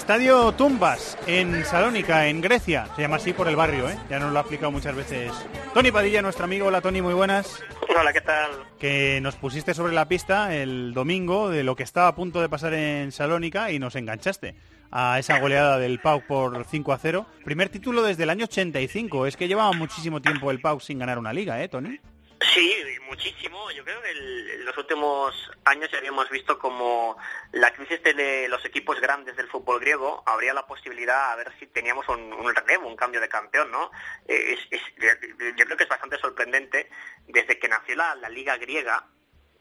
Estadio 0.08 0.52
Tumbas 0.52 1.18
en 1.26 1.66
Salónica, 1.66 2.28
en 2.28 2.40
Grecia. 2.40 2.88
Se 2.96 3.02
llama 3.02 3.16
así 3.16 3.34
por 3.34 3.46
el 3.46 3.56
barrio, 3.56 3.90
¿eh? 3.90 3.98
Ya 4.08 4.18
nos 4.18 4.32
lo 4.32 4.38
ha 4.38 4.40
explicado 4.40 4.72
muchas 4.72 4.96
veces. 4.96 5.30
Tony 5.74 5.90
Padilla, 5.90 6.22
nuestro 6.22 6.46
amigo. 6.46 6.68
Hola, 6.68 6.80
Tony, 6.80 7.02
muy 7.02 7.12
buenas. 7.12 7.62
Hola, 7.94 8.10
¿qué 8.14 8.22
tal? 8.22 8.52
Que 8.78 9.20
nos 9.20 9.36
pusiste 9.36 9.74
sobre 9.74 9.92
la 9.92 10.08
pista 10.08 10.56
el 10.56 10.94
domingo 10.94 11.50
de 11.50 11.62
lo 11.62 11.76
que 11.76 11.82
estaba 11.82 12.08
a 12.08 12.14
punto 12.14 12.40
de 12.40 12.48
pasar 12.48 12.72
en 12.72 13.12
Salónica 13.12 13.70
y 13.70 13.78
nos 13.78 13.96
enganchaste 13.96 14.54
a 14.90 15.18
esa 15.18 15.40
goleada 15.40 15.78
del 15.78 16.00
Pau 16.00 16.22
por 16.26 16.64
5 16.64 16.90
a 16.94 16.96
0. 16.96 17.26
Primer 17.44 17.68
título 17.68 18.02
desde 18.02 18.22
el 18.22 18.30
año 18.30 18.44
85. 18.44 19.26
Es 19.26 19.36
que 19.36 19.46
llevaba 19.46 19.72
muchísimo 19.74 20.22
tiempo 20.22 20.50
el 20.50 20.62
Pau 20.62 20.80
sin 20.80 21.00
ganar 21.00 21.18
una 21.18 21.34
liga, 21.34 21.62
¿eh, 21.62 21.68
Tony? 21.68 22.00
Sí, 22.54 22.74
muchísimo. 23.06 23.70
Yo 23.72 23.84
creo 23.84 24.00
que 24.02 24.10
en 24.10 24.64
los 24.64 24.76
últimos 24.78 25.50
años 25.64 25.90
ya 25.90 25.98
habíamos 25.98 26.30
visto 26.30 26.58
como 26.58 27.16
la 27.52 27.72
crisis 27.72 28.02
de 28.02 28.46
los 28.48 28.64
equipos 28.64 29.00
grandes 29.00 29.36
del 29.36 29.48
fútbol 29.48 29.80
griego 29.80 30.22
habría 30.26 30.54
la 30.54 30.66
posibilidad 30.66 31.32
a 31.32 31.36
ver 31.36 31.52
si 31.58 31.66
teníamos 31.66 32.08
un, 32.08 32.32
un 32.32 32.54
relevo, 32.54 32.88
un 32.88 32.96
cambio 32.96 33.20
de 33.20 33.28
campeón, 33.28 33.70
¿no? 33.70 33.90
Es- 34.26 34.68
yo 34.70 35.64
creo 35.64 35.76
que 35.76 35.82
es 35.84 35.88
bastante 35.88 36.18
sorprendente. 36.18 36.88
Desde 37.26 37.58
que 37.58 37.68
nació 37.68 37.96
la, 37.96 38.14
la 38.14 38.28
liga 38.28 38.56
griega, 38.56 39.06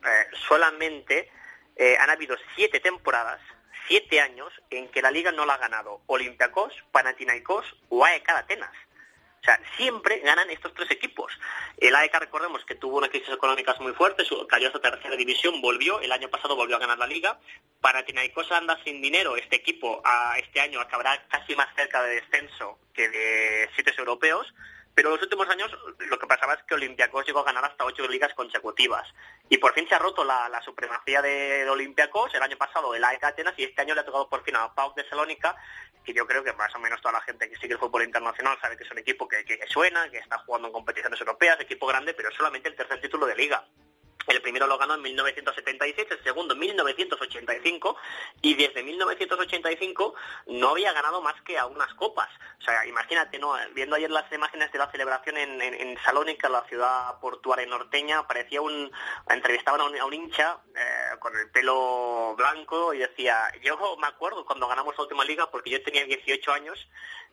eh, 0.05 0.27
solamente 0.47 1.29
eh, 1.75 1.97
han 1.99 2.09
habido 2.09 2.37
siete 2.55 2.79
temporadas, 2.79 3.41
siete 3.87 4.21
años 4.21 4.53
en 4.69 4.89
que 4.91 5.01
la 5.01 5.11
liga 5.11 5.31
no 5.31 5.45
la 5.45 5.55
ha 5.55 5.57
ganado 5.57 6.01
Olympiacos, 6.07 6.73
Panathinaikos 6.91 7.65
o 7.89 8.05
AEK 8.05 8.29
Atenas. 8.29 8.71
O 9.47 9.49
sea, 9.49 9.61
siempre 9.77 10.19
ganan 10.19 10.49
estos 10.49 10.73
tres 10.73 10.91
equipos. 10.91 11.31
El 11.77 11.95
AEK, 11.95 12.15
recordemos 12.19 12.65
que 12.65 12.75
tuvo 12.75 12.97
una 12.97 13.07
crisis 13.07 13.29
económica 13.29 13.73
muy 13.79 13.93
fuerte, 13.93 14.25
cayó 14.49 14.67
a 14.67 14.71
su 14.73 14.79
tercera 14.79 15.15
división, 15.15 15.61
volvió, 15.61 16.01
el 16.01 16.11
año 16.11 16.27
pasado 16.27 16.57
volvió 16.57 16.75
a 16.75 16.79
ganar 16.79 16.97
la 16.97 17.07
liga. 17.07 17.39
Panathinaikos 17.79 18.51
anda 18.51 18.77
sin 18.83 19.01
dinero, 19.01 19.37
este 19.37 19.55
equipo 19.55 20.01
a 20.03 20.37
este 20.37 20.59
año 20.59 20.81
acabará 20.81 21.25
casi 21.29 21.55
más 21.55 21.73
cerca 21.77 22.03
de 22.03 22.15
descenso 22.15 22.77
que 22.93 23.07
de 23.07 23.69
sitios 23.77 23.97
europeos. 23.97 24.53
Pero 24.97 25.09
en 25.09 25.13
los 25.13 25.21
últimos 25.21 25.47
años 25.47 25.69
lo 26.09 26.17
que 26.17 26.25
pasaba 26.25 26.55
es 26.55 26.63
que 26.63 26.73
Olympiacos 26.73 27.23
llegó 27.23 27.41
a 27.41 27.43
ganar 27.43 27.63
hasta 27.63 27.85
ocho 27.85 28.07
ligas 28.07 28.33
consecutivas. 28.33 29.07
Y 29.47 29.59
por 29.59 29.71
fin 29.75 29.87
se 29.87 29.93
ha 29.93 29.99
roto 29.99 30.23
la, 30.23 30.59
supremacía 30.65 31.21
de, 31.21 31.65
de 31.65 31.69
Olympiacos. 31.69 32.33
El 32.33 32.41
año 32.41 32.57
pasado 32.57 32.95
el 32.95 33.03
AEK 33.03 33.25
Atenas 33.25 33.53
y 33.57 33.65
este 33.65 33.83
año 33.83 33.93
le 33.93 34.01
ha 34.01 34.05
tocado 34.05 34.27
por 34.27 34.43
fin 34.43 34.55
a 34.55 34.73
PAOK 34.73 34.95
de 34.95 35.07
Salónica, 35.07 35.55
que 36.03 36.15
yo 36.15 36.25
creo 36.25 36.43
que 36.43 36.51
más 36.53 36.73
o 36.73 36.79
menos 36.79 36.99
toda 36.99 37.11
la 37.11 37.21
gente 37.21 37.47
que 37.47 37.57
sigue 37.57 37.73
el 37.73 37.79
fútbol 37.79 38.05
internacional 38.05 38.57
sabe 38.59 38.75
que 38.75 38.85
es 38.85 38.89
un 38.91 38.97
equipo 38.97 39.27
que, 39.27 39.45
que 39.45 39.59
suena, 39.67 40.09
que 40.09 40.17
está 40.17 40.39
jugando 40.39 40.69
en 40.69 40.73
competiciones 40.73 41.21
europeas, 41.21 41.59
equipo 41.59 41.85
grande, 41.85 42.15
pero 42.15 42.29
es 42.29 42.35
solamente 42.35 42.67
el 42.67 42.75
tercer 42.75 42.99
título 42.99 43.27
de 43.27 43.35
liga. 43.35 43.67
El 44.27 44.41
primero 44.41 44.67
lo 44.67 44.77
ganó 44.77 44.95
en 44.95 45.01
1976, 45.01 46.07
el 46.11 46.23
segundo 46.23 46.53
en 46.53 46.59
1985 46.59 47.97
y 48.41 48.55
desde 48.55 48.83
1985 48.83 50.15
no 50.47 50.69
había 50.69 50.91
ganado 50.93 51.21
más 51.21 51.41
que 51.43 51.57
a 51.57 51.65
unas 51.65 51.93
copas. 51.93 52.29
O 52.59 52.63
sea, 52.63 52.85
imagínate, 52.85 53.39
¿no? 53.39 53.53
Viendo 53.73 53.95
ayer 53.95 54.11
las 54.11 54.31
imágenes 54.31 54.71
de 54.71 54.79
la 54.79 54.91
celebración 54.91 55.37
en, 55.37 55.61
en- 55.61 55.97
Salónica, 56.03 56.47
la 56.49 56.63
ciudad 56.65 57.19
portuaria 57.19 57.65
norteña, 57.65 58.27
parecía 58.27 58.61
un... 58.61 58.91
entrevistaban 59.29 59.81
a 59.81 59.85
un, 59.85 59.97
a 59.97 60.05
un 60.05 60.13
hincha 60.13 60.57
eh, 60.75 61.17
con 61.19 61.35
el 61.35 61.49
pelo 61.51 62.35
blanco 62.37 62.93
y 62.93 62.99
decía, 62.99 63.51
yo 63.63 63.77
me 63.97 64.07
acuerdo 64.07 64.45
cuando 64.45 64.67
ganamos 64.67 64.95
la 64.97 65.03
última 65.03 65.25
liga 65.25 65.49
porque 65.49 65.69
yo 65.71 65.81
tenía 65.83 66.05
18 66.05 66.51
años 66.53 66.87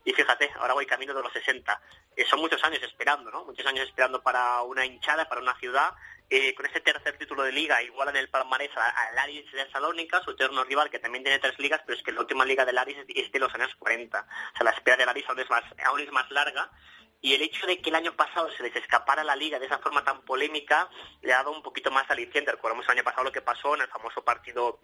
y 0.05 0.13
fíjate, 0.13 0.51
ahora 0.61 0.75
voy 0.75 0.87
camino 0.87 1.15
de 1.15 1.23
los 1.23 1.33
60. 1.33 1.81
Eh, 2.17 2.25
son 2.29 2.41
muchos 2.41 2.63
años 2.65 2.83
esperando, 2.83 3.31
¿no? 3.31 3.45
Muchos 3.45 3.67
años 3.67 3.87
esperando 3.89 4.23
para 4.23 4.63
una 4.63 4.85
hinchada, 4.85 5.29
para 5.29 5.41
una 5.41 5.55
ciudad. 5.59 5.93
Eh, 6.37 6.53
con 6.53 6.67
ese 6.67 6.81
tercer 6.81 7.17
título 7.17 7.45
de 7.45 7.53
liga, 7.53 7.81
igual 7.81 8.09
en 8.09 8.17
el 8.17 8.29
palmarés 8.29 8.73
al 8.77 9.19
Aris 9.19 9.53
de 9.53 9.71
Salónica, 9.71 10.21
su 10.25 10.33
eterno 10.33 10.65
rival, 10.65 10.91
que 10.91 10.99
también 10.99 11.23
tiene 11.23 11.39
tres 11.39 11.57
ligas, 11.61 11.81
pero 11.87 11.97
es 11.97 12.03
que 12.03 12.11
la 12.11 12.23
última 12.23 12.45
liga 12.45 12.65
del 12.65 12.77
Aris 12.77 12.97
es 13.07 13.31
de 13.31 13.39
los 13.39 13.55
años 13.55 13.73
40. 13.79 14.19
O 14.19 14.57
sea, 14.57 14.65
la 14.65 14.73
espera 14.73 14.97
del 14.97 15.09
Aris 15.09 15.25
aún 15.29 15.39
es 15.39 15.49
más, 15.49 15.63
aún 15.87 16.01
es 16.01 16.11
más 16.11 16.29
larga. 16.33 16.73
Y 17.21 17.35
el 17.35 17.43
hecho 17.43 17.69
de 17.69 17.81
que 17.81 17.91
el 17.91 17.95
año 17.95 18.17
pasado 18.17 18.51
se 18.51 18.65
les 18.65 18.75
escapara 18.75 19.23
la 19.23 19.37
liga 19.37 19.61
de 19.61 19.67
esa 19.67 19.79
forma 19.79 20.03
tan 20.03 20.23
polémica 20.23 20.91
le 21.23 21.33
ha 21.33 21.37
dado 21.37 21.53
un 21.53 21.63
poquito 21.63 21.93
más 21.93 22.11
aliciente. 22.11 22.51
Recordemos 22.51 22.85
el 22.87 22.99
año 22.99 23.05
pasado 23.05 23.23
lo 23.23 23.33
que 23.33 23.41
pasó 23.41 23.77
en 23.77 23.83
el 23.83 23.89
famoso 23.89 24.25
partido 24.25 24.81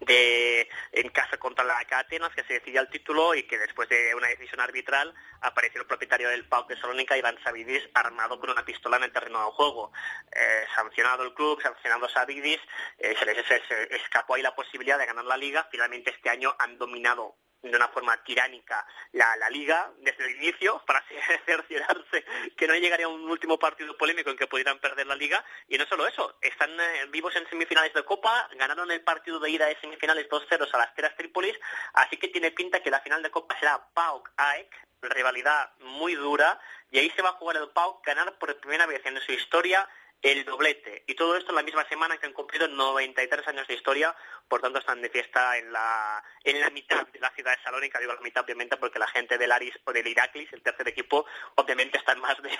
de 0.00 0.68
en 0.92 1.08
casa 1.10 1.36
contra 1.36 1.64
la 1.64 1.78
Atenas, 1.78 2.34
que 2.34 2.44
se 2.44 2.54
decidía 2.54 2.80
el 2.80 2.88
título 2.88 3.34
y 3.34 3.44
que 3.44 3.58
después 3.58 3.88
de 3.88 4.14
una 4.14 4.28
decisión 4.28 4.60
arbitral 4.60 5.14
apareció 5.40 5.80
el 5.80 5.86
propietario 5.86 6.28
del 6.28 6.46
PAOK 6.46 6.68
de 6.70 6.80
Salónica, 6.80 7.16
Iván 7.16 7.38
Savidis, 7.42 7.88
armado 7.94 8.40
con 8.40 8.50
una 8.50 8.64
pistola 8.64 8.96
en 8.96 9.04
el 9.04 9.12
terreno 9.12 9.44
de 9.44 9.52
juego. 9.52 9.92
Eh, 10.32 10.64
sancionado 10.74 11.22
el 11.22 11.34
club, 11.34 11.60
sancionado 11.62 12.08
Savidis, 12.08 12.60
eh, 12.98 13.14
se 13.18 13.26
les 13.26 13.44
escapó 13.90 14.34
ahí 14.34 14.42
la 14.42 14.54
posibilidad 14.54 14.98
de 14.98 15.06
ganar 15.06 15.24
la 15.24 15.36
liga. 15.36 15.68
Finalmente 15.70 16.10
este 16.10 16.30
año 16.30 16.54
han 16.58 16.78
dominado 16.78 17.36
de 17.62 17.76
una 17.76 17.88
forma 17.88 18.16
tiránica 18.24 18.86
la, 19.12 19.36
la 19.36 19.50
liga 19.50 19.90
desde 19.98 20.24
el 20.24 20.36
inicio 20.36 20.82
para 20.86 21.04
cerciorarse 21.44 22.24
que 22.56 22.66
no 22.66 22.74
llegaría 22.74 23.08
un 23.08 23.28
último 23.30 23.58
partido 23.58 23.96
polémico 23.96 24.30
en 24.30 24.36
que 24.36 24.46
pudieran 24.46 24.78
perder 24.78 25.06
la 25.06 25.14
liga. 25.14 25.44
Y 25.68 25.78
no 25.78 25.86
solo 25.86 26.06
eso, 26.06 26.38
están 26.40 26.70
eh, 26.78 27.06
vivos 27.10 27.34
en 27.36 27.48
semifinales 27.48 27.92
de 27.94 28.04
Copa, 28.04 28.48
ganaron 28.56 28.90
el 28.90 29.02
partido 29.02 29.38
de 29.38 29.50
ida 29.50 29.66
de 29.66 29.78
semifinales 29.80 30.28
2-0 30.28 30.68
a 30.72 30.78
las 30.78 30.94
Teras 30.94 31.16
Trípolis, 31.16 31.58
así 31.94 32.16
que 32.16 32.28
tiene 32.28 32.50
pinta 32.50 32.82
que 32.82 32.90
la 32.90 33.00
final 33.00 33.22
de 33.22 33.30
Copa 33.30 33.58
será 33.58 33.84
PAOK-AEK, 33.94 34.74
rivalidad 35.02 35.72
muy 35.80 36.14
dura 36.14 36.60
y 36.90 36.98
ahí 36.98 37.10
se 37.10 37.22
va 37.22 37.30
a 37.30 37.34
jugar 37.34 37.56
el 37.56 37.68
PAOK 37.70 38.04
ganar 38.04 38.38
por 38.38 38.58
primera 38.60 38.86
vez 38.86 39.04
en 39.04 39.20
su 39.20 39.32
historia 39.32 39.88
el 40.22 40.44
doblete. 40.44 41.04
Y 41.06 41.14
todo 41.14 41.36
esto 41.36 41.50
en 41.50 41.56
la 41.56 41.62
misma 41.62 41.88
semana 41.88 42.18
que 42.18 42.26
han 42.26 42.32
cumplido 42.32 42.68
93 42.68 43.46
años 43.48 43.66
de 43.66 43.74
historia, 43.74 44.14
por 44.48 44.60
tanto 44.60 44.78
están 44.78 45.00
de 45.00 45.08
fiesta 45.08 45.56
en 45.56 45.72
la, 45.72 46.22
en 46.44 46.60
la 46.60 46.70
mitad 46.70 47.06
de 47.06 47.20
la 47.20 47.30
ciudad 47.30 47.56
de 47.56 47.62
Salónica, 47.62 47.98
digo 47.98 48.12
la 48.12 48.20
mitad 48.20 48.44
obviamente 48.44 48.76
porque 48.76 48.98
la 48.98 49.08
gente 49.08 49.38
del 49.38 49.52
Aris 49.52 49.74
o 49.84 49.92
del 49.92 50.06
Iraklis, 50.06 50.52
el 50.52 50.62
tercer 50.62 50.88
equipo, 50.88 51.24
obviamente 51.54 51.98
están 51.98 52.20
más 52.20 52.36
de, 52.42 52.50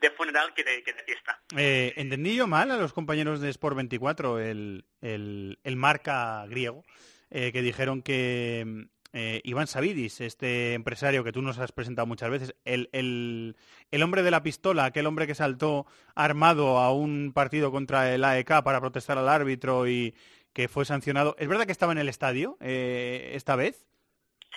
de 0.00 0.10
funeral 0.12 0.54
que 0.54 0.64
de, 0.64 0.82
que 0.82 0.92
de 0.92 1.02
fiesta. 1.04 1.40
Eh, 1.56 1.92
¿Entendí 1.96 2.36
yo 2.36 2.46
mal 2.46 2.70
a 2.70 2.76
los 2.76 2.92
compañeros 2.92 3.40
de 3.40 3.50
Sport 3.50 3.76
24, 3.76 4.38
el, 4.38 4.84
el, 5.00 5.58
el 5.62 5.76
marca 5.76 6.46
griego, 6.46 6.84
eh, 7.30 7.52
que 7.52 7.62
dijeron 7.62 8.02
que 8.02 8.88
eh, 9.12 9.40
Iván 9.44 9.66
Savidis, 9.66 10.20
este 10.20 10.74
empresario 10.74 11.24
que 11.24 11.32
tú 11.32 11.42
nos 11.42 11.58
has 11.58 11.72
presentado 11.72 12.06
muchas 12.06 12.30
veces, 12.30 12.54
el, 12.64 12.88
el, 12.92 13.56
el 13.90 14.02
hombre 14.02 14.22
de 14.22 14.30
la 14.30 14.42
pistola, 14.42 14.84
aquel 14.84 15.06
hombre 15.06 15.26
que 15.26 15.34
saltó 15.34 15.86
armado 16.14 16.78
a 16.78 16.92
un 16.92 17.32
partido 17.34 17.72
contra 17.72 18.14
el 18.14 18.24
AEK 18.24 18.62
para 18.62 18.80
protestar 18.80 19.18
al 19.18 19.28
árbitro 19.28 19.88
y 19.88 20.14
que 20.52 20.68
fue 20.68 20.84
sancionado, 20.84 21.36
¿es 21.38 21.48
verdad 21.48 21.66
que 21.66 21.72
estaba 21.72 21.92
en 21.92 21.98
el 21.98 22.08
estadio 22.08 22.56
eh, 22.60 23.32
esta 23.34 23.56
vez? 23.56 23.86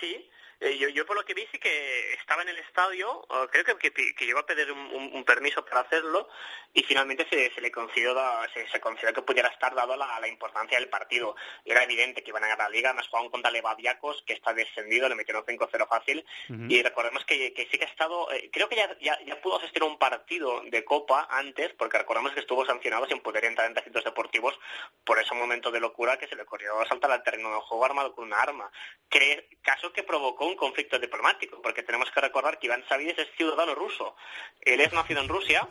Sí, 0.00 0.28
eh, 0.64 0.78
yo, 0.78 0.88
yo 0.88 1.06
por 1.06 1.16
lo 1.16 1.24
que 1.24 1.34
vi 1.34 1.46
sí 1.52 1.58
que 1.58 2.12
estaba 2.14 2.42
en 2.42 2.48
el 2.48 2.58
estadio, 2.58 3.26
creo 3.50 3.64
que, 3.64 3.90
que, 3.92 4.14
que 4.14 4.26
llegó 4.26 4.40
a 4.40 4.46
pedir 4.46 4.70
un, 4.72 4.78
un- 4.78 5.10
un 5.14 5.24
permiso 5.24 5.64
para 5.64 5.80
hacerlo 5.80 6.28
y 6.72 6.82
finalmente 6.82 7.26
se, 7.30 7.52
se 7.54 7.60
le 7.60 7.70
concedió 7.70 8.14
se, 8.52 8.68
se 8.68 8.80
concedió 8.80 9.12
que 9.14 9.22
pudiera 9.22 9.48
estar 9.48 9.74
dado 9.74 9.96
la, 9.96 10.18
la 10.20 10.28
importancia 10.28 10.78
del 10.78 10.88
partido. 10.88 11.36
Y 11.64 11.70
era 11.70 11.84
evidente 11.84 12.22
que 12.22 12.30
iban 12.30 12.42
a 12.44 12.48
ganar 12.48 12.68
la 12.70 12.74
liga, 12.76 12.90
además 12.90 13.08
jugaban 13.08 13.30
contra 13.30 13.50
Levadiakos, 13.50 14.22
que 14.26 14.32
está 14.32 14.52
descendido, 14.52 15.08
le 15.08 15.14
metieron 15.14 15.44
5-0 15.44 15.88
fácil. 15.88 16.24
Y 16.70 16.82
recordemos 16.82 17.24
que, 17.24 17.52
que 17.52 17.66
sí 17.70 17.78
que 17.78 17.84
ha 17.84 17.88
estado, 17.88 18.30
eh, 18.32 18.50
creo 18.52 18.68
que 18.68 18.76
ya, 18.76 18.96
ya, 19.00 19.18
ya 19.24 19.40
pudo 19.40 19.58
asistir 19.58 19.82
a 19.82 19.86
un 19.86 19.98
partido 19.98 20.62
de 20.66 20.84
Copa 20.84 21.28
antes, 21.30 21.72
porque 21.74 21.98
recordamos 21.98 22.32
que 22.32 22.40
estuvo 22.40 22.64
sancionado 22.66 23.06
sin 23.06 23.20
poder 23.20 23.44
entrar 23.44 23.68
en 23.68 23.76
recintos 23.76 24.04
deportivos 24.04 24.58
por 25.04 25.18
ese 25.20 25.34
momento 25.34 25.70
de 25.70 25.80
locura 25.80 26.18
que 26.18 26.26
se 26.28 26.36
le 26.36 26.42
ocurrió 26.42 26.84
saltar 26.86 27.10
al 27.10 27.22
terreno 27.22 27.54
de 27.54 27.60
juego 27.60 27.84
armado 27.84 28.14
con 28.14 28.24
una 28.24 28.40
arma. 28.40 28.70
Cre- 29.10 29.46
caso 29.62 29.92
que 29.92 30.02
provocó 30.02 30.46
un 30.46 30.53
conflicto 30.56 30.98
diplomático, 30.98 31.60
porque 31.62 31.82
tenemos 31.82 32.10
que 32.10 32.20
recordar 32.20 32.58
que 32.58 32.66
Iván 32.66 32.84
Savides 32.88 33.18
es 33.18 33.28
ciudadano 33.36 33.74
ruso. 33.74 34.16
Él 34.60 34.80
es 34.80 34.92
nacido 34.92 35.20
en 35.20 35.28
Rusia, 35.28 35.68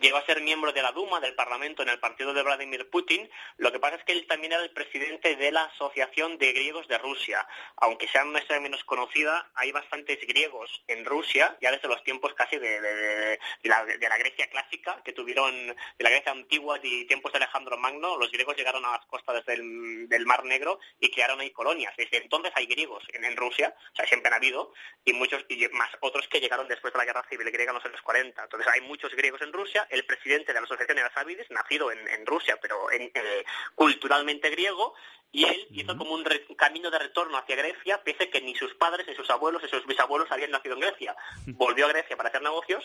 llegó 0.00 0.16
a 0.18 0.26
ser 0.26 0.40
miembro 0.40 0.72
de 0.72 0.82
la 0.82 0.92
Duma, 0.92 1.20
del 1.20 1.34
Parlamento, 1.34 1.82
en 1.82 1.88
el 1.88 1.98
partido 2.00 2.32
de 2.32 2.42
Vladimir 2.42 2.88
Putin. 2.90 3.28
Lo 3.56 3.72
que 3.72 3.78
pasa 3.78 3.96
es 3.96 4.04
que 4.04 4.12
él 4.12 4.26
también 4.26 4.52
era 4.52 4.62
el 4.62 4.70
presidente 4.70 5.36
de 5.36 5.52
la 5.52 5.64
Asociación 5.64 6.38
de 6.38 6.52
Griegos 6.52 6.88
de 6.88 6.98
Rusia. 6.98 7.46
Aunque 7.76 8.08
sea 8.08 8.24
menos 8.24 8.84
conocida, 8.84 9.50
hay 9.54 9.72
bastantes 9.72 10.18
griegos 10.26 10.82
en 10.88 11.04
Rusia, 11.04 11.56
ya 11.60 11.70
desde 11.70 11.88
los 11.88 12.02
tiempos 12.04 12.34
casi 12.34 12.58
de, 12.58 12.80
de- 12.80 13.38
la, 13.64 13.84
de 13.84 14.08
la 14.08 14.18
Grecia 14.18 14.48
clásica, 14.50 15.00
que 15.04 15.12
tuvieron, 15.12 15.66
de 15.66 15.76
la 16.04 16.10
Grecia 16.10 16.32
antigua 16.32 16.78
y 16.82 17.06
tiempos 17.06 17.32
de 17.32 17.38
Alejandro 17.38 17.76
Magno, 17.78 18.16
los 18.18 18.30
griegos 18.30 18.56
llegaron 18.56 18.84
a 18.84 18.92
las 18.92 19.06
costas 19.06 19.44
del, 19.46 20.08
del 20.08 20.26
Mar 20.26 20.44
Negro 20.44 20.78
y 21.00 21.10
crearon 21.10 21.40
ahí 21.40 21.50
colonias. 21.50 21.94
Desde 21.96 22.18
entonces 22.18 22.52
hay 22.54 22.66
griegos 22.66 23.04
en, 23.12 23.24
en 23.24 23.36
Rusia, 23.36 23.74
o 23.92 23.96
sea, 23.96 24.06
siempre 24.06 24.28
han 24.28 24.34
habido, 24.34 24.72
y 25.04 25.12
muchos, 25.12 25.44
y 25.48 25.66
más 25.68 25.90
otros 26.00 26.26
que 26.28 26.40
llegaron 26.40 26.68
después 26.68 26.92
de 26.92 26.98
la 26.98 27.04
Guerra 27.04 27.24
Civil 27.28 27.50
griega 27.50 27.70
en 27.70 27.76
los 27.76 27.84
años 27.84 28.02
40. 28.02 28.42
Entonces 28.42 28.68
hay 28.72 28.80
muchos 28.82 29.12
griegos 29.14 29.40
en 29.42 29.52
Rusia, 29.52 29.81
el 29.90 30.04
presidente 30.04 30.52
de 30.52 30.60
la 30.60 30.64
asociación 30.64 30.98
era 30.98 31.12
Savides, 31.12 31.50
nacido 31.50 31.90
en, 31.92 32.06
en 32.08 32.26
Rusia, 32.26 32.58
pero 32.60 32.90
en- 32.90 33.10
eh, 33.14 33.44
culturalmente 33.74 34.50
griego, 34.50 34.94
y 35.30 35.44
él 35.44 35.66
hizo 35.70 35.96
como 35.96 36.12
un 36.14 36.24
re- 36.24 36.46
camino 36.56 36.90
de 36.90 36.98
retorno 36.98 37.38
hacia 37.38 37.56
Grecia, 37.56 38.02
pese 38.04 38.28
que 38.30 38.40
ni 38.40 38.54
sus 38.54 38.74
padres, 38.74 39.06
ni 39.06 39.14
sus 39.14 39.30
abuelos, 39.30 39.62
ni 39.62 39.68
sus 39.68 39.86
bisabuelos 39.86 40.30
habían 40.30 40.50
nacido 40.50 40.74
en 40.74 40.80
Grecia. 40.80 41.16
Volvió 41.46 41.86
a 41.86 41.88
Grecia 41.88 42.16
para 42.16 42.28
hacer 42.28 42.42
negocios, 42.42 42.84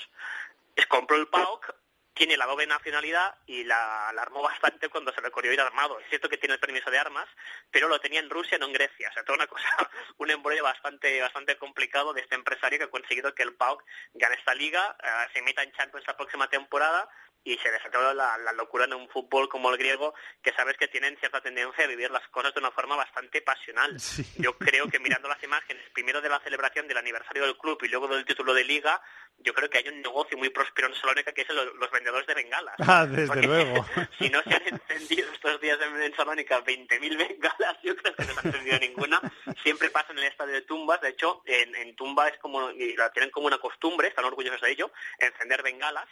compró 0.87 1.17
el 1.17 1.27
PAOK, 1.27 1.75
tiene 2.17 2.35
la 2.35 2.45
doble 2.45 2.67
nacionalidad 2.67 3.35
y 3.45 3.63
la, 3.63 4.11
la 4.13 4.21
armó 4.21 4.41
bastante 4.41 4.89
cuando 4.89 5.13
se 5.13 5.21
le 5.21 5.27
ocurrió 5.27 5.53
ir 5.53 5.61
armado. 5.61 5.99
Es 5.99 6.09
cierto 6.09 6.27
que 6.27 6.37
tiene 6.37 6.55
el 6.55 6.59
permiso 6.59 6.89
de 6.89 6.97
armas, 6.97 7.27
pero 7.71 7.87
lo 7.87 7.99
tenía 7.99 8.19
en 8.19 8.29
Rusia, 8.29 8.57
no 8.57 8.65
en 8.65 8.73
Grecia. 8.73 9.09
O 9.09 9.13
sea, 9.13 9.23
toda 9.23 9.37
una 9.37 9.47
cosa, 9.47 9.67
un 10.17 10.31
embrollo 10.31 10.63
bastante, 10.63 11.21
bastante 11.21 11.57
complicado 11.57 12.13
de 12.13 12.21
este 12.21 12.35
empresario 12.35 12.79
que 12.79 12.85
ha 12.85 12.91
conseguido 12.91 13.33
que 13.33 13.43
el 13.43 13.53
PAOK 13.53 13.83
gane 14.13 14.35
esta 14.35 14.55
liga, 14.55 14.97
eh, 15.03 15.07
se 15.33 15.41
meta 15.41 15.63
en 15.63 15.71
Champions 15.73 16.07
la 16.07 16.17
próxima 16.17 16.49
temporada 16.49 17.09
y 17.53 17.57
se 17.59 17.71
desató 17.71 18.13
la, 18.13 18.37
la 18.39 18.51
locura 18.53 18.85
en 18.85 18.93
un 18.93 19.07
fútbol 19.09 19.47
como 19.47 19.69
el 19.71 19.77
griego, 19.77 20.13
que 20.43 20.51
sabes 20.53 20.75
que 20.77 20.87
tienen 20.89 21.17
cierta 21.17 21.39
tendencia 21.41 21.85
a 21.85 21.87
vivir 21.87 22.11
las 22.11 22.27
cosas 22.27 22.53
de 22.53 22.59
una 22.59 22.71
forma 22.71 22.95
bastante 22.95 23.41
pasional. 23.41 23.95
Yo 24.37 24.57
creo 24.57 24.89
que 24.89 24.99
mirando 24.99 25.27
las 25.29 25.41
imágenes, 25.43 25.83
primero 25.93 26.19
de 26.21 26.29
la 26.29 26.39
celebración 26.41 26.87
del 26.87 26.97
aniversario 26.97 27.43
del 27.45 27.57
club 27.57 27.77
y 27.83 27.87
luego 27.87 28.07
del 28.09 28.25
título 28.25 28.53
de 28.53 28.63
liga, 28.65 29.01
yo 29.39 29.53
creo 29.53 29.69
que 29.69 29.77
hay 29.77 29.87
un 29.87 30.01
negocio 30.01 30.35
muy 30.37 30.49
próspero 30.49 30.87
en 30.87 30.95
Salónica 30.95 31.31
que 31.31 31.41
es 31.43 31.49
el- 31.49 31.71
los 31.79 31.91
vendedores 31.91 32.25
de 32.27 32.33
bengalas. 32.33 32.75
Ah, 32.79 33.05
desde 33.05 33.27
Porque 33.27 33.45
luego. 33.47 33.85
si 34.19 34.29
no 34.29 34.41
se 34.43 34.53
han 34.55 34.63
encendido 34.67 35.31
estos 35.31 35.61
días 35.61 35.77
en, 35.81 36.15
Salónica 36.15 36.63
20.000 36.63 37.17
bengalas, 37.17 37.77
yo 37.83 37.95
creo 37.95 38.15
que 38.15 38.25
no 38.25 38.33
se 38.33 38.39
ha 38.39 38.43
encendido 38.43 38.79
ninguna. 38.79 39.21
Siempre 39.63 39.89
pasa 39.91 40.11
en 40.11 40.19
el 40.19 40.25
estadio 40.25 40.53
de 40.55 40.61
Tumbas. 40.63 41.01
De 41.01 41.09
hecho, 41.09 41.43
en, 41.45 41.75
en 41.75 41.95
Tumba 41.95 42.27
es 42.29 42.37
como, 42.39 42.71
y 42.71 42.95
la 42.95 43.11
tienen 43.13 43.29
como 43.31 43.45
una 43.47 43.59
costumbre, 43.59 44.07
están 44.07 44.25
orgullosos 44.25 44.59
de 44.61 44.71
ello, 44.71 44.91
encender 45.19 45.61
bengalas. 45.61 46.07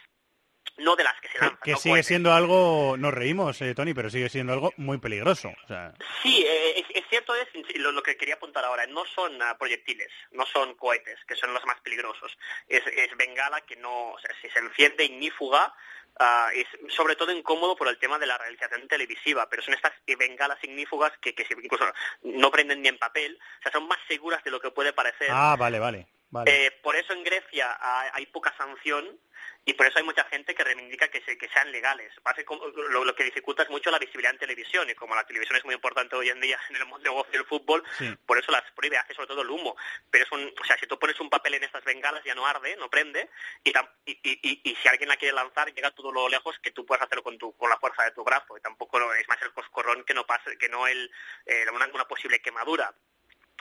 No 0.78 0.94
de 0.94 1.04
las 1.04 1.18
que 1.20 1.28
se 1.28 1.38
lanzan, 1.38 1.58
Que 1.64 1.70
no 1.72 1.76
sigue 1.78 1.92
cohetes. 1.92 2.06
siendo 2.06 2.32
algo, 2.32 2.96
nos 2.98 3.14
reímos, 3.14 3.60
eh, 3.62 3.74
Tony, 3.74 3.94
pero 3.94 4.10
sigue 4.10 4.28
siendo 4.28 4.52
algo 4.52 4.72
muy 4.76 4.98
peligroso. 4.98 5.48
O 5.64 5.66
sea, 5.66 5.94
Sí, 6.22 6.44
eh, 6.46 6.80
es, 6.80 6.84
es 6.94 7.04
cierto, 7.08 7.34
es 7.34 7.48
lo, 7.76 7.92
lo 7.92 8.02
que 8.02 8.16
quería 8.16 8.34
apuntar 8.34 8.64
ahora. 8.64 8.86
No 8.86 9.04
son 9.06 9.40
ah, 9.42 9.56
proyectiles, 9.58 10.10
no 10.32 10.44
son 10.46 10.74
cohetes, 10.74 11.18
que 11.26 11.34
son 11.36 11.54
los 11.54 11.64
más 11.64 11.80
peligrosos. 11.80 12.36
Es, 12.68 12.82
es 12.86 13.16
bengala 13.16 13.60
que 13.62 13.76
no, 13.76 14.12
o 14.12 14.18
sea, 14.18 14.30
si 14.42 14.50
se 14.50 14.58
enciende 14.58 15.04
ignífuga, 15.04 15.72
ah, 16.20 16.50
es 16.54 16.66
sobre 16.94 17.16
todo 17.16 17.32
incómodo 17.32 17.74
por 17.74 17.88
el 17.88 17.98
tema 17.98 18.18
de 18.18 18.26
la 18.26 18.36
realización 18.36 18.86
televisiva, 18.86 19.48
pero 19.48 19.62
son 19.62 19.72
estas 19.74 19.92
eh, 20.06 20.16
bengalas 20.16 20.62
ignífugas 20.62 21.12
que, 21.22 21.34
que 21.34 21.46
incluso 21.62 21.86
no 22.22 22.50
prenden 22.50 22.82
ni 22.82 22.88
en 22.88 22.98
papel, 22.98 23.38
o 23.60 23.62
sea, 23.62 23.72
son 23.72 23.88
más 23.88 23.98
seguras 24.08 24.44
de 24.44 24.50
lo 24.50 24.60
que 24.60 24.70
puede 24.70 24.92
parecer. 24.92 25.28
ah, 25.30 25.56
vale, 25.58 25.78
vale. 25.78 26.06
vale. 26.30 26.66
Eh, 26.66 26.70
por 26.82 26.96
eso 26.96 27.14
en 27.14 27.24
Grecia 27.24 27.78
hay, 27.80 28.10
hay 28.12 28.26
poca 28.26 28.54
sanción 28.58 29.18
y 29.66 29.74
por 29.74 29.86
eso 29.86 29.98
hay 29.98 30.04
mucha 30.04 30.24
gente 30.24 30.54
que 30.54 30.64
reivindica 30.64 31.08
que, 31.08 31.20
se- 31.22 31.36
que 31.36 31.48
sean 31.48 31.70
legales. 31.72 32.10
Lo, 32.90 33.04
lo 33.04 33.14
que 33.14 33.24
dificulta 33.24 33.64
es 33.64 33.68
mucho 33.68 33.90
la 33.90 33.98
visibilidad 33.98 34.32
en 34.32 34.38
televisión 34.38 34.88
y 34.88 34.94
como 34.94 35.14
la 35.14 35.26
televisión 35.26 35.56
es 35.58 35.64
muy 35.64 35.74
importante 35.74 36.16
hoy 36.16 36.30
en 36.30 36.40
día 36.40 36.58
en 36.70 36.76
el 36.76 36.86
mundo 36.86 37.02
negocio 37.04 37.32
del 37.32 37.44
fútbol, 37.46 37.82
por 38.24 38.38
eso 38.38 38.50
las 38.52 38.62
prohíbe, 38.72 38.96
hace 38.96 39.12
sobre 39.14 39.26
todo 39.28 39.42
el 39.42 39.50
humo. 39.50 39.76
Pero 40.10 40.24
es 40.24 40.32
un, 40.32 40.54
o 40.60 40.64
sea, 40.64 40.78
si 40.78 40.86
tú 40.86 40.98
pones 40.98 41.18
un 41.20 41.28
papel 41.28 41.54
en 41.54 41.64
estas 41.64 41.84
bengalas 41.84 42.22
ya 42.24 42.34
no 42.34 42.46
arde, 42.46 42.76
no 42.76 42.88
prende 42.88 43.28
y, 43.64 43.70
y, 44.06 44.12
y- 44.22 44.60
y- 44.64 44.76
si 44.76 44.88
alguien 44.88 45.08
la 45.08 45.16
quiere 45.16 45.34
lanzar 45.34 45.72
llega 45.74 45.90
todo 45.90 46.12
lo 46.12 46.28
lejos 46.28 46.56
que 46.60 46.70
tú 46.70 46.86
puedes 46.86 47.02
hacerlo 47.02 47.22
con, 47.24 47.36
tu, 47.36 47.56
con 47.56 47.68
la 47.68 47.76
fuerza 47.78 48.04
de 48.04 48.12
tu 48.12 48.22
brazo 48.24 48.56
y 48.56 48.60
tampoco 48.60 49.12
es 49.14 49.26
más 49.28 49.42
el 49.42 49.52
coscorrón 49.52 50.04
que 50.04 50.14
no 50.14 50.24
pase, 50.26 50.56
que 50.58 50.68
no 50.68 50.86
el, 50.86 51.10
eh, 51.46 51.66
una, 51.72 51.86
una 51.92 52.06
posible 52.06 52.40
quemadura 52.40 52.94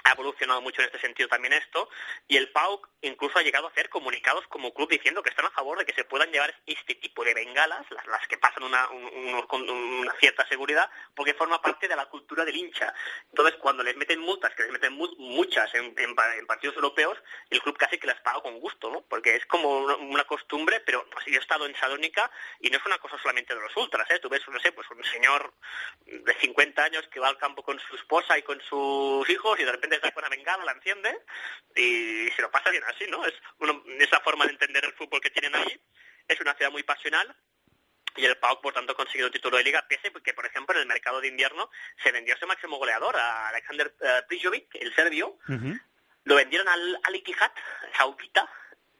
ha 0.06 0.12
evolucionado 0.14 0.62
mucho 0.62 0.82
en 0.82 0.88
este 0.88 1.00
sentido 1.00 1.28
también 1.28 1.54
esto, 1.54 1.90
y 2.28 2.38
el 2.38 2.52
PAOK 2.52 2.90
incluso 3.02 3.38
ha 3.40 3.44
llegado 3.44 3.68
a 3.68 3.72
hacer 3.72 3.90
comunicados 3.90 4.46
como 4.48 4.74
club 4.74 4.90
diciendo 4.90 5.22
que 5.24 5.30
están 5.32 5.46
a 5.46 5.52
favor 5.52 5.78
de 5.80 5.86
que 5.86 5.94
se 5.94 6.06
puedan 6.06 6.32
llevar 6.32 6.56
este 6.66 6.96
tipo 6.96 7.24
de 7.24 7.34
bengalas, 7.34 7.86
las, 7.92 8.28
que 8.28 8.38
pasan 8.38 8.64
una, 8.64 8.88
un- 8.90 9.42
con 9.48 9.70
una 9.70 10.14
cierta 10.20 10.48
seguridad, 10.48 10.90
porque 11.16 11.34
forma 11.34 11.62
parte 11.62 11.88
de 11.88 11.96
la 11.96 12.06
cultura 12.06 12.46
del 12.46 12.56
hincha. 12.56 12.94
Entonces, 13.30 13.56
cuando 13.60 13.84
les 13.84 13.96
meten 13.98 14.20
multas, 14.20 14.54
que 14.56 14.64
les 14.64 14.72
meten 14.72 14.94
mu- 14.94 15.14
muchas 15.18 15.74
en, 15.76 15.94
en 15.98 16.16
pa- 16.16 16.36
en 16.36 16.46
partidos 16.48 16.76
europeos, 16.76 17.18
el 17.50 17.62
club 17.62 17.78
casi 17.78 17.98
que 17.98 18.08
las 18.08 18.22
paga 18.22 18.42
con 18.42 18.60
gusto, 18.60 18.90
¿no? 18.92 19.02
Porque 19.02 19.36
es 19.36 19.46
como 19.48 19.80
una, 19.80 19.96
una 19.96 20.24
costumbre, 20.26 20.80
pero 20.82 21.06
pues, 21.10 21.26
yo 21.26 21.36
he 21.40 21.42
estado 21.42 21.66
en 21.66 21.76
Salónica 21.76 22.30
y 22.60 22.70
no 22.70 22.78
es 22.78 22.86
una 22.86 23.00
cosa 23.00 23.18
solamente 23.22 23.56
de 23.56 23.62
los 23.62 23.76
ultras, 23.76 24.10
¿eh? 24.12 24.20
Tú 24.20 24.30
ves, 24.30 24.48
no 24.48 24.60
sé, 24.60 24.72
pues 24.72 24.90
un 24.92 25.04
señor 25.04 25.54
de 26.06 26.34
50 26.40 26.84
años 26.84 27.08
que 27.12 27.20
va 27.20 27.28
al 27.30 27.38
campo 27.38 27.64
con 27.64 27.80
su 27.80 27.96
esposa 27.96 28.38
y 28.38 28.44
con 28.44 28.62
sus 28.62 29.28
hijos 29.30 29.60
y 29.60 29.64
de 29.64 29.72
repente 29.72 29.95
está 29.96 30.12
con 30.12 30.24
una 30.24 30.30
bengala, 30.36 30.64
la 30.66 30.72
enciende 30.74 31.18
y 31.76 32.30
se 32.36 32.42
lo 32.42 32.52
pasa 32.52 32.70
bien 32.70 32.84
así, 32.86 33.06
¿no? 33.08 33.26
Es 33.26 33.34
una- 33.60 33.82
esa 34.00 34.20
forma 34.22 34.46
de 34.46 34.52
entender 34.52 34.84
el 34.86 34.94
fútbol 34.94 35.22
que 35.22 35.30
tienen 35.32 35.56
allí. 35.56 35.80
Es 36.28 36.40
una 36.42 36.54
ciudad 36.56 36.72
muy 36.72 36.84
pasional 36.84 37.36
y 38.18 38.26
el 38.26 38.38
PAOK 38.38 38.62
por 38.62 38.74
tanto 38.74 38.94
ha 38.94 38.96
conseguido 38.96 39.28
el 39.28 39.34
título 39.34 39.58
de 39.58 39.64
liga, 39.64 39.86
pese 39.88 40.12
que 40.24 40.34
por 40.34 40.46
ejemplo 40.46 40.76
en 40.76 40.82
el 40.82 40.88
mercado 40.88 41.20
de 41.22 41.28
invierno 41.28 41.70
se 42.04 42.12
vendió 42.12 42.34
ese 42.36 42.46
máximo 42.46 42.78
goleador 42.78 43.16
a 43.18 43.50
Alexander 43.50 43.94
eh, 44.02 44.22
Prijovic, 44.28 44.74
el 44.76 44.96
serbio, 44.96 45.38
lo 46.24 46.36
vendieron 46.36 46.68
al 46.68 47.00
Al 47.04 47.16
Ittihad 47.16 47.52
saudita 47.98 48.50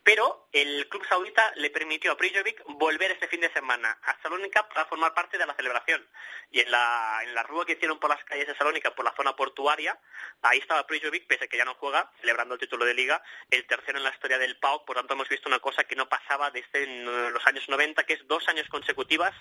pero 0.06 0.48
el 0.52 0.88
club 0.88 1.04
saudita 1.10 1.52
le 1.56 1.72
permitió 1.72 2.12
a 2.12 2.16
Prijovic 2.16 2.64
volver 2.68 3.12
este 3.12 3.28
fin 3.28 3.42
de 3.42 3.52
semana 3.52 3.98
a 4.04 4.16
Salónica 4.22 4.70
para 4.70 4.86
formar 4.86 5.16
parte 5.16 5.40
de 5.40 5.48
la 5.48 5.56
celebración. 5.56 6.08
Y 6.52 6.60
en 6.60 6.70
la, 6.70 7.22
en 7.24 7.34
la 7.34 7.42
rúa 7.42 7.66
que 7.66 7.74
hicieron 7.74 8.00
por 8.00 8.12
las 8.12 8.24
calles 8.24 8.46
de 8.46 8.56
Salónica, 8.56 8.94
por 8.94 9.04
la 9.04 9.16
zona 9.16 9.36
portuaria, 9.36 10.00
ahí 10.44 10.60
estaba 10.60 10.86
Prijovic, 10.86 11.26
pese 11.26 11.46
a 11.46 11.48
que 11.48 11.58
ya 11.58 11.66
no 11.66 11.74
juega, 11.74 12.12
celebrando 12.22 12.54
el 12.54 12.60
título 12.60 12.86
de 12.86 12.94
liga, 12.94 13.24
el 13.50 13.66
tercero 13.66 13.98
en 13.98 14.04
la 14.04 14.12
historia 14.12 14.38
del 14.38 14.60
PAOK, 14.60 14.86
por 14.86 14.96
tanto 14.96 15.16
hemos 15.16 15.28
visto 15.28 15.50
una 15.50 15.60
cosa 15.60 15.84
que 15.86 15.96
no 15.96 16.08
pasaba 16.08 16.52
desde 16.52 16.84
en 16.84 17.34
los 17.34 17.46
años 17.48 17.68
90, 17.68 18.04
que 18.04 18.14
es 18.14 18.28
dos 18.28 18.48
años 18.48 18.68
consecutivas 18.70 19.34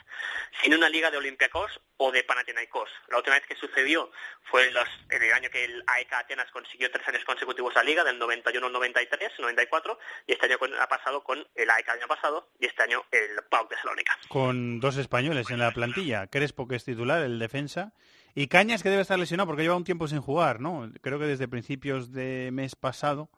sin 0.62 0.75
una 0.75 0.89
liga 0.89 1.11
de 1.11 1.19
Olympiacos 1.19 1.79
o 1.99 2.11
de 2.11 2.25
Panathinaikos. 2.25 2.91
La 3.09 3.19
última 3.19 3.37
vez 3.37 3.47
que 3.47 3.55
sucedió 3.57 4.11
fue 4.45 4.71
los, 4.71 4.89
en 5.11 5.23
el 5.23 5.33
año 5.35 5.51
que 5.51 5.65
el 5.65 5.85
AEK 5.87 6.12
Atenas 6.15 6.51
consiguió 6.51 6.91
tres 6.91 7.07
años 7.07 7.25
consecutivos 7.25 7.75
la 7.75 7.83
liga, 7.83 8.03
del 8.03 8.19
91 8.19 8.67
al 8.67 8.73
93, 8.73 9.33
94, 9.39 9.99
y 10.27 10.33
este 10.33 10.47
año 10.47 10.53
ha 10.80 10.88
pasado 10.88 11.22
con 11.22 11.38
el 11.55 11.70
AEK 11.70 11.88
el 11.88 11.98
año 12.00 12.09
pasado 12.09 12.48
y 12.59 12.66
este 12.66 12.82
año 12.82 13.02
el 13.11 13.30
PAOK 13.48 13.70
de 13.70 13.76
Salónica. 13.76 14.18
Con 14.28 14.80
dos 14.80 14.96
españoles 14.96 15.50
en 15.50 15.59
la 15.59 15.70
plantilla, 15.72 16.26
Crespo 16.26 16.66
que 16.68 16.76
es 16.76 16.84
titular, 16.84 17.22
el 17.22 17.38
defensa, 17.38 17.92
y 18.34 18.48
Cañas 18.48 18.82
que 18.82 18.88
debe 18.90 19.02
estar 19.02 19.18
lesionado 19.18 19.46
porque 19.46 19.62
lleva 19.62 19.76
un 19.76 19.84
tiempo 19.84 20.09
sin 20.09 20.20
jugar, 20.20 20.61
¿no? 20.61 20.90
Creo 21.02 21.18
que 21.18 21.26
desde 21.26 21.48
principios 21.48 22.12
de 22.12 22.50
mes 22.52 22.74
pasado 22.74 23.28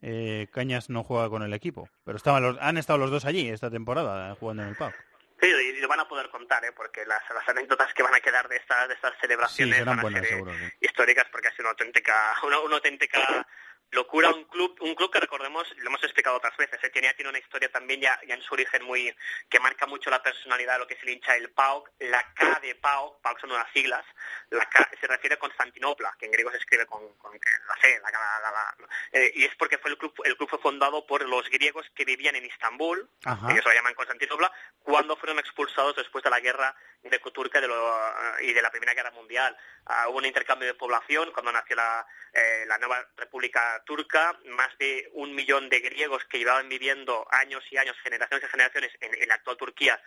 eh, 0.00 0.48
Cañas 0.52 0.90
no 0.90 1.04
juega 1.04 1.28
con 1.28 1.42
el 1.42 1.54
equipo, 1.54 1.88
pero 2.04 2.16
estaban 2.16 2.42
los, 2.42 2.58
han 2.60 2.76
estado 2.76 2.98
los 2.98 3.10
dos 3.10 3.24
allí 3.24 3.48
esta 3.48 3.70
temporada 3.70 4.34
jugando 4.34 4.64
en 4.64 4.70
el 4.70 4.76
PAOK. 4.76 4.94
Sí, 5.40 5.48
y 5.48 5.80
lo 5.80 5.88
van 5.88 5.98
a 5.98 6.08
poder 6.08 6.28
contar, 6.30 6.64
¿eh? 6.64 6.70
porque 6.72 7.04
las, 7.04 7.22
las 7.34 7.48
anécdotas 7.48 7.92
que 7.94 8.04
van 8.04 8.14
a 8.14 8.20
quedar 8.20 8.48
de 8.48 8.56
estas, 8.56 8.86
de 8.86 8.94
estas 8.94 9.12
celebraciones 9.20 9.74
Sí, 9.74 9.78
serán 9.80 9.96
van 9.96 9.98
a 9.98 10.02
buenas, 10.02 10.20
ser 10.20 10.28
eh, 10.28 10.34
seguro, 10.36 10.52
sí. 10.56 10.72
históricas 10.80 11.26
porque 11.32 11.48
ha 11.48 11.50
sido 11.50 11.64
una 11.64 11.70
auténtica, 11.70 12.34
una, 12.44 12.60
una 12.60 12.76
auténtica 12.76 13.46
locura 13.92 14.30
un 14.30 14.44
club 14.44 14.74
un 14.80 14.94
club 14.94 15.12
que 15.12 15.20
recordemos 15.20 15.70
lo 15.76 15.86
hemos 15.88 16.02
explicado 16.02 16.36
otras 16.36 16.56
veces 16.56 16.82
¿eh? 16.82 16.90
tiene 16.90 17.12
tiene 17.14 17.28
una 17.28 17.38
historia 17.38 17.70
también 17.70 18.00
ya, 18.00 18.18
ya 18.26 18.34
en 18.34 18.42
su 18.42 18.54
origen 18.54 18.82
muy 18.84 19.14
que 19.50 19.60
marca 19.60 19.86
mucho 19.86 20.08
la 20.10 20.22
personalidad 20.22 20.74
de 20.74 20.78
lo 20.80 20.86
que 20.86 20.94
es 20.94 21.02
el 21.02 21.10
hincha 21.10 21.34
del 21.34 21.50
PAOK 21.50 21.90
la 22.00 22.22
K 22.34 22.58
de 22.60 22.74
PAOK 22.74 23.20
PAOK 23.20 23.40
son 23.40 23.52
unas 23.52 23.70
siglas 23.72 24.04
la 24.50 24.64
K 24.68 24.90
se 24.98 25.06
refiere 25.06 25.34
a 25.34 25.38
Constantinopla 25.38 26.16
que 26.18 26.24
en 26.26 26.32
griego 26.32 26.50
se 26.50 26.56
escribe 26.56 26.86
con, 26.86 27.12
con 27.18 27.32
la 27.32 27.76
C 27.82 28.00
la, 28.02 28.10
la- 28.10 28.50
la- 28.50 28.76
eh, 29.12 29.30
y 29.34 29.44
es 29.44 29.54
porque 29.56 29.76
fue 29.78 29.90
el 29.90 29.98
club 29.98 30.14
el 30.24 30.36
club 30.38 30.48
fue 30.48 30.58
fundado 30.58 31.06
por 31.06 31.28
los 31.28 31.48
griegos 31.50 31.86
que 31.94 32.06
vivían 32.06 32.34
en 32.36 32.46
Istambul 32.46 33.08
Ajá. 33.26 33.52
ellos 33.52 33.64
lo 33.64 33.72
llaman 33.74 33.94
Constantinopla 33.94 34.50
cuando 34.82 35.16
fueron 35.16 35.38
expulsados 35.38 35.96
después 35.96 36.24
de 36.24 36.30
la 36.30 36.40
guerra 36.40 36.74
greco-turca 37.02 37.60
de 37.60 37.68
lo- 37.68 38.40
y 38.40 38.52
de 38.52 38.62
la 38.62 38.70
Primera 38.70 38.94
Guerra 38.94 39.10
Mundial. 39.10 39.56
Ah, 39.86 40.06
hubo 40.08 40.18
un 40.18 40.24
intercambio 40.24 40.68
de 40.68 40.74
población 40.74 41.32
cuando 41.32 41.50
nació 41.50 41.74
la, 41.74 42.06
eh, 42.32 42.64
la 42.66 42.78
nueva 42.78 43.04
República 43.16 43.81
Turca. 43.84 44.38
Más 44.44 44.76
de 44.78 45.08
un 45.12 45.34
millón 45.34 45.68
de 45.68 45.80
griegos 45.80 46.24
que 46.26 46.38
llevaban 46.38 46.68
viviendo 46.68 47.26
años 47.30 47.64
y 47.70 47.76
años, 47.76 47.96
generaciones 48.02 48.46
y 48.46 48.50
generaciones 48.50 48.90
en, 49.00 49.14
en 49.22 49.28
la 49.28 49.34
actual 49.34 49.56
Turquía, 49.56 50.00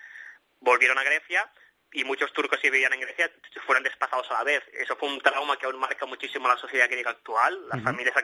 volvieron 0.60 0.98
a 0.98 1.04
Grecia 1.04 1.52
y 1.92 2.04
muchos 2.04 2.34
turcos 2.34 2.60
que 2.60 2.70
vivían 2.72 2.92
en 2.94 3.00
Grecia 3.02 3.32
fueron 3.66 3.84
desplazados 3.84 4.30
a 4.32 4.36
la 4.36 4.44
vez. 4.44 4.64
Eso 4.74 4.98
fue 4.98 5.08
un 5.08 5.22
trauma 5.22 5.58
que 5.58 5.66
aún 5.66 5.80
marca 5.80 6.06
muchísimo 6.06 6.48
la 6.48 6.58
sociedad 6.58 6.90
griega 6.90 7.12
actual. 7.12 7.68
Las 7.70 7.82
familias 7.84 8.16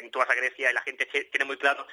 en 0.00 0.10
tú 0.10 0.18
vas 0.18 0.28
a 0.30 0.34
Grecia 0.34 0.70
y 0.70 0.74
la 0.74 0.82
gente 0.82 1.08
tie- 1.08 1.30
tiene 1.30 1.44
muy 1.44 1.56
claro 1.56 1.86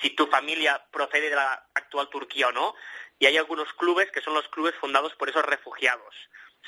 si 0.00 0.10
tu 0.10 0.26
familia 0.28 0.86
procede 0.92 1.30
de 1.30 1.36
la 1.36 1.66
actual 1.74 2.08
Turquía 2.08 2.48
o 2.48 2.52
no. 2.52 2.74
Y 3.18 3.26
hay 3.26 3.36
algunos 3.36 3.72
clubes 3.74 4.10
que 4.12 4.20
son 4.20 4.34
los 4.34 4.46
clubes 4.48 4.74
fundados 4.76 5.14
por 5.14 5.28
esos 5.28 5.44
refugiados. 5.44 6.14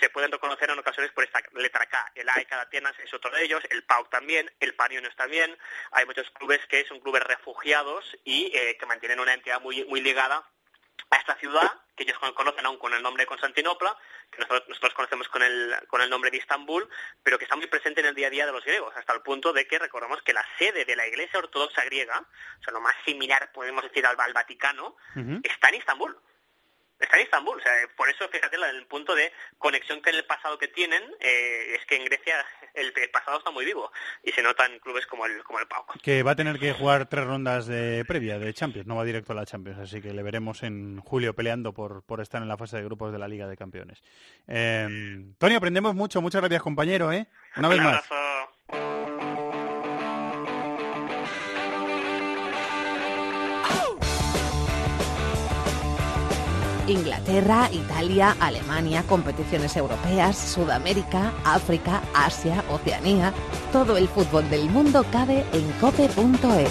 Se 0.00 0.10
pueden 0.10 0.30
reconocer 0.30 0.70
en 0.70 0.78
ocasiones 0.78 1.10
por 1.12 1.24
esta 1.24 1.40
letra 1.54 1.86
K. 1.86 2.12
El 2.14 2.28
AEK 2.28 2.48
de 2.50 2.56
Atenas 2.56 2.98
es 3.00 3.12
otro 3.14 3.30
de 3.30 3.42
ellos, 3.44 3.62
el 3.70 3.82
PAOK 3.84 4.10
también, 4.10 4.50
el 4.60 4.74
Panionios 4.74 5.16
también. 5.16 5.56
Hay 5.92 6.06
muchos 6.06 6.30
clubes 6.30 6.60
que 6.66 6.84
son 6.86 7.00
clubes 7.00 7.22
refugiados 7.22 8.04
y 8.24 8.50
eh, 8.56 8.76
que 8.78 8.86
mantienen 8.86 9.20
una 9.20 9.34
entidad 9.34 9.60
muy, 9.60 9.84
muy 9.86 10.00
ligada 10.00 10.48
a 11.10 11.16
esta 11.16 11.36
ciudad, 11.36 11.70
que 11.96 12.02
ellos 12.02 12.18
con- 12.18 12.34
conocen 12.34 12.66
aún 12.66 12.76
con 12.78 12.92
el 12.92 13.02
nombre 13.02 13.22
de 13.22 13.26
Constantinopla, 13.26 13.96
que 14.30 14.38
nosotros, 14.40 14.68
nosotros 14.68 14.94
conocemos 14.94 15.28
con 15.28 15.42
el, 15.42 15.74
con 15.88 16.00
el 16.02 16.10
nombre 16.10 16.30
de 16.30 16.36
Istambul, 16.36 16.86
pero 17.22 17.38
que 17.38 17.44
está 17.44 17.56
muy 17.56 17.66
presente 17.66 18.00
en 18.00 18.08
el 18.08 18.14
día 18.14 18.26
a 18.26 18.30
día 18.30 18.44
de 18.46 18.52
los 18.52 18.64
griegos, 18.64 18.94
hasta 18.96 19.14
el 19.14 19.22
punto 19.22 19.52
de 19.52 19.66
que 19.66 19.78
recordamos 19.78 20.20
que 20.22 20.34
la 20.34 20.44
sede 20.58 20.84
de 20.84 20.96
la 20.96 21.06
Iglesia 21.06 21.38
Ortodoxa 21.38 21.84
griega, 21.84 22.18
o 22.20 22.62
sea, 22.62 22.72
lo 22.74 22.80
más 22.80 22.94
similar, 23.06 23.50
podemos 23.52 23.82
decir, 23.84 24.04
al, 24.04 24.20
al 24.20 24.32
Vaticano, 24.34 24.96
está 25.44 25.68
en 25.70 25.76
Istambul. 25.76 26.18
Está 27.00 27.16
en 27.16 27.22
Istambul, 27.22 27.58
o 27.58 27.62
sea, 27.62 27.72
por 27.96 28.08
eso 28.08 28.28
fíjate 28.28 28.56
el 28.56 28.86
punto 28.86 29.14
de 29.14 29.32
conexión 29.58 30.02
que 30.02 30.10
en 30.10 30.16
el 30.16 30.24
pasado 30.24 30.58
que 30.58 30.68
tienen 30.68 31.02
eh, 31.20 31.76
es 31.78 31.86
que 31.86 31.96
en 31.96 32.04
Grecia 32.04 32.44
el, 32.74 32.92
el 32.94 33.10
pasado 33.10 33.38
está 33.38 33.50
muy 33.50 33.64
vivo 33.64 33.90
y 34.24 34.32
se 34.32 34.42
nota 34.42 34.66
en 34.66 34.78
clubes 34.80 35.06
como 35.06 35.26
el 35.26 35.42
como 35.44 35.60
el 35.60 35.66
PAOK. 35.68 36.00
Que 36.02 36.22
va 36.22 36.32
a 36.32 36.36
tener 36.36 36.58
que 36.58 36.72
jugar 36.72 37.08
tres 37.08 37.24
rondas 37.24 37.66
de 37.66 38.04
previa 38.04 38.38
de 38.38 38.52
Champions, 38.52 38.86
no 38.86 38.96
va 38.96 39.04
directo 39.04 39.32
a 39.32 39.36
la 39.36 39.46
Champions, 39.46 39.78
así 39.78 40.02
que 40.02 40.12
le 40.12 40.22
veremos 40.22 40.62
en 40.62 41.00
julio 41.00 41.34
peleando 41.34 41.72
por, 41.72 42.02
por 42.02 42.20
estar 42.20 42.42
en 42.42 42.48
la 42.48 42.56
fase 42.56 42.76
de 42.78 42.84
grupos 42.84 43.12
de 43.12 43.18
la 43.18 43.28
Liga 43.28 43.46
de 43.46 43.56
Campeones. 43.56 44.02
Eh, 44.48 45.24
Tony, 45.38 45.54
aprendemos 45.54 45.94
mucho, 45.94 46.20
muchas 46.20 46.40
gracias 46.40 46.62
compañero, 46.62 47.12
¿eh? 47.12 47.26
Una 47.56 47.68
vez 47.68 47.78
Un 47.78 47.84
más. 47.84 48.04
Inglaterra, 56.88 57.68
Italia, 57.72 58.36
Alemania, 58.40 59.02
competiciones 59.04 59.76
europeas, 59.76 60.36
Sudamérica, 60.36 61.32
África, 61.44 62.02
Asia, 62.14 62.64
Oceanía. 62.70 63.32
Todo 63.72 63.96
el 63.96 64.08
fútbol 64.08 64.48
del 64.50 64.68
mundo 64.70 65.04
cabe 65.12 65.44
en 65.52 65.70
cope.es. 65.80 66.70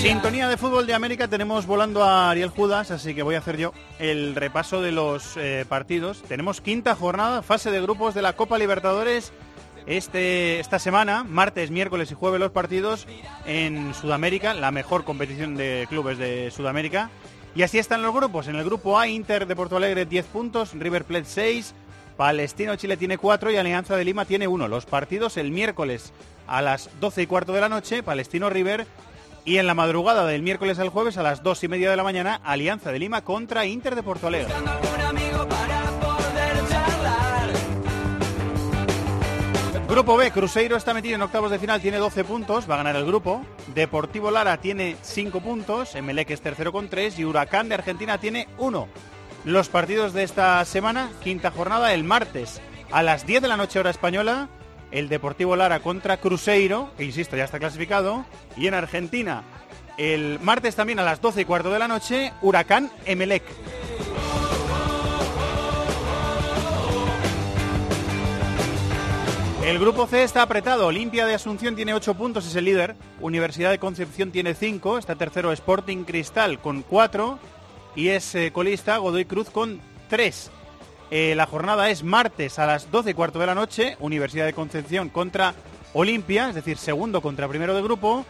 Sintonía 0.00 0.48
de 0.48 0.56
fútbol 0.56 0.86
de 0.86 0.94
América, 0.94 1.28
tenemos 1.28 1.66
volando 1.66 2.02
a 2.02 2.30
Ariel 2.30 2.48
Judas, 2.48 2.90
así 2.90 3.14
que 3.14 3.22
voy 3.22 3.34
a 3.34 3.38
hacer 3.38 3.58
yo 3.58 3.74
el 3.98 4.34
repaso 4.34 4.80
de 4.80 4.92
los 4.92 5.36
eh, 5.36 5.66
partidos. 5.68 6.22
Tenemos 6.22 6.62
quinta 6.62 6.94
jornada, 6.94 7.42
fase 7.42 7.70
de 7.70 7.82
grupos 7.82 8.14
de 8.14 8.22
la 8.22 8.32
Copa 8.32 8.56
Libertadores. 8.56 9.30
Este, 9.86 10.60
esta 10.60 10.78
semana, 10.78 11.24
martes, 11.24 11.70
miércoles 11.70 12.10
y 12.10 12.14
jueves 12.14 12.40
los 12.40 12.50
partidos 12.50 13.06
en 13.46 13.94
Sudamérica, 13.94 14.54
la 14.54 14.70
mejor 14.70 15.04
competición 15.04 15.56
de 15.56 15.86
clubes 15.88 16.18
de 16.18 16.50
Sudamérica. 16.50 17.10
Y 17.54 17.62
así 17.62 17.78
están 17.78 18.02
los 18.02 18.14
grupos. 18.14 18.46
En 18.48 18.56
el 18.56 18.64
grupo 18.64 18.98
A, 18.98 19.08
Inter 19.08 19.46
de 19.46 19.56
Porto 19.56 19.76
Alegre 19.76 20.06
10 20.06 20.26
puntos, 20.26 20.72
River 20.74 21.04
Plate 21.04 21.24
6, 21.24 21.74
Palestino 22.16 22.76
Chile 22.76 22.96
tiene 22.96 23.18
4 23.18 23.50
y 23.50 23.56
Alianza 23.56 23.96
de 23.96 24.04
Lima 24.04 24.24
tiene 24.24 24.46
1. 24.46 24.68
Los 24.68 24.86
partidos 24.86 25.36
el 25.36 25.50
miércoles 25.50 26.12
a 26.46 26.62
las 26.62 26.90
12 27.00 27.22
y 27.22 27.26
cuarto 27.26 27.52
de 27.52 27.60
la 27.60 27.68
noche, 27.68 28.02
Palestino 28.02 28.50
River. 28.50 28.86
Y 29.44 29.56
en 29.56 29.66
la 29.66 29.74
madrugada 29.74 30.26
del 30.26 30.42
miércoles 30.42 30.78
al 30.78 30.90
jueves 30.90 31.16
a 31.16 31.22
las 31.22 31.42
2 31.42 31.64
y 31.64 31.68
media 31.68 31.90
de 31.90 31.96
la 31.96 32.04
mañana, 32.04 32.40
Alianza 32.44 32.92
de 32.92 32.98
Lima 32.98 33.24
contra 33.24 33.64
Inter 33.64 33.94
de 33.94 34.02
Porto 34.02 34.26
Alegre. 34.26 34.52
Grupo 39.90 40.16
B, 40.16 40.30
Cruzeiro 40.30 40.76
está 40.76 40.94
metido 40.94 41.16
en 41.16 41.22
octavos 41.22 41.50
de 41.50 41.58
final, 41.58 41.80
tiene 41.80 41.96
12 41.96 42.22
puntos, 42.22 42.70
va 42.70 42.74
a 42.74 42.76
ganar 42.76 42.94
el 42.94 43.04
grupo. 43.04 43.44
Deportivo 43.74 44.30
Lara 44.30 44.58
tiene 44.58 44.96
5 45.02 45.40
puntos, 45.40 45.96
Emelec 45.96 46.30
es 46.30 46.40
tercero 46.40 46.70
con 46.70 46.88
3 46.88 47.18
y 47.18 47.24
Huracán 47.24 47.68
de 47.68 47.74
Argentina 47.74 48.16
tiene 48.18 48.46
1. 48.58 48.86
Los 49.46 49.68
partidos 49.68 50.12
de 50.12 50.22
esta 50.22 50.64
semana, 50.64 51.10
quinta 51.24 51.50
jornada, 51.50 51.92
el 51.92 52.04
martes 52.04 52.60
a 52.92 53.02
las 53.02 53.26
10 53.26 53.42
de 53.42 53.48
la 53.48 53.56
noche 53.56 53.80
hora 53.80 53.90
española, 53.90 54.48
el 54.92 55.08
Deportivo 55.08 55.56
Lara 55.56 55.80
contra 55.80 56.18
Cruzeiro, 56.18 56.92
que 56.96 57.02
insisto 57.02 57.36
ya 57.36 57.44
está 57.44 57.58
clasificado, 57.58 58.24
y 58.56 58.68
en 58.68 58.74
Argentina 58.74 59.42
el 59.98 60.38
martes 60.38 60.76
también 60.76 61.00
a 61.00 61.04
las 61.04 61.20
12 61.20 61.40
y 61.40 61.44
cuarto 61.44 61.72
de 61.72 61.80
la 61.80 61.88
noche, 61.88 62.32
Huracán 62.42 62.92
Emelec. 63.06 63.42
El 69.64 69.78
grupo 69.78 70.06
C 70.06 70.22
está 70.22 70.40
apretado. 70.40 70.86
Olimpia 70.86 71.26
de 71.26 71.34
Asunción 71.34 71.76
tiene 71.76 71.92
8 71.92 72.14
puntos, 72.14 72.46
es 72.46 72.56
el 72.56 72.64
líder. 72.64 72.96
Universidad 73.20 73.70
de 73.70 73.78
Concepción 73.78 74.30
tiene 74.30 74.54
5. 74.54 74.96
Está 74.96 75.16
tercero 75.16 75.52
Sporting 75.52 76.04
Cristal 76.04 76.60
con 76.60 76.82
4. 76.82 77.38
Y 77.94 78.08
es 78.08 78.34
eh, 78.34 78.52
colista 78.52 78.96
Godoy 78.96 79.26
Cruz 79.26 79.50
con 79.50 79.80
3. 80.08 80.50
la 81.10 81.46
jornada 81.46 81.90
es 81.90 82.02
martes 82.02 82.58
a 82.58 82.66
las 82.66 82.90
12 82.90 83.10
y 83.10 83.14
cuarto 83.14 83.38
de 83.38 83.46
la 83.46 83.54
noche. 83.54 83.96
Universidad 84.00 84.46
de 84.46 84.54
Concepción 84.54 85.10
contra 85.10 85.54
Olimpia, 85.92 86.48
es 86.48 86.54
decir, 86.54 86.78
segundo 86.78 87.20
contra 87.20 87.46
primero 87.46 87.74
de 87.74 87.82
grupo. 87.82 88.24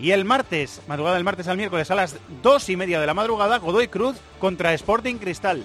Y 0.00 0.10
el 0.10 0.24
martes, 0.24 0.82
madrugada 0.88 1.14
del 1.14 1.24
martes 1.24 1.46
al 1.46 1.58
miércoles 1.58 1.92
a 1.92 1.94
las 1.94 2.16
2 2.42 2.70
y 2.70 2.76
media 2.76 3.00
de 3.00 3.06
la 3.06 3.14
madrugada, 3.14 3.58
Godoy 3.58 3.86
Cruz 3.86 4.16
contra 4.40 4.74
Sporting 4.74 5.16
Cristal. 5.16 5.62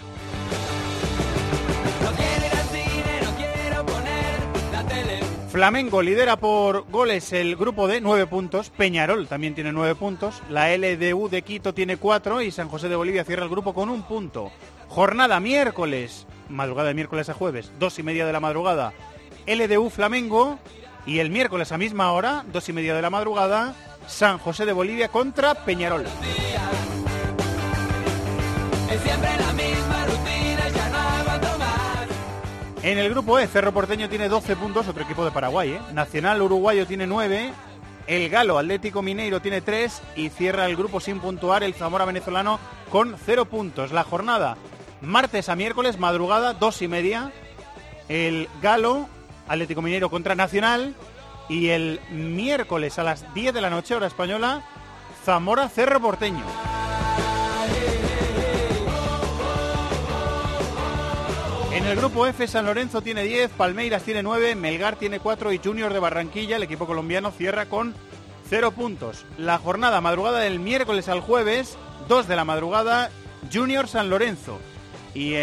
Flamengo 5.57 6.03
lidera 6.03 6.35
por 6.37 6.87
goles 6.91 7.33
el 7.33 7.55
grupo 7.55 7.87
de 7.87 7.99
9 7.99 8.27
puntos, 8.27 8.69
Peñarol 8.69 9.27
también 9.27 9.55
tiene 9.55 9.71
9 9.71 9.95
puntos, 9.95 10.43
la 10.51 10.69
LDU 10.77 11.29
de 11.29 11.41
Quito 11.41 11.73
tiene 11.73 11.97
4 11.97 12.43
y 12.43 12.51
San 12.51 12.69
José 12.69 12.89
de 12.89 12.95
Bolivia 12.95 13.23
cierra 13.23 13.41
el 13.41 13.49
grupo 13.49 13.73
con 13.73 13.89
un 13.89 14.03
punto. 14.03 14.51
Jornada 14.87 15.39
miércoles, 15.39 16.27
madrugada 16.47 16.89
de 16.89 16.93
miércoles 16.93 17.29
a 17.29 17.33
jueves, 17.33 17.71
dos 17.79 17.97
y 17.97 18.03
media 18.03 18.27
de 18.27 18.33
la 18.33 18.39
madrugada, 18.39 18.93
LDU 19.47 19.89
Flamengo 19.89 20.59
y 21.07 21.17
el 21.17 21.31
miércoles 21.31 21.71
a 21.71 21.79
misma 21.79 22.11
hora, 22.11 22.45
dos 22.53 22.69
y 22.69 22.73
media 22.73 22.93
de 22.93 23.01
la 23.01 23.09
madrugada, 23.09 23.73
San 24.05 24.37
José 24.37 24.67
de 24.67 24.73
Bolivia 24.73 25.07
contra 25.07 25.55
Peñarol. 25.55 26.05
En 32.87 32.97
el 32.97 33.09
grupo 33.09 33.37
E, 33.37 33.47
Cerro 33.47 33.73
Porteño 33.73 34.07
tiene 34.07 34.29
12 34.29 34.55
puntos, 34.55 34.87
otro 34.87 35.03
equipo 35.03 35.25
de 35.25 35.31
Paraguay. 35.31 35.71
¿eh? 35.71 35.81
Nacional 35.91 36.41
Uruguayo 36.41 36.87
tiene 36.87 37.05
9, 37.05 37.51
el 38.07 38.29
Galo 38.29 38.57
Atlético 38.57 39.01
Mineiro 39.01 39.41
tiene 39.41 39.59
3 39.59 40.01
y 40.15 40.29
cierra 40.29 40.65
el 40.67 40.77
grupo 40.77 41.01
sin 41.01 41.19
puntuar 41.19 41.63
el 41.63 41.73
Zamora 41.73 42.05
venezolano 42.05 42.61
con 42.89 43.17
0 43.25 43.43
puntos. 43.43 43.91
La 43.91 44.05
jornada 44.05 44.55
martes 45.01 45.49
a 45.49 45.57
miércoles, 45.57 45.99
madrugada, 45.99 46.53
2 46.53 46.81
y 46.83 46.87
media, 46.87 47.33
el 48.07 48.47
Galo 48.61 49.09
Atlético 49.49 49.81
Mineiro 49.81 50.09
contra 50.09 50.35
Nacional 50.35 50.95
y 51.49 51.67
el 51.67 51.99
miércoles 52.09 52.97
a 52.99 53.03
las 53.03 53.33
10 53.33 53.53
de 53.53 53.59
la 53.59 53.69
noche, 53.69 53.95
hora 53.95 54.07
española, 54.07 54.61
Zamora 55.25 55.67
Cerro 55.67 55.99
Porteño. 55.99 56.45
El 61.87 61.95
grupo 61.95 62.27
F, 62.27 62.45
San 62.47 62.65
Lorenzo 62.65 63.01
tiene 63.01 63.23
10, 63.23 63.51
Palmeiras 63.51 64.03
tiene 64.03 64.21
9, 64.21 64.55
Melgar 64.55 64.97
tiene 64.97 65.21
4 65.21 65.53
y 65.53 65.61
Junior 65.63 65.93
de 65.93 65.99
Barranquilla, 65.99 66.57
el 66.57 66.63
equipo 66.63 66.85
colombiano, 66.85 67.31
cierra 67.31 67.67
con 67.67 67.95
0 68.49 68.71
puntos. 68.71 69.25
La 69.37 69.57
jornada 69.57 70.01
madrugada 70.01 70.39
del 70.39 70.59
miércoles 70.59 71.07
al 71.07 71.21
jueves, 71.21 71.77
2 72.09 72.27
de 72.27 72.35
la 72.35 72.43
madrugada, 72.43 73.09
Junior 73.53 73.87
San 73.87 74.09
Lorenzo. 74.09 74.59
Y 75.13 75.33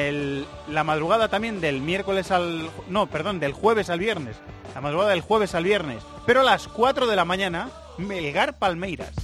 la 0.69 0.85
madrugada 0.85 1.29
también 1.29 1.63
del 1.63 1.81
miércoles 1.81 2.31
al... 2.31 2.69
No, 2.89 3.07
perdón, 3.07 3.41
del 3.41 3.53
jueves 3.53 3.89
al 3.89 3.99
viernes. 3.99 4.37
La 4.75 4.83
madrugada 4.83 5.11
del 5.11 5.23
jueves 5.23 5.55
al 5.55 5.65
viernes. 5.65 6.03
Pero 6.27 6.43
a 6.43 6.45
las 6.45 6.69
4 6.69 7.07
de 7.07 7.17
la 7.17 7.25
mañana, 7.25 7.71
Melgar 7.97 8.59
Palmeiras. 8.59 9.15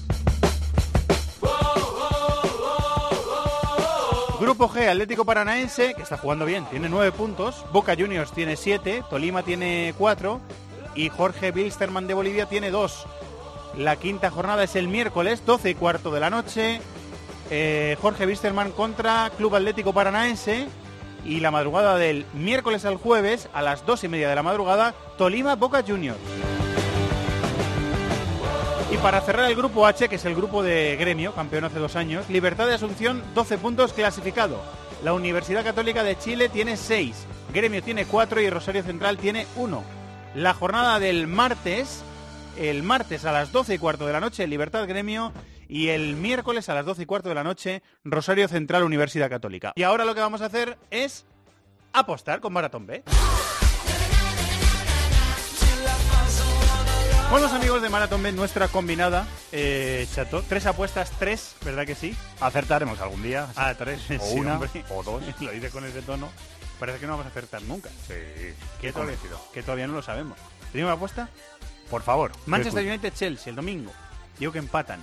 Grupo 4.40 4.70
G, 4.70 4.88
Atlético 4.88 5.26
Paranaense, 5.26 5.92
que 5.92 6.00
está 6.00 6.16
jugando 6.16 6.46
bien, 6.46 6.64
tiene 6.70 6.88
9 6.88 7.12
puntos. 7.12 7.62
Boca 7.74 7.94
Juniors 7.94 8.32
tiene 8.32 8.56
7, 8.56 9.04
Tolima 9.10 9.42
tiene 9.42 9.94
4 9.98 10.40
y 10.94 11.10
Jorge 11.10 11.52
Bilsterman 11.52 12.06
de 12.06 12.14
Bolivia 12.14 12.46
tiene 12.46 12.70
2. 12.70 13.06
La 13.76 13.96
quinta 13.96 14.30
jornada 14.30 14.64
es 14.64 14.76
el 14.76 14.88
miércoles, 14.88 15.42
12 15.44 15.68
y 15.68 15.74
cuarto 15.74 16.10
de 16.10 16.20
la 16.20 16.30
noche. 16.30 16.80
Eh, 17.50 17.98
Jorge 18.00 18.24
Bilsterman 18.24 18.72
contra 18.72 19.30
Club 19.36 19.56
Atlético 19.56 19.92
Paranaense. 19.92 20.68
Y 21.22 21.40
la 21.40 21.50
madrugada 21.50 21.98
del 21.98 22.24
miércoles 22.32 22.86
al 22.86 22.96
jueves, 22.96 23.50
a 23.52 23.60
las 23.60 23.84
2 23.84 24.04
y 24.04 24.08
media 24.08 24.30
de 24.30 24.36
la 24.36 24.42
madrugada, 24.42 24.94
Tolima 25.18 25.54
Boca 25.54 25.84
Juniors. 25.86 26.18
Y 28.90 28.96
para 28.96 29.20
cerrar 29.20 29.48
el 29.48 29.56
grupo 29.56 29.86
H, 29.86 30.08
que 30.08 30.16
es 30.16 30.24
el 30.24 30.34
grupo 30.34 30.64
de 30.64 30.96
gremio, 30.96 31.32
campeón 31.32 31.64
hace 31.64 31.78
dos 31.78 31.94
años, 31.94 32.28
Libertad 32.28 32.66
de 32.66 32.74
Asunción, 32.74 33.22
12 33.34 33.58
puntos 33.58 33.92
clasificado. 33.92 34.60
La 35.04 35.12
Universidad 35.12 35.62
Católica 35.62 36.02
de 36.02 36.18
Chile 36.18 36.48
tiene 36.48 36.76
6, 36.76 37.26
Gremio 37.54 37.82
tiene 37.82 38.04
4 38.04 38.40
y 38.40 38.50
Rosario 38.50 38.82
Central 38.82 39.16
tiene 39.16 39.46
1. 39.54 39.84
La 40.34 40.54
jornada 40.54 40.98
del 40.98 41.28
martes, 41.28 42.02
el 42.58 42.82
martes 42.82 43.24
a 43.24 43.32
las 43.32 43.52
12 43.52 43.74
y 43.74 43.78
cuarto 43.78 44.06
de 44.06 44.12
la 44.12 44.20
noche, 44.20 44.46
Libertad 44.48 44.88
Gremio, 44.88 45.32
y 45.68 45.88
el 45.88 46.16
miércoles 46.16 46.68
a 46.68 46.74
las 46.74 46.84
12 46.84 47.02
y 47.02 47.06
cuarto 47.06 47.28
de 47.28 47.36
la 47.36 47.44
noche, 47.44 47.82
Rosario 48.02 48.48
Central 48.48 48.82
Universidad 48.82 49.30
Católica. 49.30 49.72
Y 49.76 49.84
ahora 49.84 50.04
lo 50.04 50.16
que 50.16 50.20
vamos 50.20 50.42
a 50.42 50.46
hacer 50.46 50.78
es 50.90 51.26
apostar 51.92 52.40
con 52.40 52.52
Maratón 52.52 52.86
B. 52.88 53.04
Con 57.30 57.40
los 57.40 57.52
amigos 57.52 57.80
de 57.80 57.88
Maratón 57.88 58.22
B, 58.24 58.32
nuestra 58.32 58.66
combinada, 58.66 59.24
eh, 59.52 60.04
Chato, 60.12 60.42
tres 60.48 60.66
apuestas, 60.66 61.12
tres, 61.16 61.54
¿verdad 61.64 61.86
que 61.86 61.94
sí? 61.94 62.16
Acertaremos 62.40 63.00
algún 63.00 63.22
día. 63.22 63.46
Ah, 63.54 63.72
tres, 63.78 64.00
O 64.20 64.26
sí, 64.26 64.38
una, 64.40 64.54
hombre. 64.54 64.68
o 64.90 65.02
dos. 65.04 65.22
Lo 65.40 65.52
dice 65.52 65.70
con 65.70 65.84
ese 65.84 66.02
tono. 66.02 66.28
Parece 66.80 66.98
que 66.98 67.06
no 67.06 67.12
vamos 67.12 67.26
a 67.26 67.28
acertar 67.28 67.62
nunca. 67.62 67.88
Sí, 68.08 68.14
Que, 68.80 68.92
todavía, 68.92 69.14
convencido. 69.16 69.40
que 69.54 69.62
todavía 69.62 69.86
no 69.86 69.92
lo 69.92 70.02
sabemos. 70.02 70.38
¿Tenemos 70.72 70.92
apuesta? 70.94 71.28
Por 71.90 72.02
favor. 72.02 72.32
Manchester 72.46 72.84
United-Chelsea 72.84 73.50
el 73.50 73.56
domingo. 73.56 73.92
Digo 74.38 74.50
que 74.50 74.58
empatan. 74.58 75.00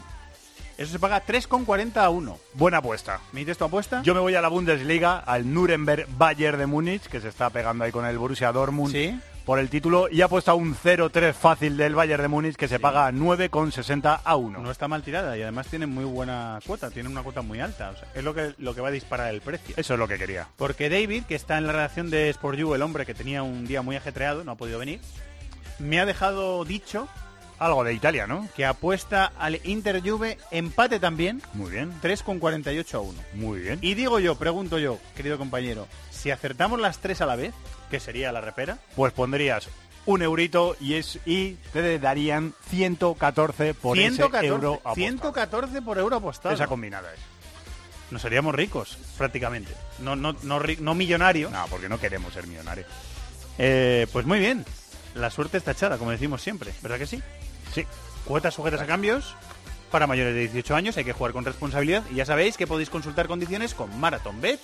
Eso 0.78 0.92
se 0.92 1.00
paga 1.00 1.24
3,40 1.26 1.98
a 1.98 2.10
1. 2.10 2.40
Buena 2.56 2.78
apuesta. 2.80 3.20
¿Me 3.32 3.42
dices 3.42 3.58
tu 3.60 3.66
apuesta? 3.66 4.02
Yo 4.04 4.14
me 4.16 4.20
voy 4.20 4.34
a 4.36 4.42
la 4.42 4.48
Bundesliga, 4.48 5.20
al 5.20 5.54
Nuremberg 5.54 6.08
Bayern 6.18 6.58
de 6.58 6.66
Múnich, 6.66 7.04
que 7.04 7.22
se 7.22 7.30
está 7.30 7.50
pegando 7.52 7.84
ahí 7.84 7.92
con 7.92 8.06
el 8.06 8.18
Borussia 8.18 8.52
Dortmund 8.52 8.92
Sí. 8.92 9.18
Por 9.48 9.60
el 9.60 9.70
título, 9.70 10.10
y 10.12 10.20
ha 10.20 10.28
puesto 10.28 10.52
a 10.52 10.56
un 10.56 10.76
0-3 10.76 11.32
fácil 11.32 11.78
del 11.78 11.96
Bayern 11.96 12.22
de 12.22 12.28
Múnich, 12.28 12.58
que 12.58 12.68
se 12.68 12.82
paga 12.82 13.10
9,60 13.14 14.20
a 14.22 14.36
1. 14.36 14.60
No 14.60 14.70
está 14.70 14.90
mal 14.90 15.04
tirada 15.04 15.38
y 15.38 15.42
además 15.42 15.68
tiene 15.68 15.86
muy 15.86 16.04
buena 16.04 16.60
cuota, 16.68 16.92
tiene 16.92 17.08
una 17.08 17.24
cuota 17.24 17.42
muy 17.42 17.62
alta. 17.62 17.92
O 17.92 17.96
sea, 17.96 18.10
es 18.14 18.26
lo 18.26 18.34
que, 18.34 18.56
lo 18.58 18.76
que 18.76 18.82
va 18.82 18.90
a 18.90 18.92
disparar 18.92 19.34
el 19.34 19.40
precio. 19.40 19.74
Eso 19.78 19.94
es 19.94 20.00
lo 20.00 20.06
que 20.06 20.18
quería. 20.18 20.50
Porque 20.58 20.90
David, 20.90 21.24
que 21.24 21.36
está 21.36 21.58
en 21.58 21.66
la 21.66 21.72
redacción 21.72 22.10
de 22.10 22.30
Sport 22.32 22.58
You, 22.58 22.74
el 22.74 22.82
hombre 22.82 23.06
que 23.06 23.14
tenía 23.14 23.42
un 23.42 23.66
día 23.66 23.82
muy 23.82 23.96
ajetreado, 23.96 24.44
no 24.44 24.52
ha 24.52 24.56
podido 24.56 24.80
venir, 24.80 25.00
me 25.80 26.02
ha 26.02 26.06
dejado 26.06 26.66
dicho 26.66 27.08
Algo 27.60 27.84
de 27.84 27.94
Italia, 27.94 28.28
¿no? 28.28 28.48
que 28.56 28.66
apuesta 28.66 29.32
al 29.38 29.60
Inter 29.64 30.02
Juve 30.08 30.38
empate 30.52 31.00
también, 31.00 31.42
Muy 31.54 31.72
bien. 31.72 31.92
3,48 32.02 32.94
a 32.94 33.00
1. 33.00 33.20
Muy 33.34 33.60
bien. 33.62 33.80
Y 33.82 33.96
digo 33.96 34.20
yo, 34.20 34.36
pregunto 34.36 34.78
yo, 34.78 35.00
querido 35.16 35.38
compañero, 35.38 35.88
si 36.12 36.30
acertamos 36.32 36.80
las 36.80 37.00
tres 37.00 37.22
a 37.22 37.26
la 37.26 37.36
vez, 37.36 37.54
que 37.90 38.00
sería 38.00 38.32
la 38.32 38.42
repera, 38.42 38.78
Pues 38.96 39.14
pondrías 39.14 39.70
un 40.06 40.22
eurito 40.22 40.76
y 40.80 40.96
es 40.96 41.20
y 41.26 41.54
te 41.74 42.00
darían 42.00 42.54
114 42.70 43.74
por 43.74 43.98
114, 43.98 44.38
ese 44.38 44.48
euro 44.48 44.74
apostado. 44.76 44.96
114 44.96 45.82
por 45.82 45.98
euro 45.98 46.16
apostado. 46.16 46.56
Esa 46.56 46.68
combinada 46.68 47.14
es. 47.14 47.20
Nos 48.10 48.22
seríamos 48.22 48.56
ricos, 48.56 48.98
prácticamente. 49.18 49.74
No, 50.00 50.16
no, 50.16 50.34
no, 50.44 50.62
no 50.80 50.96
millonarios. 50.96 51.52
No, 51.52 51.66
porque 51.70 51.90
no 51.90 52.00
queremos 52.00 52.34
ser 52.34 52.48
millonarios. 52.48 52.88
Eh, 53.58 54.08
pues 54.14 54.26
muy 54.26 54.40
bien. 54.40 54.66
La 55.14 55.30
suerte 55.30 55.58
está 55.58 55.72
echada, 55.72 55.98
como 55.98 56.12
decimos 56.12 56.42
siempre. 56.42 56.74
¿Verdad 56.82 57.00
que 57.00 57.08
sí? 57.08 57.22
Sí. 57.74 57.86
Cuotas 58.26 58.54
sujetas 58.54 58.82
a 58.82 58.86
cambios. 58.86 59.36
Para 59.92 60.06
mayores 60.06 60.34
de 60.34 60.42
18 60.42 60.76
años 60.76 60.98
hay 60.98 61.06
que 61.06 61.14
jugar 61.14 61.32
con 61.32 61.46
responsabilidad. 61.46 62.04
Y 62.12 62.16
ya 62.16 62.26
sabéis 62.26 62.58
que 62.58 62.68
podéis 62.68 62.90
consultar 62.90 63.28
condiciones 63.28 63.74
con 63.74 63.98
MarathonBet 64.00 64.60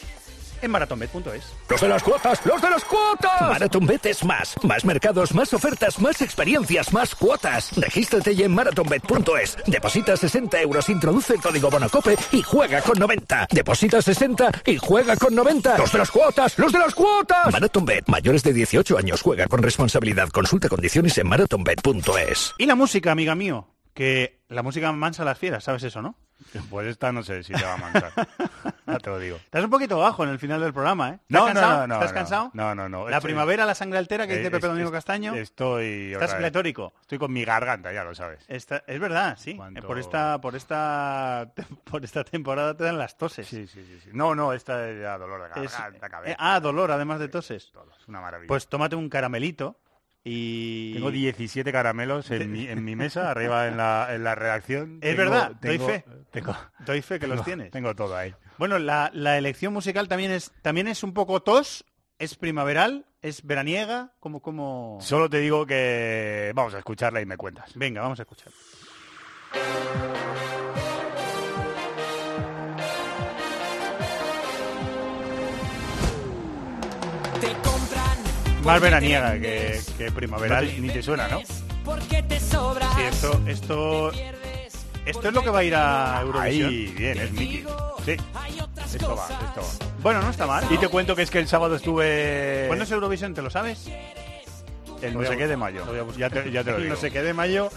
en 0.63 0.71
marathonbet.es. 0.71 1.53
¡Los 1.69 1.81
de 1.81 1.87
las 1.87 2.03
cuotas! 2.03 2.45
¡Los 2.45 2.61
de 2.61 2.69
las 2.69 2.83
cuotas! 2.85 3.41
MarathonBet 3.41 4.05
es 4.05 4.23
más. 4.23 4.55
Más 4.63 4.85
mercados, 4.85 5.33
más 5.33 5.53
ofertas, 5.53 5.99
más 5.99 6.21
experiencias, 6.21 6.93
más 6.93 7.15
cuotas. 7.15 7.75
Regístrate 7.75 8.35
ya 8.35 8.45
en 8.45 8.53
marathonbet.es. 8.53 9.57
Deposita 9.67 10.15
60 10.17 10.61
euros, 10.61 10.89
introduce 10.89 11.33
el 11.33 11.41
código 11.41 11.69
Bonacope 11.69 12.17
y 12.31 12.41
juega 12.41 12.81
con 12.81 12.97
90. 12.97 13.47
Deposita 13.51 14.01
60 14.01 14.51
y 14.65 14.77
juega 14.77 15.17
con 15.17 15.35
90. 15.35 15.77
¡Los 15.77 15.91
de 15.91 15.97
las 15.97 16.11
cuotas! 16.11 16.57
¡Los 16.57 16.71
de 16.71 16.79
las 16.79 16.95
cuotas! 16.95 17.51
MarathonBet. 17.51 18.07
Mayores 18.07 18.43
de 18.43 18.53
18 18.53 18.97
años. 18.97 19.21
Juega 19.21 19.47
con 19.47 19.61
responsabilidad. 19.61 20.29
Consulta 20.29 20.69
condiciones 20.69 21.17
en 21.17 21.27
marathonbet.es. 21.27 22.53
Y 22.57 22.65
la 22.65 22.75
música, 22.75 23.11
amiga 23.11 23.35
mío. 23.35 23.67
Que 23.93 24.41
la 24.49 24.63
música 24.63 24.91
mansa 24.91 25.21
a 25.21 25.25
las 25.25 25.37
fieras, 25.37 25.65
¿sabes 25.65 25.83
eso, 25.83 26.01
no? 26.01 26.15
Pues 26.69 26.87
esta 26.87 27.11
no 27.11 27.23
sé 27.23 27.43
si 27.43 27.53
te 27.53 27.63
va 27.63 27.73
a 27.73 27.77
manchar. 27.77 28.11
ya 28.87 28.97
te 28.99 29.09
lo 29.09 29.19
digo. 29.19 29.37
Estás 29.37 29.63
un 29.63 29.69
poquito 29.69 29.97
bajo 29.99 30.23
en 30.23 30.29
el 30.29 30.39
final 30.39 30.61
del 30.61 30.73
programa, 30.73 31.09
¿eh? 31.09 31.19
¿Estás 31.29 31.29
No, 31.29 31.53
no, 31.53 31.61
no, 31.61 31.87
no, 31.87 31.93
¿Estás 31.95 32.11
no. 32.11 32.15
cansado? 32.15 32.51
No, 32.53 32.75
no, 32.75 32.89
no. 32.89 33.09
La 33.09 33.17
Estoy- 33.17 33.29
primavera, 33.29 33.65
la 33.65 33.75
sangre 33.75 33.97
altera 33.99 34.27
que 34.27 34.33
dice 34.35 34.47
Eh, 34.47 34.51
Pepe 34.51 34.65
es- 34.67 34.71
Domingo 34.71 34.89
es- 34.89 34.93
Castaño. 34.93 35.33
Estoy. 35.35 36.13
Estás 36.13 36.35
pletórico. 36.35 36.93
Estoy 37.01 37.17
con 37.17 37.31
mi 37.33 37.43
garganta, 37.45 37.91
ya 37.93 38.03
lo 38.03 38.13
sabes. 38.15 38.43
Esta- 38.47 38.83
es 38.87 38.99
verdad, 38.99 39.37
sí. 39.39 39.59
Eh, 39.75 39.81
Por 39.81 39.99
esta, 39.99 40.39
por 40.41 40.55
esta, 40.55 41.51
por 41.85 42.03
esta 42.03 42.23
temporada 42.23 42.75
te 42.75 42.83
dan 42.83 42.97
las 42.97 43.17
toses. 43.17 43.47
Sí, 43.47 43.67
sí, 43.67 43.83
sí, 43.85 43.99
sí. 44.03 44.09
No, 44.13 44.35
no, 44.35 44.53
esta 44.53 44.89
es 44.89 45.01
ya 45.01 45.17
dolor 45.17 45.41
de 45.53 45.65
Es- 45.65 45.71
garganta, 45.71 46.09
cabeza. 46.09 46.31
eh, 46.33 46.37
ah, 46.39 46.59
dolor, 46.59 46.91
además 46.91 47.19
de 47.19 47.27
toses. 47.29 47.71
Es 47.99 48.07
una 48.07 48.21
maravilla. 48.21 48.47
Pues 48.47 48.67
tómate 48.67 48.95
un 48.95 49.09
caramelito 49.09 49.77
y... 50.23 50.93
Tengo 50.93 51.11
17 51.11 51.71
caramelos 51.71 52.31
en 52.31 52.51
mi, 52.51 52.67
en 52.67 52.83
mi 52.85 52.95
mesa, 52.95 53.29
arriba 53.31 53.67
en 53.67 53.77
la, 53.77 54.07
en 54.11 54.23
la 54.23 54.35
redacción. 54.35 54.99
Es 55.01 55.15
Tengo- 55.15 55.17
verdad, 55.31 55.51
doy 55.61 55.77
tengo- 55.77 55.87
fe. 55.87 56.05
Tengo, 56.31 56.55
Doy 56.85 57.01
fe 57.01 57.19
que 57.19 57.27
los 57.27 57.43
tienes. 57.43 57.71
Tengo 57.71 57.93
todo 57.95 58.15
ahí. 58.15 58.33
Bueno, 58.57 58.79
la, 58.79 59.11
la 59.13 59.37
elección 59.37 59.73
musical 59.73 60.07
también 60.07 60.31
es, 60.31 60.51
también 60.61 60.87
es 60.87 61.03
un 61.03 61.13
poco 61.13 61.41
tos, 61.41 61.85
es 62.19 62.35
primaveral, 62.35 63.05
es 63.21 63.43
veraniega, 63.45 64.13
como, 64.19 64.41
como... 64.41 64.97
Solo 65.01 65.29
te 65.29 65.39
digo 65.39 65.65
que 65.65 66.51
vamos 66.55 66.73
a 66.73 66.79
escucharla 66.79 67.21
y 67.21 67.25
me 67.25 67.37
cuentas. 67.37 67.71
Venga, 67.75 68.01
vamos 68.01 68.19
a 68.19 68.23
escuchar. 68.23 68.51
Más 78.63 78.81
veraniega 78.81 79.33
que, 79.39 79.79
que 79.97 80.11
primaveral, 80.11 80.81
ni 80.81 80.89
te 80.89 81.01
suena, 81.03 81.27
¿no? 81.27 81.41
Porque 81.83 82.23
te 82.23 82.39
sobra. 82.39 82.87
Sí, 82.95 83.01
esto, 83.03 83.41
esto, 83.45 84.11
esto 85.05 85.27
es 85.27 85.33
lo 85.33 85.43
que 85.43 85.49
va 85.49 85.59
a 85.59 85.63
ir 85.63 85.75
a 85.75 86.19
Eurovisión. 86.21 86.69
Ahí, 86.69 86.93
bien, 86.97 87.19
es 87.19 87.31
Miki. 87.31 87.65
Sí, 88.05 88.15
esto 88.85 89.15
va, 89.15 89.27
esto 89.27 89.61
va. 89.61 89.91
Bueno, 90.01 90.21
no 90.21 90.29
está 90.29 90.47
mal. 90.47 90.65
Y 90.69 90.77
te 90.77 90.87
cuento 90.87 91.15
que 91.15 91.23
es 91.23 91.29
que 91.31 91.39
el 91.39 91.47
sábado 91.47 91.75
estuve... 91.75 92.65
¿Cuándo 92.67 92.85
es 92.85 92.91
Eurovisión? 92.91 93.33
¿Te 93.33 93.41
lo 93.41 93.49
sabes? 93.49 93.87
El 95.01 95.13
no 95.13 95.23
sé 95.27 95.37
qué 95.37 95.47
de 95.47 95.57
mayo. 95.57 95.85
Ya 96.17 96.29
te, 96.29 96.49
ya 96.51 96.63
te 96.63 96.71
lo 96.71 96.77
digo. 96.77 96.89
no 96.89 96.95
sé 96.95 97.11
qué 97.11 97.21
de 97.21 97.33
mayo. 97.33 97.69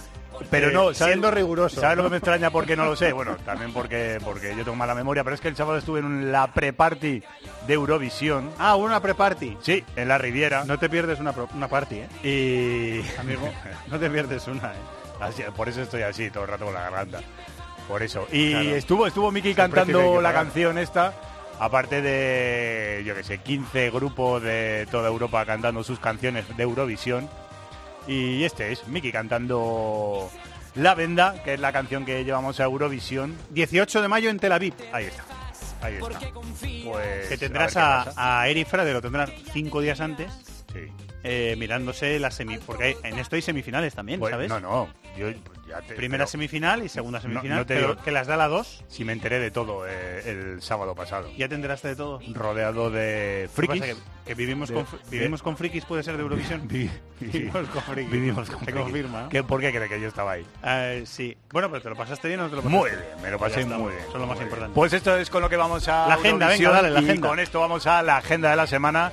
Pero 0.50 0.68
eh, 0.68 0.72
no, 0.72 0.94
¿sabes- 0.94 1.14
siendo 1.14 1.30
riguroso. 1.30 1.80
¿Sabes 1.80 1.96
lo 1.96 2.04
que 2.04 2.10
me 2.10 2.16
extraña 2.18 2.50
porque 2.50 2.76
no 2.76 2.84
lo 2.84 2.96
sé? 2.96 3.12
Bueno, 3.12 3.36
también 3.44 3.72
porque, 3.72 4.18
porque 4.24 4.50
yo 4.50 4.64
tengo 4.64 4.76
mala 4.76 4.94
memoria, 4.94 5.24
pero 5.24 5.34
es 5.34 5.40
que 5.40 5.48
el 5.48 5.56
sábado 5.56 5.78
estuve 5.78 6.00
en 6.00 6.30
la 6.32 6.52
pre-party 6.52 7.22
de 7.66 7.74
Eurovisión. 7.74 8.50
Ah, 8.58 8.76
una 8.76 9.00
pre-party. 9.00 9.56
Sí, 9.60 9.84
en 9.96 10.08
la 10.08 10.18
Riviera. 10.18 10.64
No 10.64 10.78
te 10.78 10.88
pierdes 10.88 11.20
una, 11.20 11.32
pro- 11.32 11.48
una 11.54 11.68
party, 11.68 11.96
¿eh? 12.00 12.08
Y... 12.22 13.18
Amigo, 13.20 13.48
no 13.88 13.98
te 13.98 14.10
pierdes 14.10 14.46
una, 14.46 14.72
¿eh? 14.72 14.76
Así- 15.20 15.42
por 15.56 15.68
eso 15.68 15.82
estoy 15.82 16.02
así 16.02 16.30
todo 16.30 16.44
el 16.44 16.50
rato 16.50 16.64
con 16.66 16.74
la 16.74 16.80
garganta. 16.82 17.20
Por 17.88 18.02
eso. 18.02 18.26
Y 18.32 18.50
Claro. 18.50 18.70
estuvo, 18.76 19.06
estuvo 19.06 19.30
Miki 19.30 19.54
cantando 19.54 20.20
la 20.20 20.32
canción 20.32 20.76
esta. 20.78 21.14
Aparte 21.58 22.02
de, 22.02 23.02
yo 23.06 23.14
que 23.14 23.24
sé, 23.24 23.38
15 23.38 23.90
grupos 23.90 24.42
de 24.42 24.86
toda 24.90 25.08
Europa 25.08 25.46
cantando 25.46 25.82
sus 25.84 25.98
canciones 25.98 26.44
de 26.54 26.62
Eurovisión. 26.62 27.30
Y 28.06 28.44
este 28.44 28.72
es 28.72 28.86
Miki 28.88 29.10
cantando 29.12 30.30
La 30.74 30.94
Venda, 30.94 31.42
que 31.42 31.54
es 31.54 31.60
la 31.60 31.72
canción 31.72 32.04
que 32.04 32.24
llevamos 32.24 32.60
a 32.60 32.64
Eurovisión. 32.64 33.36
18 33.50 34.02
de 34.02 34.08
mayo 34.08 34.30
en 34.30 34.38
Tel 34.38 34.52
Aviv. 34.52 34.74
Ahí 34.92 35.06
está. 35.06 35.24
Ahí 35.82 35.94
está. 35.94 36.20
Pues, 36.84 37.28
que 37.28 37.36
tendrás 37.36 37.76
a 37.76 38.02
a, 38.16 38.40
a 38.40 38.48
Eric 38.48 38.68
Frade, 38.68 38.92
lo 38.92 39.02
tendrás 39.02 39.30
cinco 39.52 39.80
días 39.80 40.00
antes, 40.00 40.32
Sí. 40.76 40.92
eh, 41.24 41.54
mirándose 41.58 42.18
las 42.18 42.34
semi... 42.34 42.58
Porque 42.58 42.96
en 43.02 43.18
esto 43.18 43.36
hay 43.36 43.42
semifinales 43.42 43.94
también, 43.94 44.20
Pues, 44.20 44.30
¿sabes? 44.32 44.48
No, 44.48 44.60
no. 44.60 44.88
Yo, 45.16 45.30
ya 45.66 45.80
te- 45.80 45.94
Primera 45.94 46.24
pero 46.24 46.30
semifinal 46.30 46.84
y 46.84 46.88
segunda 46.90 47.20
semifinal, 47.22 47.58
no 47.60 47.66
te 47.66 47.74
pero 47.74 47.88
digo- 47.94 48.02
que 48.02 48.10
las 48.12 48.26
da 48.26 48.36
la 48.36 48.48
dos. 48.48 48.84
Si 48.88 49.04
me 49.04 49.12
enteré 49.14 49.38
de 49.40 49.50
todo 49.50 49.86
eh, 49.88 50.22
el 50.26 50.60
sábado 50.62 50.94
pasado. 50.94 51.28
Ya 51.36 51.48
te 51.48 51.54
enteraste 51.54 51.88
de 51.88 51.96
todo. 51.96 52.20
Rodeado 52.34 52.90
de 52.90 53.48
frikis. 53.52 53.96
Que 54.26 54.34
vivimos, 54.34 54.68
De- 54.68 54.74
con, 54.74 54.86
vivimos 55.10 55.40
de- 55.40 55.44
con 55.44 55.56
frikis, 55.56 55.84
puede 55.86 56.02
ser 56.02 56.16
de 56.16 56.22
Eurovisión. 56.22 56.68
Vi- 56.68 56.90
Vivimos 57.18 57.66
con 57.70 57.82
frikis. 57.82 58.12
Vivimos 58.12 58.50
con 58.50 58.58
Se 58.58 58.64
frikis. 58.66 58.82
confirma. 58.82 59.28
¿Qué- 59.30 59.42
¿Por 59.42 59.60
qué 59.60 59.72
cree 59.72 59.88
que 59.88 60.00
yo 60.00 60.08
estaba 60.08 60.32
ahí? 60.32 60.46
Eh, 60.62 61.02
sí. 61.06 61.36
Bueno, 61.50 61.70
pero 61.70 61.82
¿te 61.82 61.88
lo 61.88 61.96
pasaste 61.96 62.28
bien 62.28 62.40
o 62.40 62.42
no 62.44 62.50
te 62.50 62.56
lo 62.56 62.62
pasaste 62.62 62.78
Muy 62.78 62.90
bien, 62.90 63.22
me 63.22 63.30
lo 63.30 63.38
pasé 63.38 63.60
está, 63.62 63.78
muy 63.78 63.90
bien. 63.92 64.02
Eso 64.02 64.12
es 64.12 64.20
lo 64.20 64.26
más 64.26 64.40
importante. 64.40 64.74
Pues 64.74 64.92
esto 64.92 65.16
es 65.16 65.30
con 65.30 65.40
lo 65.42 65.48
que 65.48 65.56
vamos 65.56 65.88
a 65.88 66.08
La 66.08 66.14
agenda, 66.14 66.48
venga, 66.48 66.70
dale, 66.70 66.90
la 66.90 67.00
y 67.00 67.04
agenda. 67.04 67.28
con 67.28 67.40
esto 67.40 67.60
vamos 67.60 67.86
a 67.86 68.02
la 68.02 68.18
agenda 68.18 68.50
de 68.50 68.56
la 68.56 68.66
semana. 68.66 69.12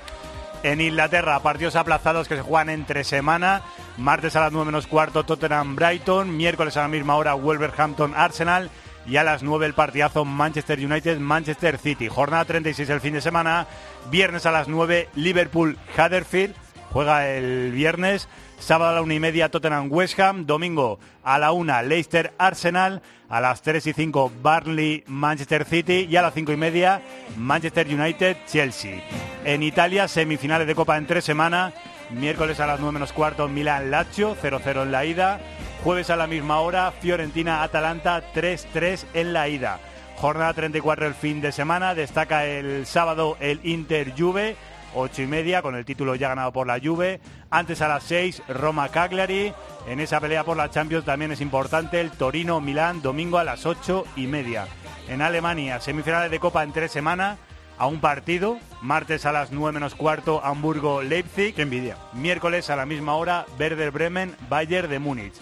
En 0.64 0.80
Inglaterra, 0.80 1.42
partidos 1.42 1.76
aplazados 1.76 2.30
que 2.30 2.38
se 2.38 2.42
juegan 2.42 2.70
entre 2.70 3.04
semana. 3.04 3.64
Martes 3.98 4.38
a 4.38 4.40
las 4.40 4.54
9 4.54 4.68
menos 4.68 4.88
cuarto, 4.88 5.26
Tottenham-Brighton. 5.26 6.38
Miércoles 6.38 6.78
a 6.78 6.84
la 6.84 6.88
misma 6.88 7.18
hora, 7.18 7.34
Wolverhampton-Arsenal. 7.34 8.70
Y 9.06 9.18
a 9.18 9.26
las 9.26 9.44
9 9.44 9.66
el 9.66 9.74
partidazo 9.74 10.24
Manchester 10.24 10.80
United-Manchester 10.80 11.78
City. 11.78 12.08
Jornada 12.08 12.46
36 12.46 12.90
el 12.90 13.02
fin 13.02 13.14
de 13.14 13.20
semana. 13.20 13.68
Viernes 14.10 14.46
a 14.46 14.52
las 14.52 14.70
9, 14.70 15.10
Liverpool-Huddersfield. 15.16 16.56
Juega 16.92 17.28
el 17.28 17.74
viernes. 17.74 18.30
Sábado 18.58 18.92
a 18.92 18.94
la 18.96 19.02
una 19.02 19.16
y 19.16 19.20
media 19.20 19.52
Tottenham 19.52 19.90
West 19.92 20.18
Ham. 20.22 20.46
Domingo 20.46 20.98
a 21.26 21.40
la 21.40 21.52
una 21.52 21.82
Leicester 21.82 22.34
Arsenal. 22.38 23.02
A 23.34 23.42
las 23.42 23.64
3 23.64 23.88
y 23.88 23.94
5 23.94 24.32
Barnley 24.44 25.04
Manchester 25.08 25.66
City. 25.66 26.08
Y 26.08 26.16
a 26.18 26.22
las 26.22 26.36
5 26.36 26.52
y 26.52 26.56
media 26.56 27.02
Manchester 27.36 27.88
United 27.88 28.38
Chelsea. 28.46 29.02
En 29.44 29.64
Italia 29.64 30.08
semifinales 30.08 30.68
de 30.68 30.76
Copa 30.76 30.98
en 30.98 31.08
tres 31.08 31.26
semanas. 31.26 31.74
Miércoles 32.12 32.60
a 32.60 32.68
las 32.68 32.80
9 32.80 32.94
menos 32.94 33.12
cuarto 33.12 33.48
Milan 33.48 33.90
Lazio 33.90 34.38
0-0 34.40 34.84
en 34.84 34.92
la 34.92 35.06
ida. 35.06 35.40
Jueves 35.84 36.12
a 36.12 36.16
la 36.16 36.28
misma 36.28 36.60
hora 36.60 36.92
Fiorentina 36.92 37.64
Atalanta 37.64 38.22
3-3 38.36 39.04
en 39.16 39.34
la 39.34 39.50
ida. 39.50 39.80
Jornada 40.18 40.54
34 40.54 41.08
el 41.08 41.16
fin 41.16 41.42
de 41.42 41.52
semana. 41.52 41.96
Destaca 41.96 42.46
el 42.46 42.86
sábado 42.86 43.38
el 43.40 43.60
Inter 43.64 44.14
Juve. 44.16 44.56
8 44.96 45.22
y 45.22 45.28
media 45.28 45.62
con 45.62 45.76
el 45.76 45.86
título 45.86 46.16
ya 46.16 46.30
ganado 46.30 46.52
por 46.52 46.68
la 46.68 46.80
Juve. 46.80 47.20
Antes 47.50 47.82
a 47.82 47.88
las 47.88 48.04
6 48.04 48.44
Roma 48.48 48.90
Cagliari. 48.90 49.54
En 49.88 50.00
esa 50.00 50.20
pelea 50.20 50.44
por 50.44 50.58
la 50.58 50.70
Champions 50.70 51.06
también 51.06 51.32
es 51.32 51.42
importante 51.42 52.00
el 52.00 52.12
Torino 52.12 52.62
Milán 52.62 53.02
domingo 53.02 53.38
a 53.38 53.44
las 53.44 53.66
8 53.66 54.06
y 54.16 54.28
media. 54.28 54.68
En 55.08 55.22
Alemania 55.22 55.80
semifinales 55.80 56.32
de 56.32 56.40
Copa 56.40 56.64
en 56.64 56.72
tres 56.72 56.92
semanas 56.92 57.38
a 57.78 57.88
un 57.88 58.00
partido. 58.00 58.58
Martes 58.82 59.26
a 59.26 59.32
las 59.32 59.52
9 59.52 59.74
menos 59.74 59.96
cuarto 59.96 60.44
Hamburgo 60.44 61.02
Leipzig. 61.02 61.54
Qué 61.56 61.64
envidia. 61.64 61.98
Miércoles 62.14 62.70
a 62.70 62.76
la 62.76 62.86
misma 62.86 63.16
hora 63.16 63.46
Werder 63.60 63.92
Bremen 63.92 64.36
Bayern 64.50 64.90
de 64.90 65.00
Múnich. 65.00 65.34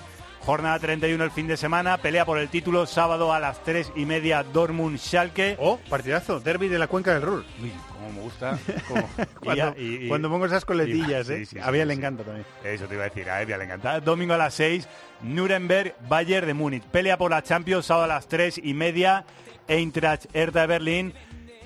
Jornada 0.46 0.80
31 0.80 1.24
el 1.24 1.30
fin 1.32 1.48
de 1.48 1.56
semana, 1.56 1.98
pelea 2.00 2.26
por 2.26 2.40
el 2.40 2.50
título, 2.50 2.88
sábado 2.88 3.32
a 3.32 3.40
las 3.40 3.64
3 3.64 3.94
y 3.96 4.06
media 4.06 4.44
Dortmund 4.44 4.98
Schalke. 4.98 5.56
Oh, 5.60 5.78
partidazo, 5.90 6.40
derby 6.40 6.68
de 6.68 6.80
la 6.80 6.88
cuenca 6.88 7.14
del 7.14 7.22
Ruhr. 7.22 7.46
Uy, 7.62 7.72
cómo 7.94 8.12
me 8.12 8.22
gusta. 8.22 8.58
y 8.68 9.46
Cuando, 9.46 9.56
ya- 9.56 9.76
y- 9.80 10.06
y- 10.06 10.08
cuando 10.08 10.30
pongo 10.30 10.48
esas 10.48 10.66
coletillas, 10.66 11.30
y- 11.30 11.34
¿eh? 11.34 11.46
sí, 11.46 11.60
a 11.60 11.70
le 11.70 11.86
sí. 11.86 11.92
encanta 11.92 12.24
también. 12.24 12.46
Eso 12.64 12.86
te 12.88 12.96
iba 12.96 13.04
a 13.04 13.10
decir, 13.10 13.30
a 13.30 13.40
Evia 13.42 13.56
le 13.58 13.66
encanta. 13.66 14.00
Domingo 14.00 14.34
a 14.34 14.38
las 14.38 14.56
6, 14.56 14.88
Nuremberg, 15.22 15.96
Bayern 16.10 16.48
de 16.48 16.56
Múnich. 16.56 16.84
Pelea 16.86 17.20
por 17.20 17.30
la 17.30 17.44
Champions, 17.44 17.86
sábado 17.86 18.06
a 18.06 18.16
las 18.16 18.28
3 18.28 18.60
y 18.64 18.74
media, 18.74 19.26
Eintracht, 19.68 20.26
Hertha 20.34 20.62
de 20.62 20.68
Berlín. 20.68 21.14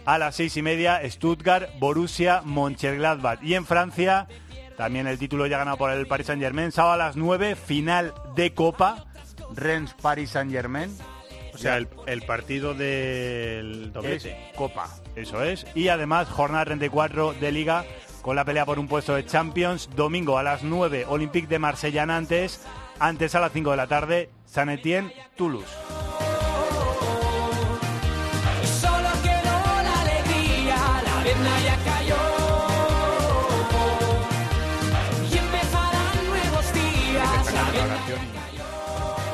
A 0.06 0.18
las 0.20 0.36
6 0.36 0.58
y 0.58 0.62
media, 0.62 1.02
Stuttgart, 1.10 1.70
Borussia, 1.80 2.42
Mönchengladbach. 2.44 3.42
Y 3.42 3.56
en 3.56 3.66
Francia, 3.66 4.28
también 4.78 5.08
el 5.08 5.18
título 5.18 5.48
ya 5.48 5.58
ganado 5.58 5.78
por 5.78 5.92
el 5.92 6.08
Paris 6.08 6.28
Saint-Germain. 6.28 6.72
Sábado 6.72 6.94
a 6.94 6.98
las 6.98 7.16
9, 7.16 7.56
final 7.56 8.14
de 8.36 8.54
Copa, 8.54 9.06
Rennes-Paris 9.54 10.32
Saint-Germain. 10.32 10.96
O 11.54 11.58
sea, 11.58 11.78
el, 11.78 11.88
el 12.06 12.22
partido 12.24 12.74
del 12.74 13.94
doblete. 13.94 14.32
Es 14.32 14.56
Copa, 14.58 14.90
eso 15.16 15.42
es. 15.44 15.66
Y 15.74 15.88
además, 15.88 16.28
jornada 16.28 16.66
34 16.66 17.34
de 17.34 17.52
Liga 17.52 17.86
con 18.22 18.36
la 18.36 18.44
pelea 18.44 18.66
por 18.66 18.80
un 18.80 18.88
puesto 18.88 19.16
de 19.16 19.26
Champions. 19.26 19.90
Domingo 19.96 20.38
a 20.38 20.44
las 20.44 20.64
9, 20.64 21.06
Olympique 21.08 21.48
de 21.48 21.60
Marsella 21.60 22.04
antes. 22.04 22.60
Antes 23.00 23.36
a 23.36 23.40
las 23.40 23.52
5 23.52 23.72
de 23.72 23.78
la 23.78 23.88
tarde, 23.88 24.30
San 24.46 24.70
Etienne, 24.70 25.14
Toulouse. 25.36 25.95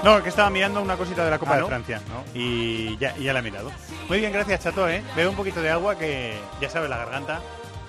No, 0.03 0.21
que 0.23 0.29
estaba 0.29 0.49
mirando 0.49 0.81
una 0.81 0.97
cosita 0.97 1.23
de 1.23 1.29
la 1.31 1.37
Copa 1.39 1.51
Ah, 1.53 1.55
de 1.55 1.61
¿no? 1.61 1.67
Francia. 1.67 2.01
Y 2.33 2.97
ya, 2.97 3.15
y 3.17 3.23
ya 3.25 3.33
la 3.33 3.39
he 3.39 3.43
mirado. 3.43 3.71
Muy 4.09 4.19
bien, 4.19 4.33
gracias, 4.33 4.61
Chato, 4.63 4.89
¿eh? 4.89 5.03
Bebe 5.15 5.29
un 5.29 5.35
poquito 5.35 5.61
de 5.61 5.69
agua 5.69 5.97
que 5.97 6.33
ya 6.59 6.69
sabes 6.69 6.89
la 6.89 6.97
garganta. 6.97 7.39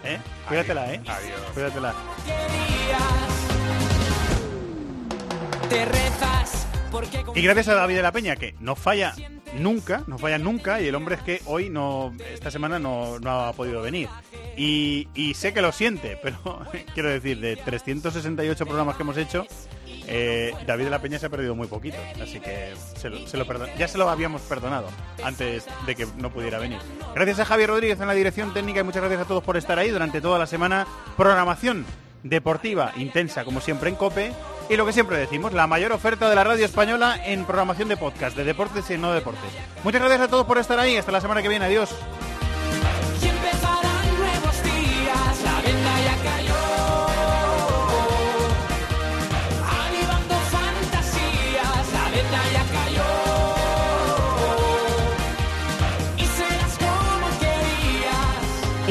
¿Eh? 0.05 0.19
Cuídatela, 0.49 0.93
¿eh? 0.93 1.01
Adiós. 1.07 1.41
Cuídatela. 1.55 1.95
te 5.71 5.85
rezas 5.87 6.67
Y 7.35 7.41
gracias 7.43 7.69
a 7.69 7.75
David 7.75 7.97
de 7.97 8.03
la 8.03 8.13
Peña, 8.13 8.37
que 8.37 8.55
no 8.61 8.77
falla 8.77 9.15
nunca, 9.59 10.03
no 10.07 10.19
falla 10.19 10.39
nunca, 10.39 10.81
y 10.83 10.89
el 10.89 10.95
hombre 10.95 11.15
es 11.15 11.23
que 11.23 11.41
hoy 11.47 11.71
no, 11.71 12.13
esta 12.33 12.51
semana 12.51 12.79
no, 12.79 13.19
no 13.21 13.47
ha 13.47 13.53
podido 13.55 13.81
venir. 13.81 14.09
Y, 14.57 15.09
y 15.15 15.33
sé 15.35 15.55
que 15.55 15.63
lo 15.63 15.73
siente, 15.73 16.19
pero 16.23 16.39
quiero 16.93 17.09
decir, 17.09 17.41
de 17.41 17.57
368 17.57 18.67
programas 18.67 18.97
que 18.97 19.03
hemos 19.03 19.17
hecho, 19.17 19.47
eh, 20.07 20.53
David 20.67 20.85
de 20.85 20.91
la 20.91 21.01
Peña 21.01 21.19
se 21.19 21.27
ha 21.27 21.31
perdido 21.31 21.55
muy 21.55 21.69
poquito, 21.69 21.97
así 22.21 22.41
que 22.41 22.75
se 22.97 23.09
lo, 23.09 23.77
ya 23.77 23.89
se 23.89 23.99
lo 23.99 24.09
habíamos 24.09 24.43
perdonado 24.43 24.89
antes 25.25 25.65
de 25.87 25.95
que 25.95 26.07
no 26.17 26.31
pudiera 26.31 26.59
venir. 26.59 26.79
Gracias 27.15 27.41
a 27.41 27.45
Javier 27.45 27.71
Rodríguez 27.71 28.01
en 28.01 28.07
la 28.07 28.15
dirección 28.15 28.53
técnica 28.53 28.81
y 28.81 28.85
muchas 28.85 29.03
gracias 29.03 29.23
a 29.23 29.25
todos 29.25 29.43
por 29.43 29.57
estar 29.57 29.79
ahí 29.79 29.91
durante 29.91 30.21
toda 30.21 30.39
la 30.39 30.47
semana. 30.47 30.87
Programación 31.17 31.85
deportiva 32.23 32.93
intensa, 32.97 33.45
como 33.45 33.61
siempre 33.61 33.91
en 33.91 33.97
COPE. 33.97 34.33
Y 34.69 34.77
lo 34.77 34.87
que 34.87 34.93
siempre 34.93 35.19
decimos, 35.19 35.53
la 35.53 35.67
mayor 35.67 35.93
oferta 35.93 36.31
de 36.31 36.37
la 36.37 36.45
radio 36.45 36.65
española 36.65 37.21
en 37.25 37.45
programación 37.45 37.89
de 37.89 37.97
podcast, 37.97 38.37
de 38.37 38.45
deportes 38.45 38.89
y 38.91 38.97
no 38.97 39.13
deportes. 39.13 39.51
Muchas 39.85 40.01
gracias 40.01 40.23
a 40.23 40.29
todos 40.29 40.47
por 40.47 40.59
estar 40.59 40.79
ahí. 40.79 40.97
Hasta 40.97 41.13
la 41.13 41.21
semana 41.21 41.43
que 41.43 41.49
viene. 41.49 41.65
Adiós. 41.67 41.95